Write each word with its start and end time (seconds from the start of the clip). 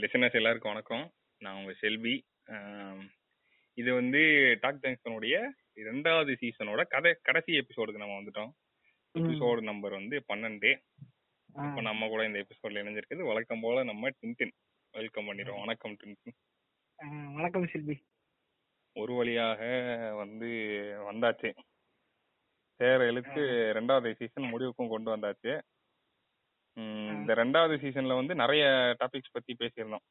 Listeners 0.00 0.34
எல்லாருக்கும் 0.38 0.72
வணக்கம். 0.72 1.04
நான் 1.38 1.56
உங்க 1.56 1.72
செல்வி. 1.82 2.14
இது 3.80 3.90
வந்து 3.94 4.20
டாக் 4.60 4.80
ஜங்ஷனுடைய 4.82 5.36
இரண்டாவது 5.74 6.32
சீசனோட 6.40 6.82
கதை 6.86 7.12
கடைசி 7.22 7.52
எபிசோடுக்கு 7.60 8.02
நம்ம 8.02 8.16
வந்துட்டோம். 8.20 8.50
எபிசோடு 9.18 9.62
நம்பர் 9.62 9.94
வந்து 9.98 10.16
பன்னெண்டு. 10.32 10.70
இப்போ 11.62 11.80
நம்ம 11.88 12.08
கூட 12.08 12.26
இந்த 12.26 12.40
எபிசோட்ல 12.44 12.80
இணைஞ்சிருக்குது. 12.80 13.22
வழக்கம் 13.30 13.62
போல 13.62 13.84
நம்ம 13.90 14.10
டின்டின் 14.20 14.52
வெல்கம் 14.96 15.28
பண்ணிடுவோம் 15.28 15.62
வணக்கம் 15.64 15.96
டின்டின் 16.02 16.36
வணக்கம் 17.38 17.66
செல்வி. 17.72 17.96
ஒரு 19.02 19.14
வழியாக 19.20 19.62
வந்து 20.16 20.50
வந்தாச்சு. 21.08 21.50
சேர 22.78 23.08
இழுத்து 23.10 23.46
ரெண்டாவது 23.78 24.12
சீசன் 24.20 24.50
முடிவுக்கும் 24.52 24.92
கொண்டு 24.94 25.16
வந்தாச்சு. 25.16 25.54
இந்த 26.76 27.34
ரெண்டாவது 27.34 27.74
சீசன்ல 27.82 28.14
வந்து 28.14 28.34
நிறைய 28.34 28.64
டாபிக்ஸ் 29.00 29.32
பத்தி 29.32 29.56
பேசியிருந்தோம். 29.58 30.04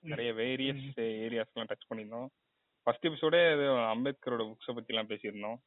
நிறைய 0.00 0.32
வேரியஸ் 0.32 0.90
ஏரியாஸ்லாம் 0.96 1.68
டச் 1.68 1.86
பண்ணியிருந்தோம். 1.94 2.26
ஃபர்ஸ்ட் 2.82 3.06
எபிசோடே 3.06 3.40
அம்பேத்கரோட 3.92 4.42
புக்ஸை 4.44 4.74
பத்தி 4.74 4.94
எல்லாம் 4.94 5.08
பேசியிருந்தோம் 5.08 5.60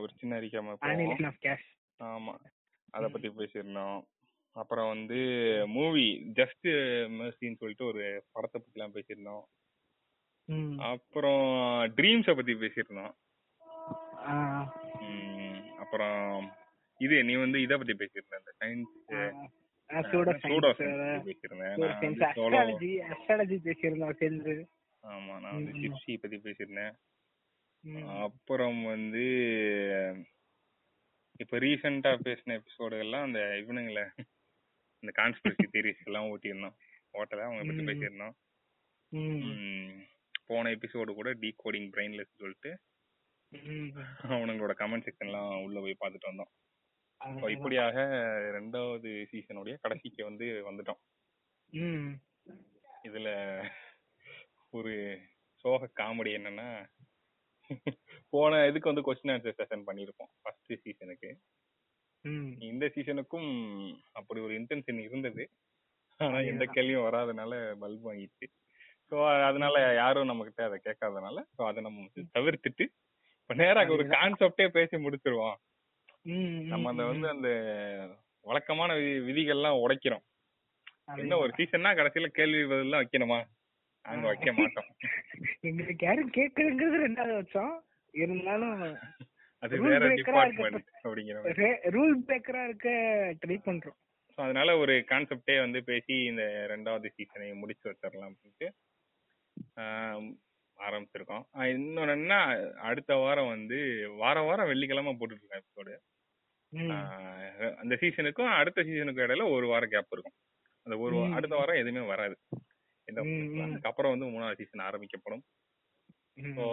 ஒரு 0.00 0.12
சின்ன 0.16 0.40
cash. 0.40 1.62
ஆமா. 2.02 2.34
அத 2.90 3.08
பத்தி 3.08 3.28
பேசியிருந்தோம். 3.28 4.02
அப்புறம் 4.52 4.88
வந்து 4.88 5.18
மூவி 5.66 6.30
ஜஸ்ட் 6.34 6.66
மெர்சின்னு 7.16 7.60
சொல்லிட்டு 7.60 7.84
ஒரு 7.84 8.24
படத்தை 8.32 8.62
பத்தி 8.64 8.80
எல்லாம் 8.80 8.94
பேசியிருந்தோம். 8.94 9.46
அப்புறம் 10.80 11.48
ட்ரீம்ஸ 11.96 12.36
பத்தி 12.36 12.52
பேசியிருந்தோம். 12.54 13.14
அப்புறம் 15.78 16.52
இது 17.00 17.16
நீ 17.24 17.34
வந்து 17.36 17.58
இத 17.60 17.72
பத்தி 17.76 17.94
பேசியிருந்த 17.94 18.38
இந்த 18.40 18.52
சயின்ஸ் 18.58 18.94
சூடோ 20.44 20.70
பேசியிருந்தோம் 21.26 21.76
சேர்ந்து. 24.14 24.54
ஆமா 25.04 25.34
நான் 25.40 25.54
வந்து. 25.58 25.74
ஜிப்சி 25.82 26.14
பத்தி 26.16 26.38
பேசியிருந்தேன் 26.38 26.94
ம். 27.84 28.06
அப்புறம் 28.18 28.80
வந்து 28.84 29.24
இப்ப 31.40 31.58
ரீசெண்டா 31.58 32.12
பேசின 32.24 32.56
எபிசோடு 32.58 32.98
எல்லாம் 32.98 33.26
அந்த 33.26 33.40
இவனுங்கள 33.60 34.00
இந்த 35.02 35.12
கான்ஸ்பிரசி 35.14 35.66
தியரிஸ் 35.72 36.06
எல்லாம் 36.06 36.28
ஓட்டியிருந்தோம் 36.28 36.76
ஓட்டல 37.14 37.44
அவங்க 37.44 37.62
பத்தி. 37.62 37.84
பேசியிருந்தோம் 37.88 38.36
போன 40.46 40.70
எபிசோடு 40.70 41.10
கூட 41.14 41.30
டீ 41.34 41.48
கோடிங் 41.62 41.88
பிரெயின்லெஸ் 41.92 42.38
சொல்லிட்டு. 42.38 42.70
அவனுங்களோட 44.32 44.72
கமெண்ட் 44.78 45.06
செக்ஷன்லாம் 45.06 45.52
உள்ள 45.62 45.78
போய் 45.80 46.00
பார்த்துட்டு 46.00 46.30
வந்தோம் 46.30 46.50
இப்படியாக 47.54 47.96
ரெண்டாவது 48.56 49.10
சீசனுடைய 49.30 49.74
கடைசிக்கு 49.84 50.22
வந்து 50.24 50.46
வந்துட்டோம். 50.68 51.00
இதுல 53.08 53.28
ஒரு 54.78 54.92
சோக 55.64 55.90
காமெடி 56.00 56.32
என்னன்னா 56.38 56.68
போன 58.32 58.60
இதுக்கு 58.66 58.90
வந்து 58.90 59.06
கொஸ்டின் 59.06 59.32
ஆன்சர் 59.34 59.58
செஷன் 59.58 59.86
பண்ணியிருப்போம் 59.88 60.30
ஃபர்ஸ்ட் 60.42 60.72
சீசனுக்கு. 60.84 61.30
இந்த 62.62 62.84
சீசனுக்கும் 62.94 63.50
அப்படி 64.12 64.38
ஒரு 64.40 64.54
இன்டென்ஷன் 64.60 65.00
இருந்தது. 65.06 65.44
ஆனா 66.20 66.38
எந்த 66.52 66.64
கேள்வியும் 66.76 67.06
வராதனால 67.06 67.52
பல்ப் 67.82 68.06
வாங்கிட்டு 68.06 68.46
ஸோ 69.12 69.16
அதனால 69.48 69.74
யாரும் 69.94 70.30
நம்ம 70.30 70.44
கிட்ட 70.44 70.62
அதை 70.64 70.78
கேட்காதனால 70.86 71.44
ஸோ 71.56 71.60
அதை 71.68 71.80
நம்ம 71.82 72.06
தவிர்த்துட்டு 72.36 72.84
இப்ப 73.40 73.54
நேரா 73.60 73.82
ஒரு 73.96 74.04
கான்செப்டே 74.14 74.66
பேசி 74.70 74.96
முடிச்சிருவோம். 75.04 75.56
நம்ம 76.22 76.88
அந்த 76.90 77.04
வந்து 77.04 77.28
அந்த 77.28 77.48
வழக்கமான 78.42 78.94
விதி- 78.94 79.22
விதிகள்லாம் 79.22 79.82
உடைக்கிறோம். 79.88 80.22
என்ன 81.16 81.36
ஒரு 81.36 81.52
சீசன்னா 81.56 81.94
கடைசியில 81.94 82.26
கேள்வி 82.26 82.74
பதிலாம் 82.74 83.04
வைக்கணுமா? 83.04 83.44
நாங்க 84.02 84.26
வைக்க 84.26 84.52
மாட்டோம். 84.52 84.84
எங்களுக்கு 85.60 86.06
யாரும் 86.06 86.30
கேக்குறங்கிறது 86.30 87.08
ரெண்டாவது 87.08 87.32
வருஷம் 87.32 87.84
இருந்தாலும் 88.10 88.98
அது 89.58 89.80
வேற 89.80 90.14
டிபார்ட்மெண்ட் 90.14 90.88
அப்படிங்கிற 91.04 91.42
ரூல் 91.88 92.14
பிரேக்கரா 92.26 92.64
இருக்க 92.64 92.90
ட்ரை 93.46 93.50
பண்றோம். 93.50 93.96
ஸோ 94.30 94.34
அதனால 94.34 94.76
ஒரு 94.76 94.92
கான்செப்டே 94.92 95.58
வந்து 95.58 95.84
பேசி 95.84 96.14
இந்த 96.14 96.42
ரெண்டாவது 96.68 97.08
சீசனை 97.08 97.54
முடிச்சு 97.54 97.90
வச்சிடலாம் 97.90 98.32
அப்படின்ட்டு. 98.32 98.68
ஆரம்பிச்சிருக்கோம். 100.78 101.44
இன்னொன்னு 101.72 102.38
அடுத்த 102.82 103.12
வாரம் 103.16 103.48
வந்து 103.48 103.78
வாரம் 104.16 104.46
வாரம் 104.46 104.70
வெள்ளிக்கிழமை 104.70 105.14
போட்டுட்டு 105.14 105.44
இருக்கேன் 105.44 105.62
எபிசோடு 105.62 105.94
ம். 106.72 106.90
அந்த 107.78 107.94
சீசனுக்கும் 108.00 108.50
அடுத்த 108.56 108.80
சீசனுக்கும் 108.82 109.26
இடையில 109.26 109.44
ஒரு 109.52 109.66
வாரம் 109.66 109.92
கேப் 109.92 110.12
இருக்கும். 110.12 110.36
அந்த 110.86 110.96
ஒரு. 110.98 111.18
அடுத்த 111.32 111.54
வாரம் 111.56 111.80
எதுவுமே 111.80 112.02
வராது. 112.06 112.34
இந்த 113.08 113.20
ம், 113.24 113.46
ம். 113.50 113.62
அதுக்கப்புறம் 113.64 114.12
வந்து 114.14 114.26
மூணாவது 114.26 114.60
சீசன் 114.60 114.86
ஆரம்பிக்கப்படும். 114.88 115.42
ஸோ 116.50 116.64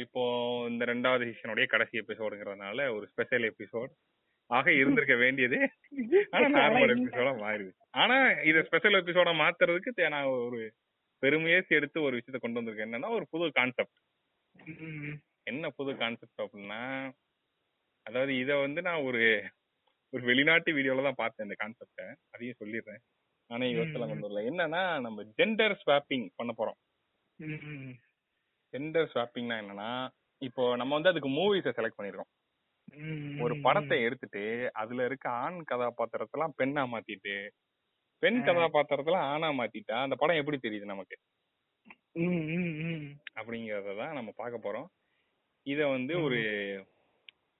இப்போ 0.00 0.22
இந்த 0.68 0.84
ரெண்டாவது 0.84 1.24
சீசனுடைய 1.28 1.66
கடைசி 1.66 2.00
எபிசோடுங்கிறதுனால 2.00 2.88
ஒரு 2.96 3.06
ஸ்பெஷல் 3.06 3.46
எபிசோட் 3.50 3.92
ஆக 4.50 4.66
இருந்திருக்க 4.72 5.14
வேண்டியது. 5.16 5.58
ஆனா 6.32 6.46
நார்மல் 6.58 6.92
எபிசோடா 6.94 7.32
மாறிடுது. 7.42 7.72
ஆனா 7.94 8.16
இத 8.42 8.62
ஸ்பெஷல் 8.62 8.98
எபிசோடா 9.00 9.32
மாத்துறதுக்கு 9.40 10.08
நான் 10.08 10.28
ஒரு 10.40 10.60
பெருமுயற்சி 11.24 11.78
எடுத்து 11.78 11.98
ஒரு 12.06 12.14
விஷயத்த 12.18 12.38
கொண்டு 12.40 12.58
வந்திருக்கேன். 12.60 12.88
என்னன்னா 12.88 13.10
ஒரு 13.18 13.26
புது 13.32 13.46
கான்செப்ட். 13.58 13.98
என்ன 15.50 15.70
புது 15.78 15.92
கான்செப்ட் 16.02 16.42
அப்படின்னா 16.44 16.80
அதாவது 18.06 18.32
இத 18.42 18.52
வந்து 18.64 18.80
நான் 18.88 19.04
ஒரு 19.08 19.22
ஒரு 20.12 20.22
வெளிநாட்டு 20.30 20.70
வீடியோல 20.76 21.04
தான் 21.06 21.20
பார்த்தேன் 21.20 21.46
இந்த 21.46 21.56
கான்செப்ட 21.60 22.02
அதையும் 22.34 22.60
சொல்லிடுறேன். 22.60 23.02
ஆனா 23.50 23.64
இவத்துல 23.74 24.06
கொண்டு 24.10 24.26
வரல. 24.26 24.42
என்னன்னா 24.50 24.82
நம்ம 25.06 25.24
ஜெண்டர் 25.38 25.74
ஸ்வாப்பிங் 25.82 26.26
பண்ண 26.38 26.52
போறோம். 26.58 26.78
ஜெண்டர் 28.74 29.10
ஸ்வாப்பிங்னா 29.12 29.56
என்னன்னா 29.62 29.90
இப்போ 30.42 30.62
நம்ம 30.80 30.94
வந்து 30.96 31.10
அதுக்கு 31.12 31.30
மூவிஸை 31.38 31.72
செலக்ட் 31.78 31.98
பண்ணிருக்கோம். 31.98 32.30
ஒரு 33.44 33.54
படத்தை 33.66 33.96
எடுத்துட்டு 34.06 34.42
அதுல 34.80 35.04
இருக்க 35.08 35.26
ஆண் 35.44 35.58
கதாபாத்திரத்தெல்லாம் 35.70 36.56
பெண்ணா 36.60 36.82
மாத்திட்டு 36.92 37.34
பெண் 38.22 38.38
கதாபாத்திரத்தெல்லாம் 38.46 39.28
ஆணா 39.30 39.48
மாத்திட்டா 39.54 39.96
அந்த 40.04 40.16
படம் 40.16 40.40
எப்படி 40.40 40.58
தெரியுது 40.60 40.92
நமக்கு 40.92 41.16
ம். 42.22 42.44
ம். 42.56 42.74
ம். 42.86 43.06
அப்படிங்கறத 43.38 43.94
தான் 44.00 44.14
நம்ம 44.18 44.30
பார்க்க 44.36 44.66
போறோம் 44.66 44.86
இத 45.66 45.80
வந்து 45.92 46.14
ஒரு 46.24 46.38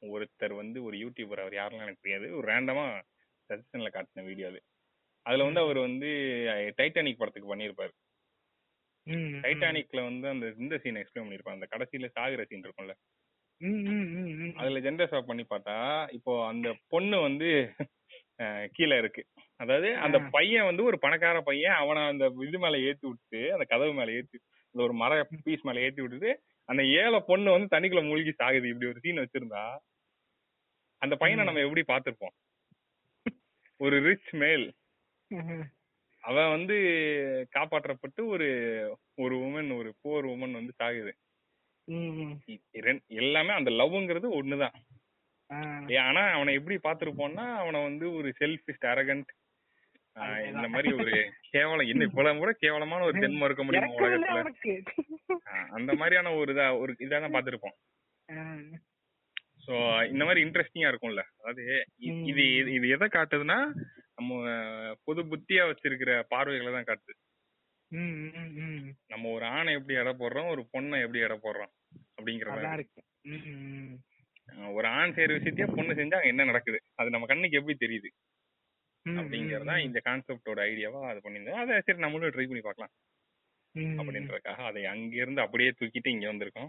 ஒருத்தர் 0.02 0.54
வந்து 0.60 0.78
ஒரு 0.86 0.96
யூடியூபர் 1.02 1.42
அவர் 1.42 1.56
யாரெல்லாம் 1.56 1.86
எனக்கு 1.86 2.04
தெரியாது 2.04 2.26
ஒரு 2.38 2.46
ரேண்டமா 2.50 2.84
சஜஷன்ல 3.50 3.90
காட்டின 3.92 4.24
வீடியோ 4.26 4.48
அது 4.50 4.60
அதுல 5.26 5.46
வந்து 5.46 5.62
அவர் 5.62 5.78
வந்து 5.86 6.08
டைட்டானிக் 6.78 7.20
படத்துக்கு 7.20 7.50
பண்ணியிருப்பாரு 7.50 7.92
ம். 9.06 9.32
டைட்டானிக்ல 9.44 10.02
வந்து 10.02 10.26
அந்த 10.30 10.46
இந்த 10.58 10.74
சீன் 10.82 11.00
எக்ஸ்பிளைன் 11.00 11.26
பண்ணிருப்பாங்க 11.26 11.58
அந்த 11.58 11.68
கடைசியில 11.72 12.08
சாகுற 12.14 12.44
சீன் 12.44 12.64
இருக்கும்ல. 12.64 12.94
அதுல 14.60 14.80
ஜெண்டர் 14.84 15.10
ஸ்வாப் 15.10 15.28
பண்ணி 15.28 15.44
பார்த்தா 15.46 15.76
இப்போ 16.16 16.32
அந்த 16.48 16.68
பொண்ணு 16.92 17.16
வந்து 17.26 17.48
கீழே 18.76 18.96
இருக்கு 19.02 19.22
அதாவது 19.60 19.88
அந்த. 20.04 20.18
பையன் 20.34 20.68
வந்து 20.68 20.82
ஒரு 20.84 20.96
பணக்கார 20.98 21.36
பையன் 21.48 21.76
அவனை 21.82 22.02
அந்த 22.12 22.24
இது 22.46 22.58
மேல 22.64 22.80
ஏத்தி 22.88 23.06
விட்டு 23.08 23.40
அந்த 23.54 23.64
கதவு 23.72 23.92
மேல 23.98 24.14
ஏத்தி 24.18 24.38
அந்த 24.74 24.80
ஒரு 24.86 24.94
மர 25.02 25.12
பீஸ் 25.46 25.66
மேல 25.68 25.84
ஏத்தி 25.86 26.02
விட்டுட்டு 26.02 26.30
அந்த 26.68 26.82
ஏழை 27.00 27.18
பொண்ணு 27.28 27.54
வந்து 27.56 27.72
தண்ணிக்குள்ள 27.74 28.02
மூழ்கி 28.08 28.32
சாகுது. 28.40 28.70
இப்படி 28.72 28.90
ஒரு 28.92 29.02
சீன் 29.04 29.22
வச்சிருந்தா 29.22 29.64
அந்த 31.02 31.14
பையனை. 31.22 31.44
நம்ம 31.44 31.62
எப்படி 31.66 31.82
பார்த்திருப்போம்? 31.92 32.34
ஒரு 33.80 33.96
ரிச் 34.06 34.32
மேல். 34.42 34.66
அவன் 36.24 36.52
வந்து 36.54 36.76
காப்பாற்றப்பட்டு 37.56 38.20
ஒரு 38.26 38.48
ஒரு 39.22 39.34
உமன் 39.46 39.70
ஒரு 39.78 39.90
போர் 40.02 40.26
உமன் 40.26 40.58
வந்து 40.58 40.72
சாகுது. 40.80 41.12
எல்லாமே 43.22 43.52
அந்த 43.52 43.70
லவ்ங்கிறது 43.80 44.28
ஒண்ணுதான். 44.40 44.76
ஆனா 46.08 46.22
அவனை 46.36 46.52
எப்படி 46.58 46.76
பாத்திருப்போம்னா 46.86 47.46
அவனை 47.62 47.80
வந்து 47.82 48.06
ஒரு 48.12 48.28
செல்ஃபிஸ்ட் 48.40 48.86
அரகண்ட் 48.92 49.30
இந்த 50.46 50.68
மாதிரி 50.68 50.92
ஒரு 50.92 51.32
கேவலம் 51.50 51.86
என்ன 51.86 52.04
இவ்வளவு 52.04 52.38
கூட 52.38 52.52
கேவலமான 52.52 53.04
ஒரு 53.04 53.18
ஜென்மம் 53.18 53.44
இருக்க 53.44 53.64
முடியுமா 53.64 53.94
உலகத்துல. 54.08 54.52
அந்த 55.70 55.94
மாதிரியான 55.94 56.34
ஒரு 56.34 56.54
இதா 56.54 56.78
ஒரு 56.78 56.96
இதான் 56.98 57.32
பாத்திருப்போம் 57.32 57.76
ஆ. 58.30 58.56
சோ 59.66 60.06
இந்த 60.10 60.24
மாதிரி 60.24 60.44
இன்ட்ரெஸ்டிங்கா 60.44 60.94
இருக்கும்ல. 60.94 61.22
அதாவது. 61.36 61.84
இது 61.96 62.14
இது- 62.14 62.74
இது 62.74 62.88
எதை 62.88 63.08
காட்டுதுன்னா 63.08 63.72
நம்ம 64.14 64.44
பொது 65.04 65.24
புத்தியா 65.24 65.74
வச்சிருக்கிற 65.74 66.22
பார்வைகளை 66.28 66.72
தான் 66.72 66.84
காட்டுது. 66.84 67.32
நம்ம 69.06 69.28
ஒரு 69.28 69.44
ஆணை 69.44 69.72
எப்படி 69.74 69.98
எடை 69.98 70.12
போடுறோம் 70.12 70.48
ஒரு 70.48 70.68
பொண்ணை 70.78 71.00
எப்படி 71.00 71.18
எடை 71.18 71.38
போடுறோம் 71.42 71.72
அப்படிங்கறத. 72.22 72.62
ஒரு 74.72 74.88
ஆண் 74.88 75.10
செய்யற 75.10 75.38
விஷயத்தையே 75.38 75.76
பொண்ணு 75.76 75.94
செஞ்சா 75.94 76.24
என்ன 76.24 76.44
நடக்குது? 76.44 76.80
அது 76.94 77.10
நம்ம 77.10 77.26
கண்ணுக்கு 77.26 77.58
எப்படி 77.58 77.86
தெரியுது. 77.86 78.08
அப்படிங்கறதா 79.06 79.74
இந்த 79.82 80.00
கான்செப்டோட 80.04 80.60
ஐடியாவா 80.70 81.00
அது 81.08 81.20
பண்ணியிருந்தேன். 81.24 81.60
அதை 81.62 81.80
சரி 81.80 81.98
நம்மளும் 81.98 82.30
ட்ரை 82.30 82.46
பண்ணி 82.46 82.60
பார்க்கலாம். 82.60 82.92
அப்படின்றதுக்காக 83.74 84.60
அதை 84.64 84.84
அங்கிருந்து 84.84 85.40
அப்படியே 85.40 85.70
தூக்கிட்டு 85.70 86.08
இங்க 86.08 86.32
வந்திருக்கோம். 86.32 86.68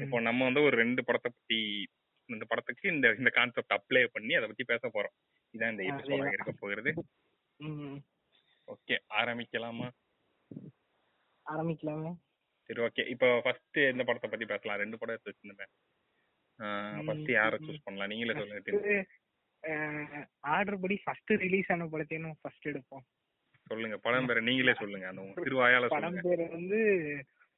இப்போ 0.00 0.20
நம்ம 0.20 0.44
வந்து 0.44 0.62
ஒரு 0.62 0.76
ரெண்டு 0.76 1.04
படத்தை 1.04 1.30
பத்தி 1.34 1.86
இந்த 2.26 2.44
படத்துக்கு 2.44 2.88
இந்த 2.88 3.14
இந்த 3.18 3.30
கான்செப்ட் 3.30 3.72
அப்ளை 3.72 4.06
பண்ணி 4.06 4.34
அதை 4.34 4.46
பத்தி 4.46 4.64
பேச 4.64 4.88
போறோம். 4.88 5.14
இதான் 5.54 5.70
இந்த 5.70 5.82
எபிசோட. 5.82 6.26
இருக்க 6.26 6.52
போகிறது. 6.52 6.92
ம். 7.60 7.98
ஆரம்பிக்கலாமா? 9.14 9.88
ஆரம்பிக்கலாமே 11.46 12.12
சரி 12.70 12.80
ஓகே. 12.80 13.08
இப்போ 13.08 13.40
ஃபர்ஸ்ட் 13.44 13.78
எந்த 13.78 14.04
படத்தை 14.04 14.30
பத்தி 14.30 14.46
பேசலாம்? 14.46 14.78
ரெண்டு 14.78 14.98
படம் 14.98 15.14
எடுத்து 15.14 15.32
வச்சிருந்தேன். 15.32 15.72
ஃபர்ஸ்ட் 17.06 17.30
யாரை 17.30 17.58
சூஸ் 17.58 17.84
பண்ணலாம்? 17.84 18.08
நீங்களே 18.08 18.38
சொல்லுங்க. 18.38 19.04
ஆர்டர் 20.54 20.80
படி 20.82 20.96
ஃபர்ஸ்ட் 21.04 21.32
ரிலீஸ் 21.44 21.70
ஆன 21.72 21.86
படத்தையும் 21.92 22.38
ஃபர்ஸ்ட் 22.40 22.68
எடுப்போம். 22.68 23.04
சொல்லுங்க. 23.66 23.96
படம் 23.96 24.26
பேரை 24.26 24.40
நீங்களே 24.44 24.74
சொல்லுங்க. 24.80 25.06
அந்த 25.08 25.22
திருவாயால 25.46 25.88
படம் 25.88 26.18
பேர் 26.26 26.42
வந்து 26.56 26.80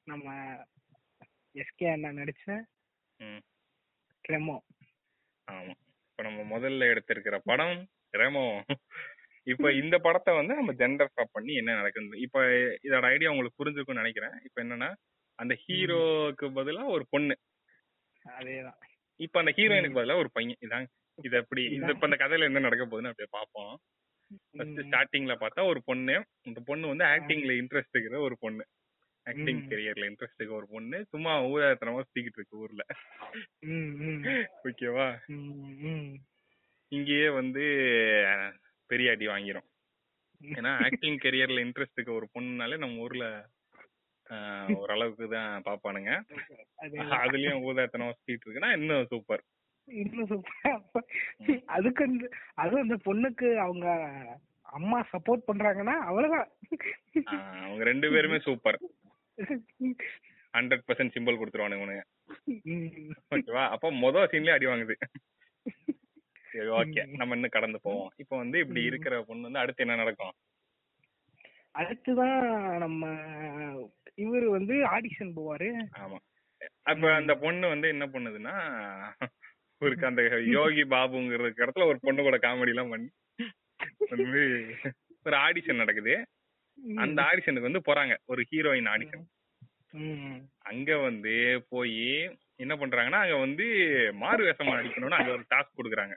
நம்ம 0.06 0.34
எஸ்கே 1.54 1.86
அண்ணா 1.92 2.10
நடிச்ச 2.20 2.46
ரெமோ 4.24 4.56
ஆமா. 5.48 5.74
இப்ப 6.10 6.22
நம்ம 6.22 6.40
முதல்ல 6.52 6.88
எடுத்திருக்கிற 6.92 7.36
படம் 7.44 7.76
ரெமோ 8.12 8.44
இப்ப 9.46 9.72
இந்த 9.72 9.96
படத்தை 9.98 10.32
வந்து 10.34 10.52
நம்ம 10.54 10.72
ஜெண்டர் 10.72 11.10
ஸ்டாப் 11.10 11.34
பண்ணி 11.36 11.52
என்ன 11.54 11.74
நடக்குது? 11.74 12.20
இப்ப 12.20 12.40
இதோட 12.86 13.04
ஐடியா 13.14 13.30
உங்களுக்கு 13.30 13.58
புரிஞ்சிருக்கும்னு 13.60 14.02
நினைக்கிறேன். 14.02 14.34
இப்ப 14.44 14.58
என்னன்னா 14.64 14.88
அந்த 15.38 15.54
ஹீரோக்கு 15.64 16.46
பதிலா 16.58 16.82
ஒரு 16.86 17.04
பொண்ணு. 17.10 17.34
அதேதான். 18.24 18.78
இப்ப 19.20 19.38
அந்த 19.38 19.52
ஹீரோயினுக்கு 19.56 19.98
பதிலா 19.98 20.16
ஒரு 20.16 20.30
பையன். 20.32 20.58
இதான் 20.66 20.86
இது 21.18 21.36
எப்படி? 21.42 21.62
இந்த 21.76 21.90
இப்ப 21.94 22.08
இந்த 22.08 22.18
கதையில 22.22 22.48
என்ன 22.50 22.64
நடக்க 22.66 22.84
போகுதுன்னு 22.84 23.12
அப்படியே 23.12 23.30
பார்ப்போம். 23.36 23.74
ஃபர்ஸ்ட். 24.56 24.80
ஸ்டார்டிங்ல 24.86 25.34
பார்த்தா 25.42 25.62
ஒரு 25.72 25.80
பொண்ணு 25.88 26.14
இந்த 26.48 26.60
பொண்ணு 26.68 26.90
வந்து 26.92 27.04
ஆக்டிங்ல 27.04 27.54
இன்ட்ரெஸ்ட் 27.60 27.94
இருக்கிற 27.94 28.20
ஒரு 28.28 28.36
பொண்ணு. 28.44 28.64
ஆக்டிங். 29.26 29.60
கெரியர்ல 29.70 30.08
இன்ட்ரெஸ்ட் 30.10 30.38
இருக்கிற 30.38 30.58
ஒரு 30.60 30.68
பொண்ணு. 30.74 30.98
சும்மா 31.12 31.32
ஊதாத்தனமா 31.50 32.02
சுத்திக்கிட்டு 32.04 32.40
இருக்கு 32.40 32.60
ஊர்ல. 32.64 32.82
ஓகேவா. 34.68 35.08
இங்கேயே 36.92 37.28
வந்து 37.38 37.64
பெரிய 38.90 39.14
அடி 39.14 39.26
வாங்கிரும். 39.26 39.68
ஏன்னா 40.40 40.72
ஆக்டிங் 40.86 41.18
கெரியர்ல 41.24 41.64
இன்ட்ரெஸ்ட் 41.66 41.98
இருக்க 41.98 42.12
ஒரு 42.20 42.26
பொண்ணுனாலே 42.34 42.78
நம்ம 42.84 43.04
ஊர்ல 43.06 43.26
ஓரளவுக்கு 44.76 45.24
தான் 45.34 45.64
பாப்பானுங்க. 45.66 46.12
அதுலயும் 47.22 47.64
ஊதாத்தனமா 47.68 48.14
சுத்திட்டு 48.16 48.46
இருக்குன்னா 48.46 48.70
இன்னும் 48.78 49.10
சூப்பர் 49.12 49.42
இன்னும் 49.86 50.28
super. 50.28 51.60
அதுக்கு 51.66 52.04
அந்த 52.04 52.28
அதுவும் 52.54 52.82
அந்த 52.82 52.96
பொண்ணுக்கு 53.04 53.56
அவங்க 53.56 53.86
அம்மா 54.62 55.08
சப்போர்ட் 55.12 55.42
பண்றாங்கன்னா 55.52 55.96
அவ்வளவுதான். 56.08 56.48
அவங்க 57.62 57.84
ரெண்டு 57.84 58.10
பேருமே 58.10 58.38
சூப்பர் 58.38 58.78
ஹண்ட்ரட் 60.56 60.86
பர்சன்ட் 60.88 61.14
சிம்பிள் 61.14 61.38
கொடுத்துருவானுங்க. 61.38 62.02
ஓகேவா? 63.30 63.68
அப்போ 63.68 63.90
மொதல் 63.90 64.30
சீன்லயே 64.32 64.52
அடி 64.52 64.66
வாங்குது. 64.66 64.94
சரி 66.52 66.68
ஓகே. 66.68 67.16
நம்ம 67.16 67.34
இன்னும் 67.34 67.50
கடந்து 67.50 67.80
போவோம். 67.82 68.10
இப்போ 68.16 68.36
வந்து 68.36 68.58
இப்படி. 68.58 68.82
இருக்கிற 68.82 69.22
பொண்ணு 69.22 69.42
வந்து 69.42 69.58
அடுத்து 69.58 69.84
என்ன 69.84 69.96
நடக்கும்? 69.96 70.32
அடுத்துதான் 71.74 72.78
நம்ம 72.78 73.06
இவரு 74.16 74.46
வந்து 74.48 74.74
ஆடிஷன் 74.74 75.32
போவாரு. 75.36 75.68
ஆமா. 75.98 76.18
அப்ப 76.82 77.14
அந்த 77.14 77.34
பொண்ணு 77.34 77.68
வந்து 77.68 77.88
என்ன 77.88 78.06
பண்ணுதுன்னா 78.06 78.54
ஒரு 79.82 79.94
அந்த 80.06 80.22
யோகி 80.56 80.82
பாபுங்கிற 80.92 81.48
இடத்துல 81.62 81.86
ஒரு 81.90 81.98
பொண்ணு 82.02 82.20
கூட 82.22 82.36
காமெடி 82.44 82.72
எல்லாம் 82.74 82.92
பண்ணி 82.94 83.08
வந்து 84.12 84.42
ஒரு 85.26 85.36
ஆடிஷன் 85.36 85.82
நடக்குது. 85.82 86.14
அந்த 86.96 87.18
ஆடிஷனுக்கு 87.22 87.68
வந்து 87.68 87.86
போறாங்க. 87.88 88.14
ஒரு 88.24 88.40
ஹீரோயின் 88.50 88.90
ஆடிஷன். 88.92 89.24
அங்க 90.70 90.90
வந்து 90.98 91.34
போய் 91.68 91.98
என்ன 92.62 92.72
பண்றாங்கன்னா 92.74 93.20
அங்க 93.24 93.36
வந்து 93.36 93.66
மாறு 94.14 94.42
வேஷமா 94.46 94.76
நடிக்கணும்னு 94.78 95.18
அங்க 95.18 95.32
ஒரு 95.36 95.44
டாஸ்க் 95.54 95.78
கொடுக்குறாங்க. 95.78 96.14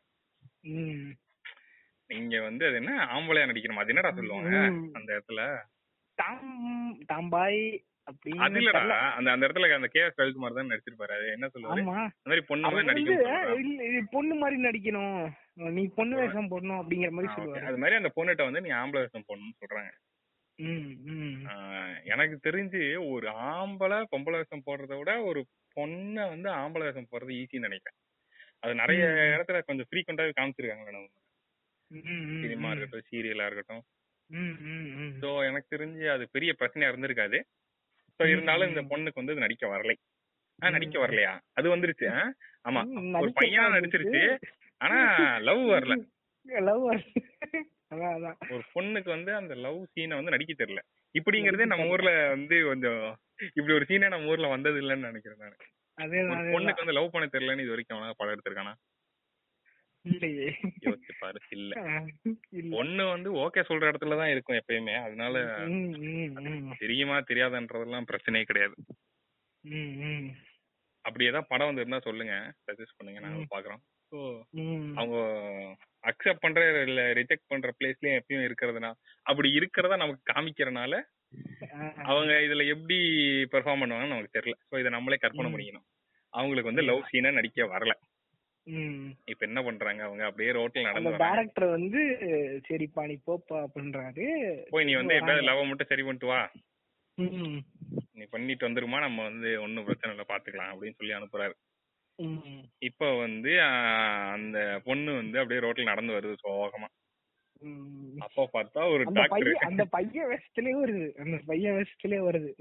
நீங்க 2.10 2.36
வந்து 2.42 2.64
அது 2.68 2.76
என்ன 2.76 2.94
ஆம்பளையா 3.16 3.50
நடிக்கணுமா? 3.50 3.84
அது 3.84 3.94
என்னடா 3.94 4.12
சொல்லுவாங்க. 4.12 4.52
அந்த 4.98 5.10
இடத்துல? 5.16 5.42
டாம் 6.18 6.48
டாம்பாய் 7.06 7.62
அது 8.10 8.18
அப்படின்னு 8.18 8.60
இல்லடா. 8.62 8.80
தெரியல. 8.80 8.96
அந்த 9.18 9.30
அந்த 9.34 9.44
இடத்துல 9.48 9.78
அந்த 9.78 9.90
கே 9.94 10.02
எஸ் 10.06 10.20
ரவிக்குமார் 10.22 10.58
தான் 10.58 10.72
நடிச்சிருப்பாரு. 10.72 11.14
அது 11.18 11.28
என்ன 11.36 11.48
சொல்லுவாரு 11.54 11.82
அந்த 11.82 11.90
மாதிரி 12.30 12.44
பொண்ணு 12.50 12.66
மாதிரி 12.68 12.88
நடிக்கணும் 12.90 14.12
பொண்ணு 14.14 14.36
மாதிரி 14.42 14.58
நடிக்கணும். 14.68 15.18
நீ 15.78 15.84
பொண்ணு 15.98 16.16
வேஷம் 16.22 16.52
போடணும் 16.52 16.80
அப்படிங்கிற 16.82 17.12
மாதிரி. 17.16 17.32
சொல்லுவாரு. 17.38 17.66
அது 17.72 17.82
மாதிரி 17.84 18.00
அந்த 18.02 18.12
பொண்ணுகிட்ட 18.18 18.50
வந்து 18.50 18.66
நீ 18.68 18.72
ஆம்பளை 18.82 19.02
வேஷம் 19.06 19.28
போடணும்னு 19.30 19.60
சொல்றாங்க. 19.62 19.92
எனக்கு 22.14 22.36
தெரிஞ்சு 22.48 22.82
ஒரு 23.12 23.28
ஆம்பளை 23.52 24.00
பொம்பளை 24.14 24.40
வேஷம் 24.40 24.66
போடுறத 24.66 24.96
விட 25.00 25.12
ஒரு 25.30 25.42
பொண்ணை 25.78 26.24
வந்து 26.34 26.50
ஆம்பளை 26.62 26.86
வேஷம் 26.88 27.10
போடுறது 27.12 27.38
ஈஸின்னு 27.42 27.68
நினைக்கிறேன். 27.68 27.98
அது 28.64 28.74
நிறைய. 28.82 29.04
இடத்துல 29.36 29.60
கொஞ்சம் 29.68 29.88
ஃப்ரீக்வெண்டாவே 29.90 30.34
காமிச்சிருக்காங்க 30.40 30.86
மேடம் 30.88 31.08
சினிமா. 32.42 32.72
இருக்கட்டும் 32.72 33.08
சீரியலா 33.12 33.46
இருக்கட்டும். 33.50 33.84
சோ 35.22 35.30
எனக்கு 35.50 35.74
தெரிஞ்சு 35.76 36.06
அது 36.16 36.24
பெரிய 36.36 36.52
பிரச்சனையா 36.60 36.90
இருந்திருக்காது. 36.92 37.38
சோ 38.20 38.26
இருந்தாலும் 38.28 38.70
இந்த. 38.70 38.82
பொண்ணுக்கு 38.84 39.22
வந்து 39.22 39.36
நடிக்க 39.36 39.66
வரலை. 39.68 39.96
ஆ 40.60 40.68
ம். 40.68 40.74
நடிக்க 40.74 40.96
வரலையா? 41.00 41.34
அது 41.54 41.68
வந்துருச்சு? 41.76 42.08
ஆமா. 42.66 42.82
ஒரு 43.20 43.32
பையனா 43.38 43.68
நடிச்சிருச்சு. 43.76 44.22
ஆனா 44.82 44.98
லவ் 45.40 45.64
வரல. 45.70 45.96
லவ் 46.64 46.84
ஒரு 48.50 48.64
பொண்ணுக்கு 48.74 49.10
வந்து 49.10 49.32
அந்த 49.36 49.54
லவ் 49.58 49.80
சீனை 49.94 50.16
வந்து 50.16 50.32
நடிக்க 50.32 50.54
தெரியல. 50.56 50.82
இப்படிங்கறதே 51.16 51.66
நம்ம 51.66 51.88
ஊர்ல 51.88 52.12
வந்து 52.30 52.66
கொஞ்சம் 52.66 53.02
இப்படி 53.52 53.74
ஒரு 53.74 53.86
சீனே 53.90 54.10
நம்ம 54.10 54.28
ஊர்ல 54.28 54.48
வந்தது 54.48 54.78
இல்லைன்னு 54.82 55.10
நினைக்கிறேன் 55.10 55.42
நான். 55.44 55.58
பொண்ணுக்கு 56.54 56.84
வந்து 56.84 56.98
லவ் 57.00 57.12
பண்ண 57.12 57.28
தெரியலன்னு 57.34 57.66
இது 57.66 57.70
வரைக்கும் 57.70 57.98
அவனால 57.98 58.14
படம் 58.18 58.36
எடுத்திருக்கானா? 58.36 58.74
இல்லையே 60.06 60.48
யோசிச்சு 60.84 61.14
பாரு 61.20 61.40
இல்ல. 61.56 61.72
பொண்ணு 62.72 63.04
வந்து 63.08 63.30
ஓகே 63.44 63.62
சொல்ற 63.70 63.90
இடத்துல 63.92 64.18
தான் 64.18 64.32
இருக்கும் 64.34 64.60
எப்பயுமே 64.60 64.96
அதனால. 65.04 65.36
தெரியுமா 66.82 67.18
தெரியாதன்றதெல்லாம் 67.30 68.10
பிரச்சனையே 68.12 68.48
கிடையாது. 68.50 68.76
அப்படி 71.06 71.30
ஏதாவது 71.30 71.50
படம் 71.50 71.70
வந்து 71.70 71.84
இருந்தா 71.84 72.00
சொல்லுங்க 72.02 72.34
சஜஸ்ட் 72.66 72.98
பண்ணுங்க 72.98 73.22
நாங்க. 73.26 73.46
பாக்குறோம் 73.54 73.82
ஸோ. 74.12 74.20
அவங்க 74.96 75.18
அக்செப்ட் 76.04 76.44
பண்ற 76.44 76.60
இல்ல 76.88 77.02
ரிஜெக்ட் 77.18 77.50
பண்ற 77.50 77.70
பிளேஸ்லயும் 77.80 78.20
எப்பயும் 78.20 78.46
இருக்கிறதுனா 78.48 78.92
அப்படி 79.26 79.50
இருக்கிறதா 79.54 79.96
நமக்கு 79.98 80.24
காமிக்கிறனால 80.32 80.94
அவங்க 82.06 82.34
இதுல 82.46 82.64
எப்படி 82.68 82.98
பெர்ஃபார்ம் 83.54 83.82
பண்ணுவாங்கன்னு 83.82 84.14
நமக்கு 84.14 84.38
தெரியல 84.38 84.58
சோ 84.64 84.80
இதை 84.80 84.92
நம்மளே 84.92 85.18
கற்பனை. 85.18 85.50
பண்ணிக்கணும் 85.50 85.88
அவங்களுக்கு 86.34 86.72
வந்து 86.72 86.86
லவ் 86.88 87.08
சீனா 87.10 87.30
நடிக்க 87.38 87.68
வரல. 87.68 87.94
இப்ப 89.26 89.46
என்ன 89.46 89.64
பண்றாங்க 89.64 90.04
அவங்க? 90.04 90.26
அப்படியே 90.26 90.52
ரோட்ல 90.52 90.84
நடந்து 90.84 91.12
டைரக்டர் 91.18 91.66
வந்து 91.70 92.02
சரிப்பா 92.70 93.06
நீ 93.08 93.16
போப்பா 93.28 93.58
அப்படின்றாரு. 93.66 94.26
போய் 94.70 94.84
நீ 94.84 94.94
வந்து 94.94 95.14
எப்பயாவது 95.14 95.44
லவ் 95.44 95.64
மட்டும் 95.64 95.90
சரி 95.90 96.02
பண்ணிட்டு 96.02 96.28
வா. 96.28 96.42
நீ 98.14 98.26
பண்ணிட்டு 98.30 98.68
வந்துருமா? 98.68 99.00
நம்ம 99.00 99.24
வந்து 99.24 99.62
ஒன்னும் 99.62 99.86
பிரச்சனை 99.86 100.12
இல்லை 100.16 100.28
பாத்துக்கலாம் 100.30 100.72
அப்படின்னு 100.74 101.00
சொல்லி 101.00 101.14
அனுப்புறாரு. 101.14 101.56
இப்ப 102.80 103.18
வந்து 103.18 103.52
அந்த 103.62 104.82
பொண்ணு 104.84 105.12
வந்து 105.14 105.40
அப்படியே 105.40 105.64
ரோட்ல 105.66 105.84
நடந்து 105.84 106.14
வருது 106.14 106.36
சோகமா. 106.46 106.90
அப்ப 108.18 108.50
பார்த்தா 108.54 108.82
ஒரு 108.92 109.04
டாக்டர் 109.14 109.54
அந்த 109.70 109.86
பையன் 109.86 110.30
வேஷத்திலே 110.32 110.74
வருது. 110.84 111.08
அந்த 111.16 111.38
பையன் 111.46 111.76
வேஷத்திலே 111.78 112.20
வருது. 112.28 112.52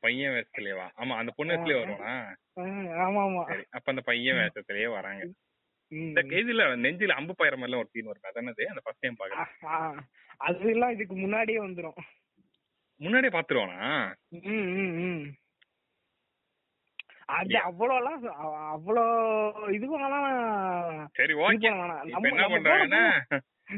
பையன் 0.00 0.32
வேஷத்துலயேவா 0.32 0.86
ஆமா 0.96 1.14
அந்த 1.14 1.32
பொண்ணு 1.36 1.52
வேஷத்துலயே 1.52 1.78
வருவானா? 1.78 2.14
ஆமா 3.04 3.20
ஆமா. 3.24 3.42
அப்ப 3.70 3.86
அந்த 3.86 4.00
பையன் 4.00 4.36
வேஷத்திலேயே 4.36 4.90
வராங்க. 4.90 5.22
இந்த 5.92 6.22
இதுல 6.22 6.62
நெஞ்சில 6.78 7.12
அம்பு 7.12 7.34
பயிர 7.36 7.56
மாதிரிலாம் 7.56 7.76
ஒரு 7.76 7.90
சீன் 7.92 8.04
வரும். 8.04 8.22
அதானது 8.22 8.68
அந்த 8.68 8.80
ஃபர்ஸ்ட் 8.84 9.00
டைம் 9.00 9.16
ஆ, 9.16 9.20
பாக்குறேன் 9.20 9.52
ஆ. 9.66 10.04
அதெல்லாம் 10.40 10.90
இதுக்கு 10.90 11.16
முன்னாடியே 11.16 11.60
வந்துரும். 11.60 12.00
முன்னாடியே 13.00 13.32
பாத்துருவானா. 13.32 13.80
அது. 17.30 17.54
அவ்வளோலாம் 17.60 18.22
அவ- 18.36 18.60
அவ்வளோ 18.74 19.02
இதுவெல்லாம் 19.68 20.28
சரி 21.12 21.34
ஓகே. 21.40 21.70
என்ன 22.10 22.48
பண்றாங்கன்னா 22.48 23.02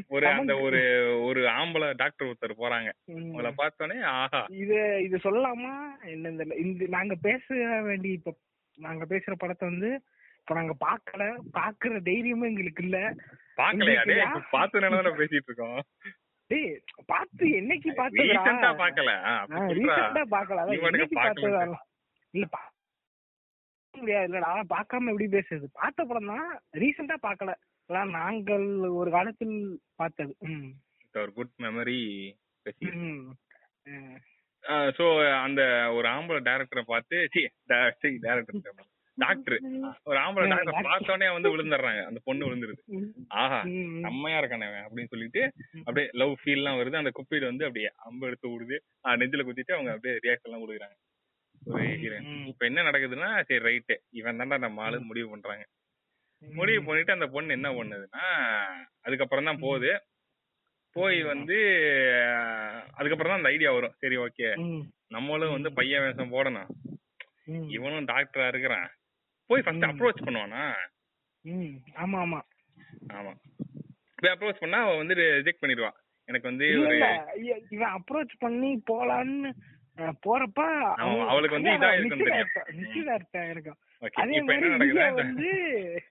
ஒரு 0.09 0.25
அந்த 0.31 0.53
ஒரு 0.59 0.79
ஒரு 1.23 1.41
ஆம்பளை 1.53 1.87
டாக்டர் 1.93 2.27
ஒருத்தர் 2.27 2.59
போறாங்க. 2.59 2.89
உங்களை 3.19 3.51
பார்த்தோன்னே 3.57 3.97
ஆஹா. 4.13 4.41
இது 4.61 4.77
இது 5.01 5.17
சொல்லலாமா? 5.17 5.73
என்ன 6.07 6.31
இந்த 6.63 6.87
நாங்க 6.89 7.15
பேச 7.21 7.45
வேண்டிய 7.81 8.13
இப்ப 8.13 8.33
நாங்க 8.77 9.05
பேசுற 9.05 9.33
படத்தை 9.37 9.65
வந்து 9.67 9.89
இப்ப 10.39 10.53
நாங்க 10.53 10.73
பாக்கல 10.81 11.23
பாக்குற 11.53 11.99
தைரியமும் 12.03 12.49
எங்களுக்கு 12.49 12.83
இல்ல. 12.83 12.99
பாக்கலையா? 13.57 14.01
டே 14.01 14.13
உங்களுக்கு 14.13 14.39
யா- 14.39 14.51
பாத்து 14.51 14.81
பேசிட்டு 15.21 15.49
இருக்கோம் 15.49 15.79
டேய் 16.49 16.69
பார்த்து 17.07 17.43
என்னைக்கு 17.57 17.89
பார்த்ததுடா 17.93 18.33
ரீசெண்டா 18.33 18.69
பாக்கல. 18.79 19.11
ரீசெண்டா 19.71 20.23
பாக்கல 20.31 20.63
என்னைக்கு 20.79 21.17
பாக்கல. 21.17 21.51
பார்த்ததா 21.51 21.79
இல்ல 22.33 22.45
பா 22.47 22.61
முடியாது 23.93 24.27
இல்லடா 24.27 24.49
பார்க்காம 24.69 25.09
எப்படி 25.09 25.27
பேசுறது? 25.29 25.67
பார்த்த 25.73 26.05
படம் 26.05 26.31
தான் 26.31 26.49
ரீசெண்டா 26.73 27.17
பார்க்கல. 27.21 27.51
அதான் 27.91 28.13
நாங்கள் 28.19 28.65
ஒரு 28.99 29.09
காலத்தில் 29.15 29.55
பார்த்தது. 29.99 30.33
ஒரு 31.13 31.31
குட் 31.37 31.55
மெமரி. 31.63 31.97
சோ 34.97 35.05
அந்த 35.45 35.61
ஒரு 35.97 36.07
ஆம்பளை 36.13 36.39
டைரக்டரை 36.47 36.83
பார்த்து 36.91 37.17
டேரக்டர் 37.71 38.77
டாக்டர் 39.17 39.57
ஒரு 40.09 40.17
ஆம்பளை 40.23 40.45
டாக்டர் 40.51 40.87
பார்த்தோன்னே 40.89 41.27
வந்து 41.35 41.51
விழுந்துடுறாங்க. 41.53 42.01
அந்த 42.09 42.19
பொண்ணு 42.27 42.47
விழுந்துருது. 42.47 42.81
ஆஹா 43.41 43.59
செம்மையா 44.05 44.37
இருக்கானே 44.41 44.69
அப்படின்னு 44.85 45.11
சொல்லிட்டு 45.13 45.43
அப்படியே 45.83 46.07
லவ் 46.21 46.37
ஃபீல் 46.41 46.61
எல்லாம் 46.61 46.79
வருது. 46.81 47.01
அந்த 47.01 47.13
குப்பையில 47.19 47.51
வந்து 47.51 47.67
அப்படியே 47.67 47.91
அம்பு 48.07 48.29
எடுத்து 48.29 48.53
விடுது 48.53 48.79
நெஞ்சில 49.21 49.45
குத்திட்டு 49.49 49.77
அவங்க 49.77 49.91
அப்படியே 49.95 50.15
ரியாக்ட் 50.27 50.47
எல்லாம் 50.49 50.63
கொடுக்குறாங்க. 50.63 50.97
ஒரு. 51.61 52.17
இப்ப 52.51 52.61
என்ன 52.71 52.87
நடக்குதுன்னா 52.89 53.29
சரி 53.49 53.61
ரைட்டு 53.69 53.97
இவன் 54.21 54.41
தான்டா 54.41 54.59
நம்ம 54.65 54.83
ஆளு 54.87 55.07
முடிவு 55.11 55.29
பண்றாங்க. 55.35 55.65
முடிவு 56.41 56.81
பண்ணிட்டு 56.85 57.15
அந்த 57.15 57.27
பொண்ணு 57.33 57.55
என்ன 57.57 57.69
பண்ணுதுன்னா 57.77 58.25
அதுக்கப்புறம் 59.05 59.49
தான் 59.49 59.63
போகுது. 59.65 59.91
போய் 60.95 61.17
வந்து 61.23 61.57
அதுக்கப்புறம் 62.99 63.31
தான் 63.31 63.41
அந்த 63.41 63.51
ஐடியா 63.55 63.71
வரும். 63.75 63.95
சரி 64.01 64.17
ஓகே 64.25 64.47
நம்மளும் 65.15 65.55
வந்து 65.55 65.69
பையன் 65.77 66.03
வேஷம் 66.05 66.33
போடணும். 66.33 66.69
இவனும் 67.75 68.09
டாக்டரா 68.11 68.47
இருக்கிறான். 68.47 68.87
போய் 69.49 69.63
ஃபர்ஸ்ட். 69.65 69.87
அப்ரோச் 69.89 70.25
பண்ணுவானா? 70.25 70.63
ஆமா 72.03 72.17
ஆமா. 72.25 72.39
ஆமா. 73.19 73.33
போய் 74.19 74.33
அப்ரோச் 74.33 74.63
பண்ணா 74.63 74.79
அவ 74.85 74.95
வந்து 75.01 75.15
ரிஜெக்ட் 75.19 75.63
பண்ணிடுவா 75.63 75.91
எனக்கு 76.29 76.49
வந்து 76.49 76.65
இவன் 77.75 77.93
அப்ரோச் 77.97 78.35
பண்ணி 78.39 78.71
போலான்னு 78.91 79.51
போறப்ப 80.25 80.59
அவளுக்கு 81.31 81.57
வந்து 81.57 81.73
இதா 81.77 81.89
இருக்குன்னு 81.95 82.27
தெரியும். 82.29 82.53
நிச்சயதார்த்தம் 82.79 83.49
இருக்கும் 83.49 83.79
அதே 84.21 84.37
மாதிரி 84.41 84.67
வந்து 84.71 85.49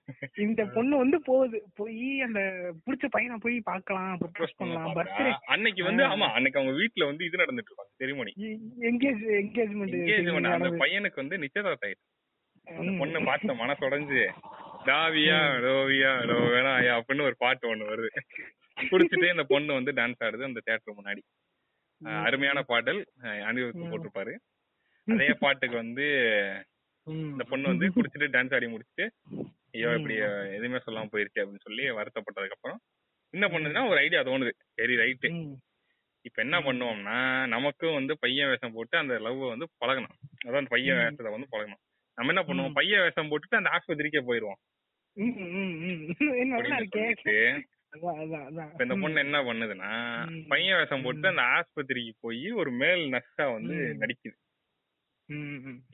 இந்த 0.45 0.61
பொண்ணு 0.75 0.93
வந்து 0.97 1.17
போகுது. 1.21 1.57
போய் 1.77 1.97
அந்த 2.21 2.39
புடிச்ச 2.83 3.05
பையனை 3.09 3.37
போய் 3.39 3.57
பார்க்கலாம் 3.65 4.11
ப்ரப்போஸ் 4.21 4.53
பண்ண 4.53 4.69
பண்ணலாம். 4.69 4.95
பர்த்டே 4.97 5.31
அன்னைக்கு 5.53 5.81
வந்து. 5.87 6.03
ஆமா 6.11 6.27
அன்னைக்கு 6.35 6.59
அவங்க 6.59 6.73
வீட்ல 6.79 7.09
வந்து 7.09 7.25
இது 7.27 7.41
நடந்துட்டு 7.41 7.71
இருப்பாங்க 7.71 7.93
செரிமோனி 8.01 8.33
எங்கேஜ் 8.89 9.23
என்கேஜ்மெண்ட் 9.39 10.49
அந்த 10.53 10.71
பையனுக்கு 10.81 11.21
வந்து 11.23 11.41
நிச்சயதார்த்தம் 11.43 11.89
ஆயிடுச்சு 11.89 12.09
அந்த 12.67 12.91
பொண்ணு 12.99 13.19
பார்த்த 13.25 13.53
மனசுடைஞ்சு 13.61 14.23
டாவியா 14.87 15.37
டோவியா 15.65 16.11
டோவேனா 16.29 16.73
அப்படின்னு 16.95 17.27
ஒரு 17.29 17.37
பாட்டு 17.39 17.71
ஒண்ணு 17.71 17.89
வருது. 17.91 18.09
குடிச்சிட்டே 18.77 19.33
அந்த 19.33 19.45
பொண்ணு 19.49 19.71
வந்து 19.77 19.91
டான்ஸ் 19.97 20.23
ஆடுது 20.25 20.47
அந்த 20.47 20.61
தியேட்டர் 20.65 20.97
முன்னாடி. 20.99 21.21
அருமையான 22.23 22.59
பாடல் 22.69 23.01
ம். 23.25 23.81
போட்டிருப்பாரு. 23.83 24.33
அதே 25.07 25.27
பாட்டுக்கு 25.41 25.75
வந்து 25.77 26.05
இந்த 27.05 27.43
பொண்ணு 27.43 27.67
வந்து 27.67 27.87
குடிச்சிட்டு 27.87 28.33
டான்ஸ் 28.33 28.53
ஆடி 28.53 28.65
முடிச்சுட்டு 28.65 29.09
ஐயோ 29.71 29.93
இப்படி 29.95 30.15
எதுவுமே 30.57 30.79
சொல்லாம 30.85 31.09
போயிருச்சு 31.11 31.41
அப்படின்னு 31.41 31.59
சொல்லி 31.61 31.83
வருத்தப்பட்டதுக்கு 31.89 32.57
அப்புறம் 32.57 32.79
என்ன 33.29 33.47
பண்ணுதுன்னா 33.47 33.89
ஒரு 33.89 33.97
ஐடியா 33.97 34.21
தோணுது. 34.21 34.51
சரி 34.73 34.95
ரைட்டு 34.95 35.59
இப்ப 36.21 36.41
என்ன 36.41 36.59
பண்ணுவோம்னா 36.59 37.47
நமக்கும் 37.47 37.93
வந்து 37.93 38.17
பையன் 38.19 38.47
வேஷம் 38.47 38.73
போட்டு 38.73 38.97
அந்த 38.97 39.19
லவ் 39.19 39.37
வந்து 39.37 39.67
பழகணும். 39.81 40.17
அதான் 40.45 40.61
அந்த 40.61 40.69
பையன். 40.69 40.97
வேஷத்தை 40.97 41.31
வந்து 41.31 41.47
பழகணும். 41.51 41.81
நம்ம 42.17 42.33
என்ன 42.33 42.41
பண்ணுவோம். 42.41 42.73
பையன் 42.73 43.01
வேஷம் 43.01 43.29
போட்டுட்டு 43.31 43.59
அந்த 43.59 43.71
ஆஸ்பத்திரிக்கே 43.75 44.21
போயிருவோம். 44.29 44.59
இப்ப 48.71 48.83
இந்த 48.83 48.95
பொண்ணு 48.95 49.19
என்ன 49.19 49.37
பண்ணுதுன்னா. 49.41 49.91
பையன் 50.47 50.77
வேஷம் 50.77 51.01
போட்டு. 51.01 51.27
அந்த 51.27 51.41
ஆஸ்பத்திரிக்கு 51.55 52.13
போய் 52.19 52.51
ஒரு 52.51 52.71
மேல் 52.71 53.11
நர்ஸா 53.11 53.53
வந்து. 53.53 53.95
நடிக்குது. 53.99 54.37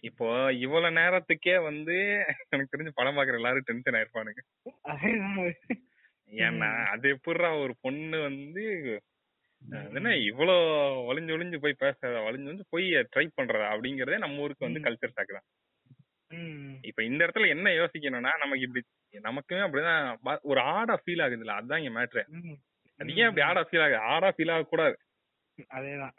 இப்போ 0.08 0.28
இவ்வளவு 0.64 0.98
நேரத்துக்கே 1.00 1.56
வந்து 1.68 1.96
எனக்கு 2.54 2.72
தெரிஞ்சு 2.74 2.98
படம் 3.00 3.18
பாக்குற 3.18 3.40
எல்லாரும் 3.40 3.68
டென்ஷன் 3.70 3.98
ஆயிருப்பானுங்க. 4.00 4.42
ஏன்னா 6.32 6.70
அது 6.94 7.06
எப்படிடா 7.16 7.50
ஒரு 7.64 7.74
பொண்ணு 7.86 8.18
வந்து 8.30 8.64
என்ன 9.98 10.10
இவ்வளோ 10.30 10.56
ஒளிஞ்சு 11.10 11.36
ஒளிஞ்சு 11.36 11.58
போய் 11.64 11.82
பேசுறதா 11.84 12.26
ஒளிஞ்சு 12.28 12.50
ஒளிஞ்சு 12.50 12.66
போய் 12.76 12.88
ட்ரை 13.14 13.26
பண்றதா 13.38 13.68
அப்படிங்கறதே 13.74 14.18
நம்ம 14.24 14.44
ஊருக்கு 14.46 14.68
வந்து. 14.68 14.84
கல்ச்சர் 14.88 15.16
ஷாக் 15.16 15.38
தான். 15.38 15.48
இப்ப 16.90 17.00
இந்த 17.10 17.20
இடத்துல 17.26 17.48
என்ன 17.56 17.68
யோசிக்கணும்னா 17.80 18.32
நமக்கு 18.44 18.66
இப்படி 18.68 18.84
நமக்குமே 19.24 19.66
அப்படிதான் 19.66 20.40
ஒரு 20.52 20.60
ஆடா 20.76 20.96
ஃபீல் 21.02 21.24
ஆகுதுல்ல 21.26 21.58
அதுதான் 21.60 21.82
இங்க 21.84 21.94
மேட்ரு. 22.00 22.24
அது 23.00 23.16
ஏன் 23.22 23.28
அப்படி 23.30 23.46
ஆடா 23.50 23.62
ஃபீல் 23.68 23.84
ஆகுது? 23.86 24.00
ஆடா 24.14 24.30
ஃபீல் 24.36 24.54
ஆக 24.56 24.68
கூடாது 24.72 24.96
அதேதான். 25.78 26.16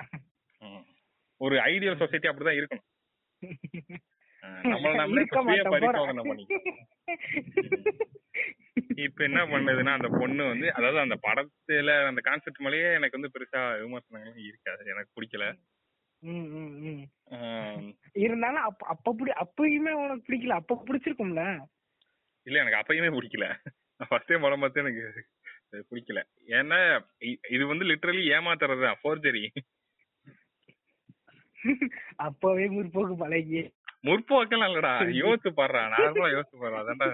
ஒரு 1.40 1.56
ஐடியல் 1.72 2.00
சொசைட்டி 2.00 2.28
அப்படிதான் 2.30 2.58
இருக்கணும். 2.60 2.86
இப்ப 8.98 9.24
என்ன 9.24 9.46
பண்ணுதுன்னா 9.46 9.88
அந்த 9.88 10.20
பொண்ணு 10.20 10.44
வந்து 10.44 10.72
அதாவது 10.72 11.00
அந்த 11.00 11.18
படத்துல 11.26 12.06
அந்த 12.06 12.20
கான்செப்ட் 12.20 12.58
மேலேயே 12.58 12.92
எனக்கு 12.92 13.18
வந்து 13.18 13.30
பெருசா 13.34 13.80
விமர்சனங்களும் 13.80 14.40
இருக்காது. 14.40 14.86
எனக்கு 14.86 15.10
பிடிக்கல. 15.16 15.56
இருந்தாலும் 18.16 18.62
அப்ப 18.62 19.16
அப்பயுமே 19.36 19.94
உனக்கு 19.94 20.28
பிடிக்கல. 20.28 20.52
அப்ப 20.52 20.84
பிடிச்சிருக்கும்ல? 20.88 21.66
இல்ல 22.46 22.60
எனக்கு 22.60 22.80
அப்பயுமே 22.80 23.16
பிடிக்கல. 23.16 23.56
ஃபர்ஸ்ட் 24.00 24.26
டைம் 24.26 24.40
படம் 24.40 24.60
பார்த்து 24.60 24.80
எனக்கு 24.80 25.24
பிடிக்கல. 25.90 26.22
ஏன்னா 26.52 27.06
இது 27.48 27.66
வந்து 27.66 27.84
லிட்டரலி 27.84 28.32
ஏமாத்துறது 28.32 28.82
தான் 28.82 28.98
ஃபோர்ஜரி 29.02 29.52
அப்பவே 32.26 32.66
முற்போக்கு 32.74 33.14
பழகி 33.22 33.60
முற்போக்கெல்லாம் 34.06 34.70
இல்லடா 34.70 34.92
யோசிச்சு 35.20 35.50
பாடுறா 35.58 35.80
நார்மலா 35.94 36.28
யோசிச்சு 36.34 36.62
பாடுறா 36.62 36.80
அதான்டா 36.82 37.08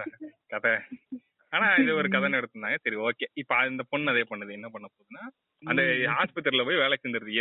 கதை. 0.52 0.72
ஆனா 1.52 1.66
இது 1.80 1.90
ஒரு 1.98 2.08
கதைன்னு 2.12 2.38
எடுத்திருந்தாங்க 2.38 2.78
சரி 2.84 2.96
ஓகே. 3.06 3.26
இப்ப 3.40 3.56
அந்த 3.60 3.82
பொண்ணு 3.90 4.12
அதே 4.12 4.24
பண்ணுது. 4.30 4.56
என்ன 4.58 4.68
பண்ண 4.74 4.86
போகுதுன்னா 4.88 5.24
அந்த 5.62 5.82
ஆஸ்பத்திரியில 6.14 6.64
போய் 6.68 6.82
வேலை 6.82 6.96
செஞ்சிருது 6.96 7.34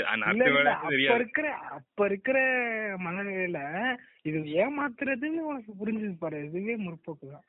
இருக்கிற 1.15 1.47
அப்ப 1.77 2.05
இருக்கிற 2.09 2.37
மனநிலையில 3.05 3.59
இது 4.29 4.37
ஏமாத்துறதுன்னு 4.63 5.41
உனக்கு 5.51 5.71
புரிஞ்சது 5.81 6.15
பாரு. 6.17 6.39
இதுவே 6.49 6.75
முற்போக்கு 6.85 7.25
தான். 7.33 7.45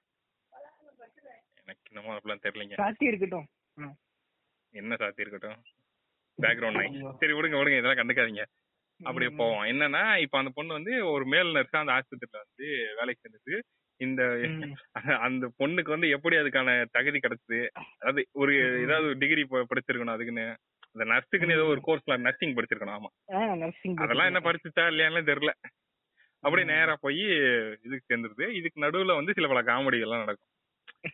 எனக்கு 1.63 1.91
இன்னமும் 1.91 2.15
அப்படிலாம் 2.15 2.45
தெரியலங்க. 2.47 2.77
சாத்தி 2.81 3.05
இருக்கட்டும். 3.11 3.47
என்ன 4.75 4.97
சாத்தி 5.03 5.25
இருக்கட்டும்? 5.25 5.59
பேக்ரவுண்ட். 6.39 6.83
சரி 7.21 7.35
விடுங்க 7.37 7.59
விடுங்க. 7.59 7.81
இதெல்லாம் 7.81 8.01
கண்டுக்காதீங்க. 8.01 8.45
அப்படியே. 9.07 9.31
போவோம். 9.39 9.65
என்னன்னா 9.73 10.03
இப்ப 10.25 10.37
அந்த 10.41 10.53
பொண்ணு 10.57 10.73
வந்து 10.79 10.93
ஒரு 11.11 11.25
மேல் 11.33 11.51
நர்ஸா 11.57 11.81
அந்த 11.83 11.95
ஆஸ்பத்திரியில 11.97 12.41
வந்து 12.45 12.67
வேலைக்கு 12.99 13.25
செஞ்சது 13.27 13.55
இந்த. 14.01 14.23
அந்த 15.27 15.45
பொண்ணுக்கு 15.61 15.91
வந்து 15.95 16.09
எப்படி 16.17 16.37
அதுக்கான 16.41 16.69
தகுதி 16.97 17.19
கிடைச்சது? 17.21 17.61
அதாவது 18.01 18.23
ஒரு. 18.43 18.53
ஏதாவது 18.85 19.09
டிகிரி 19.23 19.43
படிச்சிருக்கணும் 19.71 20.17
அதுக்குன்னு 20.17 20.47
அந்த 20.95 21.05
நர்ஸுக்குன்னு 21.13 21.57
ஏதோ 21.59 21.67
ஒரு 21.73 21.83
கோர்ஸ்ல 21.87 22.17
நர்சிங் 22.27 22.57
படிச்சிருக்கணும் 22.57 22.97
ஆமா. 22.99 23.11
அதெல்லாம் 24.03 24.29
என்ன 24.31 24.41
படிச்சுட்டா 24.47 24.85
இல்லையான்னு 24.93 25.23
தெரியல. 25.31 25.53
அப்படியே. 26.45 26.67
நேரா 26.73 26.95
போய் 27.05 27.23
இதுக்கு 27.87 28.07
சேர்ந்துருது. 28.11 28.47
இதுக்கு 28.59 28.85
நடுவுல 28.85 29.17
வந்து 29.19 29.37
சில 29.39 29.49
பல 29.51 29.63
காமெடிகள் 29.69 30.07
எல்லாம் 30.09 30.25
நடக்கும். 30.25 30.51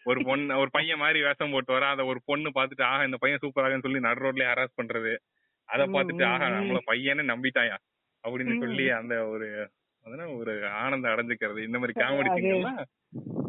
ஒரு 0.06 0.20
பொண்ணு 0.24 0.54
ஒரு 0.62 0.70
பையன் 0.76 1.02
மாதிரி 1.02 1.20
வேஷம் 1.26 1.54
போட்டு 1.54 1.72
வர 1.74 1.86
அத 1.92 2.04
ஒரு 2.10 2.20
பொண்ணு 2.28 2.50
பார்த்துட்டு 2.56 2.84
ஆஹா 2.88 3.04
இந்த 3.08 3.18
பையன் 3.22 3.42
சூப்பராகன்னு 3.44 3.86
சொல்லி 3.86 4.00
நடு 4.06 4.24
ரோட்லயே 4.24 4.50
ஹராஸ் 4.50 4.78
பண்றது. 4.80 5.12
அத 5.70 5.86
ம், 5.86 6.20
ஆஹா. 6.20 6.48
நம்மள 6.48 6.78
பையன்னு 6.86 7.30
நம்பிட்டாயா? 7.32 7.76
அப்படின்னு. 8.24 8.58
சொல்லி 8.58 8.90
அந்த 8.90 9.26
ஒரு 9.28 9.70
ஒரு 10.36 10.66
ஆனந்தம் 10.68 11.12
அடைஞ்சுக்கிறது. 11.12 11.64
இந்த 11.64 11.78
மாதிரி 11.78 12.00
காமெடி 12.00 12.42
எல்லாம் 12.42 12.84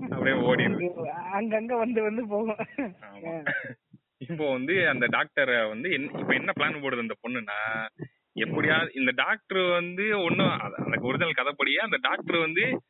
அப்படியே 0.10 0.36
ஓடிடுது. 0.38 0.88
அங்க- 0.94 1.22
அங்கங்க 1.42 1.78
வந்து 1.78 2.02
வந்து 2.02 2.28
போகும். 2.28 2.56
இப்போ 4.18 4.52
வந்து 4.52 4.88
அந்த 4.90 5.08
டாக்டரை 5.08 5.68
வந்து 5.68 5.90
இப்ப 5.92 6.34
என்ன 6.34 6.52
பிளான் 6.60 6.82
போடுது 6.82 7.00
அந்த 7.00 7.16
பொண்ணுன்னா 7.24 7.88
எப்படியாவது 8.34 8.92
இந்த 8.96 9.12
டாக்டர் 9.16 9.70
வந்து 9.70 10.24
ஒன்னும் 10.24 10.60
அந்த 10.60 11.02
ஒரிஜினல் 11.02 11.34
கதைப்படியே 11.34 11.78
அந்த 11.78 11.98
டாக்டர் 12.02 12.38
வந்து 12.38 12.82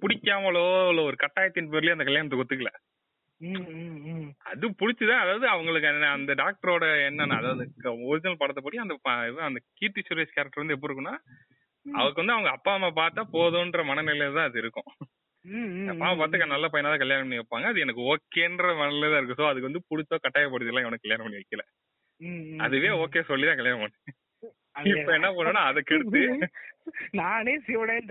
பிடிக்காமலோ 0.00 0.88
இல்ல 0.88 1.02
ஒரு 1.02 1.16
கட்டாயத்தின் 1.16 1.70
பேர்லயே 1.70 1.90
அந்த 1.90 2.04
கல்யாணத்துக்கு 2.04 2.44
ஒத்துக்கல. 2.44 2.66
அது 4.50 4.66
பிடிச்சுதான் 4.80 5.22
அதாவது 5.22 5.46
அவங்களுக்கு 5.48 5.88
அந்த 6.10 6.32
டாக்டரோட 6.40 6.84
என்னன்னா 7.08 7.36
அதாவது 7.40 7.64
ஒரிஜினல் 8.08 8.40
படத்தைப்படி 8.40 8.82
அந்த 8.82 8.94
ப- 9.02 9.26
இது 9.28 9.48
அந்த 9.48 9.60
கீர்த்தி 9.78 10.02
சுரேஷ் 10.02 10.34
கேரக்டர் 10.34 10.62
வந்து 10.62 10.76
எப்படி 10.76 10.90
இருக்குன்னா 10.90 11.16
அவருக்கு 11.86 12.22
வந்து 12.22 12.32
அவங்க 12.32 12.50
அப்பா 12.52 12.72
அம்மா 12.74 12.90
பார்த்தா 12.96 13.22
போதும்ன்ற 13.34 13.82
மனநிலையில 13.84 14.34
தான் 14.34 14.48
அது 14.48 14.58
இருக்கும். 14.58 14.88
அப்பா 15.92 16.06
பார்த்து 16.14 16.52
நல்ல 16.52 16.66
பையனா 16.68 16.90
தான் 16.90 17.02
கல்யாணம் 17.02 17.24
பண்ணி 17.24 17.40
வைப்பாங்க. 17.40 17.66
அது 17.66 17.84
எனக்கு 17.84 18.02
ஓகேன்ற 18.08 18.72
மனநிலை 18.80 19.08
தான் 19.08 19.20
இருக்கு. 19.20 19.38
சோ 19.40 19.46
அதுக்கு 19.50 19.68
வந்து 19.68 19.84
பிடிச்சோ 19.88 20.16
கட்டாயப்படுத்தி 20.18 20.72
எல்லாம் 20.72 20.86
இவனுக்கு 20.86 21.06
கல்யாணம் 21.06 21.26
பண்ணி 21.26 21.40
வைக்கல. 21.40 21.64
அதுவே 22.60 22.90
ஓகே 23.02 23.20
சொல்லி 23.28 23.46
தான் 23.46 23.60
கல்யாணம் 23.60 23.82
பண்ணு 23.82 23.98
அதே 24.08 24.27
இப்ப 24.84 25.12
என்ன 25.12 25.28
பண்ணணும் 25.30 25.66
அதை 25.68 25.82
கெடுத்து 25.82 26.20
நானே 27.10 27.58
சிவடேன் 27.58 28.10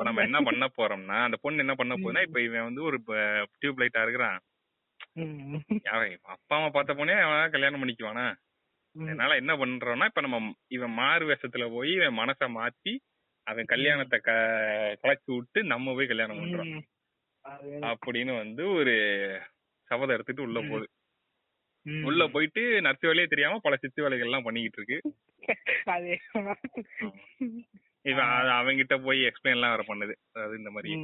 நம்ம? 0.00 0.22
என்ன 0.22 0.40
பண்ண 0.40 0.66
போறோம்னா 0.76 1.18
அந்த 1.22 1.36
பொண்ணு 1.40 1.58
என்ன 1.58 1.74
பண்ண 1.74 1.94
போகுதுன்னா 1.94 2.22
இப்ப 2.22 2.40
இவன் 2.40 2.62
வந்து 2.62 2.82
ஒரு 2.82 2.98
டியூப் 3.58 3.80
லைட்டா 3.80 4.02
இருக்கிறான் 4.02 4.38
அப்பா 6.24 6.56
அம்மா 6.56 6.68
பார்த்த 6.68 6.94
பொண்ணே 6.94 7.20
அவன் 7.20 7.50
கல்யாணம் 7.50 7.82
பண்ணிக்குவானா. 7.82 8.26
அதனால 8.96 9.34
என்ன 9.34 9.52
பண்றோம்னா 9.56 10.04
இப்ப 10.04 10.20
நம்ம 10.20 10.38
இவன் 10.68 10.90
மாறு 10.92 11.24
வேஷத்துல 11.28 11.70
போய் 11.70 11.92
இவன் 11.92 12.18
மனச 12.18 12.48
மாத்தி 12.56 12.94
அவன் 13.46 13.64
கல்யாணத்தை 13.64 14.18
க 14.18 14.32
கலைச்சு 15.02 15.30
விட்டு 15.34 15.62
நம்ம 15.64 15.94
போய் 15.94 16.06
கல்யாணம் 16.06 16.38
பண்றோம். 16.38 16.72
அப்படின்னு 17.90 18.36
வந்து 18.36 18.68
ஒரு 18.72 18.94
சபதம் 19.90 20.14
எடுத்துட்டு 20.14 20.42
உள்ள. 20.42 20.60
போகுது. 20.60 20.86
உள்ள 21.86 22.26
போயிட்டு 22.26 22.80
நர்த்து 22.80 22.96
வேலையே 23.00 23.24
தெரியாம 23.24 23.58
பல 23.62 23.76
சித்து 23.76 24.02
வேலைகள் 24.02 24.26
எல்லாம் 24.26 24.42
பண்ணிக்கிட்டு 24.42 24.84
இருக்கு 24.86 25.14
இவன் 28.02 28.24
அவங்கிட்ட 28.24 29.04
போய் 29.04 29.18
எக்ஸ்பிளைன் 29.20 29.50
எல்லாம் 29.50 29.70
வேற 29.70 29.82
பண்ணுது. 29.82 30.14
அதாவது 30.32 30.58
இந்த 30.58 30.70
மாதிரி. 30.70 30.94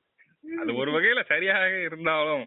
அது 0.60 0.70
ஒரு 0.80 0.90
வகையில 0.94 1.20
சரியாக 1.32 1.64
இருந்தாலும் 1.88 2.44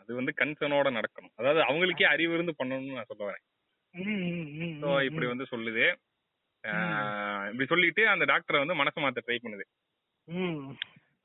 அது 0.00 0.10
வந்து 0.18 0.32
கன்சர்னோட 0.40 0.88
நடக்கணும். 0.96 1.32
அதாவது 1.40 1.60
அவங்களுக்கே 1.66 2.06
அறிவு 2.12 2.32
இருந்து 2.34 2.54
பண்ணணும்னு 2.60 2.96
நான் 2.98 3.10
சொல்ல 3.10 3.24
வரேன். 3.28 3.44
இப்படி 5.08 5.26
வந்து 5.32 5.46
சொல்லுது. 5.52 5.84
இப்படி 7.50 7.66
சொல்லிட்டு 7.72 8.02
அந்த 8.14 8.24
டாக்டரை 8.32 8.58
வந்து 8.62 8.78
மனசு 8.80 9.00
மாத்த 9.00 9.22
ட்ரை 9.26 9.38
பண்ணுது. 9.44 9.64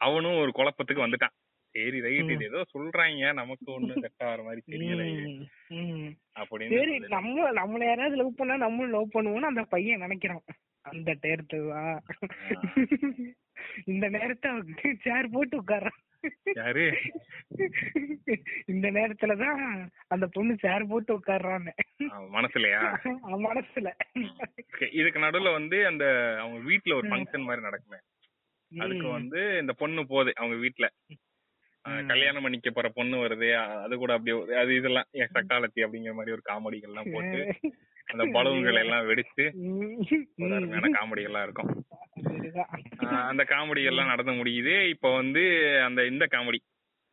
அவனும் 0.02 0.40
ஒரு 0.44 0.52
குழப்பத்துக்கு 0.60 1.06
வந்துட்டான். 1.06 1.36
சரி 1.76 2.00
ரைட் 2.02 2.30
இது 2.34 2.46
ஏதோ 2.46 2.60
சொல்றாங்க. 2.74 3.34
நமக்கு 3.34 3.68
ஒண்ணும் 3.72 4.02
செட் 4.02 4.24
ஆகிற 4.28 4.44
மாதிரி 4.44 4.62
தெரியல 4.68 5.04
அப்படின்னு 6.36 6.78
சரி. 6.78 6.96
நம்ம 7.16 7.52
நம்மள 7.52 7.84
யாராவது 7.86 8.16
லவ் 8.16 8.38
பண்ணா 8.38 8.56
நம்மளும் 8.58 8.96
லவ் 8.96 9.14
பண்ணுவோம்னு 9.14 9.52
அந்த 9.52 9.64
பையன் 9.64 10.02
நினைக்கிறான். 10.02 10.46
அந்த 10.86 11.12
நேரத்து 11.22 11.58
தான் 11.70 12.02
இந்த 13.86 14.06
நேரத்தை 14.10 14.52
சேர் 15.02 15.30
போட்டு 15.32 15.56
உட்கார்றான். 15.62 16.00
யாரு? 16.56 16.84
இந்த 18.66 18.88
நேரத்துலதான் 18.92 19.60
அந்த 20.08 20.26
பொண்ணு 20.28 20.56
சேர் 20.56 20.88
போட்டு 20.88 21.12
உட்கார்றான்னு. 21.18 21.74
மனசுலயா? 22.36 22.82
மனசுல. 23.48 23.90
இதுக்கு 24.92 25.20
நடுவுல 25.20 25.52
வந்து 25.52 25.80
அந்த 25.86 26.06
அவங்க 26.40 26.60
வீட்ல 26.68 26.96
ஒரு 26.96 27.08
ஃபங்க்ஷன் 27.08 27.48
மாதிரி 27.50 27.66
நடக்குமே. 27.66 28.00
அதுக்கு 28.72 29.08
வந்து 29.08 29.58
இந்த 29.60 29.74
பொண்ணு 29.74 30.08
போகுது 30.08 30.34
அவங்க 30.36 30.58
வீட்ல. 30.58 30.88
ம். 31.08 31.22
கல்யாணம் 32.08 32.44
பண்ணிக்க 32.44 32.70
போற 32.72 32.88
பொண்ணு 32.92 33.18
வருது. 33.20 33.48
அது 33.82 33.94
கூட 33.98 34.12
அப்படியே 34.16 34.36
அது 34.58 34.72
இதெல்லாம் 34.76 35.08
சக்காலத்தி 35.34 35.84
அப்படிங்கிற 35.86 36.14
மாதிரி 36.14 36.36
ஒரு 36.36 36.44
காமெடிகள் 36.48 36.92
எல்லாம் 36.92 37.12
போட்டு 37.14 37.42
அந்த 38.08 38.24
பலூன்கள் 38.34 38.82
எல்லாம் 38.82 39.08
வெடிச்சு 39.08 39.46
ஒரு 40.40 40.54
அருமையான 40.56 40.90
காமெடிகள்லாம் 40.96 41.46
இருக்கும். 41.46 41.70
இதுதான். 42.38 42.72
ஆஹ் 43.06 43.26
அந்த 43.30 43.44
காமெடி 43.50 43.84
எல்லாம் 43.84 44.12
நடந்து 44.12 44.34
முடியுது. 44.34 44.74
இப்ப 44.94 45.12
வந்து 45.16 45.44
அந்த 45.86 46.06
இந்த 46.06 46.26
காமெடி 46.32 46.60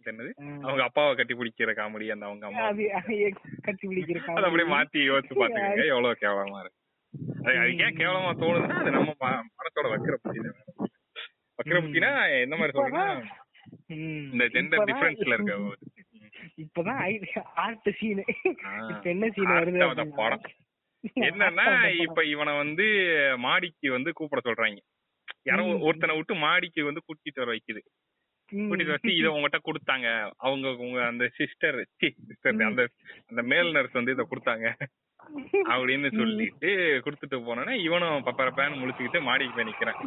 என்னது. 0.06 0.30
அவங்க 0.62 0.82
அப்பாவை 0.84 1.12
கட்டி 1.14 1.34
பிடிக்கிற 1.34 1.72
காமெடி 1.74 2.06
அந்த 2.10 2.24
அவங்க 2.26 2.44
அம்மா. 2.46 2.64
கட்டி 3.62 3.84
பிடிக்கிற 3.88 4.18
அதை 4.30 4.46
அப்படியே 4.46 4.68
மாத்தி 4.72 5.00
யோசிச்சு 5.04 5.34
பாத்துக்கோங்க 5.36 5.84
எவ்வளவு 5.92 6.22
கேவலமா 6.22 6.60
இருக்கு. 6.62 6.78
அது 7.42 7.56
அது 7.58 7.72
ஏன் 7.84 7.98
கேவலமா 7.98 8.32
தோணுதுன்னா 8.40 8.78
அது 8.80 8.90
நம்ம 8.90 9.12
மனசோட 9.56 9.86
வக்கிர 9.90 10.16
புத்தி 10.18 10.40
தான் 10.40 10.58
வக்கிர 11.58 11.78
புத்தினா 11.80 12.10
எந்த 12.38 12.56
மாதிரி 12.56 12.76
சொல்றேன்னா 12.76 13.06
ம். 13.16 13.28
இந்த 13.94 14.44
ஜெண்டர் 14.46 14.86
டிஃபரன்ஸ்ல 14.88 15.34
இருக்க 15.34 15.56
இப்பதான் 16.64 17.00
ஆர்ட் 17.54 17.88
சீனு 17.98 18.22
இப்ப 18.88 19.04
என்ன 19.04 19.30
சீன் 19.30 19.54
வருது? 19.56 20.08
படம். 20.16 20.44
என்னன்னா 21.28 21.66
இப்ப 22.02 22.24
இவனை 22.24 22.56
வந்து 22.56 22.86
மாடிக்கு 23.38 23.90
வந்து 23.90 24.12
கூப்பிட 24.12 24.40
சொல்றாங்க. 24.44 24.80
யாரோ. 25.42 25.64
ஒருத்தனை 25.78 26.16
விட்டு 26.16 26.34
மாடிக்கு 26.34 26.84
வந்து 26.84 27.02
கூட்டிட்டு 27.06 27.40
வர 27.40 27.52
வைக்குது. 27.52 27.82
கூட்டிட்டு 28.52 28.90
வச்சு 28.90 29.16
இத 29.16 29.30
உங்ககிட்ட 29.30 29.58
கொடுத்தாங்க. 29.64 30.08
அவங்க 30.36 30.76
உங்க 30.76 31.06
அந்த 31.06 31.28
சிஸ்டர் 31.36 31.78
சிஸ்டர் 31.96 32.62
அந்த 32.62 32.88
அந்த 33.28 33.42
மேல் 33.42 33.72
நர்ஸ் 33.72 33.92
வந்து 33.92 34.12
இத 34.12 34.26
கொடுத்தாங்க. 34.30 34.66
அப்படின்னு 35.68 36.08
சொல்லிட்டு 36.16 36.70
கொடுத்துட்டு 37.04 37.36
போனோன்னே 37.40 37.74
இவனும் 37.80 38.24
பப்பரப்பேன்னு 38.24 38.80
முழிச்சுக்கிட்டு 38.80 39.20
மாடிக்கு 39.22 39.54
போய் 39.54 39.68
நிக்கிறான். 39.68 39.98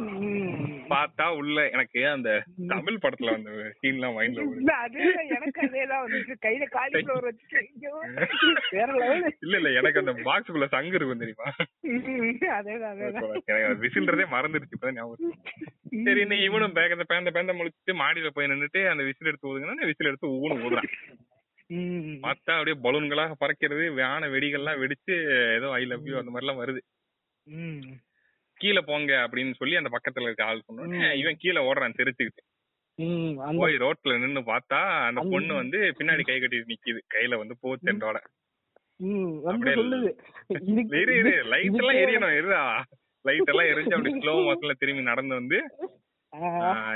பார்த்தா 0.90 1.26
உள்ள 1.36 1.68
எனக்கு 1.70 2.00
அந்த 2.08 2.30
தமிழ் 2.68 3.02
படத்துல 3.02 3.34
அந்த 3.34 3.50
சீன் 3.78 3.94
எல்லாம் 3.94 4.16
மைண்ட்ல 4.18 4.44
இல்ல, 4.54 4.72
அதேதான் 4.84 5.30
எனக்கு 5.30 5.60
அதேதான் 5.66 6.04
வந்துச்சு. 6.04 6.36
கையில 6.46 6.66
காலிஃபிளவர் 6.72 7.28
வச்சு 7.28 7.58
ஐயோ, 7.62 7.92
வேற 8.72 8.88
லெவலு. 9.00 9.30
இல்ல 9.40 9.56
இல்ல 9.56 9.70
எனக்கு 9.72 9.98
அந்த 9.98 10.14
பாக்ஸுக்குள்ள 10.22 10.68
சங்கு 10.68 10.96
இருக்கும் 10.96 11.18
தெரியுமா? 11.18 11.48
எனக்கு 13.56 13.82
விசில்றதே 13.82 14.26
மறந்துருச்சு 14.30 14.76
இப்பதான் 14.76 14.98
ஞாபகம். 14.98 15.36
சரி 16.04 16.22
இவனும் 16.42 16.74
பேந்த 16.74 17.04
பேந்த 17.08 17.30
பேந்த 17.30 17.54
முழிச்சிட்டு 17.58 17.94
மாடியில 17.96 18.30
போய் 18.30 18.46
நின்னுட்டு 18.46 18.82
அந்த 18.88 19.02
விசில் 19.02 19.26
எடுத்து 19.26 19.50
ஊதுங்கன்னா 19.50 19.86
விசில் 19.86 20.06
எடுத்து 20.06 20.28
ஊனு 20.40 20.62
ஊதுறான். 20.64 20.90
பார்த்தா 22.20 22.52
அப்படியே 22.56 22.76
பலூன்களாக 22.84 23.36
பறக்கிறது 23.40 23.84
வான 23.96 24.28
வெடிகள்லாம் 24.34 24.80
வெடிச்சு 24.82 25.14
ஏதோ 25.56 25.68
ஐ 25.76 25.84
லவ் 25.84 26.08
யூ 26.10 26.16
அந்த 26.20 26.30
மாதிரி 26.30 26.46
எல்லாம் 26.46 26.60
வருது. 26.62 26.80
கீழே 28.60 28.82
போங்க 28.88 29.12
அப்படின்னு 29.24 29.58
சொல்லி 29.58 29.80
அந்த 29.80 29.90
பக்கத்துல 29.94 30.28
இருக்க 30.28 30.44
ஆள் 30.44 30.66
சொன்னோடனே 30.66 31.08
இவன் 31.20 31.40
கீழே 31.42 31.60
ஓடுறான் 31.68 31.98
தெரிச்சுக்கிட்டு 31.98 32.44
போய் 33.58 33.74
ரோட்ல 33.82 34.14
நின்னு 34.20 34.42
பார்த்தா 34.50 34.78
அந்த 35.08 35.20
பொண்ணு 35.32 35.52
வந்து 35.54 35.78
பின்னாடி 35.98 36.22
கை 36.24 36.36
கட்டிட்டு 36.36 36.70
நிக்குது. 36.72 37.00
கையில 37.14 37.38
வந்து 37.42 37.56
பூச்செண்டோட 37.62 38.18
லைட் 41.52 41.74
எல்லாம் 41.80 41.98
எரியணும் 42.02 42.36
இருடா. 42.36 42.62
லைட் 43.24 43.50
எல்லாம் 43.52 43.70
எரிஞ்சு 43.72 43.94
அப்படி 43.96 44.12
ஸ்லோ 44.20 44.34
மோஷன்ல 44.46 44.74
திரும்பி 44.80 45.02
நடந்து 45.10 45.34
வந்து 45.40 45.58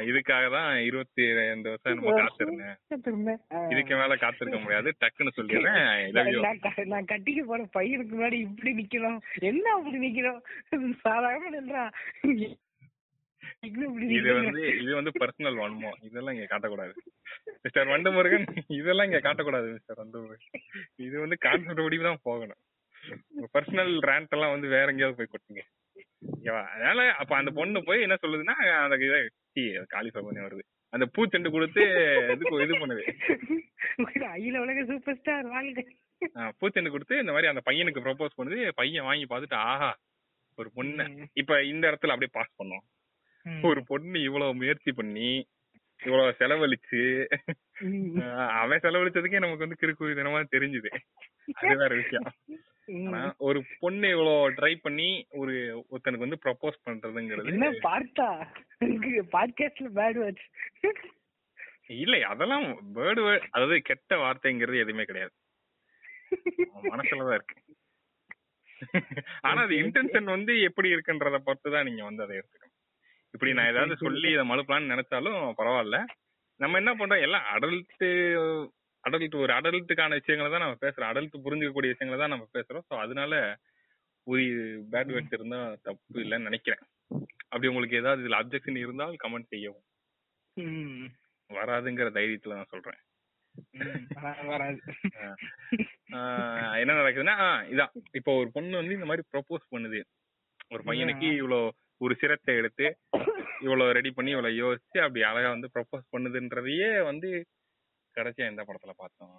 இதுக்காக 0.08 0.44
தான் 0.50 0.70
இருபத்தி 0.86 1.24
ரெண்டு 1.38 1.68
வருஷம் 1.70 1.98
நம்ம 1.98 2.14
காத்திருந்தேன். 2.20 3.38
இதுக்கு 3.70 3.94
மேல 3.96 4.16
காத்திருக்க 4.16 4.58
முடியாது. 4.58 4.88
டக்குன்னு 5.00 5.36
சொல்லிடுறேன். 5.36 5.86
நான் 6.94 7.10
கட்டிக்க 7.12 7.42
போற 7.42 7.66
பையனுக்கு 7.76 8.14
முன்னாடி 8.16 8.38
இப்படி 8.46 8.72
நிக்கணும். 8.80 9.18
என்ன 9.50 9.66
அப்படி 9.76 10.00
நிக்கணும்? 10.06 10.40
சாதாரண 11.04 11.52
நின்றா 11.56 11.84
இப்படி 13.62 14.04
இது. 14.18 14.30
வந்து 14.34 14.62
இது 14.82 14.92
வந்து 14.94 15.12
பர்சனல் 15.20 15.60
வன்மம். 15.62 15.98
இதெல்லாம் 16.08 16.34
இங்க 16.36 16.48
காட்டக்கூடாது. 16.52 16.92
மிஸ்டர் 17.64 17.88
வண்டமுருகன் 17.88 18.46
இதெல்லாம் 18.78 19.08
இங்க 19.08 19.20
காட்டக்கூடாது 19.20 19.68
மிஸ்டர் 19.72 20.00
வண்டமுருகன் 20.00 20.62
இது 21.06 21.16
வந்து 21.20 21.36
கான்செப்ட் 21.46 21.84
படி 21.86 21.98
தான் 22.08 22.24
போகணும். 22.28 22.60
பர்சனல் 23.54 23.92
ரேண்ட் 24.08 24.34
எல்லாம் 24.36 24.54
வந்து 24.54 24.68
வேற 24.68 24.86
எங்கேயாவது 24.92 25.18
போய் 25.18 25.32
கொட்டுங்க. 25.32 25.62
ஓகேவா 26.32 26.62
அதனால 26.74 27.00
அப்ப 27.22 27.32
அந்த 27.40 27.50
பொண்ணு 27.58 27.80
போய் 27.88 28.04
என்ன 28.06 28.16
சொல்லுதுன்னா 28.22 28.56
அந்த 28.84 28.96
இதை 29.06 29.20
காலிஃபை 29.94 30.22
பண்ணி 30.26 30.40
வருது. 30.46 30.64
அந்த 30.94 31.04
பூச்செண்டு 31.14 31.50
கொடுத்து 31.54 31.82
இது 32.34 32.44
இது 32.64 32.74
பண்ணுது. 32.82 33.02
அகில 34.34 34.60
உலக 34.64 34.84
சூப்பர் 34.90 35.18
ஸ்டார் 35.18 35.48
வாங்க. 35.54 35.82
பூச்செண்டு 36.60 36.92
கொடுத்து 36.94 37.20
இந்த 37.22 37.32
மாதிரி 37.34 37.50
அந்த 37.52 37.62
பையனுக்கு 37.68 38.04
ப்ரொபோஸ் 38.06 38.36
பண்ணுது. 38.38 38.58
பையன் 38.80 39.08
வாங்கி 39.08 39.26
பார்த்துட்டு 39.30 39.58
ஆஹா 39.70 39.90
ஒரு 40.58 40.70
பொண்ணு. 40.78 41.04
இப்ப 41.42 41.60
இந்த 41.72 41.84
இடத்துல 41.90 42.14
அப்படியே 42.14 42.34
பாஸ் 42.38 42.58
பண்ணோம். 42.60 42.84
ஒரு 43.70 43.80
பொண்ணு 43.90 44.18
இவ்வளவு 44.28 44.58
முயற்சி 44.60 44.90
பண்ணி 45.00 45.30
இவ்வளவு 46.04 46.36
செலவழிச்சு 46.40 47.00
அவன் 48.60 48.82
செலவழிச்சதுக்கே 48.84 49.42
நமக்கு 49.44 49.66
வந்து 49.66 49.80
கிறுக்கு 49.82 50.18
தினமா 50.18 50.40
தெரிஞ்சுது. 50.54 50.90
அது 51.58 51.76
வேற 51.82 51.92
விஷயம். 51.94 52.28
ஒரு 53.38 53.58
பொண்ணு 53.80 54.06
இவ்வளவு 54.08 54.54
ட்ரை 54.58 54.72
பண்ணி 54.84 55.08
ஒரு 55.40 55.54
ஒருத்தனுக்கு 55.90 56.26
வந்து 56.26 56.42
ப்ரப்போஸ் 56.44 56.78
பண்றதுங்கிறது 56.86 57.52
என்ன 57.52 57.70
பார்த்தா? 57.88 58.28
பாட்காஸ்ட்ல 59.36 59.90
பேட் 59.98 60.18
வேர்ட்ஸ் 60.22 60.48
இல்ல 62.00 62.16
அதெல்லாம் 62.32 62.66
வேர்டு 62.96 63.22
அதாவது 63.50 63.76
கெட்ட 63.82 64.16
வார்த்தைங்கிறது 64.16 64.82
எதுவுமே 64.84 65.04
கிடையாது. 65.04 65.34
மனசுலதான் 66.92 67.38
இருக்கு. 67.38 67.56
ஆனா 69.40 69.60
அது 69.62 69.74
இன்டென்ஷன் 69.74 70.28
வந்து 70.34 70.52
எப்படி 70.68 70.88
இருக்குன்றத 70.94 71.38
பொறுத்து 71.46 71.70
தான் 71.70 71.88
நீங்க 71.88 72.02
வந்து 72.04 72.24
அதை 72.24 72.36
எடுத்துக்கணும். 72.38 72.69
இப்படி 73.34 73.52
நான் 73.52 73.70
ஏதாவது 73.70 73.96
சொல்லி 73.96 74.28
இதை 74.30 74.44
மழுப்பலாம்னு 74.50 74.92
நினைச்சாலும் 74.94 75.38
பரவாயில்ல. 75.58 75.98
நம்ம 76.60 76.76
என்ன 76.76 76.94
பண்றோம்? 76.94 77.20
எல்லாம் 77.20 77.44
அடல்ட் 77.54 78.02
அடல்ட் 79.04 79.36
ஒரு 79.36 79.52
அடல்ட்டுக்கான 79.52 80.16
விஷயங்களை 80.18 80.48
தான் 80.50 80.64
நம்ம 80.64 80.76
பேசுறோம். 80.80 81.10
அடல்ட் 81.10 81.44
புரிஞ்சுக்கக்கூடிய 81.44 81.92
விஷயங்களை 81.92 82.18
தான் 82.18 82.28
நம்ம 82.28 82.48
பேசுறோம். 82.52 82.84
ஸோ 82.90 82.98
அதனால 82.98 83.34
ஒரு 84.26 84.42
பேட் 84.90 85.12
வேர்ட்ஸ் 85.12 85.32
இருந்தா 85.32 85.76
தப்பு 85.82 86.20
இல்லைன்னு 86.20 86.48
நினைக்கிறேன். 86.48 86.82
அப்படி 87.48 87.66
உங்களுக்கு 87.66 87.96
ஏதாவது 87.96 88.22
இதுல 88.22 88.40
அப்ஜெக்ஷன் 88.40 88.76
இருந்தால் 88.76 89.16
கமெண்ட் 89.24 89.48
செய்யவும். 89.48 89.86
ம். 90.56 91.06
வராதுங்கிற 91.50 92.08
தைரியத்துல 92.16 92.54
நான் 92.54 92.70
சொல்றேன். 92.70 93.00
ஆஹ் 96.10 96.78
என்ன 96.78 96.92
நடக்குதுன்னா 96.92 97.34
இதான். 97.72 97.92
இப்போ 98.12 98.32
ஒரு 98.34 98.50
பொண்ணு 98.52 98.76
வந்து 98.76 98.94
இந்த 98.94 99.04
மாதிரி 99.04 99.22
ப்ரொபோஸ் 99.32 99.64
பண்ணுது. 99.70 100.00
ஒரு 100.68 100.82
பையனுக்கு 100.86 101.28
இவ்வளோ 101.40 101.60
ஒரு 102.00 102.14
சிரத்தை 102.20 102.52
எடுத்து 102.60 102.86
இவ்வளோ 103.66 103.86
ரெடி 103.98 104.10
பண்ணி 104.16 104.30
இவ்வளோ 104.34 104.50
யோசிச்சு 104.62 104.98
அப்படி 105.04 105.22
அழகா 105.30 105.48
வந்து 105.54 105.70
ப்ரொபோஸ் 105.74 106.04
பண்ணுதுன்றதையே 106.14 106.90
வந்து 107.10 107.30
கடைசியா 108.16 108.46
எந்த 108.52 108.62
படத்துல 108.68 108.92
பார்த்தோம். 109.02 109.36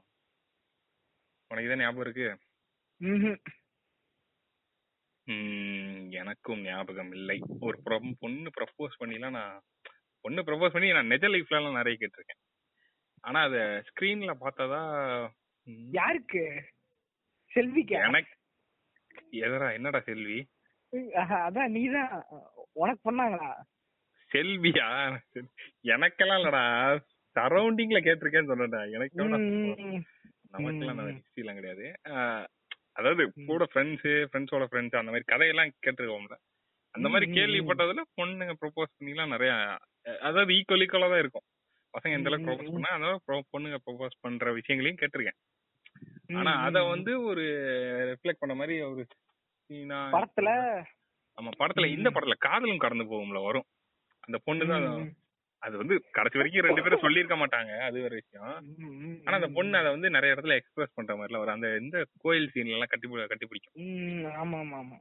உனக்கு 1.52 1.68
இதான் 1.68 1.84
ஞாபகம் 1.84 2.06
இருக்கு? 2.06 2.28
எனக்கும் 6.22 6.62
ஞாபகம் 6.70 7.12
இல்லை. 7.18 7.38
ஒரு 7.68 7.78
பொண்ணு 8.22 8.50
ப்ரப்போஸ் 8.58 9.00
பண்ணிலாம் 9.02 9.38
நான் 9.40 9.58
பொண்ணு 10.26 10.42
ப்ரப்போஸ் 10.48 10.76
பண்ணி 10.76 10.90
நான் 10.98 11.12
நிஜ 11.14 11.26
லைஃப்ல 11.34 11.60
எல்லாம் 11.60 11.80
நிறைய 11.80 11.96
கேட்டிருக்கேன். 12.00 12.42
ஆனா 13.28 13.40
அத 13.48 13.58
ஸ்கிரீன்ல 13.90 14.34
பார்த்ததா 14.44 14.82
யாருக்கு? 16.00 16.44
செல்விக்கா? 17.52 18.00
எனக்கு 18.10 18.34
எதரா 19.46 19.68
என்னடா 19.78 20.00
செல்வி? 20.10 20.40
அதான் 20.96 21.68
நீதான் 21.68 22.24
உனக்கு 22.74 23.12
பண்ணாங்களா? 23.12 23.54
செல்வியா? 24.34 25.18
எனக்கெல்லாம் 25.84 26.42
இல்லடா. 26.42 27.00
சரௌண்டிங்ல 27.36 28.00
கேட்டிருக்கேன்னு 28.00 28.52
சொன்னேன்டா. 28.52 28.92
எனக்கு 28.92 29.24
நமக்கெல்லாம் 29.24 30.96
ம். 30.96 31.00
அந்த 31.00 31.04
ஹிஸ்டரிலாம் 31.04 31.54
கிடையாது. 31.54 31.94
அதாவது 32.92 33.34
கூட 33.46 33.68
ஃப்ரெண்ட்ஸ் 33.74 34.28
ஃப்ரெண்ட்ஸோட 34.32 34.66
ஃப்ரெண்ட்ஸ் 34.72 34.96
அந்த 34.96 35.04
மாதிரி 35.04 35.24
கதையெல்லாம் 35.26 35.72
கேட்டிருக்கோம்ல. 35.86 36.36
அந்த 36.92 37.10
மாதிரி 37.10 37.32
கேள்விப்பட்டதுல 37.32 38.02
பொண்ணுங்க 38.22 38.54
ப்ரொபோஸ் 38.62 38.94
பண்ணிலாம் 39.00 39.28
நிறைய 39.28 39.78
அதாவது 40.04 40.54
ஈக்குவல் 40.54 40.82
ஈக்குவலா 40.82 41.10
தான் 41.10 41.20
இருக்கும். 41.20 41.42
பசங்க 41.94 42.12
எந்த 42.12 42.30
அளவுக்கு 42.30 42.52
ப்ரொபோஸ். 42.52 42.82
பண்ணா 42.82 43.20
pro- 43.28 43.42
பொண்ணுங்க 43.58 43.78
ப்ரொபோஸ் 43.86 44.18
பண்ற 44.20 44.54
விஷயங்களையும் 44.54 45.10
கேட்டிருக்கேன். 45.10 46.38
ஆனா 46.38 46.64
அத. 46.64 46.84
வந்து 46.84 47.22
ஒரு 47.22 47.42
ரிஃப்ளெக்ட் 48.14 48.40
பண்ண 48.40 48.56
மாதிரி 48.56 48.82
ஒரு 48.82 49.06
படத்துல 50.14 50.50
ஆமா 51.38 51.52
படத்துல 51.60 51.90
இந்த 51.96 52.10
படத்துல 52.12 52.36
காதலும் 52.46 52.84
கடந்து 52.84 53.06
போகும்ல 53.12 53.42
வரும். 53.46 53.68
அந்த 54.24 54.38
பொண்ணு 54.48 54.64
தான் 54.72 54.88
அது 55.64 55.76
வந்து 55.78 55.96
கடைசி 56.16 56.38
வரைக்கும் 56.38 56.66
ரெண்டு 56.68 56.84
பேரும் 56.84 57.02
சொல்லியிருக்க 57.06 57.36
மாட்டாங்க 57.42 57.72
அது 57.88 57.98
ஒரு 58.04 58.16
விஷயம். 58.20 58.54
ஆனா 59.26 59.36
அந்த 59.40 59.50
பொண்ணு 59.58 59.80
அதை 59.80 59.90
வந்து 59.96 60.10
நிறைய 60.16 60.36
இடத்துல 60.36 60.58
எக்ஸ்பிரஸ் 60.60 60.96
பண்ற 60.96 61.12
மாதிரிலாம் 61.18 61.44
வரும். 61.44 61.58
அந்த 61.58 61.70
இந்த 61.82 61.96
கோயில் 62.24 62.52
சீன்ல 62.54 62.76
எல்லாம் 62.78 62.92
கட்டி 62.92 63.08
பி- 63.10 63.28
கட்டி 63.28 63.46
பிடிக்கும். 63.46 63.76
ம், 63.84 64.26
ஆமா 64.36 64.60
ஆமா 64.62 64.78
ஆமா. 64.80 64.98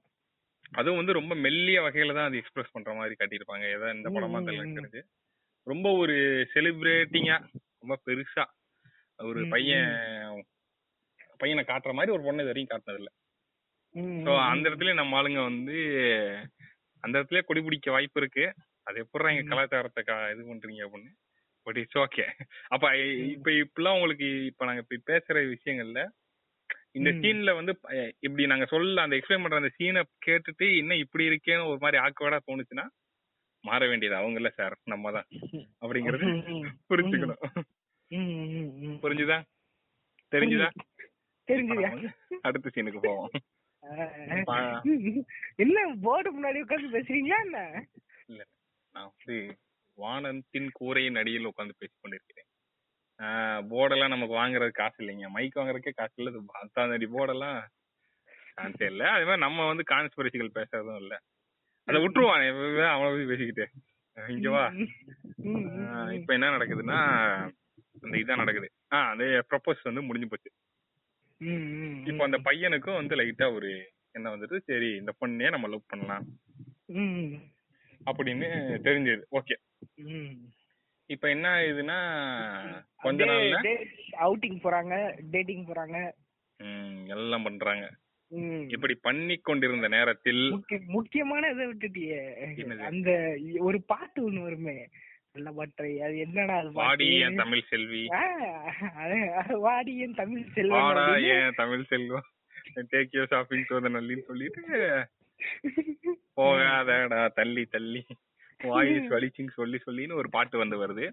அதுவும் 0.73 1.01
வந்து 1.01 1.17
ரொம்ப 1.19 1.35
மெல்லிய 1.45 1.79
வகையில 1.83 2.15
தான் 2.15 2.29
அது 2.29 2.41
எக்ஸ்பிரஸ் 2.41 2.75
பண்ற 2.75 2.91
மாதிரி 2.95 3.15
காட்டியிருப்பாங்க. 3.17 3.65
ஏதோ 3.77 3.87
இந்த 3.97 4.11
படமா 4.17 4.41
தெரியல 4.49 5.03
ரொம்ப 5.67 5.89
ஒரு 6.03 6.17
செலிப்ரேட்டிங்கா 6.53 7.37
ரொம்ப 7.81 7.95
பெருசா. 8.07 8.45
ஒரு 9.19 9.41
பையன் 9.49 9.91
பையனை 11.41 11.63
காட்டுற 11.65 11.93
மாதிரி 11.95 12.13
ஒரு 12.13 12.23
பொண்ணு 12.25 12.43
இது 12.43 12.51
வரைக்கும் 12.51 12.73
காட்டினது 12.73 13.01
இல்ல 13.01 13.11
சோ 14.25 14.33
அந்த 14.51 14.65
இடத்துல 14.69 14.93
நம்ம 14.95 15.17
ஆளுங்க 15.21 15.41
வந்து 15.43 15.77
அந்த 17.05 17.15
இடத்துல 17.19 17.41
கொடி 17.43 17.61
பிடிக்க 17.61 17.91
வாய்ப்பு 17.91 18.21
இருக்கு. 18.23 18.45
அது 18.87 18.97
எப்படிடா 19.05 19.31
எங்க. 19.33 19.51
கலாச்சாரத்தை 19.51 20.03
இது 20.33 20.43
பண்றீங்க 20.51 20.83
அப்படின்னு. 20.87 21.11
பட் 21.67 21.79
இட்ஸ் 21.83 22.01
ஓகே 22.05 22.25
அப்ப 22.69 22.85
இப்ப 23.35 23.51
இப்பெல்லாம் 23.61 23.97
உங்களுக்கு 23.99 24.29
இப்ப 24.51 24.65
நாங்க 24.65 24.83
இப்ப 24.85 24.99
பேசுற 25.13 25.43
விஷயங்கள்ல 25.55 26.01
இந்த. 26.99 27.11
சீன்ல 27.23 27.51
வந்து 27.59 27.73
இப்படி 28.19 28.47
நாங்க 28.47 28.67
சொல்ல 28.67 29.03
அந்த 29.03 29.17
எக்ஸ்பிளைன் 29.19 29.45
பண்ற 29.45 29.61
அந்த 29.63 29.73
சீனை 29.77 30.03
கேட்டுட்டு 30.27 30.67
என்ன 30.79 30.97
இப்படி 30.97 31.29
இருக்கேன்னு 31.31 31.69
ஒரு 31.73 31.81
மாதிரி 31.81 31.99
ஆக்குவடா 32.05 32.41
தோணுச்சுன்னா 32.49 32.87
மாற 33.65 33.87
வேண்டியது 33.89 34.17
அவங்க 34.17 34.39
இல்ல 34.41 34.51
சார் 34.51 34.75
நம்ம 34.85 35.11
தான். 35.13 35.27
அப்படிங்கறது. 35.83 36.27
புரிஞ்சுக்கணும். 36.91 37.43
புரிஞ்சுதா? 39.03 39.39
தெரிஞ்சுதா? 40.33 40.69
தெரிஞ்சுதா. 41.49 41.91
அடுத்த 42.43 42.73
சீனுக்கு 42.75 43.01
போவோம். 43.01 43.31
என்ன 45.57 45.95
போர்டு 46.03 46.31
முன்னாடி 46.33 46.61
உட்கார்ந்து 46.61 47.01
பேசுறீங்களா 47.01 47.43
என்ன? 47.43 47.87
இல்ல 48.27 48.43
நான் 48.93 49.13
வந்து 49.17 49.59
வானத்தின் 49.95 50.71
கூரையின் 50.73 51.17
அடியில் 51.17 51.45
உட்கார்ந்து 51.45 51.75
பேசிக் 51.79 51.99
கொண்டிருக்கிறேன். 52.01 52.49
போர்டெல்லாம் 53.71 54.09
நமக்கு 54.09 54.35
வாங்குறது 54.35 54.71
காசு 54.71 55.05
இல்லைங்க. 55.05 55.29
மைக் 55.29 55.57
வாங்குறதுக்கே 55.57 55.91
காசு 55.91 56.13
இல்ல. 56.15 56.31
இது 56.31 56.41
பத்தாம் 56.47 56.91
அடி 56.91 57.07
போர்டெல்லாம் 57.07 57.61
காசே 58.57 58.85
இல்ல. 58.85 59.11
அதே 59.11 59.25
மாதிரி 59.25 59.41
நம்ம 59.41 59.67
வந்து 59.67 59.85
கான்ஸ்பிரசிகள் 59.91 60.55
பேசுறதும் 60.55 60.97
இல்ல. 60.97 61.21
அதை 61.85 62.01
விட்டுருவான். 62.01 62.89
அவனை 62.89 63.11
பத்தி 63.11 63.27
பேசிக்கிட்டு. 63.27 63.67
அஹ் 64.17 64.31
இங்க 64.31 64.51
வா. 64.51 64.69
ம், 64.69 64.89
ம், 65.37 65.51
ம், 65.51 65.95
ஆஹ் 65.95 66.13
இப்ப 66.13 66.33
என்ன 66.33 66.51
நடக்குதுன்னா 66.51 66.99
அந்த 68.03 68.19
இதான் 68.19 68.37
நடக்குது. 68.37 68.71
ஆஹ் 68.95 69.11
அந்த 69.11 69.25
ப்ரொபோஸ் 69.51 69.83
வந்து 69.83 70.03
முடிஞ்சு 70.03 70.29
போச்சு. 70.29 70.51
இப்போ 72.05 72.25
அந்த 72.25 72.39
பையனுக்கும் 72.39 72.95
வந்து 72.95 73.17
லைட்டா 73.17 73.55
ஒரு 73.55 73.93
என்ன 74.11 74.37
வந்துட்டு 74.37 74.59
சரி 74.59 74.87
இந்த 74.87 75.13
பொண்ணையே 75.21 75.51
நம்ம 75.51 75.69
லவ் 75.69 75.83
பண்ணலாம். 75.87 76.25
அப்படின்னு 78.07 78.45
தெரிஞ்சது. 78.85 79.23
ஓகே. 79.31 79.57
இப்ப 81.07 81.29
என்ன 81.29 81.55
ஆகுதுன்னா 81.55 82.85
கொஞ்ச 82.97 83.25
நாள்ல 83.25 83.87
அவுட்டிங் 84.21 84.61
போறாங்க 84.61 85.21
டேட்டிங் 85.31 85.67
போறாங்க. 85.67 86.13
எல்லாம் 87.09 87.43
பண்றாங்க. 87.43 87.91
இப்படி 88.69 88.95
பண்ணி 88.95 89.37
கொண்டிருந்த 89.37 89.89
நேரத்தில் 89.89 90.51
முக்கிய- 90.51 90.81
முக்கியமான 90.87 91.49
இதை 91.49 91.67
விட்டுட்டியே? 91.67 92.55
அந்த 92.85 93.39
ஒரு 93.59 93.83
பாட்டு 93.83 94.31
ஒண்ணு 94.31 94.43
வருமே. 94.43 94.89
அது 95.35 96.15
என்னடா 96.19 96.55
அது 96.61 96.71
வாடி 96.73 97.07
ஏன் 97.25 97.37
தமிழ் 97.41 97.69
செல்வி. 97.71 98.01
வாடி 99.67 99.93
என் 100.05 100.17
தமிழ் 100.21 100.45
வாடா 100.73 101.05
Selvam 101.91 102.27
take 102.93 103.15
you 103.17 103.25
shopping 103.33 103.65
to 103.69 103.79
நல்லின்னு 103.97 104.27
சொல்லிட்டு 104.31 104.63
போகாதடா 106.39 107.21
தள்ளி 107.39 107.65
தள்ளி. 107.75 108.03
வாயிஸ் 108.61 109.13
வலிச்சின்னு 109.15 109.55
சொல்லி 109.59 109.79
சொல்லின்னு 109.87 110.19
ஒரு 110.23 110.31
பாட்டு 110.31 110.59
வந்து 110.59 110.77
வருது. 110.83 111.07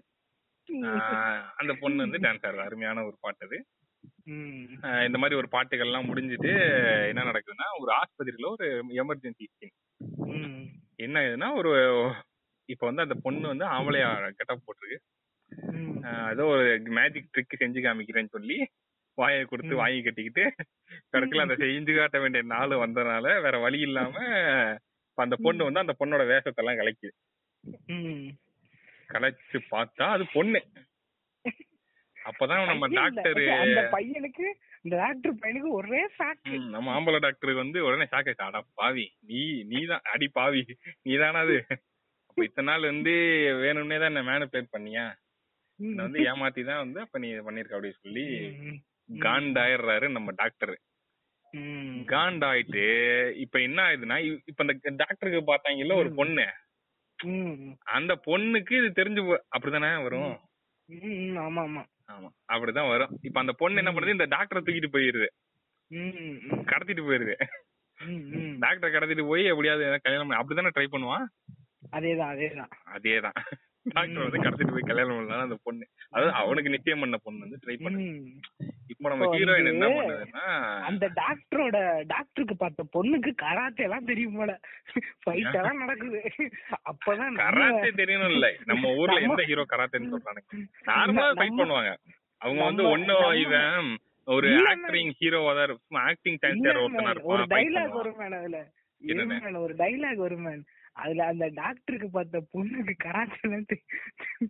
அந்த 1.60 1.72
பொண்ணு 1.82 2.04
வந்து 2.04 2.18
டான்ஸ் 2.18 2.46
ஆடுது 2.48 2.66
அருமையான 2.66 3.04
ஒரு 3.04 3.16
பாட்டு 3.20 3.46
அது. 3.46 3.58
இந்த 5.06 5.18
மாதிரி 5.20 5.38
ஒரு 5.40 5.48
பாட்டுகள்லாம் 5.52 6.08
முடிஞ்சிட்டு 6.10 6.50
என்ன 7.08 7.22
நடக்குதுன்னா 7.30 7.68
ஒரு 7.80 7.92
ஆஸ்பத்திரியில 8.00 8.50
ஒரு 8.56 8.66
எமர்ஜென்சி. 9.02 9.46
என்ன 10.96 11.16
ஆகுதுன்னா 11.20 11.48
ஒரு 11.60 11.72
இப்ப 12.68 12.82
வந்து 12.88 13.04
அந்த 13.06 13.16
பொண்ணு 13.24 13.46
வந்து 13.52 13.66
ஆம்பளையா 13.76 14.08
கெட்டப் 14.38 14.64
போட்டிருக்கு 14.66 14.98
ஏதோ 16.32 16.44
ஒரு 16.54 16.64
மேஜிக் 16.98 17.30
ட்ரிக் 17.34 17.60
செஞ்சு 17.62 17.80
காமிக்கிறேன்னு 17.84 18.34
சொல்லி 18.36 18.58
வாயை 19.18 19.44
கொடுத்து. 19.44 19.74
வாங்கி 19.80 20.00
கட்டிக்கிட்டு 20.02 20.44
கடைசியில 21.12 21.44
அதை 21.46 21.56
செஞ்சு 21.62 21.94
காட்ட 21.96 22.18
வேண்டிய 22.18 22.42
நாள் 22.52 22.82
வந்தனால 22.84 23.26
வேற 23.46 23.56
வழி 23.58 23.80
இல்லாம 23.88 24.16
அந்த 25.18 25.36
பொண்ணு 25.44 25.66
வந்து 25.66 25.82
அந்த 25.84 25.94
பொண்ணோட 26.00 26.24
வேஷத்தை 26.30 26.60
எல்லாம் 26.62 26.78
கலைக்குது. 26.80 27.14
கலைச்சு 29.08 29.58
பார்த்தா 29.72 30.06
அது 30.16 30.24
பொண்ணு. 30.36 30.60
அப்பதான் 32.16 32.70
நம்ம. 32.70 32.88
டாக்டர் 32.98 33.40
அந்த 33.56 33.82
பையனுக்கு 33.94 34.46
இந்த 34.84 34.94
டாக்டர் 35.02 35.34
பையனுக்கு 35.42 35.70
ஒரே 35.78 36.02
சாக்கு 36.18 36.56
நம்ம 36.74 36.92
ஆம்பளை 36.96 37.18
டாக்டருக்கு 37.24 37.64
வந்து 37.64 37.78
உடனே 37.86 38.06
ஷாக் 38.12 38.28
ஆயிடுச்சு. 38.28 38.48
அடா 38.48 38.60
பாவி 38.80 39.06
நீ 39.30 39.40
நீதான் 39.72 40.06
அடி 40.14 40.28
பாவி 40.38 40.62
நீதானா 41.06 41.40
அது? 41.46 41.56
இத்தனை 42.44 42.68
நாள் 42.68 42.84
வந்து 42.84 43.12
வேணும்னே 43.58 43.98
தான் 43.98 44.10
என்ன 44.12 44.22
மேனுப்ளேட் 44.22 44.74
பண்ணியா 44.74 45.04
என்ன 45.80 46.02
வந்து 46.02 46.20
ஏமாத்தி 46.24 46.64
தான் 46.64 46.78
வந்து 46.78 47.00
அப்ப 47.00 47.18
நீ 47.18 47.28
பண்ணிருக்க 47.40 47.76
அப்படின்னு 47.76 48.00
சொல்லி. 48.00 48.24
காண்டாயிடுறாரு 49.18 50.06
நம்ம 50.08 50.30
டாக்டர். 50.32 50.74
காண்டாயிட்டு 52.08 52.82
இப்ப 53.36 53.60
என்ன 53.60 53.78
ஆகுதுன்னா 53.82 54.16
இ- 54.24 54.42
இப்ப 54.44 54.64
இந்த 54.66 54.90
டாக்டருக்கு 54.96 55.40
பார்த்தாங்கல்ல 55.44 55.94
ஒரு 55.94 56.10
பொண்ணு. 56.14 56.46
அந்த 57.92 58.12
பொண்ணுக்கு 58.26 58.72
இது 58.72 58.88
தெரிஞ்சு 58.92 59.22
அப்படிதானே 59.54 60.02
வரும். 60.02 60.34
ஆமா 61.42 61.62
ஆமா 61.62 61.82
ஆமா 62.08 62.28
அப்படிதான் 62.52 62.88
வரும் 62.88 63.14
இப்ப 63.22 63.40
அந்த 63.40 63.52
பொண்ணு 63.52 63.78
என்ன 63.78 63.92
பண்ணுது 63.92 64.16
இந்த 64.16 64.26
டாக்டரை 64.26 64.60
தூக்கிட்டு 64.60 64.94
போயிருது. 64.94 65.28
கடத்திட்டு 66.66 67.02
போயிருது. 67.02 67.34
டாக்டரை 68.60 68.90
கடத்திட்டு 68.90 69.26
போய் 69.26 69.44
எப்படியாவது 69.44 70.00
கல்யாணம் 70.00 70.40
அப்படிதானே 70.40 70.72
ட்ரை 70.74 70.86
பண்ணுவான் 70.88 71.26
அதேதான் 71.92 72.30
அதேதான். 72.34 72.70
அதேதான். 72.94 73.32
டாக்டர் 73.82 74.30
வந்து 74.30 74.72
போய் 74.72 74.82
கல்யாணம் 74.82 75.16
பண்ணலாம் 75.16 75.42
அந்த 75.42 75.58
பொண்ணு. 75.62 75.88
அதாவது 76.10 76.36
அவனுக்கு 76.36 76.70
நிச்சயம் 76.70 77.00
பண்ண 77.00 77.16
பொண்ணு 77.22 77.40
வந்து 77.40 77.58
ட்ரை 77.66 77.82
பண்ணு. 77.82 78.30
இப்போ 78.86 79.08
நம்ம 79.08 79.36
ஹீரோயின் 79.36 79.66
என்ன 79.66 79.88
வந்து 79.88 80.12
பண்ணுதுன்னா 80.12 80.80
அந்த 80.80 81.08
டாக்டரோட 81.08 82.02
டாக்டருக்கு 82.06 82.56
பார்த்த 82.56 82.84
பொண்ணுக்கு 82.92 83.34
கராத்தே 83.34 83.82
எல்லாம் 83.82 84.04
தெரியும் 84.04 84.34
போல. 84.34 84.60
ஃபைட் 85.26 85.54
எல்லாம் 85.54 85.76
நடக்குது. 85.76 86.22
அப்பதான் 86.84 87.34
கராத்தே 87.34 87.90
தெரியணும் 87.90 88.30
இல்ல 88.30 88.54
நம்ம 88.64 88.94
ஊர்ல 88.94 89.20
எந்த 89.20 89.42
ஹீரோ 89.42 89.64
கராத்தேன்னு 89.70 90.16
சொல்றானுங்க? 90.16 90.66
நார்மலா 90.86 91.32
ஃபைட் 91.34 91.58
பண்ணுவாங்க. 91.58 91.96
அவங்க 92.36 92.62
வந்து 92.62 92.82
நம்ம- 92.82 93.36
இவன் 93.36 93.98
ஒரு. 94.24 94.66
ஆக்டிங் 94.66 95.12
ஹீரோவா 95.20 95.78
தான் 95.88 96.04
ஆக்டிங் 96.04 96.36
சான்ஸ் 96.36 96.58
ஒருத்தனா 96.58 97.22
ஒரு 97.22 97.42
டைலாக். 97.42 97.88
வரும் 97.88 98.18
அதுல. 98.18 98.70
ஒரு 99.58 99.74
டைலாக் 99.74 100.14
வரும் 100.14 100.40
மேன் 100.40 100.64
அதுல 100.98 101.24
அந்த 101.24 101.46
டாக்டருக்கு 101.54 102.10
பார்த்த 102.10 102.46
பொண்ணுக்கு 102.52 102.94
தெ- 103.68 103.84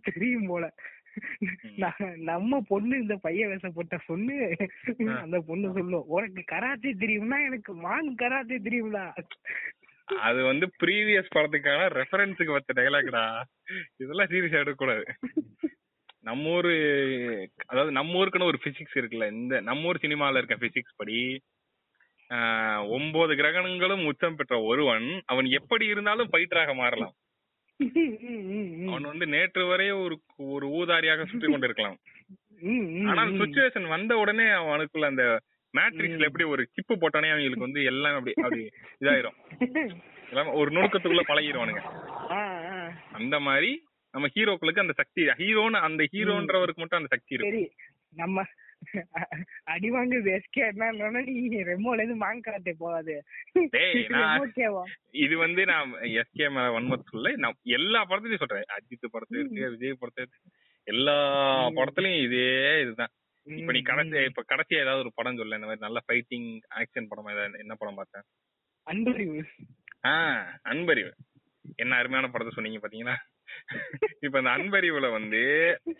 தெரியும் 0.03 0.47
போல. 0.47 0.65
நம்ம 2.21 2.61
பொண்ணு 2.67 2.97
இந்த 2.97 3.15
பையன் 3.17 3.49
வேஷம் 3.49 3.73
போட்ட 3.73 3.97
பொண்ணு 4.05 4.35
அந்த 5.17 5.39
பொண்ணு 5.39 5.73
சொல்லும் 5.73 6.07
உனக்கு 6.07 6.43
கராத்தே 6.45 6.93
தெரியும்னா 6.95 7.45
எனக்கு 7.45 7.73
மான் 7.77 8.15
கராத்தே 8.15 8.57
தெரியும்டா. 8.59 9.05
அது 10.21 10.43
வந்து 10.43 10.65
ப்ரீவியஸ் 10.83 11.35
படத்துக்கான 11.35 11.87
ரெஃபரன்ஸுக்கு 11.95 12.51
வச்ச 12.51 12.73
டைலாக்டா 12.73 13.23
இதெல்லாம் 13.97 14.27
சீரியஸா 14.27 14.61
எடுக்கக்கூடாது. 14.61 15.05
நம்ம 16.21 16.49
ஊரு 16.49 16.71
அதாவது 17.65 17.91
நம்ம 17.91 18.17
ஊருக்குன்னு 18.19 18.43
ஒரு 18.43 18.59
பிசிக்ஸ் 18.63 18.97
இருக்குல்ல 18.97 19.31
இந்த 19.33 19.61
நம்ம 19.61 19.87
ஊர் 19.87 20.01
சினிமால 20.01 20.37
இருக்க 20.37 20.55
பிசிக்ஸ் 20.65 20.97
படி 20.97 21.19
ஒன்பது 22.95 23.33
கிரகணங்களும் 23.35 24.03
உச்சம் 24.09 24.37
பெற்ற 24.39 24.55
ஒருவன் 24.61 25.07
அவன் 25.25 25.47
எப்படி 25.59 25.85
இருந்தாலும் 25.93 26.31
பயிற்றாக 26.35 26.73
மாறலாம். 26.81 27.13
அவன் 28.89 29.09
வந்து 29.11 29.25
நேற்று 29.35 29.63
வரை 29.65 29.87
ஒரு 30.03 30.15
ஒரு 30.55 30.65
ஊதாரியாக 30.79 31.25
சுற்றி 31.25 31.47
கொண்டிருக்கலாம். 31.51 31.97
ஆனால் 33.11 33.31
சுச்சுவேஷன் 33.41 33.87
வந்த 33.95 34.13
உடனே 34.17 34.47
அவனுக்குள்ள 34.61 35.11
அந்த 35.13 35.25
மேட்ரிக்ஸ்ல 35.73 36.27
எப்படி 36.29 36.45
ஒரு 36.53 36.63
சிப்பு 36.75 36.93
போட்டோனே 36.95 37.33
அவங்களுக்கு 37.33 37.67
வந்து 37.67 37.81
எல்லாம் 37.91 38.17
அப்படி 38.19 38.33
அப்படி 38.45 38.63
இதாயிரும். 39.01 39.37
எல்லாம் 40.31 40.49
ஒரு 40.59 40.69
நுணுக்கத்துக்குள்ள 40.75 41.23
பழகிடுவானுங்க 41.27 41.83
அந்த 43.19 43.35
மாதிரி 43.47 43.71
நம்ம 44.13 44.27
ஹீரோக்களுக்கு 44.35 44.83
அந்த 44.83 44.93
சக்தி 45.01 45.21
ஹீரோன்னு 45.41 45.79
அந்த 45.87 46.03
ஹீரோன்றவருக்கு 46.13 46.81
மட்டும் 46.81 47.01
அந்த 47.01 47.11
சக்தி 47.15 47.35
இருக்கு 47.37 47.61
நம்ம 48.21 48.43
அடி 49.63 49.91
வாங்குது 49.91 50.29
எஸ்கே 50.29 50.67
என்ன 50.67 50.91
நீ 51.21 51.63
ரெமோல 51.63 51.93
இருந்து 51.93 52.75
போகாது. 52.77 53.23
டேய், 53.69 54.05
நான்- 54.09 54.39
ரெமோக்கேவா 54.39 54.83
இது 55.11 55.37
வந்து 55.37 55.65
நான் 55.65 55.93
எஸ்கே 55.93 56.49
மேல 56.49 56.79
வன்மத்து 56.79 57.03
சொல்ல 57.09 57.35
நான் 57.35 57.55
எல்லா 57.63 58.05
படத்துலயும் 58.05 58.37
சொல்றேன் 58.37 58.63
அஜித் 58.75 59.13
படத்துல 59.13 59.39
இருக்கு 59.39 59.69
விஜய் 59.69 59.91
படத்துல 59.91 60.25
இருக்கு 60.25 60.39
எல்லா. 60.83 61.15
படத்துலயும் 61.67 62.23
இதே 62.23 62.81
இதுதான். 62.81 63.09
இப்ப 63.43 63.71
நீ 63.71 63.81
கடைசி 63.81 64.23
இப்ப 64.23 64.43
கடைசியா 64.49 64.73
ஏதாவது 64.73 64.99
ஒரு 64.99 65.11
படம் 65.15 65.37
சொல்ல 65.37 65.55
இந்த 65.55 65.67
மாதிரி 65.67 65.85
நல்ல 65.85 65.99
ஃபைட்டிங் 66.07 66.49
ஆக்ஷன் 66.75 67.05
படம் 67.07 67.27
ஏதாவது 67.27 67.59
என்ன 67.59 67.75
படம் 67.75 67.95
பார்த்தேன்? 67.95 68.21
அன்பறிவு. 68.83 69.45
ஆஹ் 70.07 70.45
அன்பறிவு. 70.61 71.13
என்ன 71.75 71.95
அருமையான 71.95 72.27
படத்தை 72.27 72.55
சொன்னீங்க 72.55 72.87
பாத்தீங்களா? 72.87 73.15
இப்ப 74.19 74.37
இந்த 74.37 74.51
அன்பறிவுல 74.57 75.07
வந்து 75.11 75.41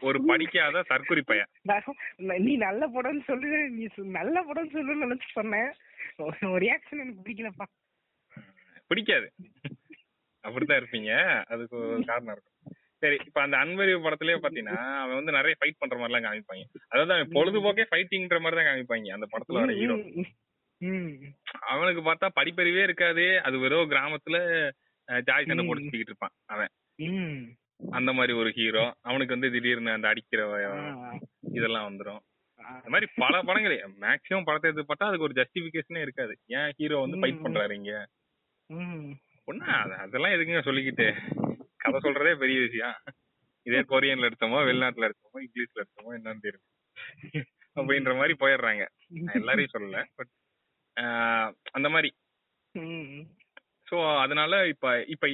ஒரு 0.01 0.19
படிக்காத 0.25 0.83
தற்குறி 0.89 1.23
பையன். 1.25 1.51
நீ 2.47 2.55
நல்ல 2.57 2.87
படம்னு 2.87 3.23
சொல்லு 3.23 3.69
நீ 3.69 3.87
நல்ல 4.19 4.45
படம்னு 4.47 4.75
சொல்லு 4.77 4.95
நினைச்சு 5.03 5.29
சொன்னேன். 5.31 5.71
ஒரு 6.17 6.59
ரியாக்ஷன் 6.65 7.01
எனக்கு 7.03 7.23
பிடிக்கலப்பா. 7.25 7.67
பிடிக்காது. 8.87 9.27
அப்படித்தான் 10.43 10.79
இருப்பீங்க. 10.81 11.13
அதுக்கு 11.53 11.75
ஒரு 11.77 12.03
காரணம் 12.05 12.31
இருக்கும். 12.31 12.75
சரி 13.03 13.17
இப்ப 13.25 13.41
அந்த 13.41 13.57
அன்பறிவு 13.57 13.99
படத்திலேயே 14.05 14.37
பாத்தீங்கன்னா 14.43 14.77
அவன் 15.03 15.17
வந்து 15.19 15.31
நிறைய 15.31 15.53
ஃபைட் 15.59 15.79
பண்ற 15.81 15.95
மாதிரி 15.97 16.15
எல்லாம் 16.15 16.25
காமிப்பாங்க. 16.25 16.63
அதாவது 16.87 17.13
அவன் 17.13 17.33
பொழுதுபோக்கே 17.37 17.85
ஃபைட்டிங்ன்ற 17.91 18.39
மாதிரி 18.39 18.57
தான் 18.59 18.69
காமிப்பாங்க 18.69 19.17
அந்த 19.17 19.27
படத்துல 19.33 19.59
வர 19.59 19.73
ஹீரோ. 19.73 19.95
அவனுக்கு 21.71 22.01
பார்த்தா 22.01 22.27
படிப்பறிவே 22.39 22.83
இருக்காது. 22.83 23.25
அது 23.47 23.55
வெறும் 23.59 23.91
கிராமத்துல 23.91 24.37
ஜாய் 25.07 25.47
சண்டை 25.47 25.65
போட்டு. 25.67 25.85
சுத்திக்கிட்டு 25.85 26.11
இருப்பான் 26.11 26.35
அவன். 26.45 26.71
அந்த 27.91 28.13
மாதிரி 28.13 28.37
ஒரு 28.37 28.51
ஹீரோ 28.51 28.95
அவனுக்கு 29.01 29.39
வந்து 29.39 29.51
திடீர்னு 29.51 29.91
அந்த 29.91 30.07
அடிக்கிற 30.07 30.47
இதெல்லாம் 31.53 31.89
வந்துரும். 31.89 32.19
ஆ. 32.63 32.73
இந்த 32.73 32.89
மாதிரி 32.89 33.11
பல 33.15 33.41
படங்கள் 33.41 33.91
மேக்ஸிமம் 33.99 34.43
படத்தை 34.43 34.71
எடுத்து 34.71 34.93
பார்த்தா 34.93 35.07
அதுக்கு 35.07 35.21
ஒரு 35.21 35.33
ஜஸ்டிபிகேஷனே 35.33 36.01
இருக்காது. 36.01 36.37
ஏன் 36.45 36.71
ஹீரோ 36.77 36.97
வந்து 36.97 37.17
ஃபைட். 37.17 37.45
பண்றாரு 37.45 37.71
இங்க? 37.71 38.07
அது- 39.59 39.95
அதெல்லாம் 39.95 40.31
எதுக்குங்க 40.31 40.63
சொல்லிக்கிட்டு? 40.63 41.13
கதை 41.75 42.11
சொல்றதே 42.11 42.35
பெரிய 42.35 42.59
விஷயம். 42.59 42.93
இதே 43.63 43.79
கொரியன்ல 43.79 44.31
எடுத்தோமோ 44.31 44.63
வெளிநாட்டுல 44.65 45.09
எடுத்தோமோ 45.09 45.39
இங்கிலீஷ்ல 45.39 45.79
எடுத்தோமோ 45.79 46.09
என்னன்னு 46.09 46.39
தெரியும் 46.39 46.77
அப்படின்ற 47.75 48.15
மாதிரி 48.15 48.35
போயிடுறாங்க. 48.39 48.87
எல்லாரையும் 49.33 49.81
சொல்லல 49.81 50.05
பட் 50.15 51.53
அந்த 51.71 51.89
மாதிரி. 51.89 52.13
சோ 53.91 54.19
அதனால 54.19 54.67
இப்ப 54.67 55.03
இப்ப 55.03 55.27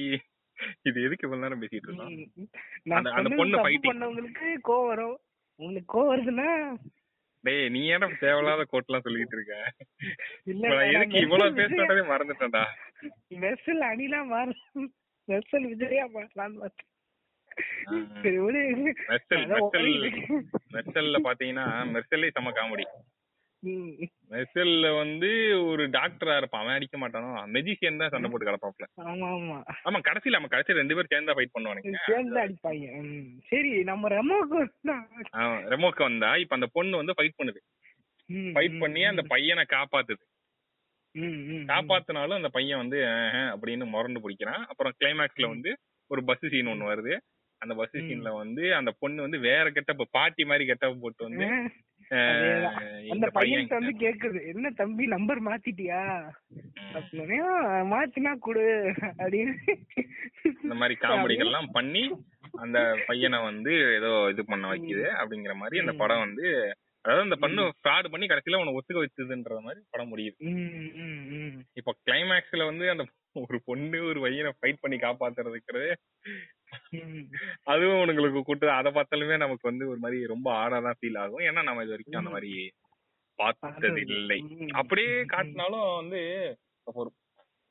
இது 0.82 1.02
எதுக்கு 1.02 1.28
இவ்வளவு 1.28 1.42
நேரம் 1.42 1.62
பேசிட்டு 1.62 1.70
இருக்கோம் 1.70 2.26
அந்த- 3.06 3.36
பொண்ணு 3.36 3.68
fighting. 3.68 3.72
பண்ணவங்களுக்கு 3.72 4.56
கோவம் 4.64 4.86
வரும். 4.86 5.18
உங்களுக்கு 5.56 5.86
கோவம் 5.86 6.18
வருதுன்னா? 6.18 6.76
டேய் 7.42 7.68
நீ 7.68 7.90
ஏன்டா 7.90 8.18
தேவையில்லாத 8.18 8.66
கோட்லாம் 8.72 9.00
சொல்லிட்டு 9.00 9.36
இருக்க? 9.36 9.72
இல்ல 10.44 10.90
எதுக்கு 10.90 11.18
இவ்வளவு 11.18 11.56
பேசுறதே 11.56 12.06
மறந்துட்டேன்டா. 12.06 12.64
மெர்சல் 13.30 13.64
அணிலா 13.64 14.26
மாறு 14.26 14.54
மெர்சல் 15.28 15.60
விஜயா 15.60 16.06
மாறலான்னு 16.06 16.28
பார்த்தேன். 16.34 16.86
மெர்சல் 17.86 18.24
ஓடிட்டு. 18.24 18.94
மெர்சல்ல 20.72 21.16
பாத்தீங்கன்னா 21.24 21.92
மெர்சல்லே 21.92 22.30
செம 22.30 22.50
காமெடி. 22.50 22.82
மெர்சல்ல 24.32 24.86
வந்து 24.96 25.28
ஒரு 25.68 25.84
டாக்டரா 25.88 26.34
இருப்பான். 26.36 26.62
அவன் 26.62 26.76
அடிக்க 26.78 26.96
மாட்டானோ? 27.02 27.30
மெஜிஷியன் 27.54 28.00
தான் 28.00 28.12
சண்டை 28.14 28.28
போட்டு 28.30 28.48
கிடப்பாப்ல. 28.48 28.86
ஆமா 29.12 29.28
ஆமா 29.36 29.56
ஆமா 29.88 30.00
கடைசியில 30.08 30.38
நம்ம 30.38 30.50
கடைசி 30.54 30.78
ரெண்டு 30.80 30.96
பேரும் 30.96 31.12
சேர்ந்தா 31.14 31.36
ஃபைட் 31.38 31.54
பண்ணுவானுங்க. 31.56 32.02
சேர்ந்து 32.10 32.38
அடிப்பாங்க. 32.44 32.86
சரி 33.50 33.72
நம்ம 33.90 34.08
ரெமோக்கு 34.16 34.62
ரெமோக்கு 35.74 36.02
வந்தா 36.08 36.30
இப்ப 36.44 36.54
அந்த 36.58 36.68
பொண்ணு 36.78 37.00
வந்து 37.02 37.16
ஃபைட் 37.18 37.38
பண்ணுது. 37.40 37.62
ஃபைட் 38.56 38.78
பண்ணி 38.84 39.04
அந்த 39.04 39.22
பையனை 39.34 39.64
காப்பாத்துது. 39.76 40.24
காப்பாத்தினாலும் 41.72 42.38
அந்த 42.40 42.48
பையன் 42.56 42.82
வந்து 42.82 42.98
அப்படின்னு 43.52 43.84
முரண்டு 43.92 44.22
பிடிக்கிறான். 44.24 44.64
அப்புறம் 44.70 44.94
கிளைமேக்ஸ்ல 45.00 45.48
வந்து 45.48 45.70
ஒரு 46.10 46.20
பஸ் 46.24 46.46
சீன் 46.52 46.72
ஒண்ணு 46.72 46.90
வருது. 46.92 47.14
அந்த 47.62 47.74
பஸ். 47.74 47.94
சீன்ல 48.00 48.30
வந்து 48.36 48.74
அந்த 48.74 48.90
பொண்ணு 48.98 49.22
வந்து 49.22 49.38
வேற 49.40 49.70
கெட்டப் 49.70 50.08
பாட்டி 50.10 50.44
மாதிரி 50.44 50.64
கெட்டப் 50.66 51.00
போட்டு 51.00 51.24
வந்து. 51.26 51.46
அந்த 53.12 53.26
பையன் 53.36 53.68
வந்து 53.70 53.92
கேக்குது 54.02 54.40
என்ன 54.46 54.70
தம்பி 54.74 55.06
நம்பர் 55.06 55.40
மாத்திட்டியா 55.42 56.00
ம், 56.56 56.68
அப்படின்னே, 56.94 57.38
"ஆ, 57.46 57.54
மாத்தினா 57.86 58.32
கொடு 58.38 58.64
அப்படின்னு 59.16 59.54
இந்த 60.58 60.74
மாதிரி 60.74 60.96
காமெடிகள்லாம் 61.04 61.68
பண்ணி 61.72 62.04
அந்த 62.60 62.78
பையனை 63.06 63.38
வந்து 63.42 63.72
ஏதோ 63.94 64.28
இது 64.30 64.44
பண்ண 64.44 64.66
வைக்குது 64.72 65.06
அப்படிங்கிற 65.16 65.54
மாதிரி 65.56 65.80
அந்த. 65.80 65.94
படம் 65.98 66.24
வந்து 66.26 66.46
அதாவது 67.04 67.24
அந்த 67.24 67.36
பண்ணு 67.36 67.62
ஃப்ராட் 67.76 68.08
பண்ணி 68.08 68.26
கடைசியில 68.26 68.60
உன 68.60 68.72
ஒத்துக்க 68.72 69.02
வச்சதுன்ற 69.02 69.60
மாதிரி 69.60 69.80
படம் 69.90 70.10
முடியுது. 70.10 70.38
இப்போ 71.74 71.92
கிளைமேக்ஸ்ல 72.04 72.64
வந்து 72.64 72.90
அந்த 72.90 73.04
ஒரு 73.42 73.58
பொண்ணு 73.64 74.04
ஒரு 74.04 74.20
பையனை 74.20 74.52
ஃபைட் 74.56 74.80
பண்ணி 74.80 74.96
காப்பாத்துறதுக்குறது. 74.98 75.90
அதுவும் 77.62 78.08
உங்களுக்கு 78.08 78.42
கூட்டு 78.42 78.70
அதை 78.70 78.92
பார்த்தாலுமே 78.92 79.36
நமக்கு 79.36 79.68
வந்து 79.68 79.88
ஒரு 79.88 79.98
மாதிரி 79.98 80.26
ரொம்ப 80.26 80.52
ஆடாதான் 80.52 80.92
ஃபீல் 81.00 81.18
ஆகும். 81.18 81.38
ஏன்னா 81.38 81.62
நம்ம 81.62 81.82
இது 81.82 81.88
வரைக்கும் 81.88 82.18
அந்த 82.18 82.30
மாதிரி 82.30 82.72
பார்த்தது 83.34 84.00
இல்லை. 84.06 84.44
அப்படியே. 84.72 85.22
காட்டினாலும் 85.22 85.96
வந்து 85.96 86.20
ஒரு 86.84 87.12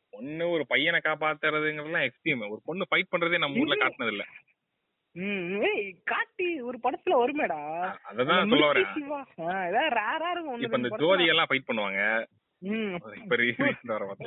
பொண்ணு 0.09 0.49
ஒரு 0.49 0.65
பையனை 0.67 0.99
காப்பாத்துறதுங்கிறதுலாம் 1.03 2.09
எக்ஸ்ட்ரீம் 2.09 2.49
ஒரு 2.49 2.61
பொண்ணு 2.63 2.85
ஃபைட் 2.95 3.13
பண்றதே 3.17 3.37
நம்ம 3.37 3.59
ஊர்ல 3.59 3.87
காட்டினது 3.87 4.07
இல்ல 4.07 4.25
காட்டி 6.03 6.61
ஒரு 6.61 6.79
படத்துல 6.83 7.09
வருமேடா. 7.09 7.95
அததான் 8.11 8.49
சொல்ல 8.49 8.71
வரேன். 8.73 8.97
இப்ப 10.61 10.77
இந்த 10.77 10.95
ஜோதி. 10.97 11.25
எல்லாம் 11.25 11.45
ஃபைட் 11.49 11.67
பண்ணுவாங்க. 11.67 12.25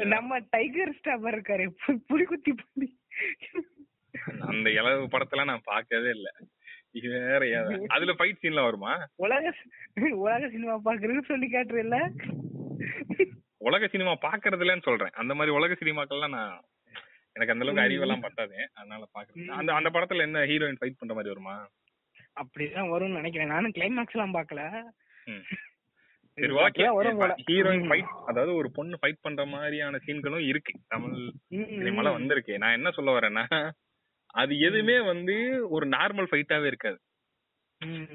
நம்ம 0.04 0.38
டைகர் 0.38 0.92
ஸ்டாப் 0.92 1.26
இருக்காரு. 1.26 1.74
பு- 1.86 2.02
புலி 2.06 2.24
குத்தி 2.24 2.54
புலி. 2.72 2.98
அந்த 4.48 4.68
இளவு 4.72 5.12
படத்துல 5.12 5.44
நான் 5.44 5.66
பார்க்கவே 5.66 6.10
இல்ல 6.10 6.28
இது 6.92 7.08
வேற 7.16 7.42
அதுல 7.88 8.12
ஃபைட் 8.12 8.40
சீன்ல 8.42 8.62
வருமா 8.62 8.92
உலக 9.18 9.52
உலக 10.22 10.42
சினிமா 10.50 10.74
பாக்குறதுன்னு 10.84 11.28
சொல்லி 11.28 11.48
காட்டுறல 11.48 11.98
உலக 13.60 13.86
சினிமா 13.88 14.12
பாக்குறதுலன்னு 14.22 14.86
சொல்றேன் 14.86 15.16
அந்த 15.16 15.32
மாதிரி 15.34 15.54
உலக 15.56 15.76
சினிமாக்கள்லாம் 15.80 16.36
நான் 16.36 16.52
எனக்கு 17.36 17.52
அந்த 17.52 17.64
அளவுக்கு 17.64 17.80
ம். 17.80 17.86
அறிவெல்லாம் 17.86 18.24
பத்தாது 18.24 18.56
அதனால 18.74 19.02
பாக்குறேன். 19.08 19.50
அந்த 19.56 19.70
அந்த 19.74 19.88
படத்துல 19.90 20.24
என்ன 20.24 20.44
ஹீரோயின் 20.46 20.78
ஃபைட் 20.78 21.00
பண்ற 21.00 21.14
மாதிரி 21.14 21.32
வருமா 21.32 21.56
அப்படிதான் 22.36 22.92
வரும்னு 22.92 23.18
நினைக்கிறேன் 23.18 23.52
நானும் 23.52 23.74
கிளைமேக்ஸ் 23.76 24.16
எல்லாம் 24.16 24.36
பாக்கல. 24.36 24.62
சரி 26.38 26.52
ஓகே. 26.58 26.84
ஹீரோயின். 27.48 27.86
ஃபைட் 27.88 28.10
அதாவது 28.28 28.52
ஒரு 28.54 28.68
பொண்ணு 28.74 28.98
ஃபைட் 29.00 29.22
பண்ற 29.22 29.42
மாதிரியான 29.46 29.98
சீன்களும் 30.04 30.44
இருக்கு 30.48 30.72
தமிழ் 30.88 31.16
சினிமால. 31.76 32.12
வந்திருக்கு 32.12 32.58
நான் 32.58 32.76
என்ன 32.76 32.90
சொல்ல 32.90 33.12
வரேன்னா 33.16 33.44
அது 34.38 34.52
எதுவுமே 34.68 34.96
வந்து 35.10 35.34
ஒரு 35.76 35.86
நார்மல் 35.88 36.30
ஃபைட்டாவே 36.30 36.66
இருக்காது. 36.70 36.98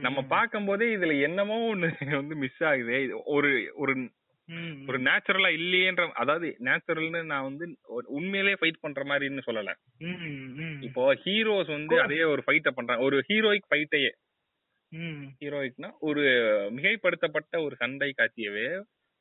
நம்ம 0.06 0.20
பார்க்கும் 0.34 0.68
போதே 0.70 0.88
இதுல 0.96 1.14
என்னமோ 1.28 1.58
ஒண்ணு 1.70 1.90
வந்து 2.20 2.36
மிஸ் 2.44 2.64
ஆகுது. 2.70 2.98
ஒரு 3.36 3.52
ஒரு 3.84 3.94
ஒரு 4.88 4.98
நேச்சுரலா 5.08 5.50
இல்லையேன்ற 5.58 6.06
அதாவது 6.22 6.48
நேச்சுரல்னு 6.68 7.22
நான் 7.30 7.48
வந்து 7.50 7.66
உண்மையிலேயே 8.18 8.60
ஃபைட் 8.62 8.84
பண்ற 8.86 9.02
மாதிரின்னு 9.12 9.46
சொல்லல. 9.48 9.72
இப்போ 10.88 11.04
ஹீரோஸ் 11.24 11.72
வந்து 11.78 11.96
அதே 12.06 12.20
ஒரு 12.34 12.44
ஃபைட்ட 12.48 12.72
பண்றாங்க. 12.78 13.04
ஒரு 13.10 13.20
ஹீரோயிக் 13.30 13.70
ஃபைட்டையே 13.72 14.12
ஹீரோயிக்னா 15.40 15.90
ஒரு 16.08 16.24
மிகைப்படுத்தப்பட்ட 16.76 17.54
ஒரு 17.66 17.76
சண்டை 17.76 18.10
காட்சியவே 18.14 18.68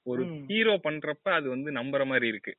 ஒரு. 0.07 0.23
ஹீரோ 0.49 0.75
பண்றப்ப 0.87 1.27
அது 1.39 1.47
வந்து 1.49 1.71
நம்புற 1.79 2.03
மாதிரி 2.07 2.27
இருக்கு. 2.33 2.53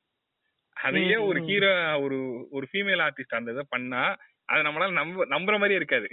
அதையே 0.78 1.18
ஒரு. 1.30 1.40
ஹீரோ 1.50 1.72
ஒரு 2.06 2.18
ஒரு 2.52 2.66
ஃபீமேல் 2.72 3.04
ஆர்டிஸ்ட் 3.08 3.40
அந்த 3.40 3.56
இதை 3.56 3.66
பண்ணா 3.76 4.04
அது 4.50 4.66
நம்மளால 4.68 4.98
நம்ப 4.98 5.26
நம்புற 5.32 5.56
மாதிரியே 5.58 5.80
இருக்காது. 5.80 6.08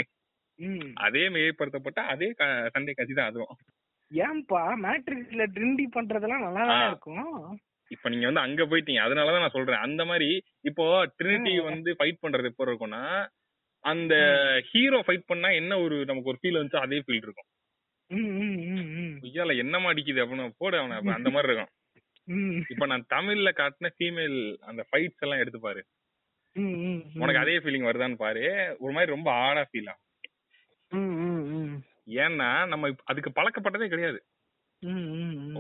அதே 1.01 1.23
மிகைப்படுத்தப்பட்ட 1.29 2.01
அதே 2.13 2.29
சண்டை 2.75 2.93
காட்சி 2.93 3.15
தான் 3.15 3.31
அதுவும் 3.31 3.55
ஏன்பா 4.11 4.61
மேட்ரிக்ஸ்ல 4.85 5.43
ட்ரிண்டி 5.55 5.85
பண்றதெல்லாம் 5.93 6.45
நல்லா 6.47 6.63
ஆ. 6.75 6.87
இருக்கும் 6.89 7.27
இப்ப 7.91 8.09
நீங்க 8.09 8.27
வந்து 8.27 8.43
அங்க 8.43 8.63
போயிட்டீங்க 8.67 9.01
அதனாலதான் 9.05 9.45
நான் 9.45 9.57
சொல்றேன் 9.57 9.85
அந்த 9.85 10.03
மாதிரி 10.07 10.29
இப்போ 10.65 10.85
ட்ரினிட்டி. 11.19 11.53
வந்து 11.69 11.91
ஃபைட் 11.99 12.23
பண்றது 12.23 12.51
எப்போ 12.51 12.65
இருக்கும்னா 12.67 13.03
அந்த 13.85 14.15
ஹீரோ 14.69 14.99
ஃபைட் 15.05 15.29
பண்ணா 15.29 15.49
என்ன 15.61 15.79
ஒரு 15.81 15.97
நமக்கு 16.05 16.31
ஒரு 16.33 16.41
ஃபீல் 16.41 16.59
வந்துச்சோ 16.59 16.81
அதே 16.81 16.99
ஃபீல் 16.99 17.25
இருக்கும். 17.25 17.49
ஐயால 19.27 19.55
என்னமா 19.63 19.91
அடிக்குது 19.93 20.23
அப்படின்னு 20.23 20.59
போடு 20.61 20.77
அவனை 20.79 20.97
அந்த 21.15 21.31
மாதிரி 21.31 21.51
இருக்கும் 21.51 21.73
இப்ப 22.71 22.87
நான் 22.87 23.09
தமிழ்ல 23.11 23.51
காட்டின 23.55 23.91
ஃபீமேல் 23.95 24.39
அந்த 24.69 24.83
ஃபைட்ஸ் 24.89 25.25
எல்லாம் 25.25 25.43
எடுத்து 25.43 25.61
பாரு. 25.61 25.83
உனக்கு 27.21 27.43
அதே 27.43 27.57
ஃபீலிங் 27.63 27.87
வருதான்னு 27.89 28.17
பாரு. 28.25 28.45
ஒரு 28.79 28.93
மாதிரி 28.95 29.15
ரொம்ப 29.17 29.31
ஆடா 29.45 29.63
ஃபீல் 29.69 29.91
ஆகும். 29.93 30.07
ஏன்னா 32.23 32.49
நம்ம 32.73 32.91
அதுக்கு 33.11 33.31
பழக்கப்பட்டதே 33.39 33.89
கிடையாது. 33.93 34.21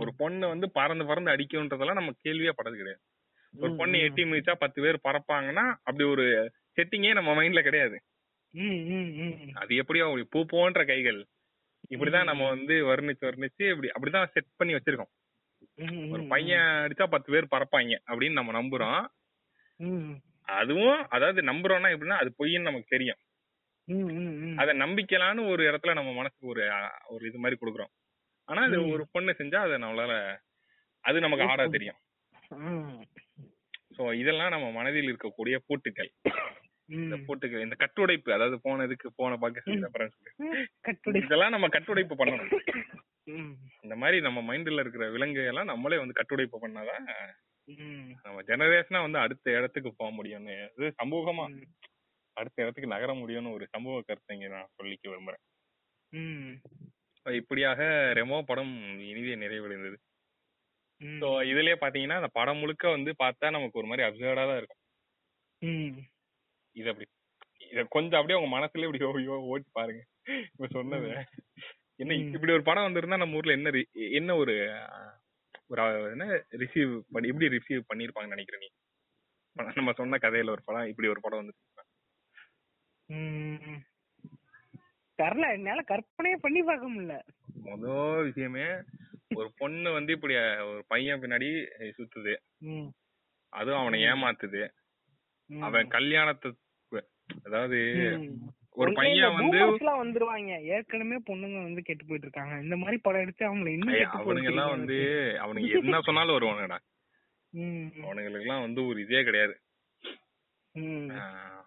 ஒரு 0.00 0.10
பொண்ணு 0.20 0.44
வந்து 0.52 0.66
பறந்து 0.78 1.04
பறந்து 1.10 1.32
அடிக்கும்ன்றதெல்லாம் 1.34 2.00
நம்ம 2.00 2.14
கேள்வியே 2.24 2.52
படது 2.58 2.80
கிடையாது. 2.80 3.02
ஒரு 3.54 3.72
பொண்ணு. 3.80 3.98
எட்டி 4.06 4.22
மிதிச்சா 4.30 4.54
பத்து 4.62 4.78
பேர் 4.82 5.04
பறப்பாங்கன்னா 5.08 5.64
அப்படி 5.86 6.04
ஒரு 6.14 6.26
செட்டிங்கே 6.76 7.12
நம்ம 7.18 7.30
மைண்ட்ல 7.38 7.62
கிடையாது. 7.68 7.96
அது 9.62 9.72
எப்படியோ 9.82 10.06
பூ 10.34 10.40
போன்ற 10.54 10.84
கைகள். 10.84 11.20
இப்படிதான் 11.94 12.30
நம்ம 12.30 12.48
வந்து 12.48 12.74
வர்ணிச்சு 12.90 13.24
வர்ணிச்சு 13.28 13.64
இப்படி 13.72 13.90
அப்படிதான் 13.94 14.30
செட் 14.34 14.56
பண்ணி 14.56 14.74
வச்சிருக்கோம். 14.74 15.12
ஒரு 16.12 16.22
பையன் 16.32 16.68
அடிச்சா 16.84 17.06
பத்து 17.14 17.28
பேர் 17.34 17.52
பறப்பாங்க 17.54 17.96
அப்படின்னு 18.10 18.38
நம்ம 18.38 18.52
நம்புறோம். 18.60 19.02
அதுவும் 20.58 21.00
அதாவது 21.08 21.40
நம்புறோம்னா 21.42 21.92
எப்படின்னா 21.94 22.20
அது 22.22 22.30
பொய்ன்னு 22.38 22.68
நமக்கு 22.68 22.94
தெரியும். 22.94 23.20
அத 24.60 24.72
நம்பிக்கலான்னு 24.82 25.42
ஒரு 25.52 25.62
இடத்துல 25.70 25.94
நம்ம 25.98 26.10
மனசுக்கு 26.12 26.52
ஒரு 26.52 26.62
ஒரு 27.14 27.22
இது 27.30 27.40
மாதிரி 27.42 27.58
கொடுக்குறோம் 27.60 27.92
ஆனா 28.48 28.60
அது. 28.62 28.78
ஒரு 28.94 29.04
பொண்ணு 29.14 29.32
செஞ்சா 29.40 29.58
அதை 29.66 29.76
நம்மளால 29.84 30.14
அது 31.04 31.18
நமக்கு 31.24 31.48
ஆடா 31.50 31.66
தெரியும். 31.76 31.98
சோ 33.96 34.02
இதெல்லாம் 34.22 34.54
நம்ம 34.54 34.66
மனதில் 34.70 35.10
இருக்கக்கூடிய 35.10 35.56
பூட்டுக்கள் 35.68 36.10
இந்த. 36.88 37.16
பூட்டுக்கள் 37.26 37.64
இந்த 37.66 37.76
கட்டுடைப்பு 37.82 38.30
அதாவது 38.36 38.56
போன 38.66 38.84
இதுக்கு 38.88 39.08
போன. 39.20 39.36
கட்டுடை 40.88 41.20
இதெல்லாம் 41.26 41.54
நம்ம 41.56 41.68
கட்டுடைப்பு 41.76 42.14
பண்ணணும். 42.20 42.50
இந்த 43.84 43.94
மாதிரி 44.02 44.18
நம்ம 44.26 44.40
மைண்ட்ல 44.48 44.82
இருக்கிற 44.84 45.06
விலங்கு 45.16 45.42
எல்லாம் 45.52 45.70
நம்மளே 45.72 46.00
வந்து 46.02 46.18
கட்டுடைப்பு 46.20 46.58
பண்ணாதான். 46.64 47.04
நம்ம 48.24 48.38
ஜெனரேஷனா 48.48 49.00
வந்து 49.06 49.18
அடுத்த 49.24 49.46
இடத்துக்கு 49.58 49.90
போக 49.92 50.10
முடியும்னு 50.18 50.54
இது 50.76 50.88
சமூகமா. 51.00 51.44
அடுத்த 52.36 52.62
இடத்துக்கு 52.64 52.94
நகர 52.94 53.10
முடியும்னு 53.14 53.54
ஒரு 53.56 53.64
சமூக 53.74 54.02
கருத்தை 54.08 54.34
இங்க 54.36 54.48
நான் 54.54 54.72
சொல்லிக்க 54.78 55.04
விரும்புறேன். 55.10 55.42
இப்படியாக 57.26 57.80
ரெமோ 58.18 58.38
படம் 58.50 58.74
இனிதே 59.10 59.34
நிறைவடைந்தது. 59.42 59.96
ஸோ 61.20 61.28
இதுலயே 61.50 61.76
பாத்தீங்கன்னா 61.82 62.20
அந்த 62.20 62.30
படம் 62.38 62.60
முழுக்க 62.62 62.84
வந்து 62.96 63.10
பார்த்தா 63.22 63.50
நமக்கு 63.56 63.80
ஒரு 63.80 63.88
மாதிரி 63.90 64.06
அப்சர்டா 64.06 64.44
தான் 64.50 64.60
இருக்கும். 64.60 64.80
இது 66.76 66.88
அப்படி 66.92 67.06
இத 67.72 67.80
கொஞ்சம் 67.96 68.18
அப்படியே 68.18 68.38
உங்க 68.38 68.50
மனசுல 68.56 68.86
இப்படி 68.86 69.06
ஓட்டி 69.52 69.68
பாருங்க 69.78 70.02
இப்ப 70.52 70.68
சொன்னது 70.76 71.08
என்ன. 72.02 72.12
இப்படி 72.34 72.52
ஒரு 72.56 72.64
படம் 72.68 72.86
வந்திருந்தா 72.86 73.22
நம்ம 73.22 73.38
ஊர்ல 73.40 73.56
என்ன 73.58 73.70
என்ன 74.18 74.36
ஒரு 74.42 74.54
ஒரு 75.70 75.82
என்ன 76.10 76.24
ரிசீவ் 76.54 76.92
பண்ணி 77.12 77.28
எப்படி 77.28 77.48
ரிசீவ் 77.48 77.88
பண்ணிருப்பாங்கன்னு 77.90 78.34
நினைக்கிற 78.34 78.58
நீ 78.58 78.68
நம்ம 79.74 79.92
சொன்ன 79.92 80.16
கதையில 80.16 80.50
ஒரு 80.50 80.62
படம் 80.64 80.88
இப்படி 80.88 81.08
ஒரு 81.08 81.20
படம் 81.20 81.40
வந்து 81.40 81.54
ம். 83.08 83.78
தெரியல 85.18 85.46
என்னால 85.52 85.80
கற்பனையே 85.84 86.36
பண்ணி 86.40 86.60
பார்க்க 86.62 86.90
முடியல 86.90 87.16
மொதல் 87.64 88.24
விஷயமே 88.24 88.66
ஒரு 89.34 89.48
பொண்ணு 89.56 89.90
வந்து 89.90 90.12
இப்படி 90.12 90.34
ஒரு 90.64 90.84
பையன் 90.86 91.20
பின்னாடி 91.22 91.48
சுத்துது. 91.98 92.34
அதுவும் 93.52 93.80
அவனை. 93.80 94.00
ஏமாத்துது. 94.04 94.62
அவன் 95.50 95.88
கல்யாணத்தை 95.88 96.50
அதாவது. 97.44 97.78
ஒரு 98.76 98.90
பையன் 98.92 99.36
வந்து 99.36 99.58
வந்துருவாங்க. 100.00 100.52
ஏற்கனவே 100.74 101.16
பொண்ணுங்க 101.28 101.56
வந்து 101.62 101.82
கெட்டு 101.82 102.04
போயிட்டு 102.04 102.26
இருக்காங்க 102.28 102.54
இந்த 102.62 102.76
மாதிரி 102.76 102.96
படம் 103.00 103.24
எடுத்து 103.24 103.48
அவங்களை 103.48 103.72
இன்னும் 103.72 103.96
அவனுங்க 104.18 104.50
எல்லாம் 104.52 104.74
வந்து 104.76 104.98
அவனுங்க 105.44 105.80
என்ன 105.80 106.00
சொன்னாலும் 106.00 106.36
வருவானுங்கடா. 106.36 106.78
அவனுங்களுக்கு 108.02 108.44
எல்லாம் 108.44 108.64
வந்து 108.66 108.80
ஒரு 108.86 108.98
இதே 109.00 109.22
கிடையாது. 109.24 109.54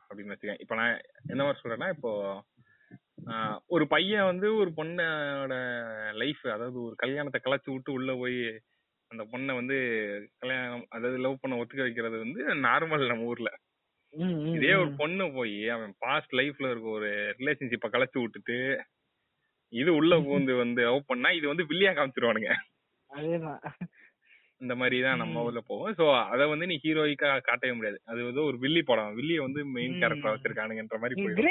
அப்படின்னு 0.07 0.33
வச்சுக்கேன் 0.33 0.61
இப்ப 0.61 0.75
நான் 0.75 0.93
என்ன 1.29 1.41
மாதிரி 1.43 1.61
சொல்றேன்னா 1.61 1.89
இப்போ 1.89 2.11
ஒரு 3.67 3.85
பையன் 3.87 4.23
வந்து 4.23 4.47
ஒரு 4.55 4.69
பொண்ணோட 4.77 5.55
லைஃப் 6.13 6.43
அதாவது 6.47 6.77
ஒரு 6.83 6.95
கல்யாணத்தை 6.95 7.39
கலைச்சு 7.41 7.69
விட்டு 7.71 7.91
உள்ள 7.91 8.11
போய் 8.15 8.39
அந்த 9.11 9.23
பொண்ணை 9.31 9.53
வந்து 9.55 9.75
கல்யாணம் 10.39 10.85
அதாவது 10.89 11.17
லவ் 11.17 11.41
பண்ண 11.41 11.59
ஒத்துக்க 11.61 11.81
வைக்கிறது 11.81 12.17
வந்து 12.17 12.41
நார்மல் 12.63 13.07
நம்ம 13.07 13.23
ஊர்ல. 13.23 13.51
இதே 14.55 14.73
ஒரு. 14.81 14.91
பொண்ணு 14.99 15.25
போய் 15.37 15.55
அவன் 15.75 15.93
பாஸ்ட் 16.03 16.33
லைஃப்ல 16.39 16.71
இருக்க 16.71 16.89
ஒரு 16.97 17.09
ரிலேஷன்ஷிப்பை 17.39 17.89
கலைச்சு 17.93 18.19
விட்டுட்டு 18.21 18.57
இது 19.73 19.91
உள்ள 19.99 20.13
பூந்து 20.27 20.53
வந்து 20.57 20.81
லவ் 20.87 21.09
பண்ணா 21.09 21.29
இது 21.37 21.47
வந்து 21.51 21.65
வில்லியா 21.69 21.91
காமிச்சிருவானுங்க. 21.97 22.51
இந்த 24.61 24.73
மாதிரி 24.81 24.97
தான் 25.05 25.21
நம்ம. 25.21 25.43
ஊர்ல 25.47 25.61
போவோம். 25.69 25.93
சோ 25.99 26.03
அத 26.33 26.41
வந்து 26.51 26.65
நீ 26.71 26.75
ஹீரோயிக்கா 26.83 27.29
காட்டவே 27.47 27.73
முடியாது. 27.77 27.99
அது 28.11 28.21
வந்து 28.29 28.41
ஒரு 28.49 28.57
வில்லி 28.63 28.81
படம். 28.83 29.15
வில்லிய 29.19 29.39
வந்து 29.47 29.61
மெயின். 29.75 29.95
கேரக்டரா 30.01 30.33
வச்சிருக்கானுங்கன்ற 30.35 30.99
மாதிரி 31.03 31.17
போயிடும். 31.17 31.49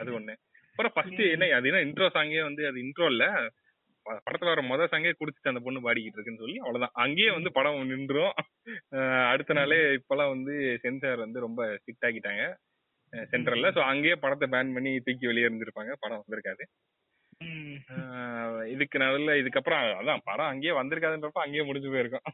அது 0.00 0.10
ஒண்ணு. 0.18 0.34
அப்புறம் 0.70 0.94
ஃபர்ஸ்ட் 0.96 1.22
என்ன 1.34 1.48
அது 1.58 1.68
என்ன 1.70 1.82
இன்ட்ரோ 1.86 2.08
சாங்கே 2.16 2.42
வந்து 2.48 2.62
அது 2.70 2.78
இன்ட்ரோ 2.84 3.08
இல்ல. 3.14 3.24
படத்துல 4.06 4.52
வர 4.52 4.62
முத 4.70 4.86
சாங்கே 4.92 5.12
குடிச்சிட்டு 5.18 5.52
அந்த 5.52 5.62
பொண்ணு 5.64 5.84
பாடிக்கிட்டு 5.86 6.18
இருக்குன்னு 6.18 6.42
சொல்லி 6.42 6.56
அவ்வளவுதான். 6.64 6.94
அங்கேயே 7.04 7.30
வந்து 7.36 7.50
படம் 7.58 7.90
நின்றும் 7.92 8.32
அடுத்த 9.32 9.56
நாளே 9.58 9.78
இப்பெல்லாம் 9.98 10.32
வந்து 10.34 10.54
சென்சார் 10.84 11.24
வந்து 11.24 11.44
ரொம்ப 11.46 11.66
ஸ்ட்ரிக்ட் 11.80 12.06
ஆக்கிட்டாங்க. 12.08 12.44
சென்ட்ரல்ல 13.32 13.70
சோ 13.76 13.80
அங்கேயே 13.92 14.16
படத்தை 14.24 14.46
பேன் 14.54 14.74
பண்ணி 14.76 14.92
தூக்கி 15.06 15.30
வெளியே 15.30 15.46
இருந்திருப்பாங்க 15.48 15.94
படம் 16.02 16.22
வந்திருக்காது. 16.22 16.64
இதுக்கு 18.74 18.96
நடுவில் 19.02 19.38
இதுக்கப்புறம் 19.40 19.82
அதான் 20.00 20.26
படம் 20.28 20.50
அங்கேயே 20.52 20.74
வந்திருக்காதுன்றப்ப 20.80 21.44
அங்கேயே 21.44 21.64
முடிஞ்சு 21.68 21.92
போயிருக்கும். 21.94 22.26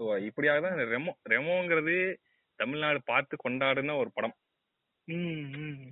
ஸோ 0.00 0.04
இப்படியாக 0.28 0.60
தான் 0.66 0.78
ரெமோ 0.94 1.12
ரெமோங்கிறது 1.34 1.96
தமிழ்நாடு 2.60 2.98
பார்த்து 3.10 3.34
கொண்டாடுன 3.44 3.96
ஒரு 4.02 4.10
படம். 4.16 4.36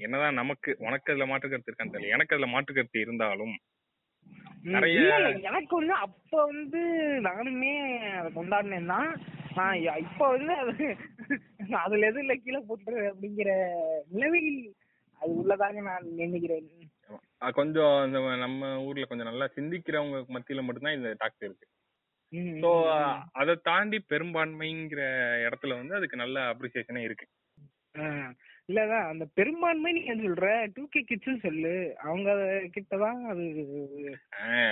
என்னதான் 0.05 0.39
நமக்கு 0.39 0.71
உனக்கு 0.81 1.13
அதுல 1.13 1.27
மாற்று 1.27 1.49
கருத்து 1.49 1.71
இருக்கான்னு 1.71 1.95
தெரியல. 1.95 2.15
எனக்கு 2.17 2.35
அதுல 2.35 2.49
மாற்று 2.49 2.75
கருத்து 2.75 2.99
இருந்தாலும் 3.01 3.55
நிறைய- 4.67 5.17
எனக்கு 5.49 5.75
வந்து 5.79 5.95
அப்ப 6.05 6.33
வந்து 6.45 6.81
நானுமே 7.27 7.73
அதை 8.19 8.29
கொண்டாடினேன் 8.33 8.93
தான் 8.93 9.09
நான் 9.57 9.75
இப்ப 10.05 10.29
வந்து 10.29 10.53
அது 10.63 10.87
அதுல 11.81 12.07
எது 12.07 12.23
இல்ல 12.23 12.35
கீழே 12.37 12.61
போட்டுரு 12.69 13.03
அப்படிங்கிற 13.11 13.51
நிலவில் 14.13 14.51
அது 15.21 15.31
உள்ளதாக 15.35 15.83
நான் 15.83 16.09
நினைக்கிறேன் 16.17 16.71
கொஞ்சம் 17.55 17.97
நம்ம 18.45 18.71
ஊர்ல 18.85 19.07
கொஞ்சம் 19.07 19.31
நல்லா 19.31 19.47
சிந்திக்கிறவங்க 19.57 20.21
மத்தியில 20.35 20.65
மட்டும்தான் 20.65 20.99
இந்த 20.99 21.11
டாக்டர் 21.15 21.49
இருக்கு. 21.49 21.67
ஸோ 22.63 22.71
அதை 23.35 23.55
தாண்டி 23.63 23.99
பெரும்பான்மைங்கிற 24.11 25.03
இடத்துல 25.47 25.77
வந்து 25.79 25.97
அதுக்கு 25.97 26.17
நல்ல 26.17 26.39
அப்ரிசியேஷனே 26.53 27.03
இருக்கு. 27.05 27.27
இல்லதான் 28.69 29.09
அந்த 29.13 29.25
பெரும்பான்மை 29.39 29.91
நீ 29.93 30.01
என்ன 30.11 30.23
சொல்ற? 30.25 30.47
டூ 30.75 30.83
கே 30.93 31.01
கிட்ஸ் 31.09 31.43
சொல்லு. 31.47 31.73
அவங்க 32.11 32.31
கிட்டதான் 32.75 33.21
அது 33.33 33.45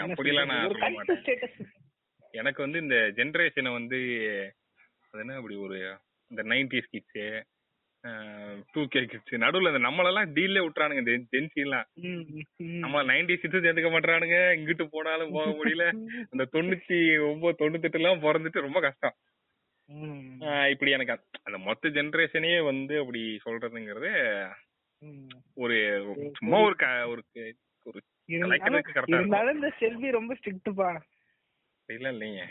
அப்படிலாம் 0.06 0.52
எனக்கு 2.40 2.60
வந்து 2.64 2.78
இந்த 2.84 2.98
ஜென்ரேஷனை 3.16 3.72
வந்து 3.78 3.98
அது 5.10 5.22
என்ன 5.24 5.34
அப்படி 5.40 5.56
ஒரு 5.64 5.78
இந்த 6.30 6.42
nineties 6.52 6.92
kids 6.92 7.24
two 8.72 8.82
K 8.92 9.00
kids 9.10 9.34
நடுவில் 9.42 9.70
இந்த 9.72 9.82
நம்மளெல்லாம் 9.88 10.30
டீல்லே 10.36 10.62
விட்டுறானுங்க 10.64 11.02
இந்த 11.02 11.12
ஜென்சி 11.32 11.60
எல்லாம் 11.64 11.86
நம்ம 12.84 13.02
நைன்டி 13.10 13.34
சிக்ஸ் 13.42 13.64
சேர்த்துக்க 13.66 13.90
மாட்டானுங்க 13.94 14.38
இங்கிட்டு 14.58 14.86
போனாலும் 14.94 15.34
போக 15.36 15.50
முடியல. 15.58 15.84
இந்த 16.32 16.44
தொண்ணூத்தி 16.54 16.98
ஒன்பது 17.30 17.54
தொண்ணூத்தெட்டு 17.60 18.00
எல்லாம் 18.00 18.24
பிறந்துட்டு 18.24 18.66
ரொம்ப 18.66 18.80
கஷ்டம். 18.86 19.14
இப்படி 20.70 20.90
எனக்கு 20.90 21.14
அந்த- 21.42 21.58
மொத்த 21.58 21.88
ஜெனரேஷனே 21.88 22.64
வந்து 22.64 22.98
அப்படி 22.98 23.40
சொல்றதுங்கிறது 23.44 24.10
ஒரு 25.54 25.76
சும்மா 26.32 26.58
ஒரு 26.60 26.76
ஒரு 27.06 28.00
இருந்தாலும் 29.16 29.54
இந்த 29.54 29.70
செல்வி 29.78 30.10
ரொம்ப 30.10 30.34
ஸ்ட்ரிக்ட்பா 30.34 30.88
இல்ல 31.88 32.12
இல்லைங்க. 32.12 32.42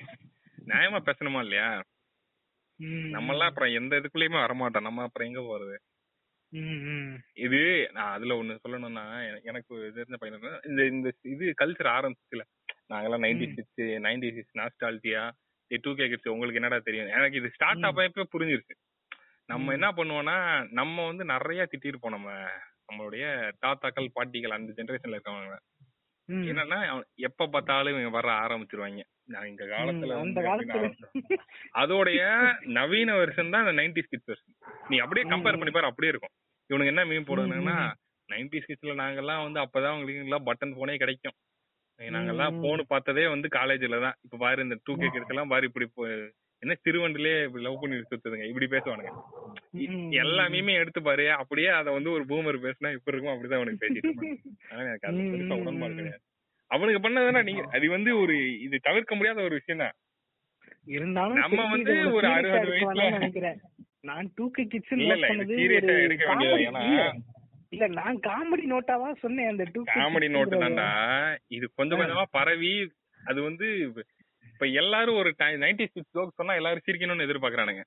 நியாயமா 0.66 1.00
பேசணுமா 1.02 1.40
இல்லையா? 1.40 1.70
நம்ம 3.10 3.32
எல்லாம் 3.32 3.48
அப்புறம் 3.48 3.74
எந்த 3.74 3.96
இதுக்குள்ளயுமே 3.96 4.40
வரமாட்டோம். 4.40 4.82
நம்ம 4.82 5.04
அப்புறம் 5.04 5.28
எங்க 5.28 5.42
போறது? 5.42 5.78
இது 7.38 7.60
நான் 7.94 8.12
அதுல 8.12 8.36
ஒண்ணு 8.36 8.58
சொல்லணும்னா 8.64 9.04
எனக்கு 9.44 9.76
தெரிஞ்ச 9.96 10.16
பையன் 10.16 10.40
இந்த 10.66 10.86
இந்த 10.86 11.08
இது 11.26 11.54
கல்ச்சர் 11.62 11.90
ஆரம்பிச்சுல 11.92 12.44
நாங்கெல்லாம் 12.90 13.24
ninety. 13.26 13.48
Six 13.56 13.80
ninety 14.04 14.30
six 14.36 14.58
nostalgia 14.58 15.24
two 15.78 15.96
K 15.96 16.08
kids 16.08 16.28
உங்களுக்கு 16.28 16.62
என்னடா 16.62 16.82
தெரியும்? 16.84 17.08
எனக்கு 17.08 17.38
இது 17.38 17.50
ஸ்டார்ட். 17.50 17.84
அப்ப 17.84 18.08
புரிஞ்சிருச்சு. 18.38 18.76
நம்ம. 19.46 19.72
என்ன 19.72 19.92
பண்ணுவோம்னா 19.92 20.36
நம்ம 20.72 21.06
வந்து 21.06 21.26
நிறைய 21.26 21.68
திட்டிருப்போம் 21.72 22.10
நம்ம 22.10 22.48
நம்மளுடைய 22.88 23.26
தாத்தாக்கள் 23.66 24.12
பாட்டிகள் 24.14 24.52
அந்த 24.52 24.84
ஜெனரேஷன்ல 24.84 25.18
இருக்கவங்க. 25.18 25.58
என்னன்னா 26.30 26.78
எப்ப 27.16 27.48
பார்த்தாலும் 27.48 27.92
இவங்க 27.92 28.10
வர 28.10 28.28
ஆரம்பிச்சிருவாங்க. 28.32 29.02
நான் 29.24 29.48
இந்த 29.48 29.66
காலத்துல. 29.66 30.92
அதோடைய 31.74 32.22
நவீன 32.68 33.14
வெர்ஷன் 33.14 33.50
தான் 33.50 33.66
நைன்டி 33.66 34.02
கிட்ஸ் 34.02 34.30
வெர்ஷன் 34.30 34.56
நீ 34.88 34.98
அப்படியே 34.98 35.36
கம்பேர் 35.36 35.58
பண்ணி 35.58 35.72
பாரு 35.72 35.86
அப்படியே 35.86 36.14
இருக்கும். 36.14 36.34
இவனுக்கு 36.70 36.94
என்ன 36.96 37.06
மீன் 37.06 37.28
போடுவாங்கன்னா 37.28 37.78
ம். 37.88 38.34
நைன்டி 38.34 38.62
கிட்ஸ்ல 38.68 39.02
நாங்கெல்லாம் 39.04 39.52
வந்து 39.52 39.60
அப்பதான் 39.60 39.96
உங்களுக்கு 39.98 40.54
பட்டன் 40.54 40.76
போனே 40.76 40.98
கிடைக்கும். 40.98 41.34
நாங்கெல்லாம். 42.10 42.62
போன் 42.62 42.86
பார்த்ததே 42.88 43.28
வந்து 43.28 43.48
காலேஜ்ல 43.48 44.02
தான். 44.02 44.14
இப்ப 44.24 44.38
பாரு 44.38 44.64
இந்த 44.64 44.78
டூ 44.84 44.96
கே 44.96 45.08
கிட்ஸ் 45.08 45.28
எல்லாம் 45.28 45.48
பாரு 45.48 45.66
இப்படி 45.66 45.90
என்ன 46.64 46.76
திருவண்டிலே 46.84 47.44
இப்படி 47.44 47.64
லவ் 47.64 47.82
பண்ணி 47.82 48.02
சுத்துதுங்க. 48.02 48.48
இப்படி 48.48 48.66
பேசுவானுங்க. 48.66 49.10
இ- 49.78 49.90
ம். 49.90 50.12
எல்லா 50.12 50.48
மீமே 50.48 50.74
எடுத்து 50.74 51.02
பாரு 51.02 51.32
அப்படியே 51.32 51.68
அத 51.68 51.92
வந்து 51.92 52.12
ஒரு 52.12 52.26
பூமர் 52.26 52.62
பேசினா 52.62 52.92
இப்ப 52.92 53.06
இருக்கும் 53.06 53.12
அப்படிதான் 53.12 53.54
அவனுக்கு 53.54 53.86
பேசிட்டு 53.86 54.04
ம். 54.04 54.20
கிடையாது. 54.20 56.20
அவனுக்கு 56.68 57.10
பண்ணதுன்னா 57.10 57.44
நீங்க 57.44 57.68
அது 57.72 57.90
வந்து 57.90 58.20
ஒரு 58.20 58.62
இது 58.62 58.80
தவிர்க்க 58.82 59.16
முடியாத 59.16 59.42
ஒரு 59.42 59.54
விஷயம் 59.54 59.80
தான் 59.80 59.94
இருந்தாலும் 60.86 61.38
நம்ம 61.38 61.70
வந்து 61.70 62.14
ஒரு 62.14 62.28
அறுபது 62.28 62.68
வயசுல- 62.68 63.56
நான் 64.02 64.32
டூ 64.36 64.52
கே 64.52 64.64
கிட்ஸ் 64.64 64.92
இல்ல, 64.92 65.14
ஆ 65.14 65.18
எடுக்க 65.18 66.28
வேண்டியது. 66.28 66.64
ஏன்னா- 66.64 67.14
இல்ல 67.72 67.86
நான் 67.98 68.18
காமெடி 68.28 68.66
நோட்டாவா 68.72 69.10
சொன்னேன் 69.22 69.50
அந்த 69.52 69.64
டூ 69.74 69.82
காமெடி 69.92 70.28
நோட்டு 70.30 70.56
தான்டா. 70.64 70.88
இது 71.58 71.66
கொஞ்சம். 71.78 72.00
கொஞ்சமா 72.02 72.26
பரவி 72.38 72.72
அது 73.22 73.40
வந்து 73.48 73.68
இப்ப 74.46 74.66
எல்லாரும் 74.82 75.20
ஒரு 75.22 75.30
நைன்டி 75.64 75.86
சிக்ஸ் 75.94 76.16
ஜோக் 76.18 76.40
சொன்னா 76.40 76.54
எல்லாரும் 76.60 76.86
சிரிக்கணும்னு 76.88 77.28
எதிர்பார்க்கறானுங்க. 77.28 77.84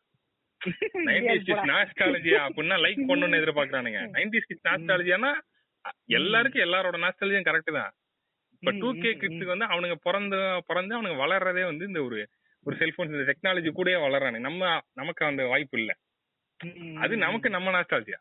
நைன்டி 1.09 1.35
சிக்ஸ் 1.47 1.69
நாஸ்டாலஜியா 1.73 2.41
அப்படின்னா 2.47 2.77
லைக் 2.85 3.03
பண்ணணும்னு 3.11 3.41
எதிர்பார்க்கறானுங்க. 3.41 4.01
நைன்டி 4.17 4.41
சிக்ஸ் 4.47 4.67
நாஸ்டாலஜியானா 4.69 5.33
எல்லாருக்கும் 6.19 6.65
எல்லாரோட 6.67 6.99
நாஸ்டாலஜியும் 7.05 7.49
கரெக்ட் 7.49 7.77
தான். 7.79 7.93
இப்ப 8.63 8.73
டூ 8.83 8.91
கே 9.03 9.11
கிட்ஸுக்கு 9.23 9.53
வந்து 9.55 9.71
அவனுங்க 9.73 9.97
பிறந்த 10.07 10.37
பிறந்து 10.69 10.97
அவனுங்க 10.97 11.19
வளர்றதே 11.25 11.65
வந்து 11.71 11.85
இந்த 11.91 12.01
ஒரு 12.07 12.19
ஒரு 12.67 12.75
செல்போன்ஸ் 12.81 13.15
இந்த 13.15 13.27
டெக்னாலஜி 13.31 13.71
கூடயே 13.79 13.97
வளர்றானுங்க. 14.05 14.43
நம்ம 14.49 14.63
நமக்கு 15.01 15.23
அந்த 15.31 15.43
வாய்ப்பு 15.53 15.79
இல்ல. 15.81 15.93
அது 17.05 17.15
நமக்கு 17.27 17.49
நம்ம 17.51 17.71
நாஸ்டாலஜியா 17.77 18.21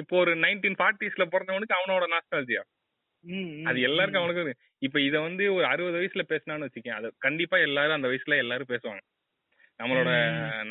இப்போ 0.00 0.14
ஒரு 0.22 0.32
நைன்டீன் 0.44 0.78
ஃபார்ட்டிஸ்ல 0.80 1.24
பிறந்தவனுக்கு 1.32 1.78
அவனோட 1.78 2.06
நாஸ்டாலஜியா 2.14 2.62
அது 3.68 3.78
எல்லாருக்கும் 3.80 4.22
அவனுக்கு 4.22 4.52
இப்ப 4.82 4.98
இத 5.00 5.16
வந்து 5.20 5.44
ஒரு 5.56 5.66
அறுபது 5.70 5.96
வயசுல 6.00 6.22
பேசினான்னு 6.30 6.66
வச்சுக்கேன். 6.66 6.98
அது 6.98 7.08
கண்டிப்பா 7.26 7.56
எல்லாரும் 7.68 7.96
அந்த 7.96 8.08
வயசுல 8.10 8.36
எல்லாரும் 8.44 8.70
பேசுவாங்க. 8.72 9.02
நம்மளோட 9.80 10.10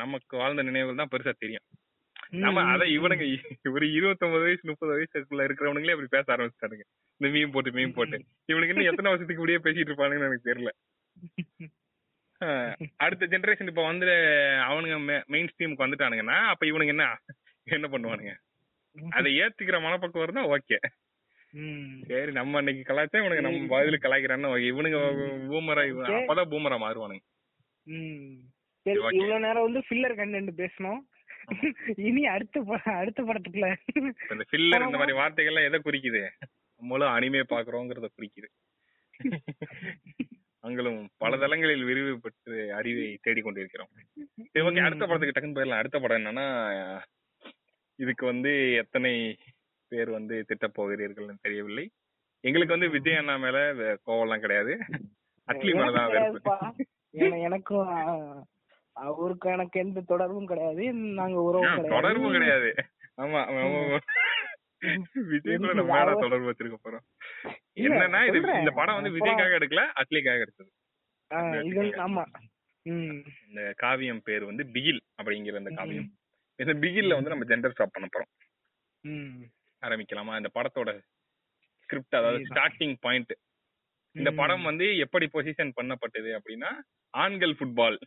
நமக்கு 0.00 0.34
வாழ்ந்த 0.40 0.62
நினைவுகள் 0.68 1.00
தான் 1.02 1.12
பெருசா 1.12 1.34
தெரியும். 1.36 1.64
நம்ம 2.44 2.62
அத 2.72 2.84
இவனுங்க 2.96 3.26
ஒரு 3.70 3.86
இருபத்தொன்பது 3.98 4.44
வயசு 4.46 4.70
முப்பது 4.70 4.90
வயசுக்குள்ள 4.94 5.46
இருக்கிறவனுங்களே 5.48 5.94
அப்படி 5.94 6.10
பேச 6.16 6.26
ஆரம்பிச்சிட்டானுங்க. 6.34 6.84
இந்த 7.20 7.28
மீன் 7.34 7.54
போட்டு 7.54 7.76
மீன் 7.78 7.96
போட்டு. 7.98 8.18
இவனுக்கு 8.52 8.74
இன்னும் 8.74 8.90
எத்தனை 8.90 9.12
வருஷத்துக்கு 9.12 9.42
இப்படியே 9.42 9.62
பேசிட்டு 9.66 9.90
இருப்பானுங்கன்னு 9.90 10.30
எனக்கு 10.30 10.50
தெரியல. 10.50 10.72
அடுத்த 13.00 13.28
ஜெனரேஷன் 13.32 13.70
இப்ப 13.72 13.84
வந்து 13.90 14.08
அவனுங்க 14.68 14.96
மெயின் 15.34 15.50
ஸ்ட்ரீமுக்கு 15.52 15.86
வந்துட்டானுங்கன்னா 15.86 16.38
அப்ப 16.52 16.66
இவனுங்க 16.70 16.94
என்ன? 16.96 17.06
என்ன 17.76 17.88
பண்ணுவானுங்க? 17.92 18.32
அதை 19.18 19.30
ஏத்துக்கிற 19.42 19.78
மனப்பக்குவம் 19.82 20.26
இருந்தா 20.26 20.44
ஓகே. 20.54 20.78
சரி 22.08 22.32
நம்ம 22.38 22.58
அன்னைக்கு 22.58 22.82
கலாய்ச்சா 22.88 23.20
இவனுக்கு 23.20 23.44
நம்ம 23.46 23.68
பதிலுக்கு 23.74 24.06
கலாய்க்கிறான்னு. 24.06 24.48
இவனுங்க 24.70 24.98
பூமரா. 25.50 25.84
அப்பதான் 26.18 26.50
பூமரா 26.52 26.78
மாறுவானுங்க. 26.84 27.24
இவ்வளவு 28.86 29.44
நேரம் 29.46 29.66
வந்து 29.66 29.82
ஃபில்லர் 29.86 30.18
கண்டென்ட் 30.20 30.52
பேசணும் 30.62 31.00
இனி 32.08 32.22
அடுத்த 32.26 32.80
அடுத்த 33.00 33.20
படத்துக்குள்ள. 33.22 33.68
இந்த 34.32 34.44
ஃபில்லர் 34.50 34.86
இந்த 34.86 35.00
மாதிரி 35.02 35.18
வார்த்தைகள்லாம் 35.20 35.68
எதை 35.68 35.78
குறிக்குது? 35.84 36.22
நம்மளும் 36.80 37.14
அனிமே 37.14 37.42
பாக்குறோங்கிறத 37.52 38.08
குறிக்குது. 38.16 38.48
நாங்களும் 40.62 40.98
பல 41.22 41.36
தளங்களில் 41.42 41.86
விரிவுபட்டு 41.88 42.54
அறிவை 42.78 43.06
தேடிக் 43.22 43.46
கொண்டிருக்கிறோம் 43.46 43.90
சரி 44.52 44.64
ஓகே. 44.66 44.84
அடுத்த 44.86 45.06
படத்துக்கு 45.06 45.36
டக்குன்னு 45.36 45.56
போயிடலாம். 45.58 45.82
அடுத்த 45.82 45.98
படம் 45.98 46.18
என்னன்னா 46.20 46.46
இதுக்கு 47.98 48.24
வந்து 48.26 48.72
எத்தனை 48.72 49.12
பேர் 49.88 50.10
வந்து 50.10 50.44
திட்டப் 50.48 50.76
போகிறீர்கள்னு 50.76 51.42
தெரியவில்லை. 51.42 51.84
எங்களுக்கு 52.44 52.76
வந்து 52.76 52.90
விஜய் 52.90 53.16
அண்ணா 53.16 53.36
மேல 53.36 53.58
கோவம்லாம் 54.06 54.44
கிடையாது. 54.44 54.72
அட்லி 55.48 55.72
மேலதான் 55.78 56.10
வெறுப்பு 56.10 56.52
எனக்கும் 57.40 57.88
அவருக்கும் 58.92 59.52
எனக்கு 59.52 59.80
எந்த 59.80 60.00
தொடர்பும் 60.06 60.46
கிடையாது. 60.46 60.84
நாங்க 61.18 61.40
உறவும் 61.40 61.88
தொடர்பும் 61.88 62.32
கிடையாது. 62.32 62.70
ஆமா. 63.16 63.40
விஜய் 65.28 65.56
கூட 65.56 65.72
நம்ம 65.72 65.94
மேல 65.96 66.14
தொடர்பு 66.14 66.48
வச்சிருக்க 66.50 66.76
போறோம். 66.84 67.04
என்னன்னா 67.74 68.20
இது. 68.28 68.38
இந்த 68.58 68.70
படம் 68.70 68.98
வந்து 68.98 69.14
விஜய்க்காக 69.16 69.56
எடுக்கல 69.58 69.84
அட்லிக்காக 70.00 70.44
எடுத்தது. 70.44 70.70
ஆமா. 72.06 72.22
இந்த 73.46 73.62
காவியம் 73.76 74.22
பேர் 74.24 74.44
வந்து 74.44 74.64
பிகில் 74.74 75.00
அப்படிங்கிற 75.22 75.58
இந்த 75.58 75.72
காவியம். 75.74 76.10
இந்த 76.58 76.72
பிகில்ல 76.74 77.14
வந்து 77.14 77.30
நம்ம 77.30 77.44
ஜெண்டர் 77.44 77.70
ஸ்டாப் 77.70 77.92
பண்ண 77.92 78.08
போறோம் 78.12 78.32
ஆரம்பிக்கலாமா 79.82 80.36
இந்த 80.36 80.50
படத்தோட 80.54 80.90
ஸ்கிரிப்ட் 81.84 82.14
அதாவது. 82.14 82.44
ஸ்டார்டிங் 82.44 82.96
பாயிண்ட் 83.00 83.32
இந்த. 84.16 84.30
படம் 84.32 84.62
வந்து 84.62 84.86
எப்படி 84.96 85.26
பொசிஷன் 85.32 85.72
பண்ணப்பட்டது 85.78 86.30
அப்படின்னா 86.38 86.70
ஆண்கள் 87.14 87.54
ஃபுட்பால். 87.54 87.98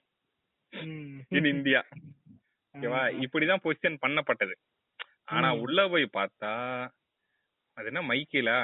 இன் 1.30 1.46
இந்தியா 1.46 1.82
ஓகேவா 2.76 3.00
இப்படிதான் 3.24 3.64
பொசிஷன் 3.64 3.98
பண்ணப்பட்டது 4.06 4.56
ஆனா. 5.26 5.50
உள்ள 5.56 5.88
போய் 5.90 6.10
பார்த்தா 6.14 6.52
அது 7.78 7.86
என்ன 7.86 8.02
மைக்கேலா 8.02 8.58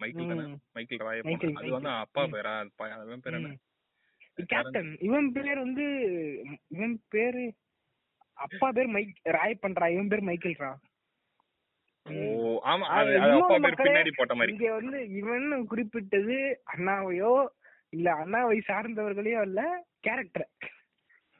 மைக்கேல் 0.00 0.28
தானே. 0.28 0.44
மைக்கேல் 0.72 1.02
மைக்கேல், 1.22 1.54
அது 1.56 1.70
வந்து. 1.70 1.88
அப்பா. 2.04 2.22
பேரா 2.24 2.52
அது 2.58 2.70
ப- 2.76 2.90
அவன் 2.94 3.20
பேர் 3.20 3.34
என்ன. 3.34 3.52
கேப்டன் 4.46 4.90
இவன் 5.00 5.28
பேர் 5.32 5.58
வந்து 5.58 5.84
இவன் 6.68 6.94
பேரு 7.08 7.42
அப்பா 8.38 8.68
பேர் 8.70 8.88
மைக் 8.88 9.16
ராய் 9.36 9.62
பண்றா 9.62 9.86
இவன் 9.88 10.08
பேர் 10.08 10.28
மைக்கேல்ரா. 10.28 10.70
இங்க 14.50 14.70
வந்து 14.70 14.98
இவன் 15.20 15.46
குறிப்பிட்டது 15.66 16.36
அண்ணாவையோ 16.74 17.32
இல்ல 17.92 18.08
அண்ணாவை 18.14 18.58
சார்ந்தவர்களையோ 18.68 19.42
இல்ல 19.42 19.60
கேரக்டர் 20.00 20.48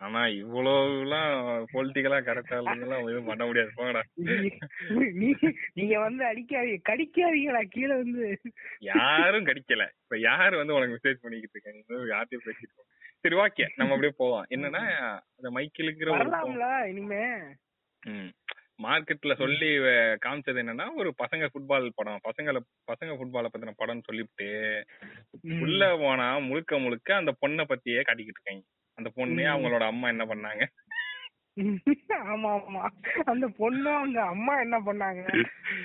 ஆனா 0.01 0.21
இவ்வளவு 0.39 0.95
எல்லாம் 1.03 1.29
பொலிட்டிக்கலா 1.73 2.17
கரெக்டா 2.21 2.57
எல்லாம் 2.63 3.05
எதுவும் 3.09 3.29
பண்ண 3.29 3.43
முடியாது. 3.47 3.71
போங்கடா. 3.77 4.03
நீ 5.19 5.29
நீங்க 5.75 5.95
வந்து 5.99 6.23
அடிக்காதீங்க 6.31 6.81
கடிக்காதீங்களா 6.89 7.63
கீழே 7.75 7.95
வந்து. 8.03 8.25
யாரும் 8.89 9.47
கடிக்கல. 9.47 9.85
இப்ப 10.03 10.19
யாரு 10.25 10.55
வந்து 10.61 10.77
உனக்கு 10.77 10.97
மெசேஜ் 10.97 11.23
பண்ணிக்கிட்டு 11.23 11.57
இருக்காங்க? 11.57 11.81
யார்ட்டையும் 12.13 12.47
பேசிட்டு 12.49 12.83
சரி 13.25 13.37
ஓகே 13.41 13.65
நம்ம 13.73 13.93
அப்படியே 13.97 14.15
போவோம் 14.19 14.47
என்னன்னா 14.55 14.81
அந்த 15.35 15.49
மைக்கிலுங்கிற 15.55 16.09
ஒரு 16.11 16.23
வரலாம்ல 16.23 16.67
இனிமே. 16.91 17.23
மார்க்கெட்ல 18.85 19.33
சொல்லி 19.41 19.69
காமிச்சது 20.25 20.61
என்னன்னா 20.63 20.87
ஒரு 21.01 21.11
பசங்க 21.21 21.49
ஃபுட்பால் 21.51 21.87
படம். 21.99 22.23
பசங்கள 22.27 22.61
பசங்க 22.91 23.13
ஃபுட்பால 23.15 23.51
பத்தின 23.51 23.75
படம்னு 23.79 24.07
சொல்லிவிட்டு 24.09 24.49
ம். 25.47 25.61
உள்ள 25.65 25.83
போனா 26.03 26.27
முழுக்க 26.49 26.79
முழுக்க 26.79 27.11
அந்த 27.17 27.33
பொண்ணை 27.43 27.65
பத்தியே 27.65 28.03
காட்டிக்கிட்டு 28.03 28.41
இருக்காங்க. 28.41 28.65
அந்த 28.99 29.09
பொண்ணே. 29.17 29.45
அவங்களோட 29.53 29.87
அம்மா 29.93 30.09
என்ன 30.09 30.27
பண்ணாங்க? 30.27 30.65
ஆமா 32.29 32.51
ஆமா. 32.59 32.85
அந்த 33.33 33.47
பொண்ணும் 33.59 33.97
அவங்க 33.97 34.21
அம்மா 34.33 34.55
என்ன 34.61 34.77
பண்ணாங்க? 34.87 35.23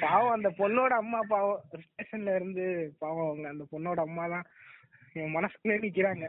பாவம் 0.02 0.36
அந்த 0.36 0.50
பொண்ணோட 0.60 0.94
அம்மா 1.02 1.20
பாவம். 1.30 1.60
ஸ்டேஷன்ல 1.84 2.36
இருந்து 2.36 2.66
பாவம் 3.02 3.28
அவங்க 3.28 3.48
அந்த 3.50 3.66
பொண்ணோட 3.74 4.00
அம்மா 4.08 4.26
தான் 4.28 4.48
என் 5.16 5.36
மனசுக்குள்ளே 5.36 5.78
நிக்கிறாங்க. 5.84 6.26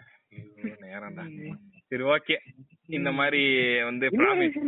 நேரம்டா. 0.85 1.25
சரி 1.91 2.05
ஓகே. 2.15 2.37
இந்த 2.99 3.11
மாதிரி 3.19 3.43
வந்து 3.89 4.11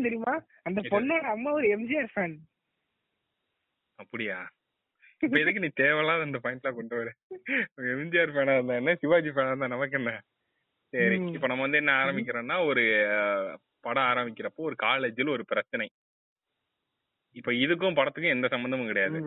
தெரியுமா? 0.06 0.34
அந்த 0.68 0.80
பொண்ணோட 0.92 1.24
அம்மா 1.36 1.50
ஒரு 1.58 1.68
எம்ஜிஆர் 1.76 2.10
ஃபேன் 2.14 2.34
அப்படியா? 3.98 4.38
இப்ப 5.24 5.36
எதுக்கு 5.40 5.62
நீ 5.64 5.68
தேவையில்லாத 5.80 6.28
இந்த 6.28 6.38
பாயிண்ட்லாம் 6.44 6.78
கொண்டு 6.78 6.94
வர? 7.00 7.10
எம்ஜிஆர் 7.94 8.32
ஃபேனா 8.34 8.54
இருந்தா 8.56 8.78
என்ன? 8.80 8.94
சிவாஜி 9.02 9.32
ஃபேனா 9.34 9.52
இருந்தா 9.52 9.72
நமக்கு 9.74 9.98
என்ன? 10.00 10.12
சரி. 10.92 11.18
இப்ப 11.36 11.46
நம்ம 11.46 11.64
வந்து 11.66 11.80
என்ன 11.82 11.92
ஆரம்பிக்கிறோம்னா 12.04 12.56
ஒரு 12.70 12.82
படம் 13.86 14.08
ஆரம்பிக்கிறப்போ 14.10 14.66
ஒரு 14.68 14.76
காலேஜ்ல 14.82 15.34
ஒரு 15.36 15.44
பிரச்சனை. 15.44 15.86
இப்ப 17.36 17.52
இதுக்கும் 17.64 17.98
படத்துக்கும் 17.98 18.34
எந்த 18.36 18.48
சம்பந்தமும் 18.54 18.90
கிடையாது. 18.90 19.18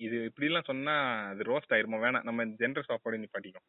இது 0.00 0.16
இப்படி 0.24 0.48
எல்லாம் 0.50 0.68
சொன்னா 0.70 0.94
அது 1.30 1.42
ரோஸ்ட் 1.50 1.74
ஆயிருமா? 1.74 2.00
வேணாம். 2.04 2.26
நம்ம 2.28 2.44
ஜென்டர் 2.60 2.88
சாப்பாடு 2.90 3.22
நிப்பாட்டிக்கும் 3.22 3.66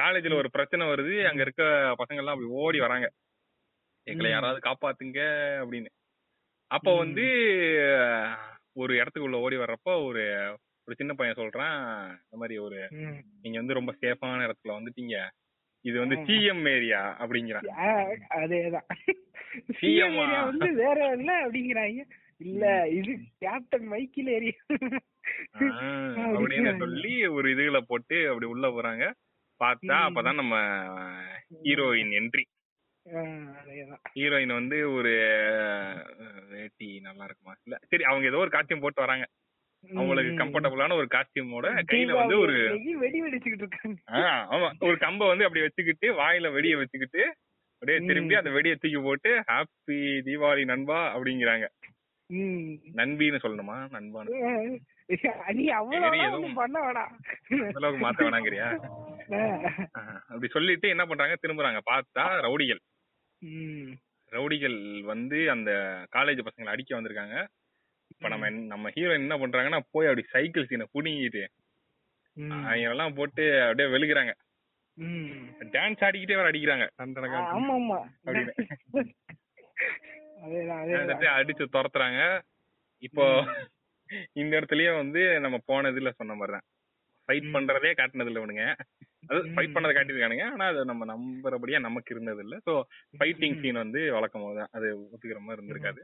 காலேஜ்ல 0.00 0.34
ஒரு 0.34 0.50
பிரச்சனை 0.50 0.86
வருது 0.86 1.24
அங்க 1.24 1.40
இருக்க 1.40 1.62
பசங்க 1.98 2.16
எல்லாம் 2.16 2.26
அப்படி 2.26 2.48
ஓடி 2.48 2.78
வராங்க. 2.78 3.10
எங்களை. 4.02 4.30
யாராவது 4.30 4.70
காப்பாத்துங்க 4.70 5.18
அப்படின்னு. 5.64 5.86
அப்போ. 6.66 6.96
வந்து 6.96 7.22
ஒரு 8.72 8.94
இடத்துக்குள்ள 8.94 9.32
ஓடி 9.32 9.56
வர்றப்போ 9.56 10.04
ஒரு 10.04 10.56
ஒரு 10.86 10.96
சின்ன 10.96 11.12
பையன் 11.12 11.36
சொல்றான் 11.36 12.06
இந்த 12.08 12.36
மாதிரி 12.36 12.58
ஒரு. 12.58 12.86
நீங்க 13.42 13.58
வந்து 13.58 13.74
ரொம்ப 13.74 13.94
சேஃபான 14.00 14.50
இடத்துல 14.50 14.68
வந்துட்டீங்க. 14.68 15.28
இது 15.80 15.98
வந்து. 15.98 16.16
சிஎம் 16.16 16.74
ஏரியா 16.74 17.16
அப்படிங்கிறான். 17.20 17.68
ஆ, 17.70 18.08
அதேதான். 18.34 18.84
சிஎம் 19.80 20.44
வந்து 20.44 20.74
வேற 20.74 21.14
இல்ல 21.16 21.50
அப்படிங்கிறாங்க. 21.50 22.04
இல்ல 22.38 22.88
இது 22.88 23.18
கேப்டன் 23.38 23.90
மைக்கில் 23.90 24.24
ஏரியா 24.24 24.88
அப்படின்னு 25.60 26.78
சொல்லி 26.78 27.26
ஒரு 27.26 27.54
இதுல 27.54 27.80
போட்டு 27.80 28.26
அப்படி 28.28 28.46
உள்ள 28.46 28.68
போறாங்க. 28.68 29.12
பார்த்தா. 29.64 29.96
அப்பதான் 30.08 30.34
நம்ம 30.34 30.54
ஹீரோயின் 31.62 32.12
என்ட்ரி 32.20 32.44
ஹீரோயின் 34.14 34.52
வந்து 34.52 34.92
ஒரு 34.92 35.10
வேட்டி 36.50 37.00
நல்லா 37.00 37.24
இருக்குமா? 37.24 37.54
இல்ல 37.64 37.78
சரி 37.88 38.04
அவங்க 38.04 38.26
ஏதோ 38.26 38.36
ஒரு 38.36 38.52
காஸ்டியூம் 38.54 38.80
போட்டு 38.80 39.00
வராங்க. 39.00 39.26
அவங்களுக்கு 39.94 40.32
கம்ஃபர்டபுளான 40.42 40.92
ஒரு 40.92 41.08
காஸ்டியூமோட 41.10 41.66
கையில 41.92 42.12
வந்து 42.12 42.36
ஒரு 42.38 42.54
வெடி 42.98 43.22
வெடிச்சுக்கிட்டு 43.22 43.64
இருக்காங்க. 43.64 43.98
ஆமா. 44.54 44.68
ஒரு 44.80 44.96
கம்ப 45.00 45.26
வந்து 45.26 45.44
அப்படி 45.44 45.60
வச்சுக்கிட்டு 45.60 46.06
வாயில 46.12 46.52
வெடிய 46.52 46.76
வச்சுக்கிட்டு 46.76 47.22
அப்படியே. 47.74 48.06
திரும்பி 48.06 48.34
அந்த 48.34 48.50
வெடியை 48.50 48.76
தூக்கி 48.76 48.98
போட்டு 48.98 49.30
ஹாப்பி 49.52 49.98
தீபாவளி 50.28 50.64
நண்பா 50.64 51.16
அப்படிங்கிறாங்க. 51.16 51.66
நண்பின்னு 52.96 53.40
சொல்லணுமா? 53.44 53.78
நண்பான்னு. 53.96 54.78
நீ 55.58 55.64
அவ்வளவு 55.78 56.52
பண்ண 56.60 56.76
வேணாம். 56.84 57.12
அந்த 57.50 57.78
அளவுக்கு 57.80 58.04
மாத்த 58.04 58.20
வேணாங்கிறியா? 58.26 58.68
அப்படி 60.30 60.48
சொல்லிட்டு 60.52 60.86
என்ன 60.94 61.04
பண்றாங்க? 61.06 61.34
திரும்புறாங்க. 61.42 61.80
பார்த்தா 61.90 62.24
ரவுடிகள். 62.46 62.80
ரவுடிகள் 64.32 64.78
வந்து 65.12 65.38
அந்த 65.54 65.70
காலேஜ் 66.16 66.40
பசங்களை 66.46 66.72
அடிக்க 66.74 67.00
வந்திருக்காங்க. 67.00 67.36
இப்ப 68.12 68.28
நம்ம 68.28 68.48
நம்ம 68.72 68.90
ஹீரோயின் 68.96 69.24
என்ன 69.26 69.36
பண்றாங்கன்னா 69.42 69.80
போய் 69.90 70.08
அப்படி 70.10 70.24
சைக்கிள் 70.32 70.68
சீனை 70.70 70.86
புடிங்கிட்டு 70.94 71.44
எல்லாம் 72.90 73.14
போட்டு 73.18 73.44
அப்படியே 73.62 73.88
வெளுக்குறாங்க. 73.94 74.32
டான்ஸ் 75.74 76.04
ஆடிக்கிட்டே 76.06 76.36
வர 76.40 76.50
அடிக்கிறாங்க. 76.50 76.86
ஆமா 77.56 77.98
அப்படின்னு. 78.24 78.52
அடிச்சு 81.38 81.64
துரத்துறாங்க. 81.74 82.20
இப்போ 83.08 83.24
இந்த 84.32 84.60
இடத்துலயே 84.60 84.96
வந்து 84.96 85.40
நம்ம 85.40 85.58
போன 85.64 85.90
இதுல 85.90 86.10
சொன்ன 86.10 86.34
மாதிரிதான். 86.34 86.66
ஃபைட். 87.28 87.46
பண்றதே 87.54 87.90
காட்டினது 87.92 88.26
இல்ல 88.26 88.40
இவனுங்க. 88.40 88.74
அது. 89.26 89.44
ஃபைட் 89.44 89.74
பண்ணதை 89.76 89.92
காட்டியிருக்கானுங்க. 89.96 90.44
ஆனா 90.50 90.66
அது 90.66 90.84
நம்ம 90.84 91.04
நம்புறபடியா 91.12 91.80
நமக்கு 91.80 92.14
இருந்தது 92.14 92.42
இல்ல 92.42 92.56
சோ 92.66 92.82
ஃபைட்டிங். 93.18 93.60
சீன் 93.60 93.82
வந்து 93.84 94.12
வழக்கம் 94.12 94.42
போதுதான். 94.42 94.72
அது 94.72 94.88
ஒத்துக்கிற 94.98 95.38
மாதிரி 95.38 95.60
இருந்திருக்காது. 95.60 96.02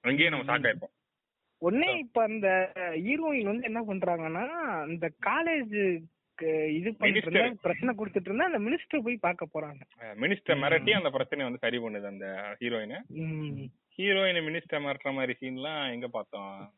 அங்கேயே 0.00 0.28
நம்ம 0.28 0.46
ஷாக் 0.48 0.62
ஆயிருப்போம். 0.62 0.94
ஒண்ணே 1.60 1.98
இப்ப 1.98 2.22
அந்த 2.22 2.72
ஹீரோயின் 2.76 3.50
வந்து 3.50 3.62
என்ன 3.62 3.80
பண்றாங்கன்னா 3.82 4.44
இந்த 4.88 5.10
காலேஜ் 5.26 6.02
இது 6.68 6.94
பண்ணிட்டு 6.94 7.56
பிரச்சனை 7.62 7.94
கொடுத்துட்டு 7.94 8.20
இருந்தா 8.20 8.44
அந்த 8.44 8.58
மினிஸ்டர் 8.58 9.02
போய் 9.02 9.16
பார்க்க 9.16 9.48
போறாங்க. 9.54 9.80
மினிஸ்டர். 10.16 10.60
மிரட்டி 10.60 10.90
அந்த 10.90 11.10
பிரச்சனையை 11.10 11.46
வந்து 11.48 11.58
சரி 11.60 11.78
பண்ணுது 11.78 12.06
அந்த 12.06 12.56
ஹீரோயின். 12.60 12.98
ஹீரோயின் 13.96 14.46
மினிஸ்டர் 14.48 14.84
மிரட்டுற 14.84 15.12
மாதிரி 15.12 15.34
சீன்லாம் 15.40 15.92
எங்க 15.92 16.08
பார்த்தோம்? 16.08 16.72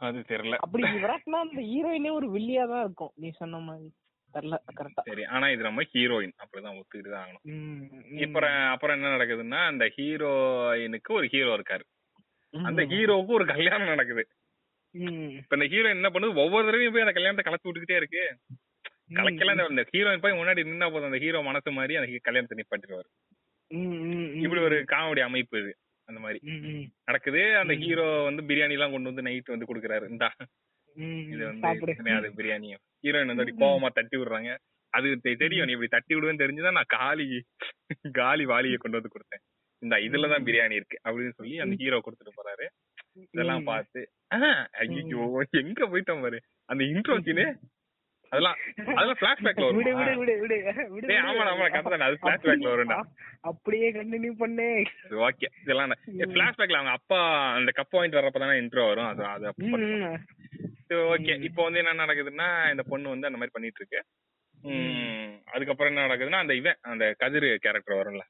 அது 0.00 0.18
தெரியல. 0.18 0.54
அப்படி 0.54 0.82
விராட்னா 0.82 1.30
அந்த 1.30 1.60
ஹீரோயினே 1.60 2.12
ஒரு 2.12 2.32
வில்லியா 2.32 2.68
தான் 2.68 2.84
இருக்கும். 2.84 3.12
நீ 3.14 3.30
சொன்ன 3.30 3.58
மாதிரி. 3.58 3.92
தெரியல 4.34 4.56
கரெக்டா 4.80 5.00
சரி 5.04 5.24
ஆனா 5.24 5.50
இது 5.50 5.62
நம்ம 5.62 5.82
ஹீரோயின். 5.82 6.32
அப்படிதான் 6.38 6.80
ஒத்துக்கிட்டு 6.80 7.10
தான் 7.10 7.26
ஆகணும். 7.26 7.42
ம். 7.42 8.36
அப்புறம் 8.70 9.02
என்ன 9.02 9.16
நடக்குதுன்னா 9.16 9.66
அந்த 9.66 9.92
ஹீரோயினுக்கு 9.96 11.12
ஒரு 11.12 11.26
ஹீரோ 11.26 11.56
இருக்காரு. 11.56 11.80
அந்த 12.50 12.82
ஹீரோவுக்கு 12.82 13.26
ஒரு 13.26 13.44
கல்யாணம் 13.44 13.88
நடக்குது. 13.88 14.26
இப்ப 14.90 15.56
இந்த 15.56 15.76
ஹீரோயின் 15.76 15.90
என்ன 15.90 16.08
பண்ணுது? 16.08 16.34
ஒவ்வொரு 16.34 16.64
தடவையும் 16.64 16.92
போய் 16.92 17.02
அந்த 17.02 17.12
கல்யாணத்தை 17.12 17.54
கலச்சு 17.54 17.74
விட்டுக்கிட்டே 17.74 17.96
இருக்கு. 17.96 18.38
கலைக்கலாம் 19.08 19.70
இந்த- 19.70 19.86
ஹீரோயின் 19.92 20.20
போய் 20.20 20.32
முன்னாடி 20.32 20.66
நின்னா 20.66 20.92
போதும். 20.92 21.04
அந்த 21.04 21.18
ஹீரோ 21.18 21.42
மனசு 21.42 21.70
மாதிரி 21.70 21.96
அந்த 21.96 22.18
கல்யாணத்தை 22.22 22.64
நிப்பாட்டிடுவாரு. 22.64 23.08
இப்படி 24.42 24.60
ஒரு 24.60 24.84
காமெடி 24.88 25.20
அமைப்பு 25.20 25.58
இது. 25.58 25.76
அந்த 26.10 26.20
மாதிரி. 26.20 26.38
நடக்குது. 27.04 27.42
அந்த. 27.56 27.74
ஹீரோ 27.74 28.06
வந்து 28.28 28.42
பிரியாணி 28.42 28.76
எல்லாம் 28.78 28.90
கொண்டு 28.90 29.10
வந்து 29.12 29.22
நைட் 29.22 29.52
வந்து 29.54 29.68
கொடுக்குறாரு. 29.70 30.08
இந்தா. 30.08 30.30
இது 31.32 31.44
வந்து 31.46 31.68
அது 32.16 32.32
பிரியாணி. 32.36 32.68
ஹீரோயின் 33.02 33.30
வந்து 33.32 33.44
அப்படி 33.44 33.52
கோவமா 33.60 33.88
தட்டி 33.88 34.16
விடுறாங்க. 34.16 34.50
அது 34.94 35.08
தெரியும். 35.20 35.66
நீ 35.66 35.72
இப்படி 35.72 35.90
தட்டி 35.90 36.14
விடுவேன்னு 36.14 36.42
தெரிஞ்சுதான் 36.44 36.78
நான் 36.78 36.92
காலி 36.98 37.26
காலி 38.12 38.44
வாளியை 38.44 38.76
கொண்டு 38.76 39.00
வந்து 39.00 39.14
கொடுத்தேன். 39.16 39.44
இந்த 39.82 39.96
இதுலதான் 39.96 40.44
பிரியாணி 40.48 40.74
இருக்கு 40.78 40.96
அப்படின்னு 41.04 41.30
சொல்லி 41.30 41.58
அந்த 41.58 41.74
ஹீரோ 41.78 41.98
கொடுத்துட்டு 41.98 42.38
போறாரு. 42.38 42.66
இதெல்லாம். 43.32 43.64
பார்த்து 43.64 44.00
ஐயோ 44.72 45.44
எங்க 45.50 45.80
போயிட்டோம் 45.86 46.22
பாரு. 46.22 46.38
அந்த 46.64 46.82
இன்ட்ரோ 46.84 47.16
சீனு 47.20 47.46
அதெல்லாம் 48.32 48.58
அதெல்லாம் 48.90 49.20
flashbackல 49.20 49.64
வருமா? 49.66 49.78
விடு 49.78 49.92
விடு 49.92 50.12
விடு 50.20 50.34
விடு 50.42 50.56
விடு 50.92 51.06
டேய், 51.10 51.20
ஆமாடா, 51.22 51.50
ஆமாடா, 51.52 51.70
கரெக்ட் 51.72 51.94
தானே, 51.94 52.06
அது 52.08 52.20
flashbackல 52.22 52.72
வரும்டா. 52.72 52.98
அப்படியே 53.50 53.88
கண்டினியூ 53.96 54.32
பண்ணு 54.42 54.66
ஓகே 55.28 55.48
இதெல்லாம் 55.62 55.94
பிளாஷ்பேக்ல 56.34 56.80
அவங்க 56.80 56.94
அப்பா 56.98 57.18
அந்த 57.56 57.72
கப் 57.78 57.96
வாங்கிட்டு 57.96 58.20
வரப்ப 58.20 58.42
தானே 58.44 58.60
இன்ட்ரோ 58.62 58.84
வரும் 58.90 59.10
அது 59.10 59.24
அது. 59.30 59.48
ஓகே. 61.10 61.34
இப்போ 61.48 61.60
வந்து 61.66 61.80
என்ன 61.82 61.98
நடக்குதுன்னா 62.02 62.48
இந்த 62.72 62.84
பொண்ணு 62.88 63.14
வந்து 63.14 63.28
அந்த 63.28 63.40
மாதிரி 63.40 63.56
பண்ணிட்டு 63.56 63.82
இருக்கு 63.82 64.00
அதுக்கப்புறம் 65.48 65.90
என்ன 65.92 66.06
நடக்குதுன்னா 66.06 66.42
அந்த 66.44 66.54
இவன் 66.60 66.80
அந்த 66.90 67.04
கதிர் 67.22 67.48
கேரக்டர் 67.64 68.00
வரும்ல 68.00 68.24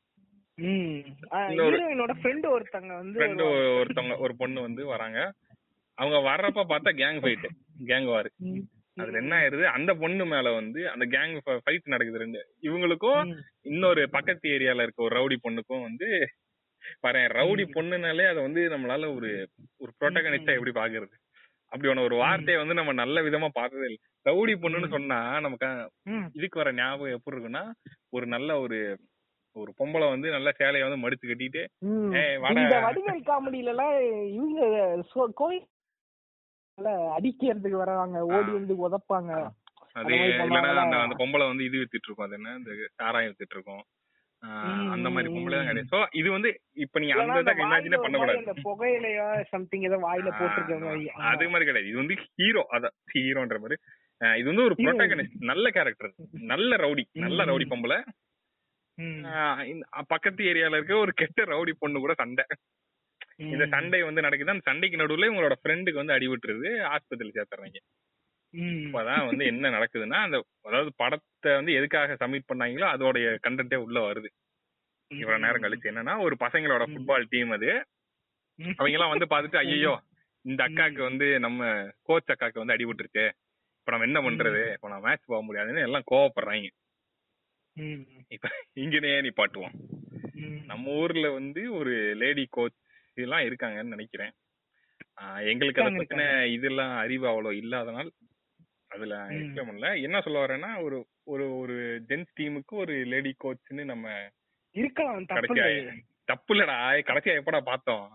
ஹீரோயினோட 0.58 2.12
ஃப்ரெண்ட் 2.18 2.46
ஒருத்தங்க 2.54 2.92
வந்து 2.96 3.18
ஃப்ரெண்டு. 3.18 3.44
ஒருத்தவங்க 3.78 4.16
ஒரு 4.24 4.34
பொண்ணு 4.36 4.60
வந்து 4.66 4.82
வராங்க 4.86 5.18
அவங்க 5.98 6.18
வர்றப்ப 6.26 6.60
பார்த்தா 6.70 6.90
கேங் 6.98 7.22
ஃபைட் 7.22 7.46
கேங் 7.88 8.06
வார். 8.06 8.28
அதுல 9.02 9.20
என்ன 9.22 9.34
ஆயிருது 9.38 9.64
அந்த 9.76 9.90
பொண்ணு 10.02 10.24
மேல 10.32 10.50
வந்து 10.58 10.80
அந்த 10.92 11.04
கேங் 11.14 11.34
ஃபைட் 11.64 11.92
நடக்குது 11.94 12.22
ரெண்டு 12.22 12.40
இவங்களுக்கும். 12.68 13.32
இன்னொரு 13.70 14.02
பக்கத்து 14.16 14.52
ஏரியால 14.56 14.84
இருக்க 14.86 15.06
ஒரு 15.08 15.16
ரவுடி 15.18 15.38
பொண்ணுக்கும் 15.46 15.86
வந்து 15.88 16.08
பாரு 17.04 17.22
ரவுடி. 17.38 17.64
பொண்ணுனாலே 17.76 18.24
அதை 18.30 18.40
வந்து 18.46 18.62
நம்மளால 18.74 19.08
ஒரு 19.16 19.30
ஒரு 19.82 19.90
ப்ரோட்டகனிஸ்டா. 19.98 20.56
எப்படி 20.58 20.74
பாக்குறது 20.80 21.14
அப்படி 21.72 21.90
ஒண்ணு 21.90 22.06
ஒரு 22.06 22.16
வார்த்தையை 22.22 22.58
வந்து 22.60 22.78
நம்ம 22.78 22.92
நல்ல 23.00 23.20
விதமா 23.26 23.48
பார்த்ததே 23.58 23.86
இல்லை 23.88 23.98
ரவுடி 24.26 24.54
பொண்ணுன்னு. 24.62 24.94
சொன்னா 24.94 25.18
நமக்கு. 25.46 25.68
இதுக்கு 26.38 26.60
வர 26.60 26.70
ஞாபகம் 26.80 27.16
எப்படி 27.16 27.36
இருக்குன்னா 27.36 27.64
ஒரு 28.16 28.26
நல்ல 28.34 28.50
ஒரு 28.64 28.78
ஒரு 29.56 29.70
பொம்பளை 29.78 30.06
வந்து 30.14 30.28
நல்ல 30.34 30.48
சேலையை 30.58 30.84
வந்து 30.86 31.02
மடிச்சு 31.04 31.28
கட்டிட்டு 31.28 31.62
வடிவேல் 32.44 33.22
காமெடியில 33.30 33.72
எல்லாம் 33.74 33.94
இவங்க 34.36 34.60
கோயில் 35.40 35.64
அடிக்கிறதுக்கு 37.16 37.82
வராங்க 37.82 38.18
ஓடி 38.36 38.50
வந்து 38.58 38.74
உதப்பாங்க. 38.86 39.32
அது 39.96 40.16
பொம்பளை 40.40 40.60
அந்த 40.82 40.96
அந்த 41.04 41.14
பொம்பளை 41.20 41.46
வந்து 41.50 41.64
இது 41.68 41.80
வித்துட்டு 41.80 42.08
இருக்கும் 42.08 42.26
அது 42.26 42.36
என்ன? 42.38 42.52
இந்த 42.60 42.70
சாராயம் 43.00 43.30
வித்துட்டு 43.32 43.56
இருக்கும். 43.56 43.82
அந்த 44.94 45.08
மாதிரி 45.14 45.28
பொம்பளை 45.32 45.56
தான். 45.56 45.66
கிடையாது. 45.70 45.90
சோ 45.92 45.98
இது 46.20 46.28
வந்து 46.34 46.50
இப்ப 46.84 47.00
நீங்க 47.02 47.14
அந்த 47.24 47.40
இதை 47.44 47.54
இமேஜினே 47.64 47.98
பண்ண 48.04 48.18
கூடாது 48.18 48.54
புகையிலையோ 48.68 49.26
சம்திங் 49.52 49.86
ஏதோ 49.88 49.98
வாயில 50.06 50.30
போட்டிருக்க 50.38 51.18
அது 51.32 51.50
மாதிரி 51.54 51.68
கிடையாது. 51.70 51.90
இது 51.90 52.02
வந்து 52.02 52.16
ஹீரோ 52.38 52.62
அதான் 52.76 52.96
ஹீரோன்ற 53.14 53.58
மாதிரி. 53.64 53.78
இது 54.20 54.46
வந்து 54.52 54.66
ஒரு. 54.68 54.74
ப்ரோட்டகனிஸ்ட் 54.80 55.48
நல்ல 55.50 55.66
கேரக்டர் 55.76 56.14
நல்ல 56.52 56.76
ரவுடி 56.84 57.04
நல்ல. 57.24 57.44
ரவுடி 57.50 57.66
பொம்பளை. 57.74 57.98
பக்கத்து 60.12 60.48
ஏரியால 60.50 60.78
இருக்க 60.78 60.94
ஒரு 61.04 61.12
கெட்ட 61.20 61.44
ரவுடி 61.52 61.72
பொண்ணு 61.82 62.04
கூட 62.04 62.14
சண்டை. 62.22 62.44
இந்த. 63.40 63.64
சண்டை 63.68 64.00
வந்து 64.02 64.22
நடக்குது 64.22 64.50
அந்த 64.50 64.66
சண்டைக்கு 64.66 64.96
நடுவுல 64.96 65.30
உங்களோட 65.30 65.54
ஃப்ரெண்டுக்கு 65.60 66.02
வந்து 66.02 66.16
அடிபட்டுருது 66.16 66.70
ஆஸ்பத்திரி 66.90 67.30
சேர்த்துறாங்க. 67.30 67.78
இப்பதான் 68.80 69.26
வந்து 69.26 69.44
என்ன 69.46 69.70
நடக்குதுன்னா 69.70 70.18
அந்த 70.18 70.36
அதாவது 70.64 70.90
படத்தை 70.96 71.50
வந்து 71.54 71.72
எதுக்காக 71.72 72.16
சப்மிட் 72.20 72.48
பண்ணாங்களோ 72.48 72.86
அதோடைய 72.94 73.26
கண்டென்ட்டே 73.46 73.78
உள்ள 73.84 73.98
வருது 74.06 74.30
இவ்வளவு 75.10 75.44
நேரம் 75.44 75.64
கழிச்சு 75.64 75.90
என்னன்னா 75.90 76.14
ஒரு 76.20 76.34
பசங்களோட. 76.40 76.82
ஃபுட்பால் 76.90 77.30
டீம் 77.30 77.52
அது. 77.52 77.70
அவங்க 78.78 78.96
எல்லாம் 78.96 79.14
வந்து 79.14 79.30
பாத்துட்டு 79.30 79.60
ஐயோ 79.64 79.92
இந்த 80.44 80.60
அக்காக்கு 80.66 81.00
வந்து 81.02 81.26
நம்ம 81.38 81.62
கோச் 82.02 82.32
அக்காக்கு 82.34 82.62
வந்து 82.62 82.76
அடிபட்டுருச்சு 82.76 83.24
இப்ப 83.78 83.92
நம்ம 83.92 84.06
என்ன 84.06 84.20
பண்றது 84.20 84.62
இப்ப 84.74 84.88
நான் 84.88 85.02
மேட்ச் 85.02 85.26
போக 85.26 85.40
முடியாதுன்னு 85.42 85.86
எல்லாம் 85.86 86.08
கோவப்படுறாங்க. 86.10 86.68
இப்ப 88.30 88.46
இங்கனே 88.76 89.10
நிப்பாட்டுவோம் 89.26 89.74
ம். 90.40 90.58
நம்ம 90.66 90.94
ஊர்ல 90.96 91.26
வந்து 91.30 91.62
ஒரு 91.72 91.92
லேடி 92.16 92.44
கோச் 92.50 92.78
எல்லாம் 93.16 93.40
இருக்காங்கன்னு 93.40 93.94
நினைக்கிறேன். 93.96 94.32
எங்களுக்கு 95.44 95.82
அதை 95.82 95.96
பத்தின 95.96 96.24
இதெல்லாம் 96.52 96.96
அறிவு 96.96 97.26
அவ்வளவு 97.28 97.54
இல்லாதனால் 97.54 98.10
அதுல. 98.88 99.16
இருக்க 99.30 99.64
முடியல. 99.64 100.02
என்ன 100.02 100.20
சொல்ல 100.20 100.46
வரேன்னா 100.46 100.82
ஒரு 100.82 100.98
ஒரு 101.24 101.56
ஒரு 101.58 101.74
ஜென்ஸ் 102.08 102.30
டீமுக்கு 102.40 102.74
ஒரு 102.74 102.94
லேடி 103.04 103.34
கோச்னு 103.44 103.84
நம்ம 103.84 104.06
இருக்கலாம் 104.74 105.26
தப்பு 105.26 105.54
கடைசியா 105.54 105.94
தப்பு 106.24 106.54
இல்லடா 106.54 106.76
கடைசியா 107.08 107.36
எப்படா 107.40 107.60
பார்த்தோம்? 107.60 108.06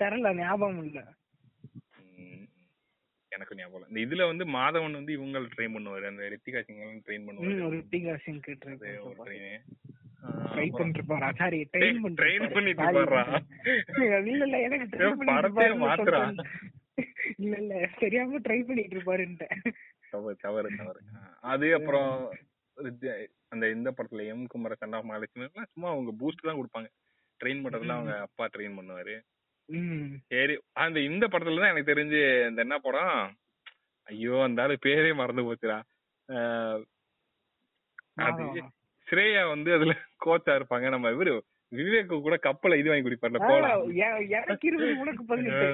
தெரியல 0.00 0.34
ஞாபகம் 0.34 0.84
இல்ல. 0.84 1.00
எனக்கு 3.32 3.56
ஞாபகம். 3.56 3.88
இந்த 3.88 4.00
இதுல 4.06 4.26
வந்து 4.26 4.44
மாதவன் 4.48 4.92
வந்து 4.92 5.12
இவங்க 5.12 5.38
ட்ரெயின் 5.54 5.74
பண்ணுவாரு. 5.76 6.06
அந்த 6.06 6.22
ரித்திகா 6.32 6.60
சிங் 6.62 7.02
ட்ரெயின் 7.06 7.26
பண்ணுவாரு. 7.26 7.68
ரித்திகா 7.76 8.14
சிங் 8.24 8.40
ட்ரெயின் 8.46 9.62
ட்ரை 10.52 10.66
பண்ணிட்டு 10.70 11.02
சாரி 11.40 11.58
ட்ரெயின் 11.74 12.00
பண்ணிட்டு. 12.04 12.54
பண்ணிட்டு? 12.56 13.18
இல்ல 14.30 14.42
இல்ல 14.46 14.58
எனக்கு 14.66 14.86
ட்ரை 14.94 15.10
பண்ணிட்டு 15.10 15.36
படத்தையே 15.38 15.68
இருப்பாருன்னு 15.68 15.84
மாத்துறான். 15.84 16.30
சொல்லிட்டேன். 16.30 16.74
இல்ல 17.42 17.54
இல்ல 17.62 17.74
தெரியாம 18.02 18.40
ட்ரை 18.46 18.58
பண்ணிட்டு 18.68 18.96
இருப்பாருன்ட்டு 18.96 19.48
தவறு 20.44 20.68
தவறு. 20.78 21.00
அது 21.52 21.66
அப்புறம் 21.78 22.12
அந்த 23.52 23.64
இந்த 23.76 23.88
படத்துல 23.90 24.24
எம் 24.32 24.46
குமர 24.52 24.74
சண்டா 24.80 24.98
மகாலட்சுமி 25.08 25.46
சும்மா 25.72 25.88
அவங்க 25.94 26.12
பூஸ்ட் 26.20 26.48
தான் 26.48 26.58
கொடுப்பாங்க. 26.60 26.88
ட்ரெயின் 27.40 27.62
பண்றதுல 27.64 27.96
அவங்க 27.96 28.14
அப்பா 28.26 28.44
ட்ரெயின் 28.54 28.78
பண்ணுவாரு. 28.78 29.14
சரி 30.32 30.54
அந்த 30.84 30.98
இந்த 31.10 31.24
படத்துல 31.32 31.62
தான் 31.62 31.72
எனக்கு 31.72 31.92
தெரிஞ்சு 31.92 32.20
இந்த 32.50 32.60
என்ன 32.66 32.78
படம்? 32.86 33.16
ஐயோ 34.06 34.36
அந்த 34.44 34.62
ஆளு 34.64 34.76
பேரே 34.86 35.12
மறந்து 35.20 35.46
போச்சுடா. 35.48 35.78
அது? 38.26 38.44
ஸ்ரேயா 39.08 39.48
வந்து 39.48 39.70
அதுல 39.72 39.92
கோச்சா 40.24 40.52
இருப்பாங்க. 40.58 40.88
நம்ம 40.88 41.10
இவரு 41.10 41.32
விவேக்கு 41.72 42.16
கூட 42.26 42.36
கப்பல 42.42 42.76
இது 42.80 42.90
வாங்கி 42.90 43.06
குடிப்பார்ல 43.06 43.40
பதினெட்டு 45.30 45.66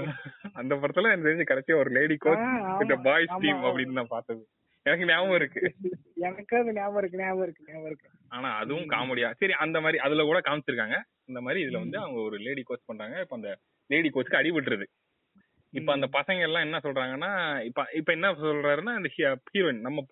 அந்த 0.53 0.75
படத்துல 0.75 1.11
எனக்கு 1.11 1.27
தெரிஞ்சு 1.29 1.51
கடைசியா 1.51 1.81
ஒரு 1.83 1.91
லேடி 1.91 2.17
கோச் 2.17 2.45
இந்த 2.85 2.97
பாய்ஸ் 3.07 3.35
டீம். 3.41 3.63
அப்படின்னு 3.69 3.99
நான் 4.01 4.15
பார்த்தது. 4.17 4.43
எனக்கு 4.87 5.07
ஞாபகம் 5.07 5.35
இருக்கு. 5.35 5.63
எனக்கு 6.21 6.57
அது 6.57 6.73
ஞாபகம் 6.73 7.01
இருக்கு 7.03 7.21
ஞாபகம் 7.23 7.45
இருக்கு 7.47 7.69
ஞாபகம் 7.69 7.87
இருக்கு. 7.87 8.09
ஆனா 8.29 8.49
அதுவும் 8.57 8.91
காமெடியா 8.91 9.29
சரி 9.33 9.55
அந்த 9.65 9.81
மாதிரி 9.81 9.99
அதுல 9.99 10.23
கூட 10.23 10.41
காமிச்சிருக்காங்க. 10.41 10.97
இந்த 11.25 11.41
மாதிரி 11.41 11.61
இதுல 11.65 11.79
வந்து 11.79 11.99
அவங்க 11.99 12.19
ஒரு 12.21 12.37
லேடி 12.37 12.63
கோச் 12.63 12.89
பண்றாங்க. 12.91 13.17
இப்ப 13.21 13.37
அந்த 13.37 13.53
லேடி 13.91 14.09
கோச்சுக்கு 14.09 14.41
அடிபட்டுருது. 14.41 14.87
இப்ப 15.73 15.93
அந்த 15.93 16.07
பசங்க 16.13 16.41
எல்லாம் 16.41 16.63
என்ன 16.63 16.79
சொல்றாங்கன்னா 16.83 17.31
இப்ப 17.65 17.87
இப்ப 17.93 18.13
என்ன 18.13 18.29
சொல்றாருன்னா 18.43 18.93
அந்த 18.95 19.11
ஹீரோயின் 19.17 19.81
நம்ம 19.81 20.05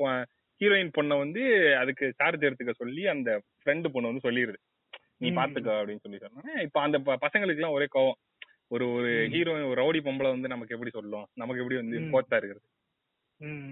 ஹீரோயின் 0.63 0.95
பொண்ணை 0.95 1.17
வந்து 1.21 1.43
அதுக்கு 1.81 2.05
சார்ஜ் 2.19 2.47
எடுத்துக்க 2.49 2.75
சொல்லி 2.77 3.03
அந்த 3.13 3.31
ஃப்ரெண்டு 3.61 3.93
பொண்ணு 3.93 4.11
வந்து 4.11 4.27
சொல்லிடுது 4.27 4.59
நீ. 5.21 5.29
பாத்துக்கோ 5.37 5.73
அப்படின்னு 5.79 6.05
சொல்லி 6.05 6.21
சொன்னா 6.21 6.55
இப்ப 6.67 6.79
அந்த 6.83 6.97
பசங்களுக்கு 7.23 7.61
எல்லாம் 7.61 7.77
ஒரே 7.77 7.87
கோவம் 7.93 8.19
ஒரு 8.71 8.85
ஒரு 8.93 9.11
ஹீரோயின் 9.33 9.67
ஒரு 9.67 9.79
ரவுடி 9.81 10.01
பொம்பளை 10.05 10.31
வந்து 10.35 10.53
நமக்கு 10.53 10.75
எப்படி 10.77 10.93
சொல்லும் 10.93 11.27
நமக்கு 11.37 11.63
எப்படி 11.63 11.79
வந்து. 11.81 11.99
கோச்சா 12.13 12.39
இருக்கிறது. 12.39 12.67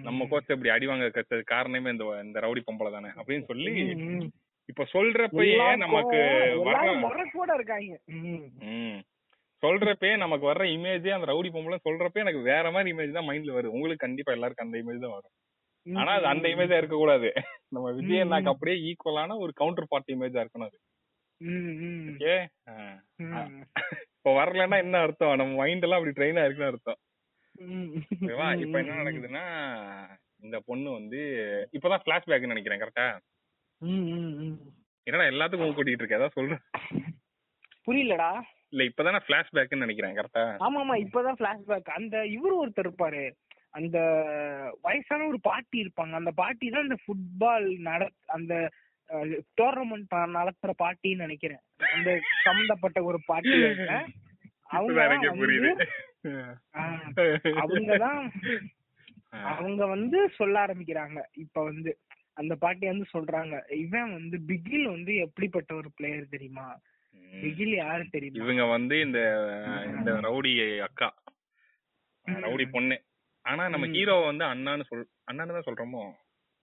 நம்ம 0.06 0.26
கோச்ச 0.30 0.48
இப்படி 0.50 0.70
அடி 0.72 0.86
வாங்க 0.86 1.06
கத்தது 1.12 1.42
காரணமே 1.50 1.92
இந்த 1.92 2.04
இந்த 2.24 2.38
ரவுடி 2.44 2.62
பொம்பளை 2.66 2.90
தானே 2.92 3.10
அப்படின்னு 3.16 3.44
சொல்லி. 3.50 3.72
இப்ப 4.68 4.84
சொல்றப்பயே 4.92 5.54
நமக்கு 5.82 6.18
வர்ற 6.60 6.80
எல்லாரும் 6.80 7.04
முறைக்கூட 7.04 7.50
இருக்காங்க 7.58 7.94
ம். 8.18 8.42
ம். 8.72 8.98
சொல்றப்பே 9.62 10.10
நமக்கு 10.16 10.44
வர்ற 10.48 10.64
இமேஜே 10.74 11.14
அந்த 11.14 11.26
ரவுடி 11.30 11.50
பொம்பளை 11.52 11.78
சொல்றப்பே 11.86 12.22
எனக்கு 12.22 12.42
வேற 12.46 12.66
மாதிரி 12.70 12.92
இமேஜ் 12.92 13.16
தான் 13.16 13.28
மைண்ட்ல 13.28 13.56
வருது 13.56 13.74
உங்களுக்கு 13.74 14.04
கண்டிப்பா 14.04 14.34
எல்லாருக்கும் 14.36 14.66
அந்த 14.66 14.78
இமேஜ் 14.82 15.04
தான் 15.04 15.16
வரும் 15.16 15.34
ஆனா 15.98 16.10
அது 16.18 16.26
அந்த 16.32 16.46
இமேஜா 16.52 16.78
இருக்க 16.80 16.96
கூடாது 16.96 17.28
நம்ம 17.74 17.90
விஜய் 17.98 18.22
அண்ணாக்கு 18.22 18.52
அப்படியே 18.52 18.76
ஈக்குவலான 18.88 19.36
ஒரு 19.44 19.52
கவுண்டர் 19.60 19.90
பார்ட் 19.92 20.14
இமேஜா 20.14 20.42
இருக்கணும் 20.42 20.68
அது. 20.70 20.78
ஓகே. 22.10 22.34
இப்ப 24.16 24.32
வரலன்னா 24.38 24.78
என்ன 24.84 24.98
அர்த்தம்? 25.04 25.36
நம்ம 25.40 25.52
மைண்ட் 25.60 25.84
எல்லாம் 25.86 26.00
அப்படி 26.00 26.16
ட்ரெயின் 26.18 26.40
ஆயிருக்குன்னு 26.40 26.72
அர்த்தம். 26.72 27.00
ஓகேவா 28.16 28.48
இப்ப 28.64 28.76
என்ன 28.82 28.98
நடக்குதுன்னா 29.00 29.44
இந்த 30.44 30.56
பொண்ணு 30.68 30.88
வந்து 30.98 31.20
இப்பதான் 31.76 32.04
பிளாஷ்பேக்னு 32.06 32.52
நினைக்கிறேன் 32.54 32.82
கரெக்டா. 32.82 33.08
என்னடா 35.06 35.26
எல்லாத்துக்கும் 35.32 35.76
கூட்டிட்டு 35.76 36.02
இருக்க? 36.02 36.20
ஏதாவது 36.20 36.36
சொல்றேன். 36.38 36.62
புரியலடா. 37.86 38.30
இல்ல 38.72 38.82
இப்பதானே 38.88 39.20
பிளாஷ்பேக்னு 39.28 39.84
நினைக்கிறேன் 39.84 40.16
கரெக்டா 40.18 40.44
ஆமா 40.66 40.80
ஆமா 40.84 40.96
இப்பதான் 41.04 41.38
பிளாஷ்பேக் 41.40 41.88
அந்த 41.98 42.16
இவரு 42.36 42.54
ஒருத்தர் 42.62 42.86
இருப்பாரு. 42.86 43.22
அந்த 43.74 43.98
வயசான 44.82 45.26
ஒரு 45.26 45.40
பாட்டி 45.40 45.76
இருப்பாங்க. 45.82 46.12
அந்த 46.12 46.32
பாட்டி 46.32 46.68
தான் 46.68 46.86
இந்த 46.88 46.98
ஃபுட்பால் 47.04 47.68
நட 47.78 48.02
அந்த 48.26 48.54
டோர்னமெண்ட் 49.60 50.12
நடத்துற 50.38 50.72
பாட்டின்னு 50.82 51.24
நினைக்கிறேன். 51.26 51.62
அந்த 51.94 52.10
சம்பந்தப்பட்ட 52.44 52.98
ஒரு 53.02 53.20
பாட்டி 53.26 53.54
அவங்க 54.68 55.00
அவங்கதான் 57.62 58.22
அவங்க 59.52 59.82
வந்து 59.86 60.18
சொல்ல 60.36 60.54
ஆரம்பிக்கிறாங்க. 60.66 61.18
இப்ப 61.36 61.64
வந்து 61.64 61.90
அந்த 62.32 62.54
பாட்டி 62.56 62.86
வந்து 62.86 63.06
சொல்றாங்க 63.12 63.54
இவன் 63.76 64.12
வந்து 64.12 64.36
பிகில் 64.48 64.86
வந்து 64.88 65.12
எப்படிப்பட்ட 65.16 65.70
ஒரு 65.74 65.88
பிளேயர் 65.96 66.32
தெரியுமா. 66.34 66.66
பிகில் 67.42 67.74
யாரு 67.76 68.04
தெரியுமா? 68.10 68.44
இவங்க 68.44 68.64
வந்து 68.64 68.94
இந்த 69.00 69.20
இந்த 69.96 70.12
ரவுடி 70.26 70.52
அக்கா. 70.80 71.08
ரவுடி 72.26 72.66
பொண்ணு. 72.70 72.96
ஆனா 73.50 73.62
நம்ம 73.68 73.86
ம். 73.86 73.94
ஹீரோ 73.94 74.16
வந்து 74.24 74.44
அண்ணான்னு 74.48 74.84
சொல் 74.88 75.00
அண்ணான்னு 75.28 75.56
தான் 75.56 75.68
சொல்றோமோ 75.68 76.02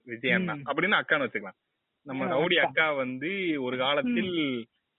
விஜய் 0.08 0.36
அண்ணா. 0.36 0.54
அப்படின்னு 0.68 1.00
அக்கான்னு 1.00 1.26
வச்சுக்கலாம் 1.26 1.60
நம்ம 2.08 2.28
ரவுடி 2.34 2.58
அக்கா. 2.60 2.86
வந்து 3.00 3.30
ஒரு 3.66 3.76
காலத்தில் 3.78 4.34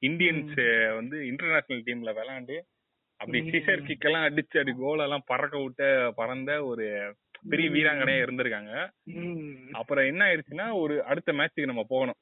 இந்தியன்ஸ் 0.02 0.58
வந்து 0.98 1.16
இன்டர்நேஷனல் 1.28 1.84
டீம்ல 1.86 2.12
விளையாண்டு 2.16 2.56
அப்படி. 3.20 3.38
சிசர் 3.48 3.86
கிக் 3.86 4.04
எல்லாம் 4.04 4.26
அடிச்சு 4.26 4.58
அப்படி 4.58 4.74
கோல் 4.80 5.04
எல்லாம் 5.04 5.24
பறக்க 5.26 5.54
விட்ட 5.62 5.84
பறந்த 6.18 6.50
ஒரு 6.66 6.84
பெரிய. 7.44 7.68
வீராங்கனையா 7.74 8.22
இருந்திருக்காங்க. 8.22 8.72
அப்புறம் 9.80 10.08
என்ன 10.10 10.22
ஆயிடுச்சுன்னா 10.26 10.66
ஒரு 10.80 10.94
அடுத்த 11.04 11.32
மேட்ச்சுக்கு 11.32 11.72
நம்ம 11.72 11.84
போகணும் 11.90 12.18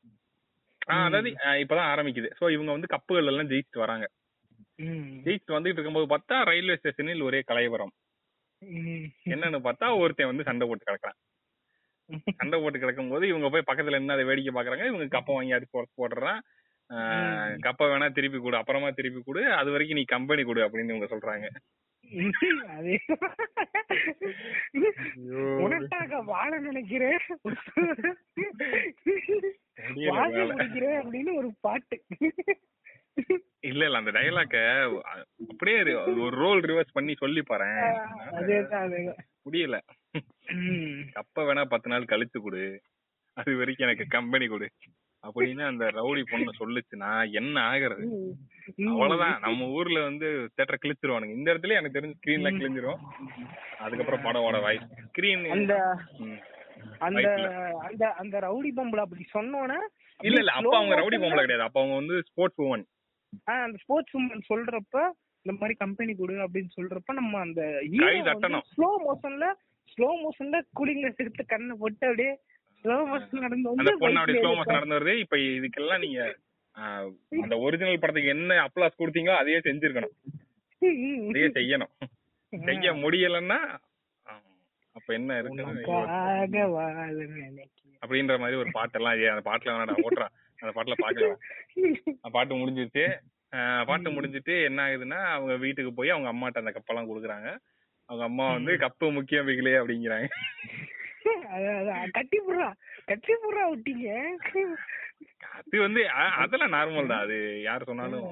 ஆஹ். 0.88 1.04
அதாவது 1.06 1.28
இப்பதான் 1.62 1.90
ஆரம்பிக்குது 1.92 2.28
சோ 2.38 2.50
இவங்க 2.50 2.70
வந்து 2.72 2.92
கப்புகள் 2.92 3.30
எல்லாம் 3.30 3.50
ஜெயிச்சுட்டு 3.50 3.84
வராங்க. 3.84 4.06
ஜெயிச்சுட்டு 5.24 5.56
வந்துட்டு 5.56 5.78
இருக்கும்போது 5.78 6.08
பார்த்தா 6.10 6.36
ரயில்வே 6.48 6.76
ஸ்டேஷனில் 6.76 7.22
ஒரே 7.22 7.40
கலைவரம். 7.42 7.92
என்னன்னு 8.64 9.58
பார்த்தா 9.58 9.98
ஒருத்தன் 9.98 10.26
வந்து 10.26 10.42
சண்டை 10.42 10.68
போட்டு 10.68 10.86
கிடக்குறான். 10.86 11.18
சண்டை 12.36 12.60
போட்டு 12.60 12.78
கிடக்கும் 12.78 13.08
போது 13.08 13.28
இவங்க 13.28 13.48
போய் 13.48 13.68
பக்கத்துல 13.70 13.92
என்ன 13.92 14.12
அதை 14.12 14.24
வேடிக்கை 14.24 14.54
பாக்குறாங்க 14.54 14.86
இவங்க 14.86 15.18
கப்பை 15.18 15.32
வாங்கி 15.32 15.66
போட்டு 15.70 16.08
போடுறான். 16.08 16.40
கப்பை 17.62 17.84
வேணா 17.84 18.12
திருப்பி 18.12 18.38
கொடு 18.38 18.56
அப்புறமா 18.56 18.90
திருப்பி 18.90 19.22
கொடு 19.24 19.52
அது 19.52 19.70
வரைக்கும் 19.70 19.98
நீ 19.98 20.04
கம்பெனி 20.04 20.42
கொடு 20.42 20.68
அப்படின்னு 20.68 20.96
இவங்க 20.96 21.16
சொல்றாங்க. 21.16 21.46
அதே 22.68 23.00
வாழ. 26.24 26.58
நினைக்கிறேன். 26.58 27.18
அப்படின்னு 31.02 31.34
ஒரு 31.34 31.50
பாட்டு. 31.60 32.04
இல்ல 33.60 33.84
இல்ல 33.84 33.98
அந்த 33.98 34.10
டைலாக்க 34.10 34.56
அப்படியே 35.56 35.82
ஒரு- 35.82 36.28
ரோல் 36.28 36.60
ரிவர்ஸ் 36.60 36.92
பண்ணி 36.92 37.14
சொல்லி 37.14 37.42
பாரு 37.42 37.64
முடியல. 39.50 39.80
ம். 40.52 41.00
கப்ப 41.12 41.42
வேணா 41.42 41.64
பத்து 41.64 41.90
நாள் 41.90 42.04
கழிச்சு 42.04 42.40
கொடு. 42.42 42.80
அது 43.32 43.56
வரைக்கும் 43.56 43.88
எனக்கு 43.88 44.06
கம்பெனி 44.08 44.46
கொடு. 44.46 44.70
அப்படின்னு 45.22 45.66
அந்த 45.66 45.84
ரவுடி 45.84 46.22
பொண்ணு 46.30 46.50
சொல்லுச்சுன்னா 46.58 47.32
என்ன 47.32 47.60
ஆகுறது. 47.60 48.30
அவ்வளவுதான். 48.86 49.40
நம்ம 49.40 49.66
ஊர்ல 49.66 50.00
வந்து 50.00 50.50
தேட்டர் 50.56 50.76
கிழிச்சிருவானுங்க. 50.86 51.34
இந்த 51.34 51.54
இடத்துல 51.54 51.68
எனக்கு 51.68 52.00
தெரிஞ்சு 52.00 52.12
ஸ்கிரீன்ல 52.12 52.50
கிழிஞ்சிரும். 52.50 52.98
அதுக்கப்புறம் 53.78 54.24
படமோட 54.24 54.60
வாய்ஸ் 54.60 54.82
ஸ்கிரீன் 54.82 55.48
அந்த 55.48 55.98
அந்த. 56.98 57.34
அந்த 57.78 58.12
அந்த 58.12 58.38
ரவுடி 58.38 58.78
பொம்பளை 58.78 58.98
அப்படி 58.98 59.26
சொன்னோன்னே 59.34 59.78
இல்ல 60.22 60.38
இல்ல. 60.38 60.52
அப்ப 60.52 60.76
அவங்க 60.76 60.94
ரவுடி 60.94 61.14
பொம்பளை 61.14 61.40
கிடையாது. 61.40 61.60
அப்ப 61.60 61.80
அவங்க 61.80 61.98
வந்து 61.98 62.22
ஸ்போர்ட்ஸ் 62.26 62.60
உமன் 62.60 62.84
அந்த 63.44 63.78
ஸ்போர்ட்ஸ் 63.82 64.16
உமன் 64.16 64.40
சொல்றப்ப 64.54 65.10
இந்த 65.46 65.54
மாதிரி 65.56 65.74
கம்பெனி 65.80 66.12
கொடு 66.14 66.34
அப்படின்னு 66.44 66.70
சொல்றப்ப 66.76 67.14
நம்ம 67.18 67.40
அந்த. 67.40 67.60
ஸ்லோ 68.72 68.88
மோஷன்ல 69.04 69.46
ஸ்லோ 69.88 70.08
மோஷன்ல 70.22 70.56
கூலிங் 70.78 71.00
கிளாஸ் 71.00 71.22
எடுத்து 71.24 71.42
கண்ணை 71.46 71.74
போட்டு 71.82 72.06
அப்படியே 72.08 72.32
ஸ்லோ 72.84 72.96
மோஷன் 73.10 73.44
நடந்து 73.44 73.70
வந்து 73.72 73.92
அப்படியே 74.14 74.40
ஸ்லோ 74.40 74.50
மோஷன் 74.56 74.78
நடந்து 74.78 74.96
வருது 74.96 75.14
இப்ப 75.24 75.36
இதுக்கெல்லாம் 75.58 76.02
நீங்க 76.06 76.20
அந்த 77.42 77.54
ஒரிஜினல் 77.64 78.00
படத்துக்கு 78.00 78.34
என்ன 78.34 78.56
அப்ளாஸ் 78.64 78.98
கொடுத்தீங்களோ 78.98 79.36
அதையே 79.40 79.60
செஞ்சிருக்கணும். 79.66 80.14
அதையே 81.28 81.48
செய்யணும். 81.56 81.92
செய்ய 82.52 82.90
முடியலன்னா 83.04 83.58
அப்ப 84.96 85.08
என்ன 85.18 85.38
இருக்கு? 85.38 85.62
அப்படின்ற 88.02 88.34
மாதிரி 88.42 88.58
ஒரு 88.62 88.70
பாட்டெல்லாம் 88.76 89.14
அந்த 89.32 89.44
பாட்டுல 89.48 89.72
வேணாடா 89.74 89.96
ஓட்டுறான். 90.04 90.34
அந்த 90.58 90.72
பாட்டுல 90.76 90.96
பாக்கலாம் 91.00 91.40
பாட்டு 92.36 92.60
முடிஞ்சிருச்சு. 92.60 93.04
பாட்டு 93.88 94.08
முடிஞ்சிட்டு 94.16 94.54
என்ன 94.68 94.80
ஆகுதுன்னா 94.86 95.20
அவங்க 95.34 95.54
வீட்டுக்கு 95.64 95.92
போய் 95.98 96.14
அவங்க 96.14 96.28
அம்மாட்ட 96.32 96.62
அந்த 96.62 96.72
கப்பெல்லாம் 96.76 97.08
கொடுக்குறாங்க. 97.10 97.48
அவங்க 98.08 98.24
அம்மா 98.30 98.46
வந்து 98.56 98.72
கப்பு 98.84 99.06
முக்கியம் 99.18 99.48
பிகிலே 99.48 99.78
அப்படிங்கிறாங்க. 99.80 100.28
கட்டி 102.16 102.38
புடுறா 102.46 102.68
கட்டி 103.10 103.32
புடுறா 103.42 103.64
விட்டீங்க 103.70 104.08
அது 105.58 105.76
வந்து 105.86 106.02
அதெல்லாம் 106.42 106.74
நார்மல் 106.76 107.10
தான். 107.12 107.24
அது 107.26 107.36
யார் 107.68 107.88
சொன்னாலும் 107.90 108.28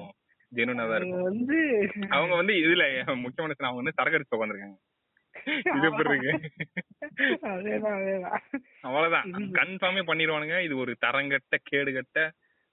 ஜெனுனா 0.51 0.83
தான் 0.89 0.97
இருக்கும். 0.99 1.27
வந்து 1.29 1.57
அவங்க 2.17 2.33
வந்து 2.41 2.53
இதுல 2.63 2.83
முக்கியமான 3.23 3.55
அவங்க 3.69 3.81
வந்து 3.81 3.97
சரக்கு 3.97 4.17
அடிச்சு 4.17 4.37
உட்காந்துருக்காங்க 4.37 4.77
இது 5.77 5.87
எப்படி 5.89 6.11
இருக்கு? 6.11 6.31
அவ்வளவுதான். 8.87 9.27
கன்ஃபார்மே 9.57 10.03
பண்ணிடுவானுங்க 10.09 10.57
இது 10.67 10.75
ஒரு 10.83 10.93
தரங்கட்ட 11.05 11.57
கேடுகட்ட 11.71 12.19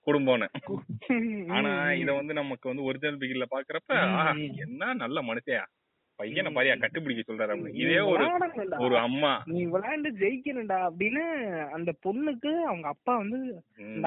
குடும்பம்னு 0.07 0.49
ஆனா 1.49 1.71
இத 1.93 2.11
வந்து 2.13 2.35
நமக்கு 2.35 2.69
வந்து 2.69 2.83
ஒரிஜினல் 2.83 3.21
பிகில்ல 3.21 3.47
பாக்குறப்ப 3.51 3.93
என்ன 4.65 4.93
நல்ல 4.95 5.23
மனுஷயா? 5.23 5.63
பையனை 6.19 6.51
பாரியா 6.55 6.75
கட்டுப்பிடிக்க 6.79 7.23
சொல்றாரு. 7.23 7.55
இதே 7.75 7.99
ஒரு. 8.09 8.25
ஒரு 8.79 8.97
அம்மா. 8.99 9.31
நீ 9.47 9.61
விளையாண்டு 9.67 10.11
ஜெயிக்கணும்டா 10.21 10.79
அப்படின்னு 10.89 11.23
அந்த 11.71 11.91
பொண்ணுக்கு 12.07 12.51
அவங்க 12.63 12.89
அப்பா 12.89 13.17
வந்து 13.17 13.39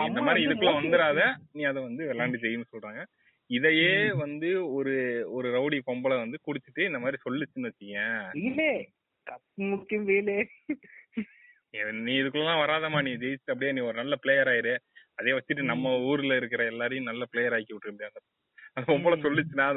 இந்த 0.08 0.22
மாதிரி 0.22 0.46
இதுக்குள்ள 0.46 0.74
வந்துடாத 0.80 1.22
நீ 1.54 1.64
அதை 1.64 1.82
வந்து 1.84 2.04
விளையாண்டு 2.12 2.42
செய்யணும்னு 2.44 2.74
சொல்றாங்க. 2.76 3.02
இதையே 3.50 3.92
வந்து 4.16 4.50
ஒரு 4.74 4.94
ஒரு 5.32 5.48
ரவுடி 5.58 5.80
பொம்பளை 5.90 6.16
வந்து 6.18 6.38
குடிச்சிட்டு 6.48 6.86
இந்த 6.86 7.00
மாதிரி 7.00 7.18
சொல்லுச்சுன்னு 7.26 7.70
வச்சுக்கேன் 7.70 8.22
நீ 12.06 12.14
இதுக்குள்ளலாம் 12.20 12.62
வராதம்மா. 12.64 13.00
நீ 13.02 13.12
ஜெயிச்சு 13.16 13.52
அப்படியே 13.52 13.72
நீ 13.72 13.82
ஒரு 13.82 13.98
நல்ல 13.98 14.16
பிளேயர் 14.16 14.48
ஆயிரு. 14.48 14.76
அதே 15.20 15.32
வச்சுட்டு 15.32 15.64
நம்ம 15.64 15.92
ஊர்ல 16.10 16.36
இருக்கிற 16.36 16.62
எல்லாரையும் 16.66 17.10
நல்ல 17.10 17.24
பிளேயர் 17.26 17.56
ஆக்கி 17.58 17.74
விட்டுருந்தேன் 17.74 18.18
அந்த 18.74 18.86
பொம்பளை 18.92 19.18
சொல்லுச்சுன்னா 19.26 19.68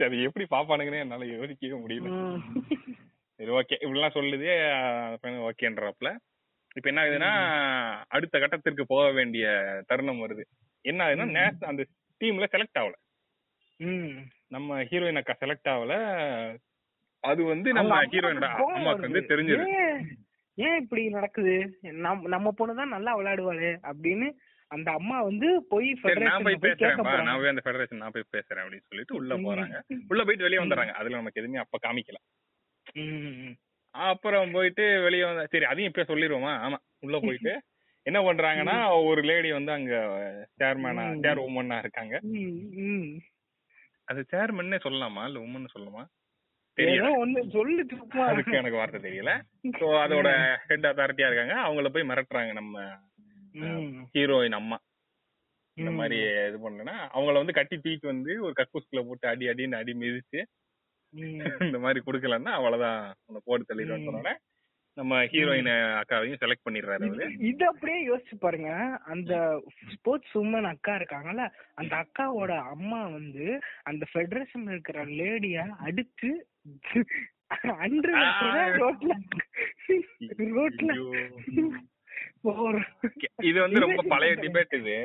அது 0.00 0.16
எப்படி 0.28 0.44
பாப்பானுங்கன்னு 0.50 1.04
என்னால 1.04 1.26
யோசிக்கவே 1.26 1.76
முடியல. 1.84 2.08
சரி 3.40 3.50
ஓகே 3.58 3.76
இப்படிலாம் 3.84 4.16
சொல்லுது 4.16 4.48
ஓகேன்றப்பல. 5.48 6.10
இப்ப 6.76 6.86
என்ன 6.90 7.02
ஆகுதுன்னா 7.02 7.30
அடுத்த 8.08 8.38
கட்டத்திற்கு 8.38 8.84
போக 8.86 9.04
வேண்டிய 9.12 9.46
தருணம் 9.86 10.22
வருது. 10.24 10.44
என்ன 10.84 11.00
ஆகுதுன்னா 11.04 11.36
நேஷ் 11.38 11.64
அந்த 11.70 11.82
டீம்ல 12.20 12.46
செலக்ட் 12.54 12.80
ஆகல. 12.82 12.94
நம்ம 14.54 14.82
ஹீரோயின் 14.90 15.20
அக்கா 15.20 15.34
செலக்ட் 15.40 15.70
ஆகல. 15.74 15.94
அது 17.24 17.42
வந்து 17.44 17.68
நம்ம 17.72 18.00
ஹீரோயினோட 18.04 18.48
அம்மாவுக்கு 18.48 18.76
அம்மாவுக்கு 18.78 19.06
வந்து. 19.08 19.22
தெரிஞ்சது. 19.32 19.66
ஏன் 20.58 20.76
இப்படி 20.82 21.02
நடக்குது? 21.10 21.54
நம்ம 22.04 22.28
நம்ம 22.28 22.48
பொண்ணு 22.52 22.74
தான் 22.80 22.94
நல்லா 22.94 23.12
விளையாடுவாளே 23.18 23.70
அப்படின்னு 23.90 24.26
அந்த 24.70 24.88
அம்மா 24.98 25.16
வந்து 25.22 25.48
போய் 25.70 25.88
நான் 26.26 26.46
போய் 26.46 26.62
பேசுறேன் 26.64 27.00
நான் 27.22 27.40
போய் 27.40 27.52
அந்த 27.52 27.62
ஃபெடரேஷன் 27.64 28.02
நான் 28.02 28.14
போய் 28.14 28.32
பேசுறேன் 28.36 28.62
அப்படின்னு 28.62 28.88
சொல்லிட்டு 28.90 29.18
உள்ள 29.18 29.34
போறாங்க. 29.46 29.76
உள்ள 30.10 30.20
போயிட்டு 30.24 30.46
வெளியே 30.46 30.62
வந்துடுறாங்க. 30.62 30.94
அதுல 31.00 31.18
நமக்கு 31.20 31.40
எதுவுமே 31.42 31.62
அப்ப 31.64 31.78
காமிக்கல. 31.84 32.18
ம், 32.96 33.54
அப்புறம் 33.94 34.54
போயிட்டு 34.56 34.84
வெளியே 35.04 35.24
வந்த 35.24 35.44
சரி 35.52 35.66
அதையும் 35.70 35.90
இப்ப 35.90 36.06
சொல்லிடுவோமா? 36.10 36.52
ஆமா. 36.64 36.78
உள்ள 37.00 37.16
போயிட்டு 37.20 37.52
என்ன 38.06 38.18
பண்றாங்கன்னா 38.24 38.74
ஒரு 39.08 39.20
லேடி 39.28 39.50
வந்து 39.52 39.72
அங்க 39.72 39.92
சேர்மேனா. 40.60 41.04
சேர் 41.22 41.38
உமனா 41.44 41.76
இருக்காங்க. 41.84 42.14
அது 44.08 44.20
சேர்மன்னே 44.32 44.78
சொல்லலாமா? 44.84 45.22
இல்ல 45.28 45.38
உமன் 45.40 45.72
சொல்லலாமா 45.74 46.02
அதுக்கு 48.28 48.56
எனக்கு 48.60 48.76
வார்த்தை 48.76 49.00
தெரியல. 49.00 49.32
சோ 49.78 49.86
அதோட 50.04 50.28
ஹெட் 50.68 50.86
அத்தாரிட்டியா 50.86 51.28
இருக்காங்க. 51.28 51.54
அவங்கள 51.66 51.88
போய் 51.88 52.08
மிரட்டுறாங்க 52.08 52.52
நம்ம 52.52 52.76
ஹீரோயின் 54.14 54.58
அம்மா. 54.60 54.78
இந்த. 55.76 55.90
மாதிரி 55.98 56.16
இது 56.48 56.58
பண்ணலன்னா 56.64 56.96
அவங்கள 57.14 57.32
வந்து 57.32 57.52
கட்டி 57.52 57.76
தூக்கி 57.78 58.06
வந்து 58.06 58.32
ஒரு 58.42 58.54
கக்கூஸ்குள்ள 58.56 59.02
போட்டு 59.06 59.28
அடி 59.28 59.48
அடின்னு 59.48 59.80
அடி 59.80 59.92
மிதிச்சு. 59.92 60.40
இந்த 61.60 61.78
மாதிரி 61.78 62.00
குடுக்கலன்னா 62.06 62.52
அவ்வளவுதான். 62.58 63.14
உன்னை 63.26 63.40
போட்டு 63.44 63.68
தள்ளிடுவேன்னு 63.68 64.08
சொன்னோடனே 64.08 64.34
நம்ம 64.96 65.14
ஹீரோயின் 65.30 65.70
அக்காவையும் 65.98 66.40
செலக்ட் 66.40 66.66
பண்ணிடுறாரு 66.66 67.06
இது 67.44 67.62
அப்படியே 67.66 67.98
யோசிச்சு 68.08 68.36
பாருங்க 68.38 68.70
அந்த 69.06 69.32
ஸ்போர்ட்ஸ் 69.94 70.34
உமன் 70.40 70.68
அக்கா 70.70 70.92
இருக்காங்கல்ல 70.94 71.44
அந்த 71.74 71.94
அக்காவோட 72.02 72.52
அம்மா 72.70 73.00
வந்து 73.10 73.46
அந்த 73.84 74.04
ஃபெடரேஷன்ல 74.10 74.70
இருக்கிற 74.70 75.04
லேடிய 75.14 75.56
அடிச்சு 75.84 76.30
அன்று. 77.78 78.12
ரோட்ல 78.78 79.12
ரோட்ல 80.52 80.92
இது 83.42 83.58
வந்து 83.60 83.84
ரொம்ப 83.84 84.02
பழைய 84.08 84.34
டிபேட் 84.36 84.74
இது 84.78 84.96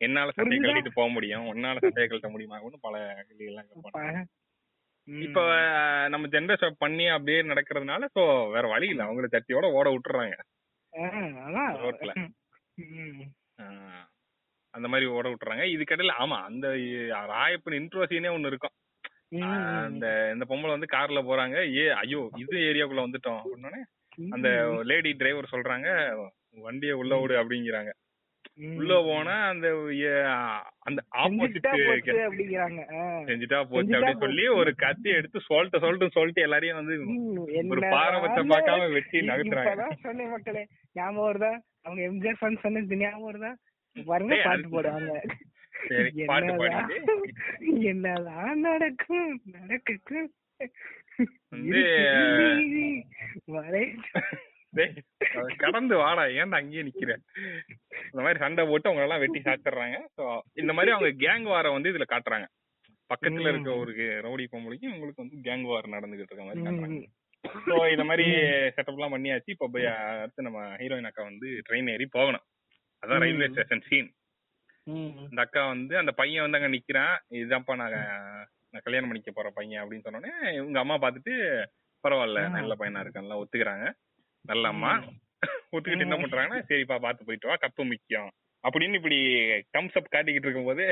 என்னால 0.00 0.30
சட்டையை? 0.32 0.60
கழட்டிட்டு 0.62 0.92
போக 0.94 1.08
முடியும் 1.08 1.44
உன்னால 1.48 1.82
சட்டையை 1.82 2.06
கழட்ட 2.06 2.30
முடியுமா 2.30 2.56
பல 2.82 2.96
கேள்விகள்லாம் 3.20 3.68
கேட்பாங்க. 3.68 4.14
ம். 4.14 4.28
இப்ப 5.08 5.40
நம்ம 6.08 6.28
ஜென்ரேஷன் 6.34 6.80
பண்ணி 6.82 7.04
அப்படியே 7.14 7.40
நடக்கிறதுனால 7.42 8.08
சோ 8.16 8.22
வேற 8.54 8.64
வழி 8.68 8.88
இல்ல. 8.92 9.02
அவங்கள 9.06 9.28
சட்டியோட 9.34 9.66
ஓட 9.78 9.86
விட்டுறாங்க. 9.94 10.36
ரோட்ல. 11.82 12.12
அந்த 14.74 14.86
மாதிரி 14.92 15.06
ஓட 15.16 15.26
விட்டுறாங்க. 15.30 15.64
இதுக்கிடையில 15.74 16.14
ஆமா 16.22 16.38
அந்த 16.50 16.66
ராயப்பன் 17.32 17.78
இன்ட்ரோ 17.80 18.06
சீனே 18.12 18.34
ஒண்ணு 18.36 18.50
இருக்கும். 18.52 18.74
அந்த 19.86 20.06
இந்த 20.34 20.44
பொம்பளை 20.50 20.72
வந்து 20.76 20.94
கார்ல 20.94 21.20
போறாங்க. 21.28 21.56
ஏ 21.78 21.84
ஐயோ 22.02 22.20
இது 22.42 22.56
ஏரியாக்குள்ள 22.68 23.04
வந்துட்டோம் 23.06 23.40
அப்படின்னோடனே 23.40 23.82
அந்த 24.36 24.48
லேடி 24.90 25.10
டிரைவர் 25.20 25.52
சொல்றாங்க 25.54 25.88
வண்டியை 26.58 26.94
உள்ள 27.02 27.12
விடு 27.20 27.34
அப்படிங்கிறாங்க. 27.42 27.92
உள்ள 28.78 28.94
போனா 29.06 29.34
அந்த 29.50 29.66
அந்த 30.88 31.00
ஆப்போசிட் 31.22 31.66
அப்படிங்கிறாங்க. 31.66 32.80
செஞ்சுட்டா 33.28 33.58
போச்சு 33.70 33.94
அப்படின்னு 33.98 34.22
சொல்லி 34.24 34.44
ஒரு 34.60 34.70
கத்தி 34.82 35.08
எடுத்து 35.18 35.38
சொல்லிட்டு 35.48 35.82
சொல்லிட்டு 35.84 36.16
சொல்லிட்டு 36.16 36.44
எல்லாரையும் 36.46 36.80
வந்து 36.80 36.96
ஒரு 37.74 37.82
பாரபட்சம்? 37.94 38.52
பார்க்காம 38.52 38.90
வெட்டி 38.96 39.22
நகர்த்துறாங்க. 39.30 39.86
சொன்னேன் 40.06 40.32
மக்களே 40.34 40.64
ஞாபகம் 40.98 41.26
வருதா? 41.28 41.52
அவங்க 41.86 42.02
எம்ஜிஆர் 42.10 42.40
ஃபன் 42.42 42.62
சொன்னது 42.66 43.00
ஞாபகம் 43.04 43.28
வருதா? 43.30 43.52
பாருங்க 43.96 44.36
பாட்டு 44.46 44.68
போடுவாங்க. 44.76 45.14
சரி 45.88 46.26
பாட்டு 46.30 46.52
என்னதான் 47.92 48.60
நடக்கும் 48.68 49.32
நடக்கும் 49.58 50.30
வந்து 51.50 51.80
கடந்து 55.62 55.94
வாடா 55.96 56.22
ஏன்டா 56.36 56.58
அங்கேயே 56.58 56.82
நிக்கிற? 56.82 57.12
இந்த 58.10 58.20
மாதிரி 58.22 58.38
சண்டை 58.38 58.62
போட்டு 58.64 58.88
அவங்க 58.88 59.02
எல்லாம் 59.02 59.22
வெட்டி 59.22 59.40
சாச்சிடுறாங்க 59.40 59.96
சோ 60.16 60.24
இந்த 60.54 60.72
மாதிரி 60.72 60.92
அவங்க 60.94 61.10
கேங் 61.24 61.46
வார 61.50 61.70
வந்து 61.70 61.90
இதுல 61.92 62.06
காட்டுறாங்க. 62.12 62.46
பக்கத்துல. 63.10 63.50
இருக்க 63.52 63.70
ஒரு 63.76 63.92
ரவுடி 64.26 64.44
பொம்பளைக்கும் 64.52 64.94
உங்களுக்கு 64.94 65.24
வந்து 65.24 65.38
கேங் 65.46 65.66
வார் 65.70 65.94
நடந்துகிட்டு 65.94 66.32
இருக்க 66.32 66.46
மாதிரி 66.46 66.62
காட்டுறாங்க. 66.62 66.98
சோ 67.66 67.76
இந்த 67.92 68.04
மாதிரி 68.04 68.26
செட்டப் 68.76 68.96
எல்லாம் 68.96 69.14
பண்ணியாச்சு. 69.14 69.54
இப்ப 69.56 69.68
போய் 69.68 69.88
அடுத்து 69.92 70.46
நம்ம 70.48 70.60
ஹீரோயின் 70.80 71.10
அக்கா 71.10 71.22
வந்து 71.22 71.48
ட்ரெயின் 71.68 71.90
ஏறி 71.90 72.06
போகணும். 72.10 72.44
அதான். 73.02 73.22
Railway 73.22 73.48
station 73.52 73.86
scene. 73.88 74.10
இந்த 75.26 75.40
அக்கா 75.42 75.62
வந்து 75.66 75.94
அந்த 75.98 76.12
பையன் 76.12 76.44
வந்து 76.44 76.58
அங்க 76.58 76.70
நிக்கிறான். 76.70 77.14
இதுதான்ப்பா 77.36 77.76
நான் 77.82 77.96
நான் 78.72 78.84
கல்யாணம் 78.84 79.10
பண்ணிக்க 79.10 79.32
போற 79.32 79.48
பையன் 79.52 79.82
அப்படின்னு 79.82 80.06
சொன்னோடனே 80.06 80.30
இவங்க 80.54 80.78
அம்மா 80.80 80.96
பார்த்துட்டு 80.96 81.34
பரவாயில்ல. 82.04 82.40
நல்ல 82.56 82.74
பையனா 82.80 83.02
இருக்கான்ல 83.04 83.40
ஒத்துக்கிறாங்க. 83.42 83.86
நல்ல 84.44 84.68
அம்மா 84.68 84.92
ஒத்துக்கிட்டு 85.72 86.06
என்ன 86.06 86.16
பண்றாங்கன்னா 86.16 86.60
சரிப்பா 86.68 86.96
பார்த்து 86.98 87.24
போயிட்டு 87.24 87.48
வா 87.48 87.56
கப்பு 87.60 87.84
முக்கியம். 87.84 88.30
அப்படின்னு 88.64 88.94
இப்படி 88.94 89.18
தம்ஸ் 89.76 89.96
அப் 89.98 90.12
காட்டிக்கிட்டு 90.12 90.48
இருக்கும்போது 90.48 90.84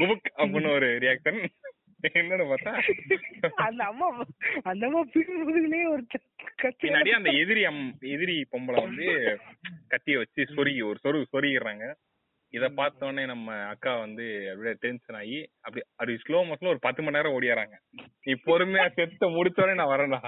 குபுக் 0.00 0.28
அப்படின்னு 0.36 0.70
ஒரு 0.72 0.88
ரியாக்ஷன் 0.98 1.40
என்னன்னு 2.14 2.46
பார்த்தா 2.50 2.72
அந்த 3.66 3.82
அம்மா 3.84 4.06
அந்த 4.62 4.86
அம்மா 4.86 5.00
பின்முதுகுலயே 5.14 5.86
ஒரு 5.88 6.02
பின்னாடி 6.82 7.10
அந்த 7.10 7.30
எதிரி 7.42 7.64
அம் 7.64 7.82
எதிரி 8.14 8.36
பொம்பளை 8.52 8.78
வந்து 8.82 9.06
கத்திய 9.90 10.16
வச்சு 10.16 10.42
சொருகி 10.56 10.82
ஒரு 10.84 10.98
சொரு 11.04 11.18
சொருகிடுறாங்க. 11.32 11.84
இத 12.54 12.64
பார்த்த 12.78 13.06
உடனே 13.06 13.24
நம்ம 13.30 13.48
அக்கா 13.72 13.92
வந்து 13.96 14.24
அப்படியே 14.52 14.74
டென்ஷன் 14.82 15.18
ஆகி 15.18 15.36
அப்படி 15.64 15.82
அப்படி 15.90 16.14
ஸ்லோ 16.22 16.38
மோஷன்ல 16.46 16.72
ஒரு 16.72 16.82
பத்து 16.86 17.00
மணி 17.02 17.16
நேரம் 17.16 17.34
ஓடியாராங்க. 17.36 17.76
நீ 18.24 18.32
பொறுமையா 18.46 18.86
செத்த 18.96 19.28
முடிச்ச 19.36 19.62
உடனே 19.62 19.78
நான் 19.80 19.92
வரேன்டா. 19.92 20.20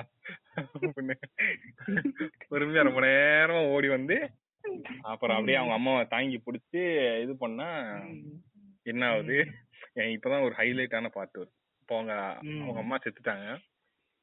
பொறுமையா 2.50 2.86
ரொம்ப 2.88 3.02
நேரமா 3.06 3.62
ஓடி 3.74 3.90
வந்து 3.96 4.16
அப்புறம் 5.12 5.36
அப்படியே 5.36 5.58
அவங்க 5.60 5.74
அம்மாவை 5.78 6.04
தாங்கி 6.14 6.38
பிடிச்சி 6.46 6.82
இது 7.24 7.34
பண்ணா 7.36 7.68
என்ன 8.86 9.02
ஆகுது 9.10 9.38
இப்பதான் 10.14 10.46
ஒரு 10.46 10.54
ஹைலைட்டான 10.60 11.08
பாட்டு 11.16 11.38
வரும் 11.40 11.56
இப்போ 11.82 11.94
அவங்க. 11.96 12.14
அவங்க 12.62 12.80
அம்மா 12.82 12.96
செத்துட்டாங்க. 13.04 13.46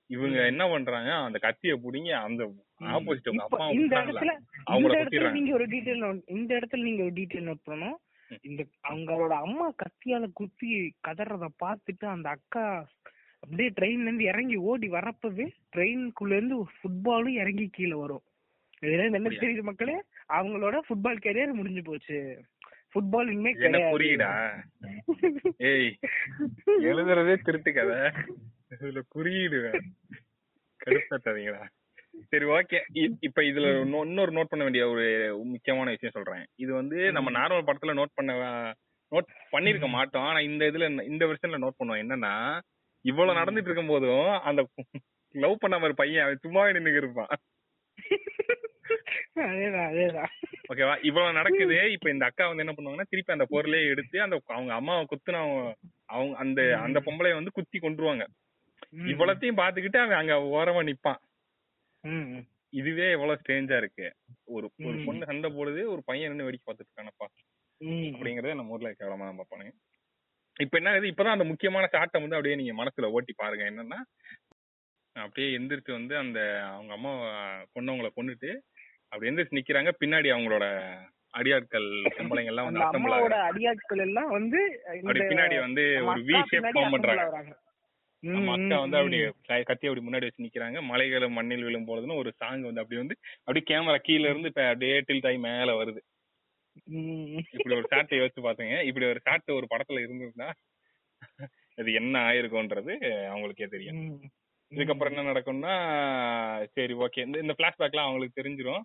இவங்க 0.09 0.37
என்ன 0.51 0.63
பண்றாங்க? 0.71 1.09
அந்த 1.25 1.37
கத்திய 1.43 1.73
புடிங்கி 1.83 2.11
அந்த 2.19 2.43
ஆப்போசிட் 2.81 3.27
அவங்க 3.27 3.43
இப்ப 3.43 3.57
அப்பா 3.57 3.69
இந்த 3.69 3.95
இடத்துல 4.01 4.33
அவங்கள 4.65 4.91
இந்த 4.91 5.03
இடத்துல 5.03 5.31
நீங்க 5.31 5.53
ஒரு 5.53 5.65
டீடைல் 5.67 6.23
இந்த 6.25 6.51
இடத்துல 6.59 6.83
நீங்க 6.83 7.03
ஒரு 7.03 7.13
டீடைல் 7.13 7.47
நோட் 7.49 7.65
பண்ணணும். 7.65 7.97
இந்த 8.41 8.61
அவங்களோட 8.89 9.33
அம்மா 9.45 9.67
கத்தியால 9.83 10.25
குத்தி 10.33 10.69
கதறத 11.07 11.45
பார்த்துட்டு 11.63 12.05
அந்த 12.05 12.29
அக்கா 12.29 12.63
அப்படியே 13.43 13.69
ட்ரெயின்ல 13.69 14.07
இருந்து 14.07 14.23
இறங்கி 14.23 14.55
ஓடி 14.55 14.89
வரப்பவே 14.89 15.45
ட்ரெயினுக்குள்ள 15.75 16.35
இருந்து 16.35 16.55
ஃபுட்பாலும் 16.77 17.39
இறங்கி 17.41 17.67
கீழே 17.67 17.93
வரும். 17.93 18.23
இதுல 18.81 19.05
என்ன? 19.05 19.29
தெரியுது 19.29 19.61
மக்களே? 19.61 19.95
அவங்களோட 20.29 20.75
ஃபுட்பால் 20.87 21.23
கரியர் 21.25 21.53
முடிஞ்சு 21.53 21.81
போச்சு. 21.81 22.17
ஃபுட்பால் 22.93 23.31
இனிமே 23.31 23.51
கிடையாது. 23.53 23.93
புரியுதா? 23.95 24.29
ஏய் 25.57 25.91
எழுதுறதே 26.89 27.35
திருட்டு 27.41 27.73
கதை. 27.73 27.97
இதுல 28.75 29.01
குறியீடு. 29.07 29.59
கடுப்பேத்தாதீங்களா 30.81 31.63
சரி 32.27 32.45
ஓகே 32.49 32.79
இப்ப 33.27 33.41
இதுல 33.41 33.67
இன்னொரு 34.03 34.31
நோட் 34.31 34.51
பண்ண 34.51 34.63
வேண்டிய 34.63 34.83
ஒரு 34.89 35.05
முக்கியமான 35.45 35.89
விஷயம் 35.89 36.15
சொல்றேன். 36.17 36.43
இது 36.55 36.71
வந்து 36.73 36.97
நம்ம 37.11 37.29
நார்மல் 37.31 37.67
படத்துல 37.67 37.93
நோட் 37.93 38.15
பண்ண 38.15 38.31
நோட் 39.11 39.29
பண்ணிருக்க 39.51 39.87
மாட்டோம். 39.89 40.25
ஆனா 40.25 40.39
இந்த 40.39 40.63
இதுல 40.65 40.87
இந்த 41.03 41.23
வருஷன்ல 41.25 41.59
நோட் 41.63 41.79
பண்ணுவோம். 41.79 42.03
என்னன்னா 42.03 42.33
இவ்வளவு 43.05 43.39
நடந்துட்டு 43.39 43.69
இருக்கும் 43.69 43.87
போதும் 43.87 44.29
அந்த 44.49 44.61
லவ் 45.35 45.61
பண்ண 45.61 45.75
மாதிரி 45.79 45.95
பையன் 45.95 46.25
அவன் 46.25 46.43
சும்மாவே 46.45 46.75
நின்னுக்கு 46.77 47.01
இருப்பான். 47.03 47.31
ஓகேவா 50.71 50.95
இவ்வளவு 51.01 51.37
நடக்குது. 51.37 51.77
இப்ப 51.95 52.07
இந்த 52.09 52.25
அக்கா 52.25 52.47
வந்து 52.47 52.63
என்ன 52.63 52.73
பண்ணுவாங்கன்னா 52.75 53.09
திருப்பி 53.09 53.35
அந்த 53.35 53.45
பொருளே 53.49 53.79
எடுத்து 53.85 54.17
அந்த 54.21 54.35
அவங்க 54.47 54.71
அம்மாவை 54.73 55.03
குத்துன 55.05 55.41
அவங்க 56.09 56.35
அந்த 56.43 56.61
அந்த 56.85 56.99
பொம்பளைய 57.07 57.39
வந்து 57.39 57.51
குத்தி 57.51 57.77
கொண்டுருவாங்க. 57.79 58.25
இவ்வளத்தையும் 59.13 59.59
பாத்துக்கிட்டு 59.61 59.99
அவன் 60.03 60.19
அங்க 60.21 60.35
ஓரமா 60.57 60.83
நிப்பான். 60.89 61.19
இதுவே 62.79 63.05
எவ்வளவு 63.11 63.39
ஸ்ட்ரேஞ்சா 63.41 63.77
இருக்கு. 63.77 64.07
ஒரு 64.55 64.65
ஒரு. 64.87 64.97
பொண்ணு 65.05 65.29
சண்டை 65.29 65.49
போடுது 65.57 65.81
ஒரு 65.93 66.01
பையன் 66.09 66.29
நின்னு 66.31 66.47
வேடிக்கை 66.47 66.65
பார்த்துட்டு 66.67 66.91
இருக்கானப்பா. 66.91 67.27
அப்படிங்கறத 68.15 68.55
நம்ம 68.59 68.75
ஊர்ல 68.75 68.91
கேவலமா 68.99 69.25
தான் 69.27 69.39
பார்ப்பானுங்க. 69.39 69.73
இப்ப 70.59 70.77
என்ன 70.77 70.91
ஆகுது? 70.91 71.11
இப்பதான் 71.11 71.35
அந்த 71.37 71.45
முக்கியமான 71.51 71.87
சாட்டை 71.91 72.21
வந்து 72.21 72.37
அப்படியே 72.37 72.57
நீங்க 72.61 72.73
மனசுல 72.81 73.11
ஓட்டி 73.17 73.33
பாருங்க. 73.37 73.65
என்னன்னா 73.71 73.99
அப்படியே 75.15 75.47
எந்திரிச்சு 75.57 75.91
வந்து 75.91 76.13
அந்த 76.17 76.39
அவங்க 76.73 76.91
அம்மா 76.97 77.13
கொன்னவங்களை 77.73 78.11
கொன்னுட்டு 78.17 78.51
அப்படி 79.11 79.29
எந்திரிச்சு 79.29 79.57
நிக்கிறாங்க. 79.59 79.91
பின்னாடி 80.01 80.29
அவங்களோட 80.35 80.65
அடியாட்கள் 81.33 81.87
பொம்பளைங்க 82.17 82.51
எல்லாம் 82.51 82.67
வந்து 82.69 83.39
அடியாட்கள் 83.49 84.03
எல்லாம் 84.07 84.29
வந்து 84.37 84.59
பின்னாடி 85.31 85.57
வந்து 85.65 85.83
ஒரு 86.09 86.21
வி 86.29 86.37
ஷேப் 86.51 86.69
ஃபார்ம் 86.75 86.95
பண்றாங்க. 86.95 87.57
நம்ம 88.19 88.51
அக்கா 88.51 88.79
வந்து 88.79 88.97
அப்படி 88.97 89.25
ம். 89.25 89.33
க- 89.47 89.61
கத்தி 89.61 89.87
அப்படி 89.87 90.07
முன்னாடி 90.07 90.21
வச்சு 90.21 90.43
நிக்கிறாங்க. 90.43 90.81
மலைகளும் 90.81 91.33
மண்ணில் 91.33 91.63
விழும் 91.63 91.87
பொழுதுன்னு 91.87 92.15
ஒரு 92.15 92.33
சாங் 92.35 92.61
வந்து 92.61 92.81
அப்படி 92.81 92.99
வந்து 92.99 93.17
அப்படியே 93.43 93.65
கேமரா 93.69 93.99
கீழ 94.07 94.29
இருந்து 94.29 94.47
இப்ப 94.47 94.65
அப்படியே 94.65 94.99
டில்ட் 94.99 95.27
ஆகி 95.27 95.37
மேல 95.37 95.83
வருது. 95.83 95.99
இப்படி 97.53 97.75
ஒரு 97.75 97.87
ஷாட்டை 97.91 98.17
யோசிச்சு 98.17 98.43
பாத்துங்க. 98.43 98.83
இப்படி 98.83 99.05
ஒரு 99.05 99.19
ஷாட் 99.23 99.51
ஒரு 99.51 99.67
படத்துல 99.69 99.99
இருந்திருந்தா 99.99 100.53
அது 101.75 101.93
என்ன 101.93 102.19
ஆயிருக்கும்ன்றது 102.19 102.93
அவங்களுக்கே 103.33 103.67
தெரியும். 103.67 104.21
இதுக்கப்புறம் 104.75 105.13
என்ன 105.13 105.31
நடக்கும்னா 105.31 106.67
சரி 106.67 106.93
ஓகே 106.93 107.25
இந்த 107.25 107.39
இந்த 107.39 107.55
பிளாஷ்பேக்லாம் 107.57 108.07
அவங்களுக்கு 108.07 108.41
தெரிஞ்சிரும். 108.41 108.81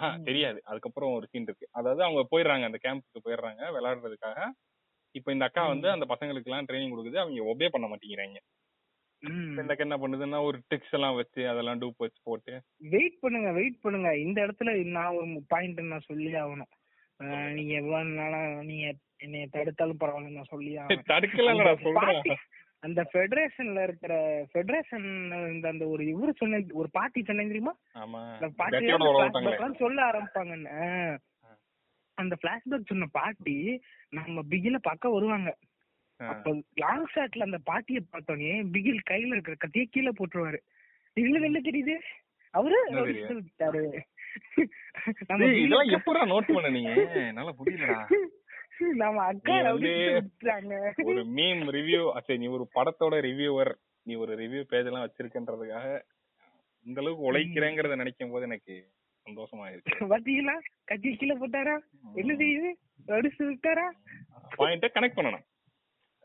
ஆஹ் 0.00 0.18
ம். 0.18 0.22
தெரியாது. 0.22 0.60
அதுக்கப்புறம் 0.64 1.12
ஒரு 1.12 1.26
சீன் 1.26 1.42
இருக்கு. 1.42 1.68
அதாவது 1.72 2.02
அவங்க 2.02 2.26
போயிடுறாங்க. 2.30 2.64
அந்த 2.64 2.78
கேம்புக்கு 2.82 3.28
போயிடுறாங்க. 3.28 3.62
விளையாடுறதுக்காக 3.72 4.50
இப்ப 5.16 5.32
இந்த 5.32 5.44
அக்கா 5.44 5.62
வந்து. 5.66 5.88
அந்த 5.90 6.06
பசங்களுக்கு 6.08 6.48
எல்லாம் 6.50 6.68
ட்ரைனிங் 6.68 6.92
கொடுக்குது 6.92 7.18
அவங்க 7.18 7.44
ஒபே 7.52 7.68
பண்ண 7.68 7.86
மாட்டேங்கிறாங்க. 7.86 8.38
இந்த 9.50 9.72
அக்கா 9.72 9.84
என்ன 9.84 9.96
பண்ணுதுன்னா 9.96 10.38
ஒரு 10.42 10.58
ட்ரிக்ஸ் 10.66 10.92
எல்லாம் 10.92 11.16
வச்சு 11.16 11.48
அதெல்லாம் 11.48 11.80
டூப் 11.80 11.96
வச்சு 11.96 12.20
போட்டு. 12.24 12.54
வெயிட் 12.90 13.20
பண்ணுங்க 13.20 13.50
வெயிட் 13.52 13.80
பண்ணுங்க. 13.80 14.10
இந்த 14.18 14.38
இடத்துல 14.46 14.74
நான் 14.90 15.14
ஒரு 15.14 15.28
பாயிண்ட் 15.48 15.80
நான் 15.86 16.08
சொல்லி 16.10 16.32
ஆகணும். 16.34 16.72
நீங்க 17.52 17.72
எவ்வளவு 17.74 18.16
நாளா 18.16 18.40
நீங்க 18.62 18.86
என்னைய 19.18 19.44
தடுத்தாலும் 19.52 20.00
பரவாயில்ல 20.00 20.32
நான் 20.32 20.52
சொல்லி 20.54 20.72
தடுக்கல 21.12 21.52
அந்த 21.54 21.70
சொல்றேன் 21.82 22.08
party- 22.10 22.36
அந்த 22.82 23.02
ஃபெடரேஷன்ல 23.10 23.82
இருக்கிற 23.82 24.14
ஃபெடரேஷன் 24.50 25.06
இந்த 25.52 25.66
அந்த 25.68 25.84
ஒரு 25.86 26.02
இவரு 26.04 26.32
சொன்ன 26.36 26.60
ஒரு 26.72 26.88
பார்ட்டி 26.92 27.20
சொன்னேன் 27.22 27.48
தெரியுமா? 27.48 27.72
பாட்டி 28.56 28.84
சொல்ல 29.78 29.98
ஆரம்பிப்பாங்கன்னு. 30.10 30.74
அந்த 32.18 32.34
பிளாஷ்பேக் 32.42 32.90
சொன்ன 32.90 33.08
பாட்டி 33.12 33.56
நம்ம 34.08 34.42
பிகில 34.50 34.76
பார்க்க 34.82 35.14
வருவாங்க. 35.16 35.50
அப்ப 36.20 36.52
லாங் 36.74 37.08
ஷாட்ல 37.14 37.46
அந்த 37.48 37.58
பாட்டிய 37.64 38.00
பார்த்தோன்னே 38.12 38.52
பிகில் 38.74 39.00
கையில 39.10 39.34
இருக்கிற 39.34 39.56
கத்திய 39.64 39.84
கீழே 39.90 40.12
போட்டுருவாரு. 40.18 40.60
இதுல 41.16 41.48
என்ன 41.50 41.60
தெரியுது? 41.60 41.96
அவரு 42.54 42.78
பிகில் 45.28 45.60
இதெல்லாம் 45.60 45.92
எப்படா 45.96 46.22
நோட் 46.32 46.54
பண்ண 46.54 46.70
நீங்க? 46.70 46.92
என்னால 47.28 47.52
புரியலடா. 47.58 47.98
நம்ம 49.02 49.18
அக்கா 49.24 49.54
ஒரு 51.10 51.22
மீம் 51.36 51.62
ரிவ்யூ 51.76 52.00
சரி 52.26 52.40
நீ 52.42 52.48
ஒரு 52.56 52.64
படத்தோட 52.74 53.14
ரிவ்யூவர் 53.28 53.70
நீ 54.06 54.14
ஒரு 54.14 54.32
ரிவ்யூ 54.42 54.62
பேஜ் 54.72 54.88
எல்லாம் 54.88 55.06
வச்சிருக்கன்றதுக்காக 55.06 55.86
இந்த 56.86 57.00
அளவுக்கு 57.00 57.28
உழைக்கிறேங்கிறத 57.30 57.96
நினைக்கும் 57.96 58.32
போது 58.34 58.44
எனக்கு 58.44 58.74
சந்தோஷமா 59.26 59.66
இருக்கு 59.70 59.92
பாத்தீங்களா? 60.12 60.54
கத்திய 60.88 61.12
கீழே 61.20 61.34
போட்டாரா? 61.34 61.76
என்ன 62.14 62.32
செய்யுது? 62.34 62.70
அடிச்சு 63.08 63.42
விட்டாரா? 63.48 63.86
பாயிண்ட 64.58 64.88
கனெக்ட் 64.94 65.18
பண்ணணும். 65.18 65.44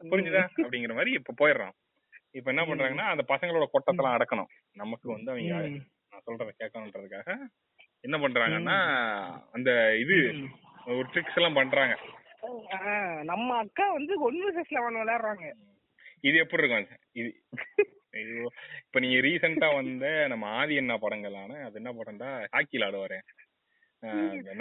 புரிஞ்சுதா? 0.02 0.44
அப்படிங்கிற 0.64 0.94
மாதிரி 0.94 1.12
இப்ப 1.20 1.36
போயிடுறான் 1.42 1.76
இப்ப 2.34 2.48
என்ன 2.54 2.64
பண்றாங்கன்னா 2.64 3.08
அந்த 3.14 3.24
பசங்களோட 3.32 3.66
கொட்டத்தெல்லாம் 3.70 4.18
அடக்கணும். 4.18 4.52
நமக்கு 4.76 5.08
வந்து 5.12 5.32
அவங்க. 5.32 5.58
நான் 6.12 6.26
சொல்றத 6.28 6.52
கேட்கணுன்றதுக்காக 6.62 7.30
என்ன 8.04 8.18
பண்றாங்கன்னா 8.18 8.78
அந்த 9.52 9.70
இது. 10.04 10.18
ஒரு 10.92 11.08
ட்ரிக்ஸ் 11.14 11.38
எல்லாம் 11.40 11.60
பண்றாங்க. 11.60 11.96
நம்ம 13.24 13.50
அக்கா 13.64 13.86
வந்து 13.92 14.14
ஒன்னு 14.28 14.54
விளையாடுறாங்க. 15.00 15.48
இது 16.22 16.38
எப்படி 16.38 16.64
இருக்கும்? 16.64 17.02
இது 17.20 17.30
ஐயோ. 18.14 18.46
இப்ப 18.86 19.00
நீங்க 19.00 19.18
ரீசெண்டா 19.20 19.68
வந்த 19.76 20.06
நம்ம 20.28 20.46
ஆதி 20.60 20.76
என்ன 20.76 20.94
படங்களான 20.98 21.52
அது 21.66 21.78
என்ன 21.82 21.92
படம்டா? 21.92 22.30
ஹாக்கில 22.56 22.88
ஆடுவாரு. 22.88 23.20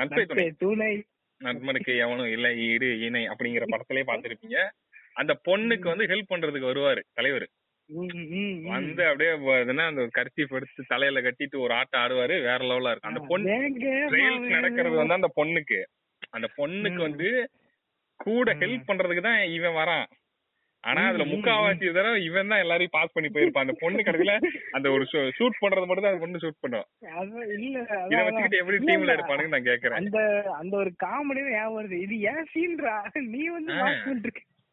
நட்பை 0.01 0.25
துணை. 0.59 0.93
நண்பனுக்கு 1.41 1.93
எவனும் 1.97 2.31
இல்லை 2.31 2.51
ஈடு 2.65 2.89
இணை 3.01 3.23
அப்படிங்கிற 3.29 3.65
படத்திலே 3.69 4.03
பார்த்திருப்பீங்க. 4.03 4.59
அந்த 5.17 5.33
பொண்ணுக்கு 5.45 5.87
வந்து 5.93 6.07
ஹெல்ப் 6.07 6.31
பண்றதுக்கு 6.33 6.71
வருவாரு 6.71 7.03
தலைவர். 7.13 7.47
வந்து 8.71 9.03
அப்படியே 9.07 9.31
அந்த 9.87 10.03
கர்ச்சீஃப் 10.19 10.57
எடுத்து 10.59 10.83
தலையில 10.87 11.21
கட்டிட்டு 11.21 11.57
ஒரு 11.59 11.73
ஆட்டம் 11.75 12.03
ஆடுவாரு 12.03 12.37
வேற 12.43 12.59
லெவலா 12.65 12.91
இருக்கும் 12.91 13.11
அந்த 13.11 13.23
பொண்ணு 13.31 13.57
ட்ரையல்ஸ். 14.13 14.55
நடக்கிறது 14.57 14.97
வந்து 14.97 15.19
அந்த 15.19 15.31
பொண்ணுக்கு. 15.37 15.81
அந்த 16.31 16.49
பொண்ணுக்கு. 16.59 17.01
வந்து 17.01 17.31
கூட. 18.21 18.55
ஹெல்ப் 18.55 18.89
பண்றதுக்கு 18.89 19.23
தான் 19.23 19.43
இவன் 19.51 19.77
வரான். 19.77 20.07
ஆனா 20.85 21.01
அதுல 21.09 21.25
முக்காவாசி 21.31 21.87
தடவை 21.97 22.19
இவன் 22.27 22.51
தான் 22.53 22.63
எல்லாரையும் 22.65 22.95
பாஸ் 22.95 23.15
பண்ணி 23.15 23.29
போயிருப்பான். 23.33 23.65
அந்த 23.67 23.75
பொண்ணு 23.83 24.05
கடைசியில 24.07 24.35
அந்த 24.77 24.87
ஒரு 24.95 25.05
ஷூட் 25.39 25.61
பண்றது 25.63 25.87
மட்டும் 25.89 26.05
தான் 26.05 26.13
அந்த 26.13 26.23
பொண்ணு 26.25 26.43
ஷூட் 26.45 26.63
பண்ணும். 26.65 26.87
இத 28.13 28.21
வச்சுக்கிட்டு 28.27 28.61
எப்படி 28.63 28.79
டீம்ல. 28.87 29.15
எடுப்பானுங்க 29.17 29.55
நான் 29.55 29.69
கேக்குறேன். 29.71 29.99
அந்த 30.01 30.21
அந்த 30.61 30.75
ஒரு 30.83 30.93
காமெடி 31.05 31.43
ஞாபகம் 31.49 31.79
வருது? 31.79 31.99
இது 32.07 32.17
ஏன் 32.33 32.47
சீன்றா 32.55 32.95
நீ 33.35 33.43
வந்து 33.57 33.75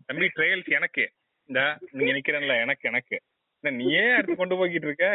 தம்பி 0.10 0.30
ட்ரையல்ஸ் 0.38 0.72
எனக்கு. 0.80 1.06
இந்த 1.50 1.62
நீங்க 1.98 2.14
நிக்கிறேன்ல 2.18 2.56
எனக்கு 2.66 2.90
எனக்கு. 2.92 3.18
நீயே 3.64 4.04
அடுத்து 4.16 4.36
கொண்டு 4.40 4.58
போய்கிட்டு 4.58 4.88
இருக்க. 4.88 5.08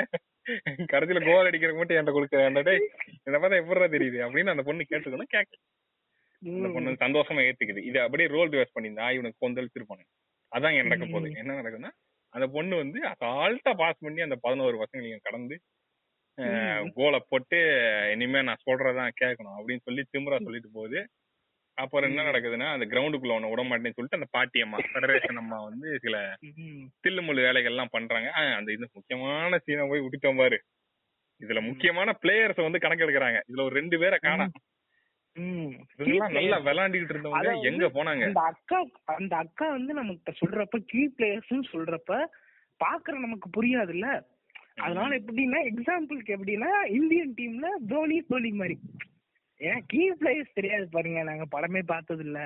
கடைசியில 0.92 1.20
கோல் 1.26 1.48
அடிக்கிறதுக்கு 1.48 1.80
மட்டும் 1.80 1.98
என்கிட்ட 1.98 2.16
கொடுக்க 2.16 2.50
அந்த 2.50 2.62
டேய் 2.68 2.82
இந்த 3.26 3.36
மாதிரி 3.42 3.60
எப்படிடா 3.60 3.88
தெரியுது? 3.94 4.18
அப்படின்னு 4.26 4.54
அந்த 4.54 4.64
பொண்ணு 4.68 4.90
கேட்டுக்கணும் 4.90 5.32
கேட்க 5.36 5.52
அந்த 6.42 6.68
பொண்ணு 6.74 7.02
சந்தோஷமா 7.04 7.42
ஏத்துக்குது. 7.48 7.82
இது 7.90 7.98
அப்படியே 8.04 8.28
ரோல் 8.36 8.52
ரிவர்ஸ் 8.54 8.74
பண்ணியிருந்தா 8.76 9.08
இவனுக்கு 9.16 9.42
கொந்தளிச்சிருப்பானு 9.44 10.04
அதான் 10.52 10.82
நடக்க 10.82 11.04
போகுது 11.06 11.32
என்ன 11.34 11.56
நடக்குதுன்னா 11.60 11.90
அந்த 12.32 12.46
பொண்ணு 12.46 12.76
வந்து 12.76 12.98
அசால்ட்டா 13.02 13.72
பாஸ் 13.76 14.04
பண்ணி 14.04 14.20
அந்த 14.20 14.36
பதினோரு 14.40 14.76
பசங்களையும் 14.82 15.26
கடந்து 15.28 15.56
கோலை 16.94 17.18
போட்டு 17.28 17.58
இனிமே 18.12 18.42
நான் 18.42 18.62
சொல்றதான் 18.70 19.16
கேட்கணும் 19.20 19.56
அப்படின்னு 19.56 19.84
சொல்லி 19.84 20.02
திமுறா 20.12 20.38
சொல்லிட்டு 20.42 20.70
போகுது. 20.72 21.00
அப்புறம் 21.78 22.08
என்ன 22.08 22.22
நடக்குதுன்னா 22.22 22.68
அந்த 22.72 22.86
கிரவுண்டுக்குள்ள 22.86 23.34
ஒண்ணு 23.34 23.50
விட 23.50 23.62
மாட்டேன்னு 23.62 23.96
சொல்லிட்டு 23.96 24.18
அந்த 24.18 24.28
பாட்டி 24.30 24.60
அம்மா 24.60 24.78
ஃபெடரேஷன் 24.78 25.40
அம்மா 25.42 25.58
வந்து 25.64 25.98
சில. 26.02 26.16
தில்லுமுள்ளு 27.04 27.44
வேலைகள் 27.46 27.72
எல்லாம் 27.72 27.92
பண்றாங்க. 27.92 28.30
அந்த 28.58 28.72
இது 28.72 28.88
முக்கியமான 28.92 29.60
சீனை 29.66 29.88
போய் 29.88 30.04
விட்டுட்டோம் 30.06 30.36
பாரு. 30.36 30.58
இதுல 31.40 31.60
முக்கியமான 31.62 32.18
பிளேயர்ஸ் 32.22 32.66
வந்து 32.66 32.82
கணக்கெடுக்கறாங்க. 32.84 33.38
இதுல 33.48 33.64
ஒரு 33.68 33.74
ரெண்டு 33.74 33.98
பேரை. 33.98 34.18
இதெல்லாம் 34.22 34.52
நல்லா 36.30 36.58
விளையாண்டுகிட்டு 36.58 37.14
இருந்தவங்க 37.14 37.62
எங்க 37.62 37.88
போனாங்க? 37.88 38.24
அந்த 38.24 38.40
அக்கா 38.42 38.78
அந்த 39.14 39.36
அக்கா 39.36 39.68
வந்து 39.68 39.94
நமக்கு 39.94 40.32
சொல்றப்ப 40.40 40.78
கீ 40.86 41.12
பிளேயர்ஸ் 41.18 41.72
சொல்றப்ப 41.72 42.12
பாக்குற 42.80 43.14
நமக்கு 43.18 43.48
புரியாதுல்ல. 43.56 44.06
அதனால 44.76 45.18
எப்படின்னா 45.18 45.58
எக்ஸாம்பிளுக்கு 45.64 46.36
எப்படின்னா 46.36 46.70
இந்தியன் 46.90 47.34
டீம்ல 47.38 47.66
தோனி 47.88 48.20
தோனி 48.22 48.50
மாதிரி. 48.50 48.76
ஏன்னா 49.60 49.78
கீ 49.86 50.10
பிளேயர்ஸ் 50.12 50.52
தெரியாது 50.54 50.88
பாருங்க. 50.88 51.22
நாங்க 51.22 51.46
படமே 51.52 51.82
பார்த்தது 51.86 52.24
இல்ல 52.24 52.38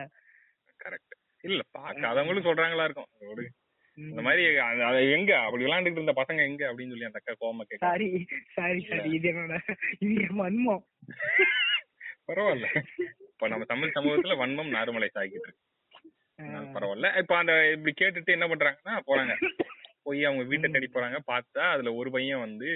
கரெக்ட் 0.85 1.15
இல்ல 1.41 1.63
பாக்காதவங்களும் 1.79 2.45
சொல்றாங்களா 2.45 2.85
இருக்கும். 2.85 3.55
இந்த 3.99 4.23
மாதிரி 4.23 4.57
அது- 4.57 5.11
எங்க? 5.11 5.39
அப்படி 5.41 5.65
விளையாண்டுட்டு 5.65 5.99
இருந்த 5.99 6.13
பசங்க 6.17 6.45
எங்க? 6.45 6.73
அப்படின்னு 6.73 6.89
சொல்லி 6.89 7.05
அந்த 7.05 7.21
அக்கா 7.23 7.35
கோமா 7.41 7.63
சாரி 7.77 8.09
சாரி 8.55 8.87
சாரி. 8.89 9.11
இது 9.11 9.29
என்னோட 9.33 9.59
இது 9.99 10.15
என் 10.15 10.83
பரவாயில்ல. 12.29 12.69
இப்ப 13.33 13.49
நம்ம 13.49 13.65
தமிழ் 13.65 13.95
சமூகத்துல 13.95 14.37
வன்மம் 14.43 14.73
நார்மலைஸ் 14.77 15.19
ஆகிட்டு 15.21 15.41
இருக்கு. 15.41 15.65
பரவாயில்ல. 16.77 17.09
இப்ப 17.19 17.37
அந்த 17.37 17.53
இப்படி 17.73 17.93
கேட்டுட்டு 18.01 18.37
என்ன 18.37 18.47
பண்றாங்கன்னா 18.47 18.95
போறாங்க. 19.07 19.35
போய் 20.03 20.25
அவங்க 20.25 20.43
வீட்டை 20.45 20.71
தேடி 20.71 20.89
போறாங்க. 20.93 21.19
பார்த்தா 21.33 21.65
அதுல 21.75 21.93
ஒரு 21.95 22.11
பையன் 22.11 22.39
வந்து 22.39 22.71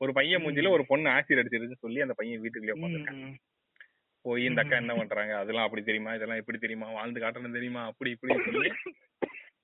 ஒரு 0.00 0.12
பையன் 0.12 0.42
மூஞ்சில 0.42 0.68
ஒரு 0.68 0.84
பொண்ணு 0.86 1.08
ஆசிட் 1.10 1.40
அடிச்சிருக்குன்னு 1.40 1.82
சொல்லி 1.84 2.00
அந்த 2.00 2.14
பையன் 2.16 2.40
வீட்டுக்குள்ளே 2.40 2.76
உட்காந்துருக்காங்க. 2.78 3.26
போய் 4.24 4.44
இந்த 4.44 4.60
அக்கா 4.62 4.76
என்ன 4.76 4.94
பண்றாங்க? 4.94 5.32
அதெல்லாம் 5.38 5.64
அப்படி 5.64 5.82
தெரியுமா? 5.84 6.14
இதெல்லாம் 6.14 6.36
இப்படி 6.36 6.58
தெரியுமா? 6.58 6.86
வாழ்ந்து 6.90 7.20
காட்டணும் 7.20 7.56
தெரியுமா? 7.58 7.82
அப்படி 7.84 8.10
இப்படி 8.10 8.34
சொல்லி 8.44 8.70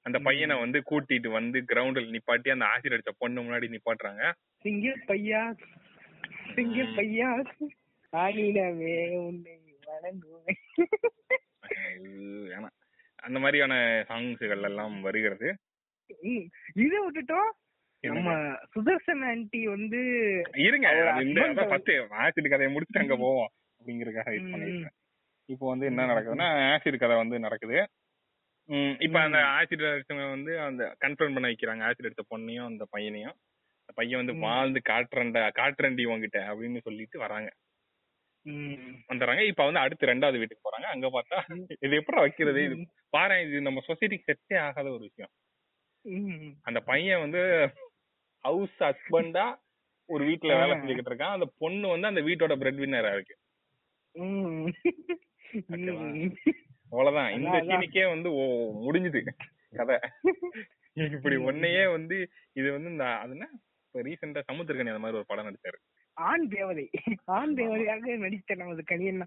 அந்த 0.02 0.18
பையனை 0.18 0.54
வந்து 0.58 0.78
கூட்டிட்டு 0.90 1.28
வந்து 1.28 1.58
கிரவுண்டில் 1.68 2.12
நிப்பாட்டி 2.14 2.48
அந்த 2.50 2.66
ஆசிட் 2.72 2.94
அடிச்ச 2.96 3.12
பொண்ணு 3.18 3.42
முன்னாடி 3.42 3.66
நிப்பாட்டுறாங்க. 3.74 4.22
சிங்க 4.64 4.94
பையா? 5.08 5.42
சிங்க 6.54 6.82
பையா? 6.96 7.30
ஆகினவே 8.16 8.94
உன்னை 9.26 9.58
வணங்குவேன். 9.86 10.60
வேணாம். 12.50 12.76
அந்த 13.26 13.38
மாதிரியான 13.38 13.74
சாங்ஸ்கள் 14.08 14.62
எல்லாம் 14.62 15.00
வருகிறது. 15.00 15.48
இதை 16.84 16.98
விட்டுட்டோம் 17.06 17.50
நம்ம 18.00 18.34
சுதர்சன் 18.74 19.22
ஆன்டி 19.30 19.60
வந்து 19.66 20.00
இருங்க. 20.66 20.88
இந்த 21.22 21.64
ஃபர்ஸ்ட் 21.70 21.90
ஆசிட் 21.90 22.50
கதையை 22.52 22.70
முடிச்சுட்டு 22.76 23.02
அங்க 23.04 23.16
போவோம் 23.16 23.50
அப்படிங்கறதுக்காக 23.80 24.30
வெயிட் 24.32 24.52
பண்ணிருக்கேன் 24.52 24.96
இப்போ 25.44 25.68
வந்து 25.68 25.86
என்ன 25.86 26.06
நடக்குதுன்னா 26.06 26.48
ஆசிட் 26.72 27.02
கதை 27.02 27.16
வந்து 27.16 27.38
நடக்குது. 27.38 27.78
இப்ப 28.98 29.16
அந்த 29.20 29.38
ஆசிட் 29.38 29.84
அடிச்சவங்க 29.90 30.28
வந்து 30.30 30.52
அந்த 30.60 30.82
கன்ஃபர்ம் 31.04 31.34
பண்ண 31.36 31.46
வைக்கிறாங்க. 31.48 31.82
ஆசிட் 31.88 32.08
அடிச்ச 32.08 32.22
பொண்ணையும் 32.34 32.68
அந்த 32.72 32.86
பையனையும். 32.90 33.36
அந்த 33.80 33.92
பையன் 33.94 34.20
வந்து. 34.20 34.34
வாழ்ந்து 34.46 34.80
காட்டுறண்டா 34.88 35.42
காட்டுறண்டி 35.60 36.04
உங்ககிட்ட 36.06 36.40
அப்படின்னு 36.50 36.80
சொல்லிட்டு 36.86 37.18
வராங்க. 37.18 37.50
வந்துடுறாங்க 39.08 39.42
இப்ப 39.48 39.64
வந்து 39.64 39.82
அடுத்து 39.84 40.10
ரெண்டாவது 40.10 40.40
வீட்டுக்கு 40.40 40.66
போறாங்க. 40.66 40.86
அங்க 40.94 41.06
பார்த்தா 41.16 41.38
இது 41.86 41.98
எப்படி 42.00 42.18
வைக்கிறது? 42.20 42.60
இது 42.68 42.76
பாரு 43.16 43.36
இது 43.46 43.60
நம்ம 43.60 43.82
சொசைட்டிக்கு 43.88 44.28
செட்டே 44.30 44.58
ஆகாத 44.66 44.86
ஒரு 44.90 45.02
விஷயம். 45.08 45.32
அந்த 46.68 46.80
பையன் 46.80 47.22
வந்து 47.24 47.40
ஹவுஸ் 48.44 48.78
ஹஸ்பண்டா 48.80 49.46
ஒரு 50.08 50.22
வீட்ல 50.24 50.52
வேலை. 50.60 50.74
செஞ்சுக்கிட்டு 50.76 51.12
இருக்கான். 51.12 51.36
அந்த 51.36 51.46
பொண்ணு 51.58 51.88
வந்து 51.88 52.10
அந்த 52.10 52.20
வீட்டோட 52.20 52.54
பிரெட் 52.58 52.80
வின்னரா 52.84 53.12
இருக்கு. 53.16 53.36
அவ்வளவுதான். 56.92 57.30
இந்த. 57.36 57.56
சீனுக்கே 57.68 58.04
வந்து 58.14 58.28
ஓ 58.32 58.44
முடிஞ்சுது 58.86 59.20
கதை. 59.78 59.96
இப்படி. 61.16 61.36
ஒன்னையே 61.48 61.84
வந்து 61.96 62.16
இது 62.60 62.68
வந்து 62.76 62.90
இந்த 62.90 63.04
அது 63.22 63.34
என்ன? 63.36 63.46
இப்ப 63.86 64.02
ரீசெண்டா 64.08 64.40
சமுத்திரக்கணி 64.50 64.92
அந்த 64.94 65.02
மாதிரி 65.04 65.18
ஒரு 65.20 65.30
படம் 65.30 65.48
நடிச்சாரு. 65.48 65.78
ஆண் 66.20 66.48
தேவதை. 66.48 66.90
ஆண் 67.24 67.52
தேவதையாக 67.56 68.16
நடித்த 68.16 68.54
நமது 68.54 68.84
கணியன் 68.90 69.26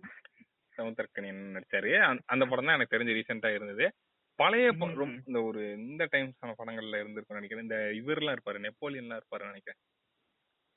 சமுத்திரக்கணியன் 0.77 1.19
நடிச்சாரு. 1.19 2.19
அந்த- 2.25 2.45
படம் 2.45 2.65
தான் 2.65 2.75
எனக்கு 2.75 2.97
தெரிஞ்சு 2.97 3.09
ரீசெண்டா 3.17 3.53
இருந்தது. 3.53 3.93
பழைய 4.35 4.71
ப- 4.71 4.87
ம். 4.87 4.95
ரொம்ப- 4.95 5.21
இந்த 5.25 5.43
ஒரு 5.43 5.73
இந்த 5.73 6.07
டைம்ஸான 6.11 6.45
படங்கள்ல 6.45 6.87
இருந்திருக்கும் 6.87 7.39
நினைக்கிறேன். 7.39 7.61
இந்த 7.61 7.75
இவர்லாம் 7.75 8.15
இருப்பாரு 8.15 8.53
நெப்போலியன்லாம் 8.53 8.93
இருப்பாரு 8.93 9.29
நினைக்கிறேன். 9.29 9.79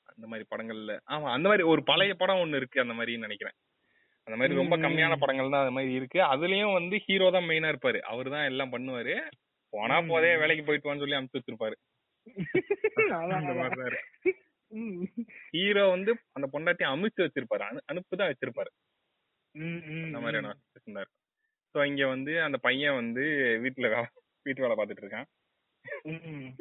அந்த 0.03 0.25
மாதிரி 0.27 0.47
படங்கள்ல 0.55 0.91
ஆமா 0.91 1.05
அந்த 1.05 1.21
மாதிரி 1.21 1.61
ஒரு 1.61 1.83
பழைய 1.83 2.13
படம் 2.13 2.35
ஒண்ணு 2.35 2.55
இருக்கு 2.55 2.81
அந்த 2.81 2.93
மாதிரி 2.93 3.17
நினைக்கிறேன். 3.17 3.53
அந்த 4.23 4.39
மாதிரி 4.39 4.55
ரொம்ப. 4.55 4.77
கம்மியான 4.77 5.15
படங்கள் 5.19 5.49
தான் 5.49 5.59
அந்த 5.59 5.71
மாதிரி 5.71 5.93
இருக்கு. 5.93 6.19
அதுலயும் 6.19 6.73
வந்து 6.73 6.97
ஹீரோ 6.97 7.31
தான் 7.31 7.43
மெயினா 7.43 7.75
இருப்பாரு. 7.75 7.99
அவரு 7.99 8.31
தான் 8.31 8.43
எல்லாம் 8.43 8.71
பண்ணுவாரு. 8.71 9.29
போனா. 9.69 10.01
போதே 10.01 10.37
வேலைக்கு 10.37 10.65
போயிட்டு 10.65 10.93
வான்னு 10.93 10.97
சொல்லி 10.97 11.15
அனுப்பிச்சு 11.15 11.41
வச்சிருப்பாரு. 11.47 11.73
மாதிரி. 14.69 15.13
ஹீரோ 15.51 15.87
வந்து 15.87 16.17
அந்த 16.31 16.59
பொண்டாட்டி 16.59 16.83
அமுச்சு 16.83 17.21
வச்சிருப்பாரு. 17.21 17.63
அனு 17.63 17.77
அனுப்பு 17.85 18.17
தான் 18.17 18.29
வச்சிருப்பாரு 18.29 18.71
அந்த 19.53 19.85
ம். 19.87 20.21
மாதிரியான 20.21 20.53
situation 20.53 20.93
தான் 20.93 21.05
இருக்கு 21.05 21.15
ஸோ 21.73 21.85
இங்க 21.85 22.07
வந்து 22.07 22.41
அந்த 22.41 22.57
பையன் 22.57 22.95
வந்து 22.95 23.21
வீட்டுல 23.63 24.05
வீட்டு 24.43 24.67
வேலை 24.67 24.75
பார்த்துட்டு 24.75 25.05
இருக்கான். 25.05 25.25
ம். 26.01 26.53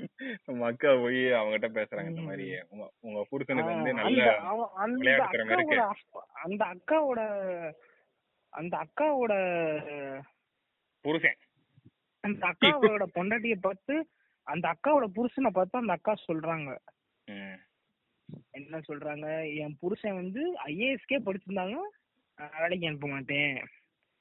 நம்ம 0.45 0.67
அக்கா 0.67 0.95
போய் 0.95 1.15
அவங்ககிட்ட 1.15 1.69
பேசுறாங்க. 1.69 2.09
இந்த 2.09 2.21
மாதிரி 2.21 2.55
உங்க 3.01 3.27
புருஷனுக்கு 3.29 3.75
வந்து 3.75 3.93
நல்ல 3.93 4.23
அந்த- 4.23 4.47
அவ- 4.47 4.73
அந்த. 4.73 5.11
அக்காவோட 5.11 5.95
அந்த 6.33 6.65
அக்காவோட 6.65 7.21
அந்த 8.49 8.77
அக்காவோட 8.77 9.33
புருஷன். 11.01 11.37
அந்த 12.21 12.47
அக்காவோட 12.47 13.07
பொண்டாட்டிய 13.15 13.57
பார்த்து 13.61 14.09
அந்த 14.43 14.69
அக்காவோட 14.69 15.07
புருஷனை 15.15 15.51
பார்த்து 15.53 15.79
அந்த 15.79 15.93
அக்கா 15.93 16.15
சொல்றாங்க. 16.33 16.79
என்ன 18.59 18.81
சொல்றாங்க 18.89 19.27
என் 19.63 19.77
புருஷன் 19.81 20.15
வந்து 20.15 20.43
ஐஏஎஸ்கே 20.67 21.19
படிச்சிருந்தாலும் 21.27 21.87
வேலைக்கு 22.59 22.89
அனுப்ப 22.89 23.09
மாட்டேன் 23.09 23.53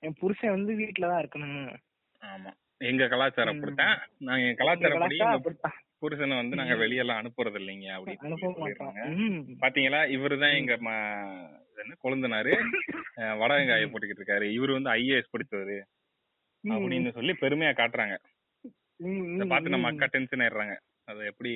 என் 0.03 0.19
புருஷன் 0.19 0.55
வந்து 0.55 0.73
வீட்டுல 0.81 1.09
தான் 1.11 1.23
இருக்கணும் 1.23 1.57
ஆமா 2.21 2.51
எங்க 2.81 3.03
கலாச்சாரம். 3.07 3.53
அப்படித்தான் 3.53 3.93
நாங்க 4.19 4.43
எங்க 4.43 4.57
கலாச்சாரப்படி 4.61 5.17
கலாச்சாரம். 5.17 5.75
புருஷனை 6.01 6.35
வந்து 6.35 6.55
நாங்க. 6.55 6.73
வெளியெல்லாம் 6.75 7.19
அனுப்புறது 7.21 7.59
இல்லைங்க 7.61 7.87
அப்படின்னு. 7.95 8.39
பாத்தீங்களா 9.61 10.01
இவருதான் 10.15 10.57
எங்க 10.57 10.73
என்ன 11.77 11.95
கொழுந்தனாரு 12.03 12.51
அஹ் 13.19 13.37
வட 13.39 13.51
வெங்காயம் 13.53 13.91
போட்டுக்கிட்டு 13.91 14.21
இருக்காரு 14.21 14.45
இவரு 14.57 14.71
வந்து 14.77 14.91
ஐஏஎஸ் 14.93 15.33
படிச்சவரு. 15.33 15.77
அப்படின்னு 16.63 17.15
சொல்லி 17.17 17.33
பெருமையா 17.41 17.71
காட்டுறாங்க 17.75 18.15
பார்த்து 19.49 19.73
நம்ம. 19.73 19.89
அக்கா 19.91 20.07
டென்ஷன் 20.07 20.43
ஆயிடுறாங்க 20.43 20.75
அது 21.07 21.21
எப்படி. 21.31 21.51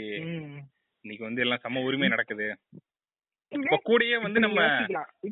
இன்னைக்கு 1.05 1.25
வந்து 1.25 1.41
எல்லாம் 1.41 1.61
சம 1.61 1.81
உரிமை 1.81 2.07
நடக்குது. 2.07 2.47
கூடயே 3.87 4.17
வந்து 4.21 4.39
நம்ம 4.39 4.63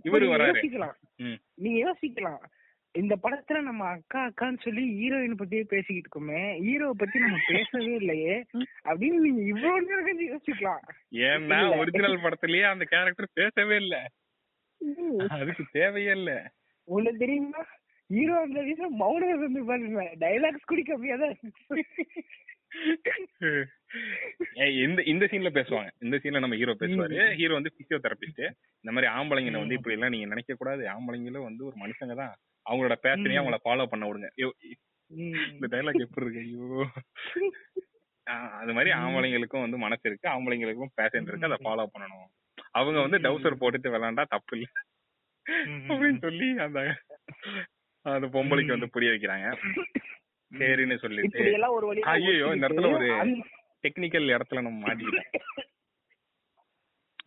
இவரு 0.06 0.22
நீங்க 0.22 0.36
வராரு. 0.36 0.62
நீங்க 1.56 1.80
யோசிக்கலாம். 1.86 2.44
இந்த 2.96 3.16
படத்துல 3.24 3.58
நம்ம 3.62 3.84
அக்கா 3.88 4.20
அக்கான்னு 4.28 4.60
சொல்லி 4.60 4.84
ஹீரோயின் 5.00 5.40
பத்தியே 5.42 5.64
பேசிக்கிட்டு 5.74 6.10
இருக்கோமே 6.10 6.40
ஹீரோவை 6.68 6.96
பத்தி 6.98 7.18
நம்ம 7.20 7.38
பேசவே 7.48 7.92
இல்லையே. 7.94 8.36
அப்படின்னு 8.90 9.18
நீங்க 9.26 9.42
இவ்வளவு 9.52 9.82
நேரம் 9.82 10.08
கழிச்சு 10.08 10.28
யோசிக்கலாம். 10.34 10.84
ஏன்னா. 11.28 11.60
ஒரிஜினல் 11.78 12.24
படத்துலயே 12.26 12.64
அந்த 12.72 12.86
கேரக்டர் 12.94 13.36
பேசவே 13.42 13.76
இல்ல. 13.76 13.98
அதுக்கு 15.30 15.66
தேவையே 15.72 16.12
இல்ல. 16.12 16.32
உங்களுக்கு 16.88 17.24
தெரியுமா? 17.26 17.62
ஹீரோ 18.10 18.36
அந்த 18.42 18.60
வீட்டுல 18.68 18.88
மௌனம் 19.02 19.32
இருந்து 19.38 19.62
பாருங்க. 19.70 20.04
டைலாக்ஸ் 20.20 20.70
கூட 20.72 20.82
கம்மியா 20.90 21.16
தான் 21.16 21.36
இந்த 24.84 25.02
இந்த 25.12 25.26
சீன்ல 25.32 25.50
பேசுவாங்க 25.58 25.90
இந்த 26.06 26.16
சீன்ல 26.22 26.40
நம்ம 26.44 26.58
ஹீரோ 26.60 26.74
பேசுவாரு. 26.82 27.18
ஹீரோ 27.40 27.54
வந்து 27.54 27.72
பிசியோதெரபிஸ்ட் 27.78 28.42
இந்த 28.84 28.92
மாதிரி 28.96 29.08
ஆம்பளைங்களை 29.14 29.60
வந்து. 29.62 29.78
இப்படி 29.80 29.96
எல்லாம் 29.98 30.14
நீங்க 30.16 30.28
நினைக்க 30.28 30.56
கூடாது 30.56 30.84
ஆம்பளைங்களும் 30.94 31.48
வந்து 31.48 31.64
ஒரு 31.70 31.76
மனுஷங்க 31.84 32.16
தான் 32.22 32.34
அவங்களோட 32.66 32.96
பேஷனையே 33.06 33.36
ம். 33.36 33.42
அவங்கள 33.42 33.60
ஃபாலோ 33.66 33.86
பண்ண 33.92 34.06
விடுங்க. 34.08 34.30
இந்த 35.54 35.68
டைலாக் 35.74 36.06
எப்படி 36.06 36.26
இருக்கு 36.26 36.44
ஐயோ 36.46 36.68
அது 38.62 38.72
மாதிரி. 38.78 38.92
ஆம்பளைங்களுக்கும் 39.00 39.66
வந்து 39.66 39.78
மனசு 39.86 40.06
இருக்கு 40.10 40.28
ஆம்பளைங்களுக்கும் 40.34 40.94
பேஷன் 41.00 41.30
இருக்கு 41.30 41.50
அதை. 41.50 41.60
ஃபாலோ 41.66 41.86
பண்ணணும் 41.94 42.28
அவங்க 42.78 42.98
வந்து. 43.06 43.20
டவுசர் 43.26 43.62
போட்டுட்டு 43.62 43.94
விளையாண்டா 43.94 44.26
தப்பு 44.36 44.56
இல்ல. 44.58 44.68
அப்படின்னு 45.90 46.22
சொல்லி 46.26 46.48
அந்த 46.66 46.80
அந்த 48.06 48.28
பொம்பளைக்கு 48.34 48.76
வந்து 48.76 48.94
புரிய 48.96 49.10
வைக்கிறாங்க 49.14 49.48
சரின்னு 50.52 50.98
சொல்லிட்டு 50.98 51.40
ஐயோ 52.14 52.48
இந்த 52.56 52.68
இடத்துல 52.68 52.92
ஒரு 52.94 53.08
டெக்னிக்கல் 53.84 54.36
இடத்துல 54.36 54.62
நம்ம 54.62 54.80
மாட்டிக்கிட்டோம். 54.84 55.32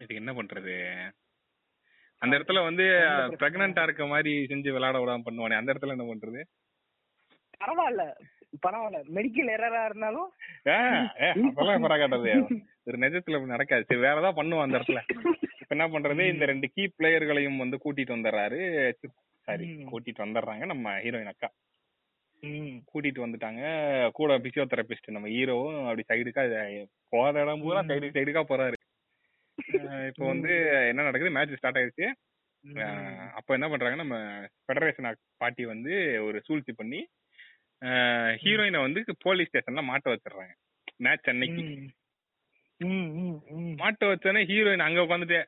இதுக்கு 0.01 0.21
என்ன 0.21 0.33
பண்றது? 0.37 0.75
அந்த 2.23 2.33
இடத்துல 2.39 2.61
வந்து 2.65 2.85
பிரெக்னண்டா 3.41 3.83
இருக்க 3.87 4.05
மாதிரி 4.07 4.33
செஞ்சு 4.51 4.75
விளையாட 4.75 4.99
விடாம 5.01 5.25
பண்ணுவானே 5.27 5.59
அந்த 5.59 5.73
இடத்துல 5.73 5.95
என்ன 5.97 6.07
பண்றது? 6.11 6.41
பரவாயில்ல 7.61 8.05
பரவாயில்ல. 8.63 9.01
மெடிக்கல் 9.17 9.53
எரரா 9.55 9.83
இருந்தாலும் 9.85 10.29
அதெல்லாம் 10.69 11.85
பராகாட்டது 11.85 12.33
ஒரு 12.87 12.97
நிஜத்துல 12.99 13.41
நடக்காது. 13.53 13.87
சரி 13.89 14.01
வேற 14.01 14.17
ஏதாவது 14.17 14.39
பண்ணுவோம் 14.41 14.65
அந்த 14.65 14.79
இடத்துல. 14.79 15.01
இப்ப 15.63 15.73
என்ன 15.77 15.87
பண்றது? 15.95 16.23
இந்த 16.33 16.45
ரெண்டு 16.45 16.69
கீ 16.75 16.85
பிளேயர்களையும் 16.97 17.63
வந்து 17.63 17.79
கூட்டிட்டு 17.85 18.17
வந்துடுறாரு. 18.17 18.61
சாரி. 19.49 19.69
கூட்டிட்டு 19.91 20.25
வந்துடுறாங்க 20.25 20.65
நம்ம 20.67 20.95
ஹீரோயின் 21.05 21.33
அக்கா. 21.35 21.51
ம். 22.43 22.77
கூட்டிட்டு 22.91 23.23
வந்துட்டாங்க. 23.25 23.63
கூட 24.11 24.39
பிசியோதெரபிஸ்ட் 24.39 25.09
நம்ம 25.09 25.29
ஹீரோவும் 25.29 25.79
அப்படி 25.83 26.05
சைடுக்கா 26.09 26.43
போற 27.09 27.43
இடம் 27.43 27.61
பூரா 27.61 27.83
ம். 27.83 27.89
சைடு 27.89 28.09
சைடுக்கா 28.17 28.43
போறாரு. 28.49 28.77
இப்போ 30.07 30.27
வந்து 30.27 30.53
என்ன 30.89 31.03
நடக்குது? 31.03 31.31
மேட்ச் 31.31 31.57
ஸ்டார்ட் 31.57 31.77
ஆயிடுச்சு. 31.77 32.07
அஹ் 32.65 33.29
அப்போ 33.31 33.55
என்ன 33.55 33.69
பண்றாங்க? 33.69 33.97
நம்ம 33.97 34.17
ஃபெடரேஷன் 34.65 35.09
பார்ட்டி 35.37 35.65
வந்து 35.65 35.93
ஒரு 36.25 36.41
சூழ்ச்சி 36.41 36.73
பண்ணி 36.73 37.01
ஹீரோயினை 38.43 38.81
வந்து 38.81 39.01
போலீஸ் 39.19 39.51
ஸ்டேஷன்ல 39.51 39.83
மாட்ட 39.91 40.09
வச்சிடுறாங்க. 40.11 40.53
மேட்ச் 40.99 41.29
அன்னைக்கு. 41.29 41.63
ம். 41.63 41.89
ம், 42.81 43.11
ம், 43.21 43.39
ம். 43.51 43.75
மாட்ட 43.79 44.05
வச்சோன்னே 44.05 44.43
ஹீரோயின் 44.51 44.87
அங்க 44.87 45.01
உட்காந்துட்டு 45.01 45.39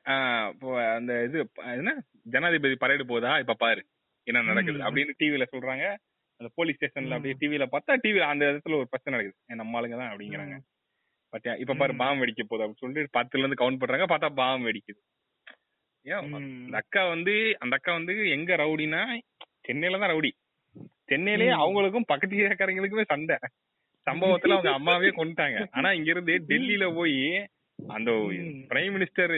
அந்த 0.95 1.23
இது 1.23 1.39
என்ன? 1.75 1.93
ஜனாதிபதி 2.31 2.75
பரேடு 2.79 3.03
போதா 3.03 3.39
இப்ப 3.39 3.53
பாரு 3.63 3.81
என்ன 4.27 4.41
நடக்குது? 4.41 4.77
ம். 4.77 4.85
அப்படின்னு 4.87 5.13
டிவில 5.19 5.45
சொல்றாங்க. 5.51 5.85
அந்த 6.43 6.51
போலீஸ் 6.55 6.77
ஸ்டேஷன்ல. 6.77 7.17
அப்படியே 7.17 7.35
டிவில 7.41 7.65
பார்த்தா 7.73 7.95
டிவில 8.03 8.27
அந்த 8.31 8.43
இடத்துல 8.49 8.77
ஒரு 8.79 8.89
பிரச்சனை 8.91 9.13
நடக்குது 9.15 9.37
ஏ, 9.45 9.59
நம்ம 9.59 9.77
ஆளுங்க 9.79 9.97
தான் 9.97 10.11
அப்படிங்கிறாங்க 10.11 10.55
பாத்தியா 11.33 11.53
இப்ப 11.61 11.75
பாரு. 11.75 11.93
பாம் 11.99 12.21
வெடிக்க 12.21 12.41
போகுது 12.43 12.63
அப்படின்னு 12.63 12.83
சொல்லிட்டு 12.83 13.15
பத்துல 13.15 13.43
இருந்து 13.43 13.59
கவுண்ட் 13.59 13.81
பண்றாங்க 13.81 14.07
பார்த்தா 14.09 14.29
பாம் 14.39 14.65
வெடிக்குது 14.67 15.01
ஏன். 16.05 16.33
அந்த 16.61 16.77
அக்கா 16.79 17.01
வந்து 17.11 17.33
அந்த 17.61 17.73
அக்கா 17.77 17.91
வந்து 17.97 18.13
எங்க 18.35 18.55
ரவுடினா 18.61 19.01
சென்னையில 19.67 19.99
தான் 19.99 20.11
ரவுடி 20.11 20.31
சென்னையிலேயே. 21.09 21.53
அவங்களுக்கும் 21.61 22.09
பக்கத்து 22.09 22.43
ஏக்கறங்களுக்குமே 22.45 23.05
சண்டை 23.09 23.37
சம்பவத்துல 24.07 24.55
அவங்க 24.55 24.71
அம்மாவே 24.77 25.09
கொண்டுட்டாங்க 25.17 25.59
ஆனா 25.77 25.89
இங்க 25.97 26.09
இருந்து 26.11 26.33
டெல்லியில 26.49 26.85
போய் 26.95 27.17
அந்த. 27.79 28.09
பிரைம் 28.69 28.93
மினிஸ்டர் 28.95 29.31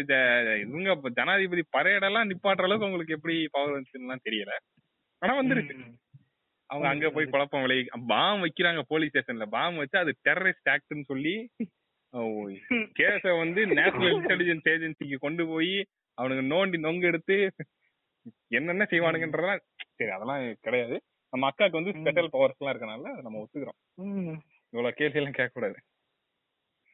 இவங்க 0.64 0.90
ஜனாதிபதி 1.18 1.64
பரேடெல்லாம் 1.76 2.30
நிப்பாட்டுற 2.32 2.68
அளவுக்கு 2.68 2.90
உங்களுக்கு 2.90 3.16
எப்படி 3.18 3.36
பவர் 3.54 3.74
வந்துச்சுன்னு 3.74 4.26
தெரியல 4.28 4.56
ஆனா 5.22 5.34
வந்துருச்சு. 5.38 5.76
அவங்க 6.70 6.88
அங்க 6.92 7.08
போய் 7.16 7.32
குழப்பம் 7.34 7.64
விளை 7.64 7.78
பாம் 8.12 8.44
வைக்கிறாங்க 8.46 8.82
போலீஸ் 8.92 9.12
ஸ்டேஷன்ல 9.14 9.48
பாம் 9.56 9.80
வச்சு 9.82 9.98
அது 10.02 10.12
டெரரிஸ்ட் 10.28 10.72
ஆக்ட்னு 10.74 11.10
சொல்லி 11.12 11.36
கேஸ 13.00 13.24
வந்து 13.44 13.62
நேஷனல் 13.80 14.14
இன்டெலிஜென்ஸ் 14.18 14.70
ஏஜென்சிக்கு 14.74 15.18
கொண்டு 15.26 15.44
போய் 15.52 15.74
அவனுக்கு 16.18 16.44
நோண்டி 16.54 16.78
நொங்கு 16.86 17.10
எடுத்து 17.12 17.38
என்னென்ன 18.58 18.84
செய்வானுங்கன்றதெல்லாம் 18.92 19.64
சரி 19.98 20.12
அதெல்லாம் 20.16 20.44
கிடையாது. 20.66 20.96
நம்ம 21.34 21.48
அக்காவுக்கு 21.50 21.80
வந்து. 21.80 21.94
ஸ்பெஷல் 21.98 22.32
பவர்ஸ் 22.36 22.60
எல்லாம் 22.60 22.74
இருக்கனால 22.74 23.12
நம்ம 23.26 23.42
ஒத்துக்கிறோம். 23.42 23.78
இவ்வளவு 24.74 24.98
கேள்வி 25.00 25.20
எல்லாம் 25.22 25.38
கேட்க 25.38 25.52
கூடாது 25.58 25.78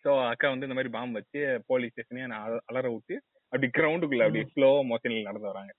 சோ 0.05 0.11
அக்கா 0.31 0.49
வந்து 0.53 0.67
இந்த 0.67 0.77
மாதிரி 0.77 0.91
பாம்பு 0.95 1.19
வச்சு 1.19 1.39
போலீஸ் 1.69 1.93
ஸ்டேஷனே 1.93 2.25
அலற 2.69 2.85
விட்டு 2.93 3.15
அப்படி 3.53 3.67
கிரவுண்டுக்குள்ள 3.77 4.25
அப்படி 4.27 4.43
ஸ்லோ 4.53 4.71
மோஷன்ல 4.91 5.27
நடந்து 5.29 5.51
வராங்க. 5.51 5.71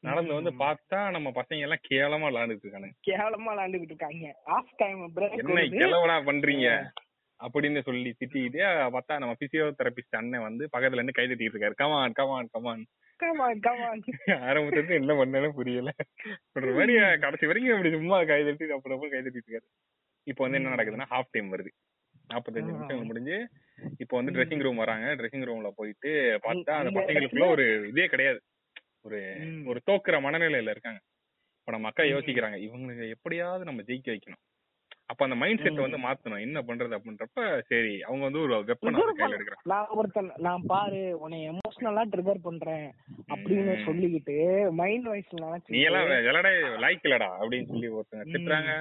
நடந்து 0.00 0.34
வந்து 0.34 0.52
பார்த்தா 0.64 1.10
நம்ம 1.10 1.30
பசங்க 1.30 1.66
எல்லாம் 1.66 1.84
கேவலமா 1.90 2.24
விளையாண்டுட்டு 2.24 2.66
இருக்கானுங்க. 2.66 2.94
கேவலமா 3.10 3.50
விளையாண்டுகிட்டு 3.52 3.92
இருக்காங்க. 3.92 4.40
ஆஃப் 4.44 4.74
டைம் 4.76 5.12
பிரேக் 5.16 5.36
என்ன 5.36 5.64
கிளவடா 5.70 6.16
பண்றீங்க? 6.28 6.68
அப்படின்னு 7.40 7.80
சொல்லி 7.82 8.14
திட்டிக்கிட்டே 8.20 8.62
பார்த்தா 8.94 9.18
நம்ம 9.18 9.34
பிசியோதெரபிஸ்ட் 9.40 10.18
அண்ணன் 10.20 10.40
வந்து 10.40 10.68
பக்கத்துல 10.76 10.92
இருந்து 10.92 11.12
கை 11.12 11.26
தட்டிட்டு 11.26 11.50
இருக்காரு. 11.50 11.74
கமான் 11.74 12.12
கமான் 12.12 12.48
கமான் 12.50 12.86
ஆரம்பத்துல 14.48 14.90
என்ன 14.90 15.14
பண்ணாலும் 15.14 15.54
புரியல. 15.54 15.90
ஒரு 16.54 16.72
மாதிரி 16.72 16.94
கடைசி 17.18 17.46
வரைக்கும் 17.46 17.76
இப்படி 17.76 17.90
சும்மா 17.94 18.18
கை 18.24 18.44
தட்டி 18.44 18.70
அப்புறம் 18.70 19.00
கை 19.00 19.20
தட்டிட்டு 19.20 19.48
இருக்காரு. 19.48 19.66
இப்போ 20.22 20.44
வந்து 20.44 20.58
என்ன 20.58 20.74
நடக்குதுன்னா 20.74 21.06
ஹாஃப் 21.10 21.30
டைம் 21.30 21.52
வருது. 21.52 21.72
நாற்பத்தஞ்சு 22.32 22.70
நிமிஷம் 22.70 23.06
முடிஞ்சு 23.06 23.48
இப்போ 23.98 24.14
வந்து 24.20 24.32
ட்ரெஸ்ஸிங் 24.32 24.62
ரூம் 24.62 24.76
வராங்க. 24.76 25.06
ட்ரெஸ்ஸிங் 25.14 25.48
ரூம்ல 25.50 25.70
போயிட்டு 25.76 26.10
பார்த்தா 26.42 26.70
அந்த 26.70 27.00
பசங்களுக்குள்ள 27.00 27.46
ஒரு 27.48 27.64
இதே 27.88 28.06
கிடையாது. 28.06 28.40
ஒரு. 29.08 29.20
ஒரு 29.66 29.80
தோக்குற 29.86 30.16
மனநிலையில 30.22 30.74
இருக்காங்க 30.74 31.00
இப்ப 31.58 31.72
நம்ம 31.72 31.88
அக்கா 31.90 32.04
யோசிக்கிறாங்க 32.08 32.58
இவங்களுக்கு 32.66 33.14
எப்படியாவது 33.14 33.64
நம்ம 33.64 33.82
ஜெயிக்க 33.88 34.08
வைக்கணும் 34.12 34.44
அப்ப 35.10 35.24
அந்த 35.24 35.36
மைண்ட் 35.36 35.62
செட். 35.62 35.78
வந்து 35.82 35.98
மாத்தணும் 36.00 36.42
என்ன 36.42 36.58
பண்றது 36.62 36.96
அப்படின்றப்ப 36.96 37.40
சரி 37.68 37.92
அவங்க 38.02 38.22
வந்து 38.24 38.42
ஒரு 38.42 38.56
வெப்பன் 38.70 38.96
கையில 39.18 39.36
எடுக்கிறாங்க 39.36 39.68
நான் 39.72 39.92
ஒருத்தன் 39.94 40.28
நான் 40.46 40.64
பாரு 40.66 41.00
உன்னை 41.20 41.38
எமோஷனலா 41.50 42.02
ட்ரிகர் 42.12 42.42
பண்றேன் 42.42 42.86
அப்படின்னு. 43.28 43.74
சொல்லிக்கிட்டு 43.86 44.36
மைண்ட் 44.80 45.08
வாய்ஸ்ல 45.08 45.48
நீ 45.68 45.80
எல்லாம் 45.82 46.06
விளையாட 46.20 46.50
லைக் 46.84 47.06
இல்லடா 47.06 47.30
அப்படின்னு 47.38 47.70
சொல்லி 47.72 47.90
ஒருத்தங்க. 47.96 48.26
திட்டுறாங்க 48.32 48.72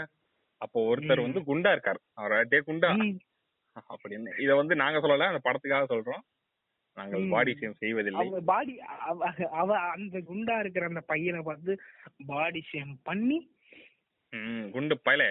அப்போ 0.62 0.78
ஒருத்தர். 0.90 1.26
வந்து 1.26 1.42
குண்டா 1.48 1.72
இருக்காரு 1.76 2.02
அவர் 2.16 2.50
டே 2.50 2.60
குண்டா 2.68 2.92
அப்படின்னு 3.88 4.32
இத 4.44 4.52
வந்து 4.56 4.76
நாங்க 4.76 5.00
சொல்லல 5.00 5.32
அந்த 5.32 5.42
படத்துக்காக 5.44 5.88
சொல்றோம் 5.92 6.24
நாங்கள். 6.98 7.26
பாடி 7.30 7.52
ஷேம் 7.56 7.80
செய்வதில்லை 7.80 8.26
பாடி 8.48 8.74
அவ 9.58 9.70
அந்த 9.90 10.18
குண்டா 10.28 10.56
இருக்கிற 10.60 10.86
அந்த 10.90 11.04
பையனை 11.10 11.42
பார்த்து 11.44 11.74
பாடி 12.30 12.62
ஷேம் 12.70 12.94
பண்ணி 13.04 13.40
ம், 14.34 14.66
குண்டு 14.72 14.96
பயல 15.06 15.26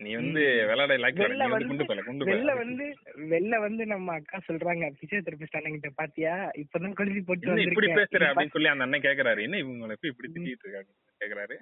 நீ 0.00 0.10
வந்து. 0.14 0.40
விளையாட 0.68 0.94
லைக் 1.02 1.20
குண்டு 1.62 1.84
பயல 1.84 2.02
குண்டு 2.04 2.26
பயல 2.26 2.54
வந்து 2.58 2.86
வெளில 3.30 3.58
வந்து 3.62 3.82
நம்ம 3.92 4.16
அக்கா 4.18 4.38
சொல்றாங்க 4.48 4.90
பிசியோதெரபிஸ்ட் 4.98 5.56
அண்ணன் 5.58 5.96
பாத்தியா 5.96 6.32
இப்பதான் 6.62 6.96
கழுவி 6.98 7.22
போட்டு 7.22 7.54
இப்படி. 7.64 7.88
பேசுற 7.94 8.28
அப்படின்னு 8.28 8.54
சொல்லி 8.56 8.70
அந்த 8.70 8.86
அண்ணன் 8.86 9.06
கேக்குறாரு 9.06 9.46
என்ன 9.46 9.60
இவங்க 9.62 9.96
எப்படி 9.96 10.12
இப்படி. 10.12 10.30
திட்டிட்டு 10.34 10.66
இருக்காங்க 10.66 10.92
கேக்குறாரு. 11.20 11.56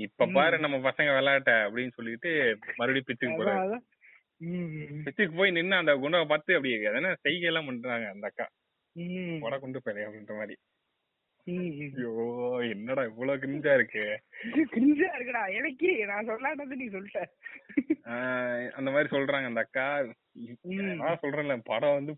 இப்ப. 0.00 0.26
பாரு 0.34 0.56
நம்ம 0.58 0.80
பசங்க 0.86 1.10
விளையாட்ட 1.14 1.52
அப்படின்னு 1.64 1.96
சொல்லிட்டு 1.96 2.30
மறுபடியும் 2.76 3.08
பிச்சுக்கு 3.08 3.38
போறாரு 3.38 3.64
ம், 3.70 3.82
பிச்சுக்கு 5.04 5.34
போய் 5.36 5.50
நின்னு 5.50 5.74
அந்த 5.76 5.92
குண்டாவை 5.94 6.26
பார்த்து 6.28 6.56
அப்படி 6.56 6.74
எதனா 6.90 7.10
செய்கை 7.24 7.48
எல்லாம் 7.50 7.66
பண்றாங்க 7.66 8.06
அந்த 8.08 8.26
அக்கா. 8.26 8.46
வட 9.40 9.54
குண்டு 9.58 9.82
பயல 9.84 10.06
அப்படின்ற 10.06 10.34
மாதிரி. 10.36 10.54
ஐயோ 11.46 12.10
என்னடா 12.70 13.02
இவ்வளவு 13.04 13.40
கிரிஞ்சா 13.42 13.72
இருக்கு? 13.74 14.02
ஆ 15.06 15.14
இருக்குடா. 15.16 15.42
எனக்கு 15.58 15.88
நான் 16.06 16.28
சொல்லாதது 16.30 16.76
நீ 16.76 16.86
சொல்லிட்ட 16.86 17.22
அந்த 18.74 18.88
மாதிரி 18.90 19.08
சொல்றாங்க 19.16 19.50
அந்த 19.50 19.60
அக்கா. 19.60 19.86
நான் 21.00 21.22
சொல்றேன்ல 21.22 21.56
படம் 21.64 21.96
வந்து 21.98 22.14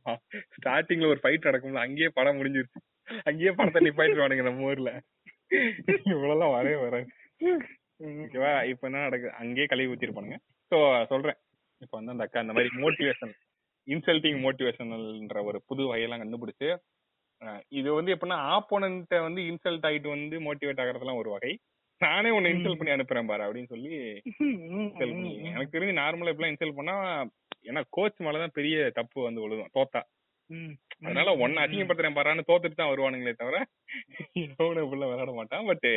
ஸ்டார்டிங்ல 0.57 1.07
ஒரு 1.07 1.21
ஃபைட் 1.23 1.49
நடக்கும்ல 1.49 1.87
அங்கேயே 1.87 2.11
படம் 2.19 2.39
முடிஞ்சிருச்சு. 2.41 2.81
அங்கேயே 3.25 3.51
படத்தை 3.51 3.81
நிப்பாட்டிடுவானுங்க 3.87 4.43
நம்ம 4.43 4.69
ஊர்ல. 4.71 4.93
இவ்வளவுலாம் 6.13 6.55
வரவே 6.57 6.77
வராது. 6.85 7.09
ஓகேவா? 8.05 8.53
இப்ப 8.65 8.87
என்ன 8.89 9.03
நடக்குது? 9.03 9.35
அங்கேயே 9.35 9.67
கழுவி 9.67 9.93
ஊத்திருப்பானுங்க. 9.93 10.39
சோ 10.73 10.79
சொல்றேன். 11.07 11.39
இப்ப 11.85 11.97
வந்து 11.99 12.15
அந்த 12.15 12.27
அக்கா 12.27 12.43
இந்த 12.45 12.55
மாதிரி 12.57 12.83
மோட்டிவேஷன் 12.85 13.35
இன்சல்ட்டிங் 13.89 14.39
மோட்டிவேஷனல்ன்ற 14.45 15.39
ஒரு 15.51 15.59
புது 15.71 15.83
வகையெல்லாம் 15.91 16.23
கண்டுபிடிச்சு 16.23 16.69
இது 17.79 17.89
வந்து 17.97 18.11
எப்படின்னா 18.15 18.37
ஆப்போனண்ட்ட 18.55 19.17
வந்து 19.27 19.41
இன்சல்ட் 19.51 19.87
ஆயிட்டு 19.89 20.09
வந்து 20.15 20.37
மோட்டிவேட் 20.47 20.83
ஆகுறதுலாம் 20.83 21.21
ஒரு 21.23 21.31
வகை. 21.35 21.53
நானே 22.01 22.31
உன்னை 22.37 22.49
இன்சல்ட் 22.53 22.79
பண்ணி 22.79 22.95
அனுப்புறேன் 22.95 23.29
பாரு 23.31 23.43
அப்படின்னு 23.47 23.73
சொல்லி 23.73 23.91
எனக்கு 25.51 25.75
தெரிஞ்சு 25.75 25.95
நார்மலா 26.01 26.33
இப்பெல்லாம் 26.33 26.55
இன்சல்ட் 26.55 26.79
பண்ணா 26.79 26.95
ஏன்னா 27.69 27.83
கோச் 27.97 28.25
மேலதான் 28.27 28.57
பெரிய 28.59 28.77
தப்பு 28.99 29.19
வந்து 29.27 29.43
விழுதும் 29.43 29.73
தோத்தா. 29.77 30.01
அதனால 31.05 31.29
ஒன்னு 31.45 31.63
அசிங்கப்படுத்துறேன் 31.65 32.17
பாரான்னு 32.19 32.49
தோத்துட்டு 32.51 32.79
தான் 32.81 32.93
வருவானுங்களே 32.93 33.35
தவிர 33.43 33.59
உள்ள 34.91 35.05
விளையாட 35.05 35.33
மாட்டான். 35.39 35.67
பட் 35.71 35.89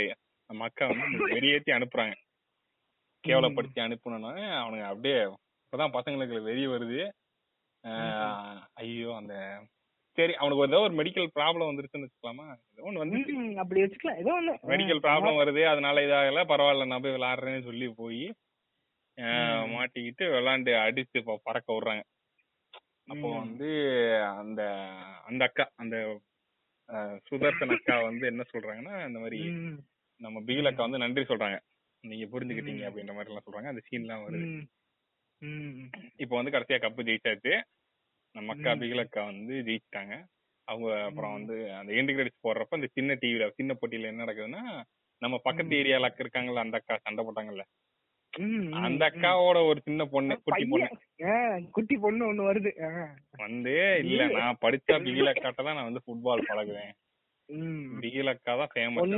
நம்ம 0.49 0.65
அக்கா 0.69 0.85
வந்து 0.91 1.33
வெறியேத்தி 1.35 1.71
அனுப்புறாங்க. 1.77 2.15
கேவலப்படுத்தி 3.23 3.79
அனுப்பணும்னா 3.85 4.31
அவனுங்க 4.61 4.85
அப்படியே 4.91 5.19
இப்பதான் 5.67 5.95
பசங்களுக்கு 5.95 6.37
வெறி 6.43 6.65
வருது. 6.67 6.99
ஐயோ 8.81 9.09
அந்த 9.17 9.33
சரி 10.17 10.33
அவனுக்கு 10.35 10.67
ஏதோ 10.67 10.79
ஒரு 10.85 10.93
மெடிக்கல் 10.99 11.27
ப்ராப்ளம் 11.35 11.69
வந்துருச்சுன்னு 11.69 12.05
வச்சுக்கலாமா? 12.05 12.45
ஏதோ 12.69 12.85
ஒண்ணு 12.87 13.03
வந்து 13.03 13.19
அப்படி 13.63 13.81
வச்சுக்கலாம். 13.83 14.19
ஏதோ 14.23 14.31
ஒண்ணு. 14.37 14.53
மெடிக்கல் 14.71 15.01
ப்ராப்ளம் 15.05 15.39
வருது 15.41 15.63
அதனால 15.73 16.03
இதாகல 16.07 16.43
பரவாயில்ல 16.51 16.87
நான் 16.91 17.03
போய் 17.05 17.15
விளையாடுறேன்னு 17.17 17.67
சொல்லி 17.67 17.89
போய். 17.99 18.23
மாட்டிக்கிட்டு 19.73 20.25
விளாண்டு 20.33 20.71
அடிச்சு 20.85 21.21
இப்ப 21.21 21.37
பறக்க 21.43 21.67
விடுறாங்க. 21.75 22.03
அப்போ. 23.07 23.27
வந்து 23.37 23.69
அந்த 24.39 24.61
அந்த 25.29 25.41
அக்கா 25.49 25.65
அந்த 25.83 25.95
சுதர்சன் 27.29 27.73
அக்கா 27.75 27.95
வந்து 28.09 28.25
என்ன 28.31 28.43
சொல்றாங்கன்னா 28.51 28.95
இந்த 29.09 29.19
மாதிரி 29.19 29.39
நம்ம 30.21 30.37
பிகில் 30.47 30.69
அக்கா 30.71 30.87
வந்து 30.87 31.03
நன்றி 31.03 31.23
சொல்றாங்க. 31.31 31.57
நீங்க 32.03 32.25
புரிஞ்சுக்கிட்டீங்க. 32.33 32.83
அப்படின்ற 32.89 33.13
மாதிரி 33.15 33.31
எல்லாம் 33.31 33.47
சொல்றாங்க. 33.47 33.71
அந்த 33.73 33.83
சீன் 33.87 34.05
எல்லாம் 34.05 34.25
வருது. 34.27 34.47
இப்போ 36.21 36.33
வந்து 36.35 36.53
கடைசியா 36.53 36.77
கப்பு 36.79 37.07
ஜெயிச்சாச்சு 37.07 37.53
நம்ம 38.35 38.53
அக்கா 38.53 38.71
ம். 38.71 38.79
பிகில் 38.81 39.03
அக்கா 39.03 39.21
வந்து 39.29 39.53
ஜெயிச்சிட்டாங்க 39.67 40.13
அவங்க 40.67 40.87
அப்புறம். 41.03 41.33
வந்து 41.37 41.55
அந்த 41.75 41.91
எண்டு 41.93 42.13
கிரெடிட்ஸ் 42.15 42.45
போடுறப்ப 42.45 42.77
அந்த 42.77 42.89
சின்ன 42.95 43.15
டிவில 43.21 43.45
சின்ன 43.59 43.73
போட்டியில 43.73 44.09
என்ன 44.11 44.23
நடக்குதுன்னா 44.23 44.63
நம்ம 45.21 45.35
பக்கத்து. 45.45 45.77
ஏரியால 45.79 46.09
இருக்காங்கல்ல 46.17 46.65
அந்த 46.65 46.79
அக்கா 46.79 46.97
சண்டை 47.05 47.23
போட்டாங்கல்ல 47.23 47.65
அந்த. 48.81 49.01
அக்காவோட 49.09 49.57
ஒரு 49.67 49.79
சின்ன 49.85 50.01
பொண்ணு 50.11 50.33
குட்டி 50.39 50.65
பொண்ணு 50.65 50.87
குட்டி 51.73 51.95
பொண்ணு 51.97 52.23
ஒண்ணு 52.27 52.43
வருது. 52.43 52.71
வந்து 53.39 53.73
இல்ல 54.03 54.27
நான் 54.35 54.61
படிச்சா 54.61 54.97
பிகில் 55.05 55.31
அக்காட்ட 55.31 55.61
தான் 55.61 55.77
நான் 55.77 55.89
வந்து 55.89 56.03
ஃபுட்பால் 56.05 56.47
பழகுவேன். 56.49 56.93
பிகில் 58.01 58.33
அக்கா 58.33 58.53
தான் 58.55 58.71
ஃபேமஸ் 58.73 59.15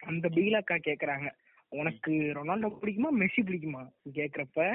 அந்த 0.00 0.26
பீலக்கா 0.34 0.76
கேக்குறாங்க 0.86 1.28
உனக்கு 1.74 2.10
ரொனால்டோ 2.10 2.68
பிடிக்குமா 2.80 3.10
மெஸ்ஸி 3.18 3.42
பிடிக்குமா? 3.42 3.82
கேக்குறப்ப. 4.14 4.72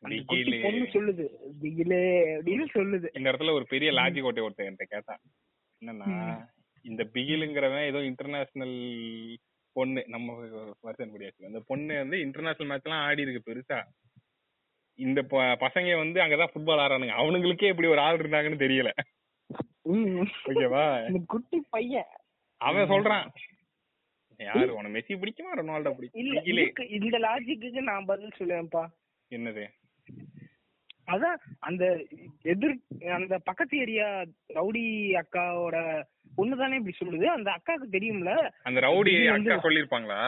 பொண்ணு 0.00 0.86
சொல்லுது. 0.92 1.24
பிகிலே 1.62 2.02
அப்படின்னு 2.40 2.66
சொல்லுது. 2.74 3.08
இந்த 3.12 3.30
இடத்துல 3.30 3.52
ஒரு 3.52 3.66
பெரிய 3.68 3.90
லாஜிக் 3.90 4.22
ஓட்டை 4.22 4.42
ஒருத்தன் 4.42 4.66
என்கிட்ட 4.66 4.82
கேட்டான். 4.82 5.20
என்னன்னா. 5.80 6.46
இந்த 6.82 7.02
பிகிலுங்கிறவன் 7.12 7.84
ஏதோ 7.84 7.98
இன்டர்நேஷனல் 7.98 8.76
பொண்ணு 9.72 10.04
நம்ம 10.06 10.32
வருஷம் 10.80 11.10
முடியாது 11.10 11.46
அந்த 11.46 11.60
பொண்ணு 11.66 11.98
வந்து 11.98 12.20
இன்டர்நேஷனல் 12.20 12.70
மேட்ச் 12.70 12.86
எல்லாம் 12.86 13.04
ஆடி 13.04 13.22
இருக்கு 13.22 13.42
பெருசா. 13.50 13.80
இந்த 14.94 15.22
பசங்க 15.30 15.96
வந்து 15.96 16.20
அங்கதான் 16.20 16.52
ஃபுட்பால் 16.52 16.82
ஆடுறானுங்க. 16.82 17.14
அவனுங்களுக்கே 17.20 17.68
இப்படி 17.68 17.88
ஒரு 17.88 18.00
ஆள் 18.00 18.18
இருந்தாங்கன்னு 18.18 18.62
தெரியல. 18.64 18.90
ஓகேவா 20.46 20.80
குட்டி 21.26 21.58
பையன். 21.70 22.10
அவன் 22.60 22.88
சொல்றான். 22.88 23.28
யாரு 24.48 24.70
உனக்கு 24.76 24.94
மெஸ்ஸி 24.96 25.14
பிடிக்குமா? 25.22 25.56
ரொனால்டோ 25.58 25.90
பிடிக்கும்? 25.96 26.94
இந்த 26.98 27.16
லாஜிக்கு 27.26 27.82
நான் 27.90 28.08
பதில் 28.10 28.38
சொல்லுவேன்ப்பா. 28.38 28.84
என்னது? 29.30 29.64
அதான் 31.14 31.38
அந்த 31.68 31.84
எதிர் 32.52 32.74
அந்த 33.16 33.34
பக்கத்து 33.48 33.76
ஏரியா 33.84 34.08
ரவுடி 34.56 34.82
அக்காவோட 35.20 35.76
பொண்ணு 36.36 36.56
தானே 36.60 36.78
இப்படி 36.80 36.96
சொல்லுது. 36.98 37.26
அந்த 37.36 37.48
அக்காவுக்கு 37.56 37.94
தெரியும்ல? 37.96 38.32
அந்த 38.68 38.80
ரவுடி 38.86 39.14
அக்கா 39.34 39.56
சொல்லிருப்பாங்களா 39.66 40.20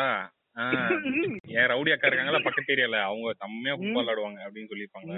ஏன் 1.58 1.70
ரவுடி 1.72 1.92
அக்கா 1.94 2.08
இருக்காங்களா 2.08 2.40
பக்கத்து 2.46 2.74
ஏரியால? 2.74 2.98
அவங்க 3.08 3.34
செம்மையா 3.42 3.76
ஃபுட்பால் 3.78 4.10
ஆடுவாங்க 4.12 4.40
அப்படின்னு 4.46 4.70
சொல்லிருப்பாங்க 4.72 5.12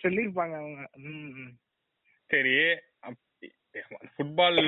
சொல்லிருப்பாங்க 0.00 0.54
அவங்க. 0.62 0.80
சரி 2.30 2.54
ஃபுட்பால் 4.16 4.60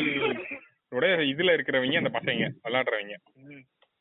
இதுல 0.92 1.52
இருக்கிறவங்க 1.52 1.96
அந்த 1.96 2.18
பசங்க 2.18 2.50
விளையாடுறவங்க. 2.64 3.14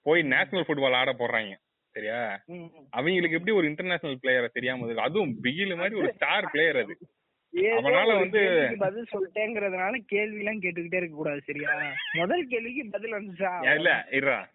போய் 0.01 0.21
நேஷனல் 0.21 0.65
ஃபுட்பால் 0.67 0.93
ஆட 0.93 1.13
போடுறாங்க 1.13 1.53
சரியா. 1.91 2.43
அவங்களுக்கு 2.89 3.37
எப்படி 3.37 3.55
ஒரு 3.55 3.67
இன்டர்நேஷனல் 3.67 4.19
பிளேயரை 4.23 4.47
தெரியாம 4.47 4.85
இருக்கு? 4.85 5.03
அதுவும் 5.03 5.37
பிகில் 5.43 5.75
மாதிரி 5.75 5.95
ஒரு 5.95 6.13
ஸ்டார் 6.13 6.49
பிளேயர் 6.51 6.77
அது. 6.77 6.97
அவனால 7.53 8.19
வந்து- 8.19 8.77
பதில் 8.77 9.07
சொல்லிட்டேங்கிறதுனால 9.11 9.97
கேள்வி 10.05 10.37
எல்லாம் 10.37 10.61
கேட்டுக்கிட்டே 10.61 10.95
இருக்க 10.95 11.15
கூடாது 11.15 11.41
சரியா? 11.41 11.93
முதல் 12.13 12.47
கேள்விக்கு 12.47 12.89
பதில் 12.89 13.13
வந்துச்சா? 13.13 13.75
இல்ல 13.75 14.07
இருடா. 14.09 14.45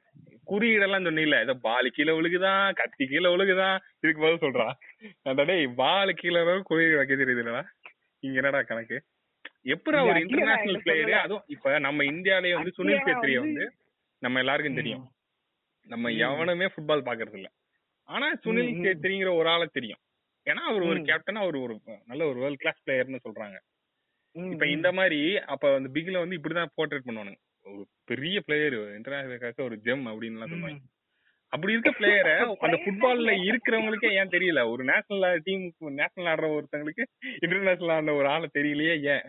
குறியீடெல்லாம் 0.46 1.04
சொன்னீங்கல்ல 1.04 1.40
ஏதோ 1.40 1.54
பால் 1.54 1.88
கீழே 1.88 2.12
விழுகுதான் 2.12 2.72
கத்தி 2.72 3.06
கீழே 3.06 3.34
விழுகுதான் 3.34 3.78
இதுக்கு 4.00 4.22
பதில் 4.22 4.38
சொல்றா. 4.38 4.72
அந்த 5.22 5.44
டேய் 5.44 5.66
பால் 5.66 6.14
கீழே 6.14 6.60
குறியீடு 6.62 6.96
வைக்க 6.96 7.14
தெரியுதுலடா 7.14 7.62
இங்க 8.18 8.36
என்னடா 8.36 8.62
கணக்கு? 8.62 9.02
எப்படா 9.66 9.98
ஒரு 10.08 10.18
இன்டர்நேஷனல் 10.24 10.82
பிளேயர். 10.84 11.14
அதுவும் 11.24 11.46
இப்ப 11.54 11.78
நம்ம 11.86 12.04
இந்தியாலயே 12.12 12.54
வந்து 12.58 12.76
சுனில் 12.76 13.07
சேத்ரிய 13.07 13.38
வந்து 13.45 13.64
நம்ம 14.22 14.38
எல்லாருக்கும் 14.38 14.78
தெரியும் 14.80 15.04
நம்ம. 15.87 16.11
எவனுமே 16.26 16.66
ஃபுட்பால் 16.72 17.07
பாக்குறது 17.08 17.37
இல்ல 17.38 17.49
ஆனா 18.08 18.26
சுனில். 18.45 18.70
சேத்ரிங்கிற 18.84 19.30
ஒரு 19.41 19.49
ஆளை 19.49 19.66
தெரியும் 19.72 20.00
ஏன்னா 20.46 20.62
அவர் 20.70 20.84
ஒரு. 20.84 21.00
கேப்டன் 21.08 21.42
அவர் 21.42 21.57
ஒரு 21.58 21.74
நல்ல 22.07 22.22
ஒரு 22.30 22.38
வேர்ல்ட் 22.42 22.62
கிளாஸ் 22.62 22.80
பிளேயர்னு 22.87 23.24
சொல்றாங்க 23.26 23.57
இப்ப. 24.34 24.64
இந்த 24.76 24.88
மாதிரி 24.99 25.20
அப்ப 25.53 25.72
அந்த 25.78 25.88
பிக்ல 25.95 26.22
வந்து 26.22 26.38
இப்படிதான் 26.38 26.74
போர்ட்ரேட் 26.76 27.07
பண்ணுவானுங்க 27.07 27.38
ஒரு 27.66 27.82
பெரிய 28.04 28.37
பிளேயர் 28.46 28.76
இன்டர்நேஷனல் 28.96 29.66
ஒரு 29.68 29.76
ஜெம் 29.87 30.07
அப்படின்னு 30.11 30.37
எல்லாம் 30.38 30.53
சொல்லுவாங்க. 30.53 30.80
அப்படி 31.53 31.72
இருக்க 31.74 31.91
பிளேயரை 32.00 32.34
அந்த 32.64 32.76
ஃபுட்பால்ல 32.82 33.30
இருக்கிறவங்களுக்கே 33.46 34.11
ஏன் 34.18 34.32
தெரியல 34.34 34.61
ஒரு 34.72 34.82
நேஷனல் 34.91 35.42
டீம் 35.46 35.64
நேஷனல் 35.99 36.30
ஆடுற 36.32 36.49
ஒருத்தங்களுக்கு 36.57 37.04
இன்டர்நேஷனல் 37.42 37.95
ஆடுற 37.96 38.14
ஒரு 38.20 38.28
ஆளை 38.34 38.49
தெரியலையே 38.58 38.95
ஏன் 39.14 39.24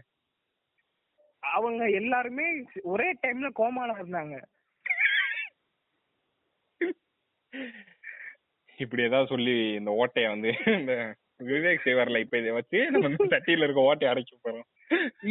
அவங்க 1.44 1.84
எல்லாருமே 1.92 2.48
ஒரே 2.84 3.08
டைம்ல 3.24 3.50
கோமால 3.60 3.96
இருந்தாங்க. 4.00 4.36
இப்படி 8.80 9.02
ஏதாவது 9.04 9.32
சொல்லி 9.34 9.56
இந்த 9.80 9.92
ஓட்டைய 9.92 10.28
வந்து 10.30 10.52
இந்த 10.80 10.94
விவேக் 11.50 11.86
சேவர்ல 11.86 12.20
இப்ப 12.20 12.38
இதை 12.38 12.52
வச்சு 12.52 12.80
நம்ம 12.94 13.28
சட்டியில 13.34 13.66
இருக்க 13.66 13.90
ஓட்டையை 13.90 14.12
அடைக்க 14.12 14.36
போறோம். 14.38 14.68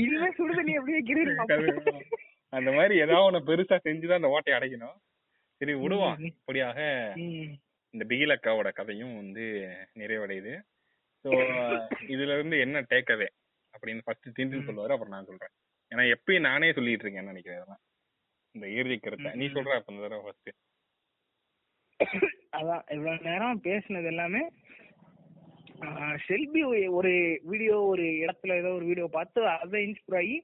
இனிமே 0.00 0.28
சுடுதண்ணி 0.38 0.72
எப்படி 0.78 0.96
வைக்கிறீங்க 0.96 1.94
அந்த 2.52 2.70
மாதிரி 2.72 2.94
ஏதாவது 2.96 3.26
ஒண்ணு 3.28 3.40
பெருசா 3.48 3.76
செஞ்சுதான் 3.86 4.20
அந்த 4.20 4.30
ஓட்டையை 4.36 4.56
அடைக்கணும் 4.58 4.96
சரி 5.60 5.74
விடுவான். 5.74 6.20
இப்படியாக. 6.30 6.78
இந்த 7.94 8.04
பிகிலக்காவோட 8.10 8.68
கதையும் 8.72 9.14
வந்து 9.16 9.44
நிறைவடையுது. 9.94 10.52
ஸோ 11.24 11.30
இதுல 12.14 12.34
இருந்து 12.36 12.56
என்ன 12.58 12.80
டேக்அவே 12.92 13.28
அப்படின்னு 13.74 14.04
ஃபர்ஸ்ட் 14.04 14.28
திண்டில் 14.38 14.66
சொல்லுவாரு 14.68 14.94
அப்புறம் 14.94 15.14
நான் 15.16 15.28
சொல்றேன். 15.30 15.52
ஏன்னா 15.92 16.04
எப்பயும் 16.14 16.46
நானே 16.46 16.72
சொல்லிட்டு 16.72 17.04
இருக்கேன்னு 17.04 17.32
நினைக்கிறேன் 17.32 17.80
இந்த 18.54 18.66
இறுதி 18.76 18.96
கருத்தை. 18.98 19.30
நீ 19.32 19.46
சொல்ற 19.48 19.74
அப்ப 19.76 19.92
இந்த 19.92 20.02
தடவை 20.04 20.22
ஃபர்ஸ்ட் 20.24 20.50
அதான் 22.58 22.84
இவ்வளவு 22.90 23.26
நேரம் 23.26 23.60
பேசுனது 23.64 24.06
எல்லாமே 24.06 24.42
செல்பி 26.26 26.60
ஒரு- 26.64 26.90
ஒரு 26.92 27.12
வீடியோ 27.44 27.76
ஒரு 27.84 28.04
இடத்துல 28.22 28.56
ஏதோ 28.56 28.70
ஒரு 28.72 28.84
வீடியோ 28.84 29.06
பார்த்து 29.08 29.40
அதை 29.54 29.80
இன்ஸ்பயர் 29.86 30.18
ஆகி 30.18 30.36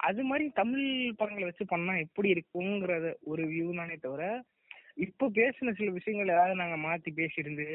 அது 0.00 0.22
மாதிரி 0.24 0.44
தமிழ் 0.52 0.86
படங்களை 1.14 1.44
வச்சு 1.44 1.64
பண்ணா 1.66 1.94
எப்படி 1.98 2.28
இருக்குங்கிறத 2.30 3.08
ஒரு 3.24 3.42
வியூ 3.48 3.74
தானே 3.76 3.96
தவிர 3.96 4.24
இப்போ 4.98 5.26
பேசின 5.30 5.72
சில 5.72 5.90
விஷயங்கள் 5.90 6.32
ஏதாவது 6.32 6.54
நாங்க 6.54 6.76
மாத்தி 6.84 7.10
பேசியிருந்து 7.12 7.66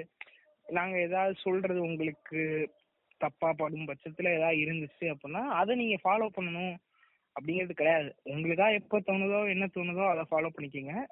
நாங்க 0.67 0.95
ஏதாவது 0.99 1.35
சொல்றது 1.39 1.79
உங்களுக்கு 1.81 2.39
தப்பா 3.21 3.49
படும் 3.53 3.87
பட்சத்துல 3.87 4.33
ஏதாவது 4.33 4.63
இருந்துச்சு 4.63 5.05
அப்படின்னா 5.13 5.43
அதை 5.59 5.75
நீங்க 5.75 5.97
ஃபாலோ 6.03 6.27
பண்ணணும். 6.37 6.73
அப்படிங்கிறது 7.35 7.73
கிடையாது. 7.73 8.15
உங்களுக்கா 8.23 8.73
எப்போ 8.73 8.99
தோணுதோ 8.99 9.49
என்ன 9.49 9.65
தோணுதோ 9.65 10.09
அதை 10.09 10.23
ஃபாலோ 10.31 10.49
பண்ணிக்கோங்க. 10.55 11.05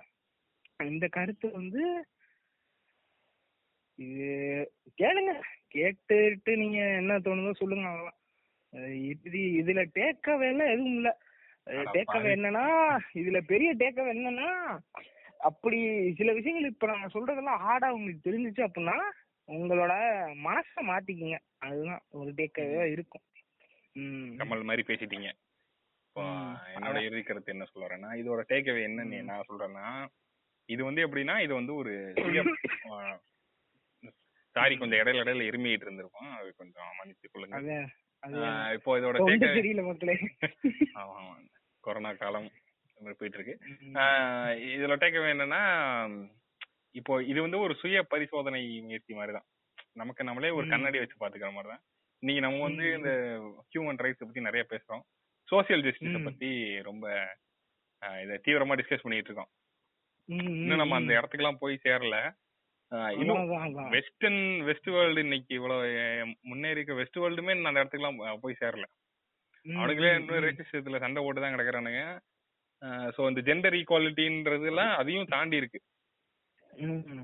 இந்த 0.80 1.08
கருத்து 1.08 1.52
வந்து 1.52 2.08
இது 3.96 4.28
கேளுங்க. 4.98 5.34
கேட்டுட்டு 5.74 6.56
நீங்க 6.56 6.96
என்ன 6.96 7.20
தோணுதோ 7.20 7.52
சொல்லுங்க 7.54 7.88
அவ்வளவுதான். 7.88 8.20
இது 9.04 9.40
இதுல 9.62 9.82
டேக்கவே 9.96 10.48
எதுவும் 10.72 10.96
இல்ல. 10.96 11.18
டேக்கவே. 11.68 12.30
என்னன்னா 12.32 12.66
இதுல 13.14 13.42
பெரிய 13.42 13.76
டேக்கவே 13.76 14.14
என்னன்னா 14.14 14.80
அப்படி 15.40 15.78
சில 16.14 16.34
விஷயங்கள் 16.34 16.72
இப்ப 16.72 16.88
நாங்க 16.88 17.08
சொல்றதெல்லாம் 17.08 17.62
ஹார்டா 17.62 17.90
உங்களுக்கு 17.90 18.32
தெரிஞ்சுச்சு 18.32 18.62
அப்படின்னா 18.62 18.98
உங்களோட 19.48 19.94
மனசை 20.44 20.82
மாத்திக்கிங்க. 20.82 21.38
அதுதான் 21.58 22.02
ஒரு 22.10 22.32
டேக்கவே 22.32 22.92
இருக்கும். 22.92 23.24
ம். 23.96 24.36
கமல் 24.38 24.64
மாதிரி 24.64 24.84
பேசிட்டீங்க. 24.88 25.30
இப்போ. 26.16 26.24
என்னோட 26.76 26.98
இறுதி 27.06 27.22
கருத்து 27.22 27.54
என்ன 27.54 27.66
சொல்ல 27.68 27.84
வரேன்னா 27.86 28.10
இதோட 28.22 28.42
டேக்அவே 28.50 28.82
என்னன்னு 28.88 29.20
நான் 29.30 29.46
சொல்றேன்னா 29.50 29.86
இது 30.70 30.82
வந்து 30.88 31.02
எப்படின்னா 31.06 31.36
இது 31.46 31.54
வந்து 31.60 31.74
ஒரு 31.76 31.92
சாரி 34.56 34.74
கொஞ்சம் 34.80 35.00
இடையில 35.02 35.22
இடையில 35.24 35.44
இருமிட்டு 35.50 35.86
இருந்திருக்கும். 35.86 36.32
அது 36.38 36.50
கொஞ்சம் 36.58 36.90
மன்னிச்சு 36.98 37.28
கொள்ளுங்க 37.28 37.76
இப்போ 38.78 38.98
இதோட 39.00 39.18
மக்களே. 39.82 40.16
ஆமா 41.00 41.14
ஆமா 41.20 41.36
கொரோனா 41.84 42.12
காலம் 42.16 42.50
போயிட்டு 43.14 43.38
இருக்கு 43.40 43.56
இதுல 44.74 44.98
டேக்அவே 45.04 45.30
என்னன்னா 45.36 45.62
இப்போ 46.96 47.14
இது 47.32 47.40
வந்து 47.46 47.60
ஒரு 47.66 47.74
சுய 47.82 48.02
பரிசோதனை 48.12 48.60
முயற்சி 48.88 49.14
மாதிரி 49.20 49.36
தான் 49.38 49.48
நமக்கு 49.96 50.28
நம்மளே 50.28 50.52
ஒரு. 50.58 50.68
கண்ணாடி 50.74 51.00
வச்சு 51.02 51.22
பாத்துக்கிற 51.22 51.52
மாதிரி 51.56 51.72
தான் 51.74 51.84
இன்னைக்கு 52.24 52.44
நம்ம 52.46 52.62
வந்து. 52.68 52.86
இந்த 52.98 53.12
ஹியூமன் 53.72 54.02
ரைட்ஸ் 54.04 54.24
பத்தி 54.24 54.48
நிறைய 54.50 54.64
பேசுறோம். 54.72 55.04
Social 55.52 55.86
justice. 55.86 56.24
பத்தி 56.24 56.50
ரொம்ப 56.82 57.06
இத 58.22 58.42
தீவிரமா 58.46 58.78
டிஸ்கஸ் 58.78 59.04
பண்ணிட்டு 59.04 59.30
இருக்கோம் 59.30 59.52
இன்னும் 60.30 60.78
நம்ம 60.78 60.96
அந்த 60.96 61.12
ம். 61.12 61.18
இடத்துக்குலாம் 61.18 61.60
போய் 61.60 61.84
சேரல 61.84 62.18
இன்னும். 63.16 63.44
வெஸ்டர்ன் 63.90 64.40
வெஸ்ட் 64.64 64.90
வேர்ல்டு 64.90 65.22
இன்னைக்கு 65.22 65.56
இவ்வளவு 65.56 65.86
முன்னேறி 66.42 66.76
இருக்க 66.76 66.94
வெஸ்ட் 66.94 67.20
வேர்ல்டுமே 67.20 67.56
அந்த 67.64 67.80
இடத்துக்குலாம் 67.80 68.18
போ- 68.18 68.40
போய் 68.40 68.60
சேரல 68.60 68.88
அவனுங்களே 69.66 70.12
இன்னும். 70.16 70.44
ரேசிஸ்ட் 70.46 70.80
இதுல 70.80 71.00
சண்டை 71.00 71.24
போட்டு 71.24 71.42
தான் 71.42 71.54
கிடக்குறானுங்க 71.54 72.04
சோ 73.12 73.28
இந்த 73.30 73.42
ஜெண்டர் 73.42 73.78
ஈக்குவாலிட்டின்றது 73.78 74.66
எல்லாம் 74.66 74.98
அதையும் 74.98 75.28
தாண்டி 75.28 75.56
இருக்கு. 75.56 75.80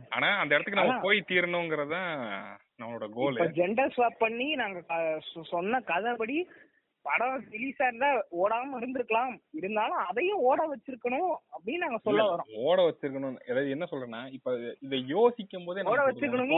ஆனா 0.10 0.28
அந்த 0.38 0.56
இடத்துக்கு 0.56 0.80
நம்ம. 0.82 1.00
போய் 1.00 1.20
தீரணுங்கிறது 1.28 2.00
நம்மளோட 2.80 3.06
கோல் 3.12 3.40
ஜெண்டர் 3.56 3.94
ஸ்வாப் 3.96 4.20
பண்ணி 4.20 4.56
நாங்க 4.56 4.80
சொன்ன 5.50 5.80
கதைப்படி 5.88 6.38
படம் 7.08 7.36
ரிலீஸ் 7.56 7.82
ஆயிருந்தா 7.84 8.10
ஓடாம 8.42 8.78
இருந்திருக்கலாம். 8.80 9.34
இருந்தாலும் 9.60 10.00
அதையும் 10.10 10.44
ஓட 10.50 10.62
வச்சிருக்கணும் 10.72 11.32
அப்படின்னு 11.56 11.84
நாங்க 11.86 12.00
சொல்ல 12.06 12.24
வரோம் 12.32 12.52
ஓட 12.70 12.78
வச்சிருக்கணும் 12.88 13.38
அதாவது 13.50 13.74
என்ன 13.76 13.88
சொல்றேன்னா 13.92 14.22
இப்ப 14.38 14.54
இதை 14.88 15.00
யோசிக்கும் 15.16 15.68
போதே 15.68 15.86
ஓட 15.94 16.04
வச்சிருக்கணும் 16.08 16.56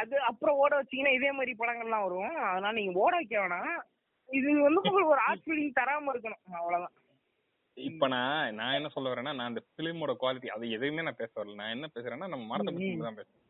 அது 0.00 0.16
அப்புறம் 0.30 0.58
ஓட 0.64 0.72
வச்சீங்கன்னா 0.78 1.16
இதே 1.16 1.30
மாதிரி 1.36 1.52
படங்கள்லாம் 1.60 2.04
வரும். 2.06 2.34
அதனால 2.50 2.74
நீங்க 2.78 3.00
ஓட 3.04 3.12
வைக்க 3.18 3.34
வேணாம். 3.40 3.72
இது 4.28 4.46
வந்து 4.66 4.80
உங்களுக்கு 4.90 5.12
ஒரு 5.14 5.22
ஆர்ட் 5.28 5.42
ஃபீலிங் 5.46 5.72
தராம 5.78 6.12
இருக்கணும். 6.12 6.42
அவ்வளவுதான். 6.58 6.94
இப்ப 7.76 8.08
நான் 8.14 8.54
நான் 8.58 8.76
என்ன 8.78 8.88
சொல்ல 8.94 9.10
வரேன்னா 9.12 9.32
நான் 9.38 9.50
அந்த 9.50 9.62
பிலிமோட 9.78 10.12
குவாலிட்டி 10.20 10.52
அதை 10.54 10.70
எதையுமே 10.76 11.06
நான் 11.08 11.20
பேச 11.22 11.32
வரல. 11.38 11.58
நான் 11.62 11.74
என்ன 11.76 11.88
பேசுறேன்னா 11.96 12.28
நம்ம 12.32 12.46
மரத்தை 12.52 12.72
பத்தி. 12.72 12.90
தான் 13.08 13.18
பேசுறேன் 13.20 13.42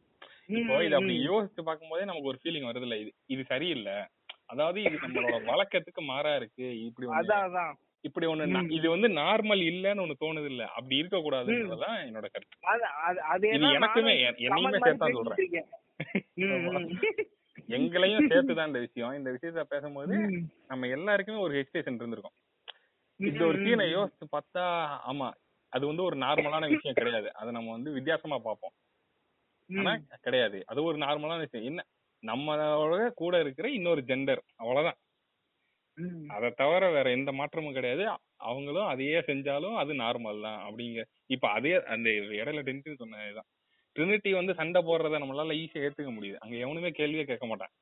இப்போ 0.58 0.74
இது 0.86 0.96
அப்படி. 0.98 1.14
யோசிச்சு 1.30 1.62
பார்க்கும்போதே 1.68 2.08
நமக்கு 2.10 2.30
ஒரு 2.32 2.40
ஃபீலிங் 2.42 2.68
வருது 2.70 2.86
இல்ல 2.88 2.98
இது 3.02 3.12
இது 3.34 3.44
சரியில்லை. 3.52 3.96
அதாவது 4.46 4.78
இது 4.82 4.96
நம்மளோட 5.02 5.36
வழக்கத்துக்கு 5.44 6.02
மாறா 6.04 6.36
இருக்கு. 6.36 6.66
இப்படி 6.80 7.06
அதான் 7.10 7.44
அதான். 7.46 7.72
இப்படி 8.04 8.26
ஒண்ணு. 8.26 8.46
இது 8.70 8.90
வந்து 8.90 9.08
நார்மல் 9.16 9.62
இல்லன்னு 9.70 10.02
ஒண்ணு 10.04 10.16
தோணுது 10.20 10.44
இல்ல 10.44 10.64
அப்படி 10.68 10.96
இருக்க 10.96 11.18
கூடாதுன்றதுதான் 11.18 11.96
என்னோட 12.06 12.26
கருத்து. 12.26 12.56
இது 13.48 13.66
எனக்குமே, 13.76 14.12
என்னையுமே 14.46 14.78
சேர்த்து 14.84 15.16
சொல்றேன். 15.16 15.66
எங்களையும் 17.68 18.28
சேர்த்துதான் 18.30 18.66
இந்த 18.66 18.78
விஷயம். 18.78 19.14
இந்த 19.14 19.30
விஷயத்த 19.30 19.62
பேசும்போது. 19.64 20.14
நம்ம 20.66 20.86
எல்லாருக்குமே 20.88 21.40
ஒரு 21.40 21.54
ஹெசிடேஷன் 21.56 21.98
இருந்திருக்கும். 22.00 22.36
இந்த 23.20 23.42
ஒரு 23.44 23.58
சீனை. 23.58 23.86
யோசிச்சு 23.96 24.26
பார்த்தா 24.32 24.64
ஆமா 25.10 25.28
அது 25.72 25.86
வந்து 25.86 26.02
ஒரு 26.02 26.16
நார்மலான 26.16 26.68
விஷயம் 26.68 26.94
கிடையாது. 26.94 27.28
அதை 27.34 27.50
நம்ம 27.52 27.72
வந்து 27.72 27.90
வித்தியாசமா 27.92 28.36
பார்ப்போம். 28.38 28.74
ஆனா 29.70 29.92
கிடையாது. 30.20 30.58
அது 30.66 30.80
ஒரு 30.82 30.98
நார்மலான 30.98 31.38
விஷயம். 31.38 31.66
என்ன 31.66 31.80
நம்மளோட 32.22 32.94
கூட 33.20 33.34
இருக்கிற 33.40 33.66
இன்னொரு 33.70 34.02
ஜெண்டர் 34.02 34.42
அவ்வளவுதான். 34.56 34.98
அதை 36.34 36.48
தவிர 36.60 36.84
வேற 36.90 37.06
எந்த 37.10 37.30
மாற்றமும் 37.32 37.76
கிடையாது. 37.76 38.04
அவங்களும் 38.48 38.90
அதையே 38.92 39.18
செஞ்சாலும் 39.28 39.76
அது 39.82 39.92
நார்மல் 40.02 40.44
தான் 40.46 40.60
அப்படிங்க. 40.66 41.02
இப்ப 41.34 41.50
அதே 41.50 41.74
அந்த 41.94 42.08
இடையில 42.40 42.62
டென்ட் 42.68 43.00
சொன்னதுதான் 43.02 43.48
ட்ரினிட்டி 43.96 44.30
வந்து 44.38 44.52
சண்டை 44.54 44.80
போடுறத 44.82 45.20
நம்மளால 45.22 45.54
ஈஸியா 45.60 45.84
ஏத்துக்க 45.86 46.10
முடியுது. 46.16 46.38
அங்க 46.44 46.54
எவனுமே 46.64 46.90
கேள்வியே 46.98 47.24
கேட்க 47.30 47.46
மாட்டான். 47.46 47.72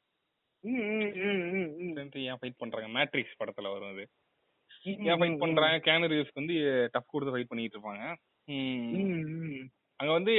ஏன் 2.24 2.38
ஃபைட் 2.40 2.60
பண்றாங்க? 2.62 2.88
மேட்ரிக்ஸ் 2.96 3.40
படத்துல 3.40 3.72
வரும் 3.74 3.92
அது. 3.94 4.04
ஏன் 5.08 5.18
ஃபைட் 5.20 5.42
பண்றாங்க? 5.44 5.78
கேனு 5.88 6.10
ரிவ்ஸ் 6.12 6.38
வந்து 6.40 6.54
டஃப் 6.94 7.12
கொடுத்து 7.12 7.34
ஃபைட் 7.34 7.50
பண்ணிட்டு 7.50 7.76
இருப்பாங்க. 7.78 8.04
அங்க 10.00 10.12
வந்து 10.12 10.32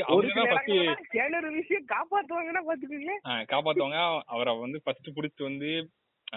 கேளறு 1.13 1.49
விஷயம் 1.59 1.85
காப்பாத்துவாங்கன்னா 1.93 2.61
பாத்துக்கோங்களேன் 2.67 3.45
காப்பாத்துவாங்க. 3.53 3.99
அவரை 4.33 4.53
வந்து 4.63 4.79
ஃபர்ஸ்ட் 4.83 5.15
புடிச்சிட்டு 5.17 5.49
வந்து 5.49 5.69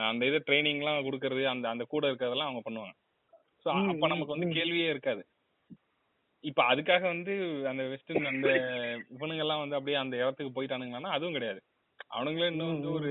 அந்த 0.07 0.23
இது 0.27 0.39
ட்ரைனிங் 0.49 0.81
எல்லாம் 0.82 1.07
கொடுக்கறது 1.07 1.43
அந்த 1.53 1.66
அந்த 1.73 1.85
கூட 1.93 2.05
இருக்கிறதெல்லாம் 2.09 2.49
அவங்க 2.49 2.62
பண்ணுவாங்க. 2.65 2.95
சோ 3.65 3.69
அப்ப 3.93 4.09
நமக்கு 4.12 4.35
வந்து. 4.35 4.57
கேள்வியே 4.59 4.89
இருக்காது. 4.95 5.23
இப்ப 6.45 6.61
அதுக்காக 6.73 7.05
வந்து 7.12 7.32
அந்த 7.70 7.82
வெஸ்டர்ன் 7.93 8.31
அந்த 8.32 8.51
இவனுங்க 9.15 9.45
எல்லாம் 9.47 9.62
வந்து 9.62 9.78
அப்படியே 9.78 9.99
அந்த 10.03 10.15
இடத்துக்கு 10.16 10.53
போயிட்டானுங்கன்னா 10.57 11.12
அதுவும் 11.16 11.36
கிடையாது. 11.39 11.61
அவனுங்களே 12.11 12.51
இன்னும் 12.53 12.73
வந்து 12.74 12.90
ஒரு 12.99 13.11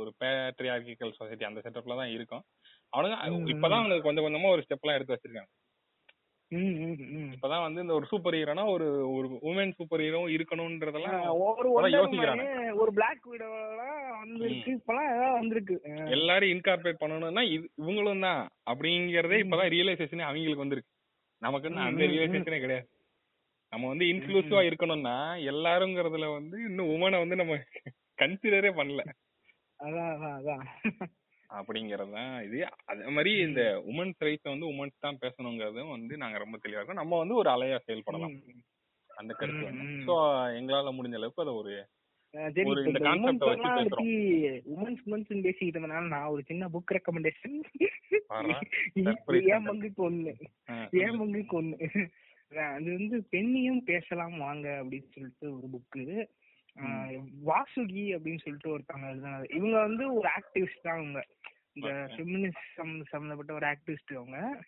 ஒரு 0.00 0.10
பேட்ரியார்கிக்கல் 0.20 1.16
சொசைட்டி 1.18 1.44
அந்த 1.48 1.62
செட்டப்ல 1.64 1.96
தான் 2.00 2.14
இருக்கும். 2.16 2.44
அவனுங்க 2.92 3.16
இப்பதான் 3.54 3.82
அவனுக்கு 3.82 4.06
கொஞ்சம் 4.06 4.26
கொஞ்சமா 4.26 4.52
ஒரு 4.54 4.64
ஸ்டெப் 4.64 4.84
எல்லாம் 4.84 4.98
எடுத்து 4.98 5.14
வச்சிருக்காங்க. 5.14 5.50
இப்பதான் 6.52 7.64
வந்து 7.64 7.82
இந்த 7.82 7.94
ஒரு 7.94 8.06
சூப்பர் 8.06 8.36
ஹீரோனா 8.36 8.64
ஒரு 8.72 8.86
ஒரு 9.12 9.26
உமன் 9.42 9.74
சூப்பர் 9.76 10.02
ஹீரோ 10.04 10.20
இருக்கணும்ன்றதெல்லாம் 10.34 11.16
ஒரு 11.46 11.68
ஒரு 12.82 12.90
பிளாக் 12.92 13.26
வந்திருக்கு 14.16 14.72
இப்பெல்லாம் 14.74 15.08
ஏதாவது 15.12 15.36
வந்திருக்கு. 15.38 15.76
எல்லாரும் 16.16 16.52
இன்கார்பரேட் 16.54 17.02
பண்ணணும்னா 17.02 17.44
இது 17.48 17.64
இவங்களும் 17.80 18.24
தான். 18.26 18.42
அப்படிங்கறதே. 18.70 19.38
இப்பதான் 19.44 19.72
ரியலைசேஷனே 19.74 20.26
அவங்களுக்கு 20.28 20.64
வந்திருக்கு. 20.64 20.92
நமக்கு 21.42 21.68
இன்னும் 21.70 21.88
அந்த 21.88 22.02
ரியலைசேஷனே 22.12 22.60
கிடையாது. 22.64 22.86
நம்ம 23.72 23.88
வந்து 23.90 24.06
இன்க்ளூசிவா 24.12 24.62
இருக்கணும்னா 24.68 25.16
எல்லாருங்கிறதுல 25.52 26.26
வந்து 26.34 26.56
இன்னும் 26.68 26.92
உமனை 26.94 27.18
வந்து 27.22 27.40
நம்ம 27.40 27.54
கன்சிடரே 28.18 28.70
பண்ணல. 28.78 29.02
அதான் 29.80 30.10
அதான் 30.14 30.36
அதான். 30.38 30.64
அப்படிங்கறது 31.58 32.12
தான் 32.18 32.34
இது. 32.46 32.58
அதே 32.90 33.08
மாதிரி 33.16 33.32
இந்த 33.46 33.62
உமன்ஸ் 33.92 34.22
ரைட்ஸ் 34.26 34.52
வந்து 34.52 34.70
உமன்ஸ் 34.72 35.04
தான் 35.06 35.20
பேசணுங்கிறதும் 35.24 35.94
வந்து 35.96 36.14
நாங்க 36.22 36.38
ரொம்ப 36.44 36.58
தெளிவா 36.62 36.78
இருக்கோம். 36.78 37.02
நம்ம 37.02 37.18
வந்து 37.22 37.36
ஒரு 37.40 37.50
அலையா 37.54 37.78
செயல்படலாம். 37.86 38.36
அந்த 39.10 39.32
கருத்து. 39.40 39.66
சோ 40.08 40.14
எங்களால 40.60 40.94
முடிஞ்ச 40.98 41.18
அளவுக்கு 41.20 41.44
அதை 41.44 41.54
ஒரு 41.60 41.74
உமன்ஸ் 43.14 43.42
பேசுறோம். 43.46 43.88
பத்தி 43.90 44.12
உமன்ஸ் 44.74 45.02
உமன்ஸ் 45.06 45.32
பேசிக்கிட்டு 45.46 45.76
இருந்தனால 45.76 46.12
நான் 46.14 46.32
ஒரு 46.34 46.42
சின்ன 46.50 46.68
புக் 46.74 46.94
ரெக்கமெண்டேஷன் 46.96 47.56
ஏன் 49.54 49.66
பங்குக்கு 49.68 50.02
ஒண்ணு? 50.08 50.32
ஏன் 51.04 51.18
பங்குக்கு 51.22 51.54
ஒண்ணு? 51.60 51.76
அது 52.76 52.88
வந்து 52.98 53.16
பெண்ணியம் 53.34 53.82
பேசலாம் 53.90 54.36
வாங்க 54.46 54.66
அப்படின்னு 54.80 55.10
சொல்லிட்டு 55.14 55.46
ஒரு 55.56 55.66
புக்கு 55.74 56.04
வாசுகி 57.44 58.04
அப்படின்னு 58.14 58.38
சொல்லிட்டு 58.38 58.78
ஒருத்தவங்க 58.78 59.08
எழுதினாங்க 59.10 59.54
இவங்க 59.54 59.80
வந்து 59.80 60.14
ஒரு 60.14 60.28
ஆக்டிவிஸ்ட் 60.40 60.82
தான் 60.82 60.96
அவங்க. 60.96 61.26
இந்த. 61.72 61.88
ஃபெமினிசம் 62.16 63.02
சம்பந்தப்பட்ட 63.02 63.52
ஒரு 63.52 63.66
ஆக்டிவிஸ்ட் 63.66 64.14
அவங்க. 64.14 64.62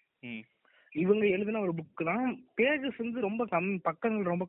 இவங்க 0.92 1.26
எழுதின 1.26 1.60
ஒரு 1.60 1.74
புக் 1.74 2.04
தான். 2.04 2.44
பேஜஸ் 2.56 2.98
வந்து 2.98 3.20
ரொம்ப 3.20 3.46
கம்மி 3.46 3.78
பக்கங்கள் 3.82 4.22
ரொம்ப 4.22 4.48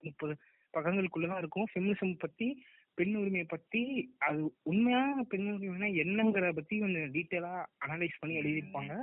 முப்பது 0.00 0.36
பக்கங்களுக்குள்ளதான் 0.76 1.38
இருக்கும். 1.38 1.66
ஃபெமினிசம் 1.74 2.18
பத்தி 2.18 2.64
பெண் 2.94 3.14
உரிமையை 3.14 3.44
பத்தி 3.44 4.14
அது 4.18 4.54
உண்மையான 4.62 5.22
பெண் 5.22 5.48
உரிமைனா 5.48 5.88
என்னங்கிறத 6.02 6.52
பத்தி 6.52 6.78
கொஞ்சம் 6.78 7.12
டீட்டெயிலா 7.12 7.64
அனலைஸ் 7.86 8.20
பண்ணி 8.20 8.40
எழுதியிருப்பாங்க. 8.40 9.02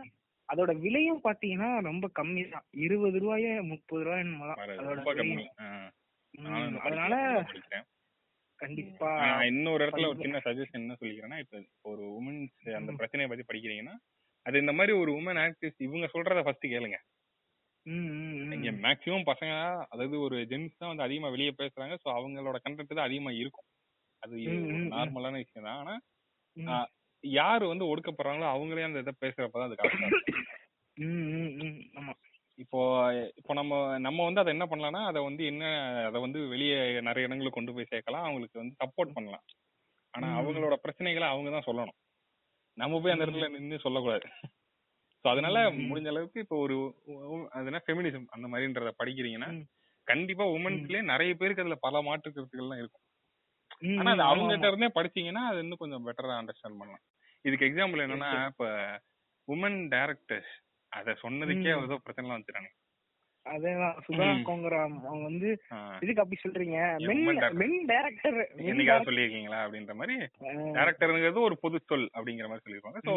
அதோட 0.54 0.80
விலையும் 0.80 1.22
பாத்தீங்கன்னா 1.24 1.82
ரொம்ப 1.82 2.10
கம்மி 2.20 2.50
தான் 2.50 2.66
இருபது 2.72 3.20
ரூபாய 3.20 3.64
முப்பது 3.64 4.04
ரூபாய் 4.04 4.20
என்னமோ. 4.20 4.54
அதோட 4.54 5.00
அதனால 6.86 7.14
கண்டிப்பா. 8.60 9.10
இன்னொரு 9.45 9.82
இடத்துல 9.86 10.10
ஒரு. 10.10 10.20
சின்ன 10.22 10.38
சஜஷன் 10.45 10.82
என்ன 10.82 10.98
சொல்லிக்கிறேன்னா 10.99 11.40
இப்ப 11.40 11.57
ஒரு 11.84 12.03
உமன்ஸ் 12.20 12.70
அந்த. 12.76 12.91
பிரச்சனையை 12.94 13.30
பத்தி 13.30 13.45
படிக்கிறீங்கன்னா 13.49 13.95
அது 14.45 14.57
இந்த 14.60 14.74
மாதிரி 14.74 14.94
ஒரு 14.98 15.12
உமன் 15.12 15.41
ஆக்டிவிஸ்ட் 15.44 15.86
இவங்க 15.88 16.07
சொல்றத 16.14 16.44
ஃபர்ஸ்ட் 16.44 16.66
கேளுங்க. 16.66 16.98
இங்க 18.56 18.72
மேக்ஸிமம் 18.84 19.28
பசங்க 19.28 19.53
அதாவது 19.90 20.20
ஒரு 20.20 20.38
ஜென்ஸ் 20.52 20.78
தான் 20.78 20.91
வந்து 20.91 21.03
அதிகமா 21.03 21.30
வெளியே 21.30 21.52
பேசுறாங்க. 21.57 21.95
சோ 22.03 22.07
அவங்களோட 22.16 22.60
கண்டென்ட் 22.66 22.98
தான் 22.99 23.07
அதிகமா 23.07 23.32
இருக்கும். 23.32 23.68
அது. 24.24 24.36
நார்மலான 24.94 25.36
விஷயம் 25.36 25.68
தான். 25.70 25.80
ஆனா 26.57 26.78
யாரு 27.24 27.66
வந்து 27.68 27.86
ஒடுக்கப்படுறாங்களோ 27.86 28.48
அவங்களே 28.52 28.88
அந்த 28.88 29.03
இதை 29.03 29.14
பேசுறப்பதான் 29.22 29.68
அது 29.70 29.76
கரெக்டா 29.76 30.10
இப்போ 32.56 32.80
இப்போ 33.36 33.53
நம்ம 33.53 33.99
நம்ம 33.99 34.23
வந்து 34.23 34.40
அதை 34.40 34.57
என்ன 34.57 34.65
பண்ணலாம்னா 34.65 35.06
அதை 35.06 35.23
வந்து 35.23 35.45
என்ன 35.45 35.65
அதை 36.06 36.22
வந்து 36.22 36.48
வெளியே 36.48 36.77
நிறைய 36.77 37.27
இடங்களுக்கு 37.27 37.49
கொண்டு 37.49 37.73
போய் 37.73 37.88
சேர்க்கலாம். 37.91 38.23
அவங்களுக்கு 38.23 38.60
வந்து 38.60 38.76
சப்போர்ட் 38.86 39.14
பண்ணலாம். 39.14 39.44
ஆனா. 40.10 40.40
அவங்களோட 40.40 40.76
பிரச்சனைகளை 40.84 41.27
அவங்க 41.27 41.60
தான் 41.60 41.76
சொல்லணும். 41.76 42.14
நம்ம 42.73 43.02
போய் 43.02 43.11
அந்த 43.11 43.26
இடத்துல 43.26 43.49
நின்று 43.49 43.80
சொல்லக்கூடாது. 43.80 44.30
ஸோ 45.23 45.27
அதனால. 45.27 45.72
முடிஞ்ச 45.72 46.07
அளவுக்கு 46.07 46.40
இப்போ 46.40 46.57
ஒரு 46.57 46.95
உ- 47.06 47.14
உ- 47.14 47.48
அது 47.49 47.65
என்ன 47.65 47.82
ஃபெமினிசம் 47.88 48.26
அந்த 48.27 48.48
மாதிரின்றத 48.48 48.91
படிக்கிறீங்கன்னா. 49.03 49.65
கண்டிப்பா 50.03 50.48
உமன்ஸ்லயே 50.48 51.02
நிறைய 51.02 51.34
பேருக்கு 51.34 51.61
அதுல 51.61 51.77
பல 51.80 52.02
மாற்று 52.02 52.32
கருத்துக்கள்லாம் 52.32 52.77
இருக்கும். 52.77 53.02
ஆனா 53.98 54.11
அது. 54.11 54.22
அவங்க 54.22 54.57
கிட்ட 54.57 54.68
இருந்தே 54.68 55.02
படிச்சீங்கன்னா 55.02 55.48
அது 55.48 55.60
இன்னும் 55.60 55.77
கொஞ்சம் 55.77 56.07
பெட்டரா 56.07 56.44
அண்டர்ஸ்டாண்ட் 56.44 56.77
பண்ணலாம். 56.77 56.99
இதுக்கு 57.41 57.65
எக்ஸாம்பிள் 57.65 58.02
என்னன்னா 58.02 58.45
இப்ப 58.45 58.68
உமன் 59.48 59.88
டைரக்டர்ஸ் 59.88 60.64
அத 60.96 61.16
சொன்னதுக்கே. 61.22 61.72
ஏதோ 61.80 62.02
பிரச்சனைலாம் 62.04 62.40
வச்சுறாங்க 62.40 62.72
அதேதான். 63.46 63.98
சுதா 64.06 64.28
ம். 64.28 64.40
கோங்கரா 64.46 64.78
அவங்க 64.84 65.24
வந்து. 65.24 65.50
இதுக்கு 66.02 66.22
அப்படி 66.22 66.38
சொல்றீங்க? 66.44 66.78
மென் 67.60 67.76
டைரக்டர் 67.86 68.38
என்னைக்காவது 68.66 69.08
சொல்லியிருக்கீங்களா 69.10 69.60
அப்படின்ற 69.66 69.94
மாதிரி? 69.94 70.16
டேரக்டருங்கிறது 70.78 71.42
ஒரு 71.42 71.58
பொது 71.58 71.80
சொல் 71.86 72.08
அப்படிங்கிற 72.16 72.48
மாதிரி 72.48 72.66
சொல்லியிருப்பாங்க. 72.66 73.02
சோ 73.08 73.14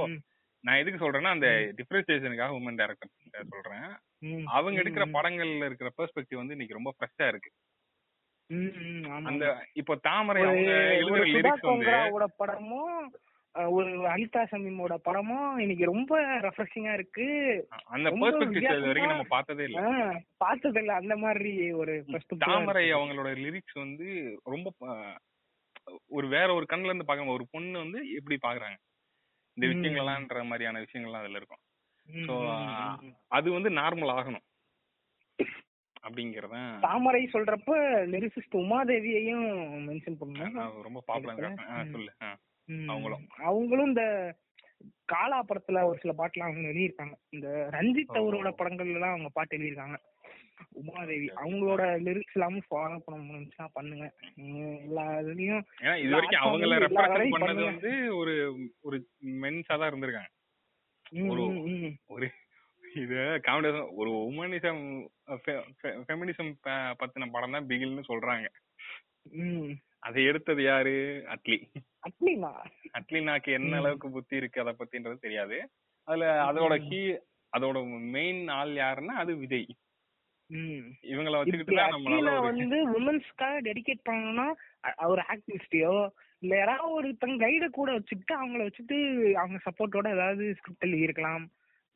நான் 0.65 0.81
எதுக்கு 0.81 1.01
சொல்றேன்னா 1.01 1.33
அந்த 1.33 1.49
டிஃபரன்சியேஷனுக்காக 1.79 2.59
உமன் 2.59 2.79
டேரக்டர் 2.81 3.13
சொல்றேன். 3.53 3.89
அவங்க 4.51 4.83
எடுக்கிற 4.83 5.07
படங்கள்ல 5.13 5.65
இருக்கிற 5.65 5.91
பெர்ஸ்பெக்டிவ் 5.99 6.43
வந்து 6.43 6.55
இன்னைக்கு 6.55 6.79
ரொம்ப 6.79 6.93
ஃப்ரெஷ்ஷா 6.95 7.29
இருக்கு. 7.29 7.51
அந்த 9.23 9.45
இப்போ 9.73 9.95
தாமரை 10.03 10.43
அவங்க 10.43 10.71
எழுதுற 11.01 11.25
லிரிக்ஸ் 11.33 11.67
வந்து 11.67 11.95
படமும் 12.39 12.95
ஒரு 13.71 13.91
அனிதா 14.09 14.43
சமீமோட 14.51 14.95
படமும் 15.03 15.59
இன்னைக்கு 15.59 15.85
ரொம்ப 15.85 16.13
ரெஃப்ரெஷிங்கா 16.41 16.93
இருக்கு 16.93 17.27
அந்த 17.87 18.09
பெர்ஸ்பெக்டிவ் 18.13 18.87
வரைக்கும் 18.87 19.07
நம்ம 19.07 19.27
பார்த்ததே 19.29 19.65
இல்ல 19.65 19.81
பார்த்தது 20.37 20.81
இல்ல 20.81 20.95
அந்த 20.95 21.17
மாதிரி 21.17 21.53
ஒரு 21.73 21.95
தாமரை. 22.39 22.93
அவங்களோட 22.93 23.31
லிரிக்ஸ் 23.37 23.75
வந்து 23.75 24.09
ரொம்ப 24.45 24.71
ஒரு 26.09 26.29
வேற 26.29 26.55
ஒரு 26.55 26.67
கண்ணுல 26.69 26.85
இருந்து 26.85 27.05
பார்க்க 27.05 27.37
ஒரு 27.37 27.47
பொண்ணு 27.51 27.79
வந்து 27.79 28.15
எப்படி 28.15 28.39
பாக்குறாங்க 28.43 28.77
இந்த. 29.57 29.67
விஷயங்கள்லாம்ன்ற 29.67 30.45
மாதிரியான 30.45 30.81
விஷயங்கள்லாம் 30.81 31.23
அதுல 31.23 31.37
இருக்கும் 31.37 31.63
ம். 32.07 33.15
அது 33.29 33.53
வந்து 33.53 33.71
நார்மல் 33.71 34.13
ஆகணும் 34.13 34.45
அப்படிங்கறதான் 36.03 36.69
தாமரை 36.81 37.29
சொல்றப்ப 37.33 37.73
லிரிசிஸ்ட் 38.07 38.55
உமாதேவியையும் 38.55 39.47
மென்ஷன் 39.89 40.19
பண்ணுங்க 40.19 40.67
ரொம்ப 40.83 41.03
பாப்புலர். 41.07 41.57
சொல்லு. 41.93 42.13
அவங்களும். 42.89 43.25
அவங்களும் 43.45 43.91
இந்த 43.91 44.05
காலா 45.05 45.39
படத்துல 45.43 45.83
ஒரு 45.85 45.99
சில 46.03 46.13
பாட்டுலாம் 46.13 46.49
அவங்க 46.49 46.69
எழுதியிருக்காங்க 46.69 47.15
இந்த 47.31 47.49
ரஞ்சித். 47.73 48.19
அவரோட 48.21 48.51
படங்கள்ல 48.59 48.99
எல்லாம் 48.99 49.15
அவங்க 49.15 49.31
பாட்டு 49.31 49.57
எழுதியிருக்காங்க 49.57 49.99
உமாதேவி 50.81 51.27
அவங்களோட 51.41 51.83
லிரிக்ஸ் 52.07 52.37
எல்லாமே 52.37 52.61
ஃபாலோ 52.67 52.97
பண்ண 52.99 53.19
முடிஞ்சுன்னா 53.27 53.67
பண்ணுங்க 53.75 54.07
எல்லா 54.85 55.05
இதுலயும் 55.21 55.63
ஏன்னா 55.83 55.95
இது 55.97 56.15
வரைக்கும் 56.15 56.45
அவங்கள 56.47 56.79
ரெப்ரசென்ட் 56.85 57.35
பண்ணது. 57.37 57.63
வந்து 57.65 57.93
ஒரு 58.17 58.35
ஒரு 58.83 58.99
மென்ஸா 59.43 59.77
தான் 59.77 59.91
இருந்திருக்காங்க 59.91 60.33
ஒரு-. 61.33 61.93
ஒரு 62.09 62.29
இது 62.85 63.17
காமெடி 63.47 63.71
ஒரு 63.95 64.11
உமனிசம் 64.29 64.83
ஃபெமினிசம் 66.07 66.53
பத்தின 67.01 67.31
படம் 67.31 67.55
தான் 67.57 67.69
பிகில்னு 67.71 68.11
சொல்றாங்க. 68.11 68.49
அதை 70.03 70.25
எடுத்தது 70.25 70.63
யாரு? 70.63 70.95
அட்லி. 71.29 71.57
அப்படின்னா 72.03 72.51
அட்லினாக்கு 72.99 73.51
என்ன. 73.53 73.73
அளவுக்கு 73.77 74.09
புத்தி 74.11 74.37
இருக்கு 74.37 74.61
அத 74.61 74.73
பத்தின்றது 74.73 75.19
தெரியாது. 75.19 75.57
அதுல 76.09 76.29
அதோட. 76.43 76.75
கீ 76.89 77.01
அதோட 77.53 77.79
மெயின் 78.11 78.49
ஆள் 78.57 78.73
யாருன்னா 78.77 79.15
அது 79.17 79.37
விஜய். 79.37 79.69
இவங்கள 81.05 81.39
வச்சுக்கிட்டு 81.39 81.77
நம்மளால 81.95 82.35
வந்து 82.43 82.79
உமன்ஸ்க்காக 82.95 83.57
டெடிகேட் 83.67 84.07
பண்ணணும்னா 84.09 84.47
ஒரு 85.07 85.23
ஆக்டிவிஸ்டையோ 85.35 85.95
இல்ல 86.43 86.53
யாராவது 86.57 86.95
ஒருத்தங்க 86.95 87.37
கைட 87.39 87.69
கூட 87.71 87.93
வச்சுக்கிட்டு 87.93 88.35
அவங்கள 88.37 88.63
வச்சுட்டு 88.67 88.97
அவங்க 89.35 89.59
சப்போர்ட்டோட 89.67 90.09
ஏதாவது 90.11 90.45
ஸ்கிரிப்ட் 90.55 90.87
எழுதியிருக்கலாம் 90.87 91.45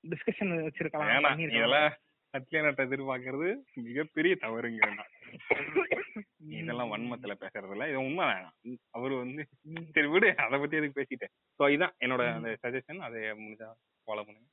டிஸ்கஷன் 0.05 0.53
வச்சிருக்கலாம் 0.61 1.91
அட்லியானட்ட 2.37 2.87
எதிர்பார்க்கறது 2.89 3.49
மிகப்பெரிய. 3.87 4.35
ம். 4.43 5.03
இதெல்லாம் 6.61 6.93
வன்மத்துல 6.93 7.35
பேசுறது 7.43 7.71
இல்ல 7.71 7.89
இது 7.89 7.99
உண்மை 7.99 8.25
அவரு 8.91 9.17
வந்து. 9.17 9.43
சரி 9.95 10.09
விடு 10.15 10.29
அத 10.45 10.59
பத்தி 10.63 10.77
எதுக்கு 10.77 11.01
பேசிட்டேன் 11.01 11.33
சோ 11.59 11.69
இதான் 11.77 11.95
என்னோட. 12.05 12.23
அந்த 12.37 12.59
சஜஷன் 12.63 13.05
அதை 13.07 13.21
முடிஞ்சா 13.43 13.69
ஃபாலோ 14.07 14.25
பண்ணுங்க. 14.27 14.49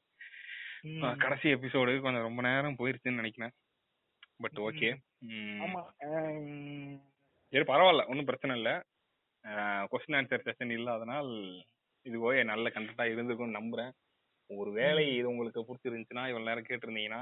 கடைசி 1.24 1.54
எபிசோடு 1.54 2.02
கொஞ்சம் 2.02 2.28
ரொம்ப 2.28 2.42
நேரம் 2.42 2.78
போயிருச்சுன்னு 2.80 3.22
நினைக்கிறேன். 3.22 3.54
But 4.44 4.60
okay. 4.68 4.90
சரி 7.54 7.66
பரவாயில்ல. 7.72 8.06
ஒன்றும் 8.12 8.26
பிரச்சனை 8.26 8.56
இல்ல. 8.56 8.72
கொஸ்டின் 9.92 10.18
ஆன்சர் 10.20 10.46
செஷன் 10.48 10.76
இல்லாதனால் 10.78 11.32
இது 12.06 12.18
ஓகே 12.26 12.44
நல்ல 12.52 12.70
கண்டென்ட்டா 12.70 13.06
இருந்திருக்கும்னு 13.12 13.60
நம்புறேன். 13.60 13.92
ஒரு 14.50 14.72
வேலை 14.72 15.04
இது 15.16 15.30
உங்களுக்கு 15.30 15.66
பிடிச்சிருந்துச்சுன்னா 15.68 16.24
இவ்வளவு 16.30 16.50
நேரம் 16.50 16.70
கேட்டிருந்தீங்கன்னா 16.70 17.22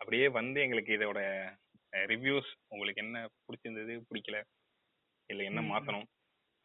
அப்படியே 0.00 0.28
வந்து 0.28 0.60
எங்களுக்கு 0.60 0.92
இதோட 0.92 1.20
ரிவ்யூஸ் 1.92 2.50
உங்களுக்கு 2.68 3.02
என்ன 3.02 3.18
பிடிச்சிருந்தது 3.44 4.02
பிடிக்கல 4.08 4.38
இல்ல 5.30 5.42
என்ன 5.42 5.62
ம். 5.62 5.70
மாத்தணும் 5.70 6.08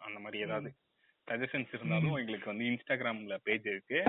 அந்த 0.01 0.19
மாதிரி 0.19 0.43
ஏதாவது 0.43 0.69
சஜஷன்ஸ் 1.27 1.73
இருந்தாலும் 1.73 2.15
எங்களுக்கு 2.15 2.45
வந்து 2.45 2.65
இன்ஸ்டாகிராம்ல 2.65 3.37
பேஜ் 3.43 3.67
இருக்கு. 3.67 3.99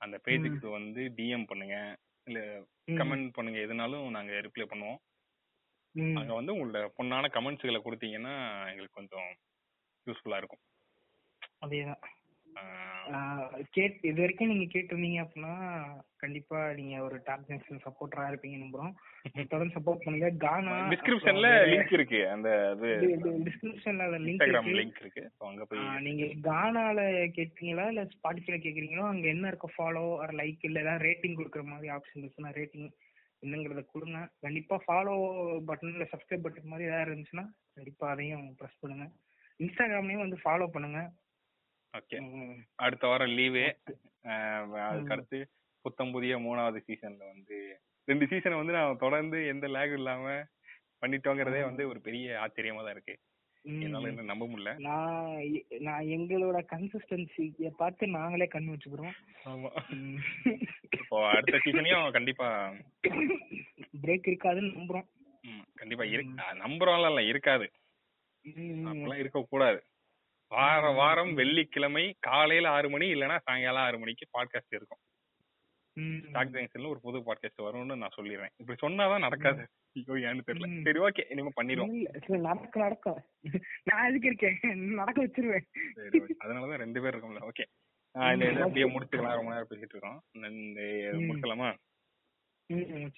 அந்த 0.00 0.20
பேஜுக்கு 0.24 0.68
வந்து 0.70 1.00
டிஎம் 1.16 1.46
பண்ணுங்க. 1.46 1.76
இல்ல. 2.26 2.40
கமெண்ட் 2.90 3.32
பண்ணுங்க 3.32 3.58
எதுனாலும் 3.60 4.10
நாங்க 4.10 4.32
ரிப்ளை 4.32 4.66
பண்ணுவோம். 4.66 5.00
அங்க 6.14 6.34
வந்து 6.34 6.52
உங்களோட 6.54 6.80
பொண்ணான 6.98 7.28
கமெண்ட்ஸ்களை 7.28 7.80
கொடுத்தீங்கன்னா 7.80 8.34
எங்களுக்கு 8.70 8.98
கொஞ்சம் 8.98 9.28
யூஸ்ஃபுல்லா 10.06 10.36
இருக்கும். 10.36 10.62
அதேதான். 11.60 12.02
கேட் 13.74 13.96
இது 14.08 14.20
வரைக்கும் 14.20 14.50
நீங்க 14.50 14.66
கேட்டிருந்தீங்க 14.72 15.18
அப்படின்னா 15.22 15.54
கண்டிப்பா 16.22 16.58
நீங்க 16.78 16.94
ஒரு 17.02 17.16
டாப் 17.24 17.44
ஜங்ஷன் 17.48 17.82
சப்போர்ட்டரா 17.86 18.24
இருப்பீங்க 18.30 18.56
நம்புறோம். 18.62 18.92
தொடர்ந்து 19.52 19.74
சப்போர்ட் 19.76 20.04
பண்ணுங்க. 20.04 20.28
கானா 20.44 20.74
டிஸ்கிரிப்ஷன்ல 20.92 21.50
லிங்க் 21.72 21.94
இருக்கு. 21.98 22.20
அந்த 22.28 22.48
டிஸ்கிரிப்ஷன்ல 23.46 24.06
அந்த 24.08 24.20
லிங்க் 24.26 24.70
லிங்க் 24.80 25.00
இருக்கு. 25.04 25.24
அங்க 25.50 25.64
போய் 25.70 26.02
நீங்க 26.06 26.24
கானால 26.48 26.98
கேட்பீங்களா 27.38 27.86
இல்ல 27.92 28.04
ஸ்பாட்டிஃபைல 28.14 28.58
கேக்குறீங்களோ? 28.66 29.06
அங்க 29.12 29.28
என்ன 29.34 29.52
இருக்க? 29.52 29.70
ஃபாலோ 29.76 30.04
ஆர் 30.24 30.34
லைக் 30.42 30.66
இல்ல 30.68 30.84
ஏதாவது 30.86 31.06
ரேட்டிங் 31.08 31.38
கொடுக்குற 31.40 31.64
மாதிரி 31.72 31.90
ஆப்ஷன் 31.96 32.18
இருந்துச்சுன்னா 32.18 32.52
ரேட்டிங் 32.60 32.90
என்னங்கிறத 33.42 33.82
கொடுங்க. 33.92 34.18
கண்டிப்பா 34.40 34.76
ஃபாலோ 34.86 35.14
பட்டன் 35.68 35.94
இல்ல 35.94 36.06
சப்ஸ்கிரைப் 36.12 36.46
பட்டன் 36.46 36.70
மாதிரி 36.72 36.88
ஏதாவது 36.90 37.10
இருந்துச்சுன்னா 37.10 37.46
கண்டிப்பா 37.74 38.06
அதையும் 38.10 38.46
ப்ரெஸ் 38.58 38.80
பண்ணுங்க. 38.80 39.06
இன்ஸ்டாகிராம்லயும் 39.60 40.24
வந்து 40.26 40.38
ஃபாலோ 40.44 40.66
பண்ணுங்க. 40.74 41.00
ஓகே 41.94 42.18
அடுத்த 42.78 43.04
வாரம் 43.06 43.34
லீவு 43.36 43.64
அதுக்கு 44.84 45.14
அடுத்து 45.14 45.38
புத்தம் 45.84 46.12
புதிய 46.12 46.34
மூணாவது 46.38 46.78
சீசன்ல 46.86 47.24
வந்து 47.32 47.58
ரெண்டு 48.08 48.24
சீசனை 48.26 48.56
வந்து 48.56 48.76
நான் 48.76 49.02
தொடர்ந்து 49.04 49.38
எந்த 49.46 49.66
லேக் 49.68 49.94
இல்லாம 49.96 50.24
பண்ணிட்டோங்கிறதே 51.02 51.60
வந்து 51.64 51.82
ஒரு 51.88 52.00
பெரிய 52.00 52.38
ஆச்சரியமா 52.42 52.82
தான் 52.82 52.94
இருக்கு. 52.96 53.14
என்னால 53.82 54.10
இன்னும் 54.10 54.30
நம்ப 54.30 54.44
முடியல. 54.46 54.70
நான் 54.80 55.40
நான் 55.80 56.10
எங்களோட 56.16 56.58
கன்சிஸ்டன்சியை 56.70 57.70
பார்த்து 57.76 58.04
நாங்களே 58.14 58.46
கண்ணு 58.46 58.74
வச்சுக்கிறோம் 58.74 59.14
ஆமா. 59.44 59.70
இப்போ 60.98 61.18
அடுத்த 61.30 61.60
சீசனையும் 61.64 62.06
கண்டிப்பா 62.12 62.48
பிரேக் 64.00 64.30
இருக்காதுன்னு 64.30 64.76
நம்புறோம். 64.76 65.06
கண்டிப்பா 65.74 66.04
இருக்கு 66.06 66.34
நம்புறோம்ல 66.62 67.10
இல்ல 67.10 67.22
இருக்காது. 67.24 67.66
ம், 68.44 68.84
அப்பெல்லாம் 68.90 69.22
இருக்க 69.22 69.40
கூடாது 69.46 69.80
வார 70.50 70.90
வாரம் 70.90 71.34
வெள்ளிக்கிழமை 71.34 72.16
காலையில 72.20 72.70
ஆறு 72.70 72.90
மணி 72.90 73.12
இல்லைன்னா 73.12 73.38
சாயங்காலம் 73.42 73.82
ஆறு 73.82 73.98
மணிக்கு 73.98 74.26
பாட்காஸ்ட் 74.32 74.74
இருக்கும். 74.74 74.98
ஜங்ஷன்ல 76.00 76.88
ஒரு 76.88 77.00
புது 77.00 77.18
பாட்காஸ்ட் 77.18 77.62
வரும்னு 77.62 77.96
நான் 77.96 78.08
சொல்லிடுறேன். 78.16 78.48
இப்படி 78.56 78.86
சொன்னாதான் 78.86 79.18
நடக்காது. 79.18 79.68
ஐயோ 79.94 80.28
ஏன்னு 80.28 80.40
தெரியல. 80.46 80.82
சரி 80.82 80.98
ஓகே 80.98 81.30
இனிமே 81.30 81.50
பண்ணிடுவோம். 81.62 82.36
நடக்கும் 82.36 82.82
நடக்கும் 82.82 83.22
நான் 83.82 84.08
எதுக்கு 84.08 84.26
இருக்கேன். 84.26 84.94
நடக்க 84.94 85.26
வச்சிருவேன். 85.26 85.64
அதனாலதான் 86.44 86.76
ரெண்டு 86.76 87.02
பேர் 87.02 87.16
இருக்கோம்ல. 87.16 87.48
ஓகே 87.48 87.64
இந்த 88.32 88.50
அப்படியே 88.50 88.84
முடிச்சுக்கலாம். 88.84 89.34
ரொம்ப 89.34 89.50
நேரம் 89.50 89.66
பேசிட்டு 89.70 89.94
இருக்கோம். 89.94 90.22
இந்த 90.30 90.48
ம். 90.50 91.30
முடிச்சலாமா 91.30 91.76
ம், 92.66 93.08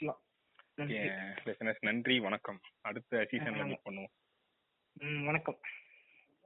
முடிச்சலாம் 0.76 1.74
நன்றி. 1.80 2.20
வணக்கம். 2.20 2.60
அடுத்த 2.80 3.28
சீசன்ல. 3.30 3.66
மீட் 3.66 3.86
பண்ணுவோம். 3.90 5.24
வணக்கம். 5.24 5.60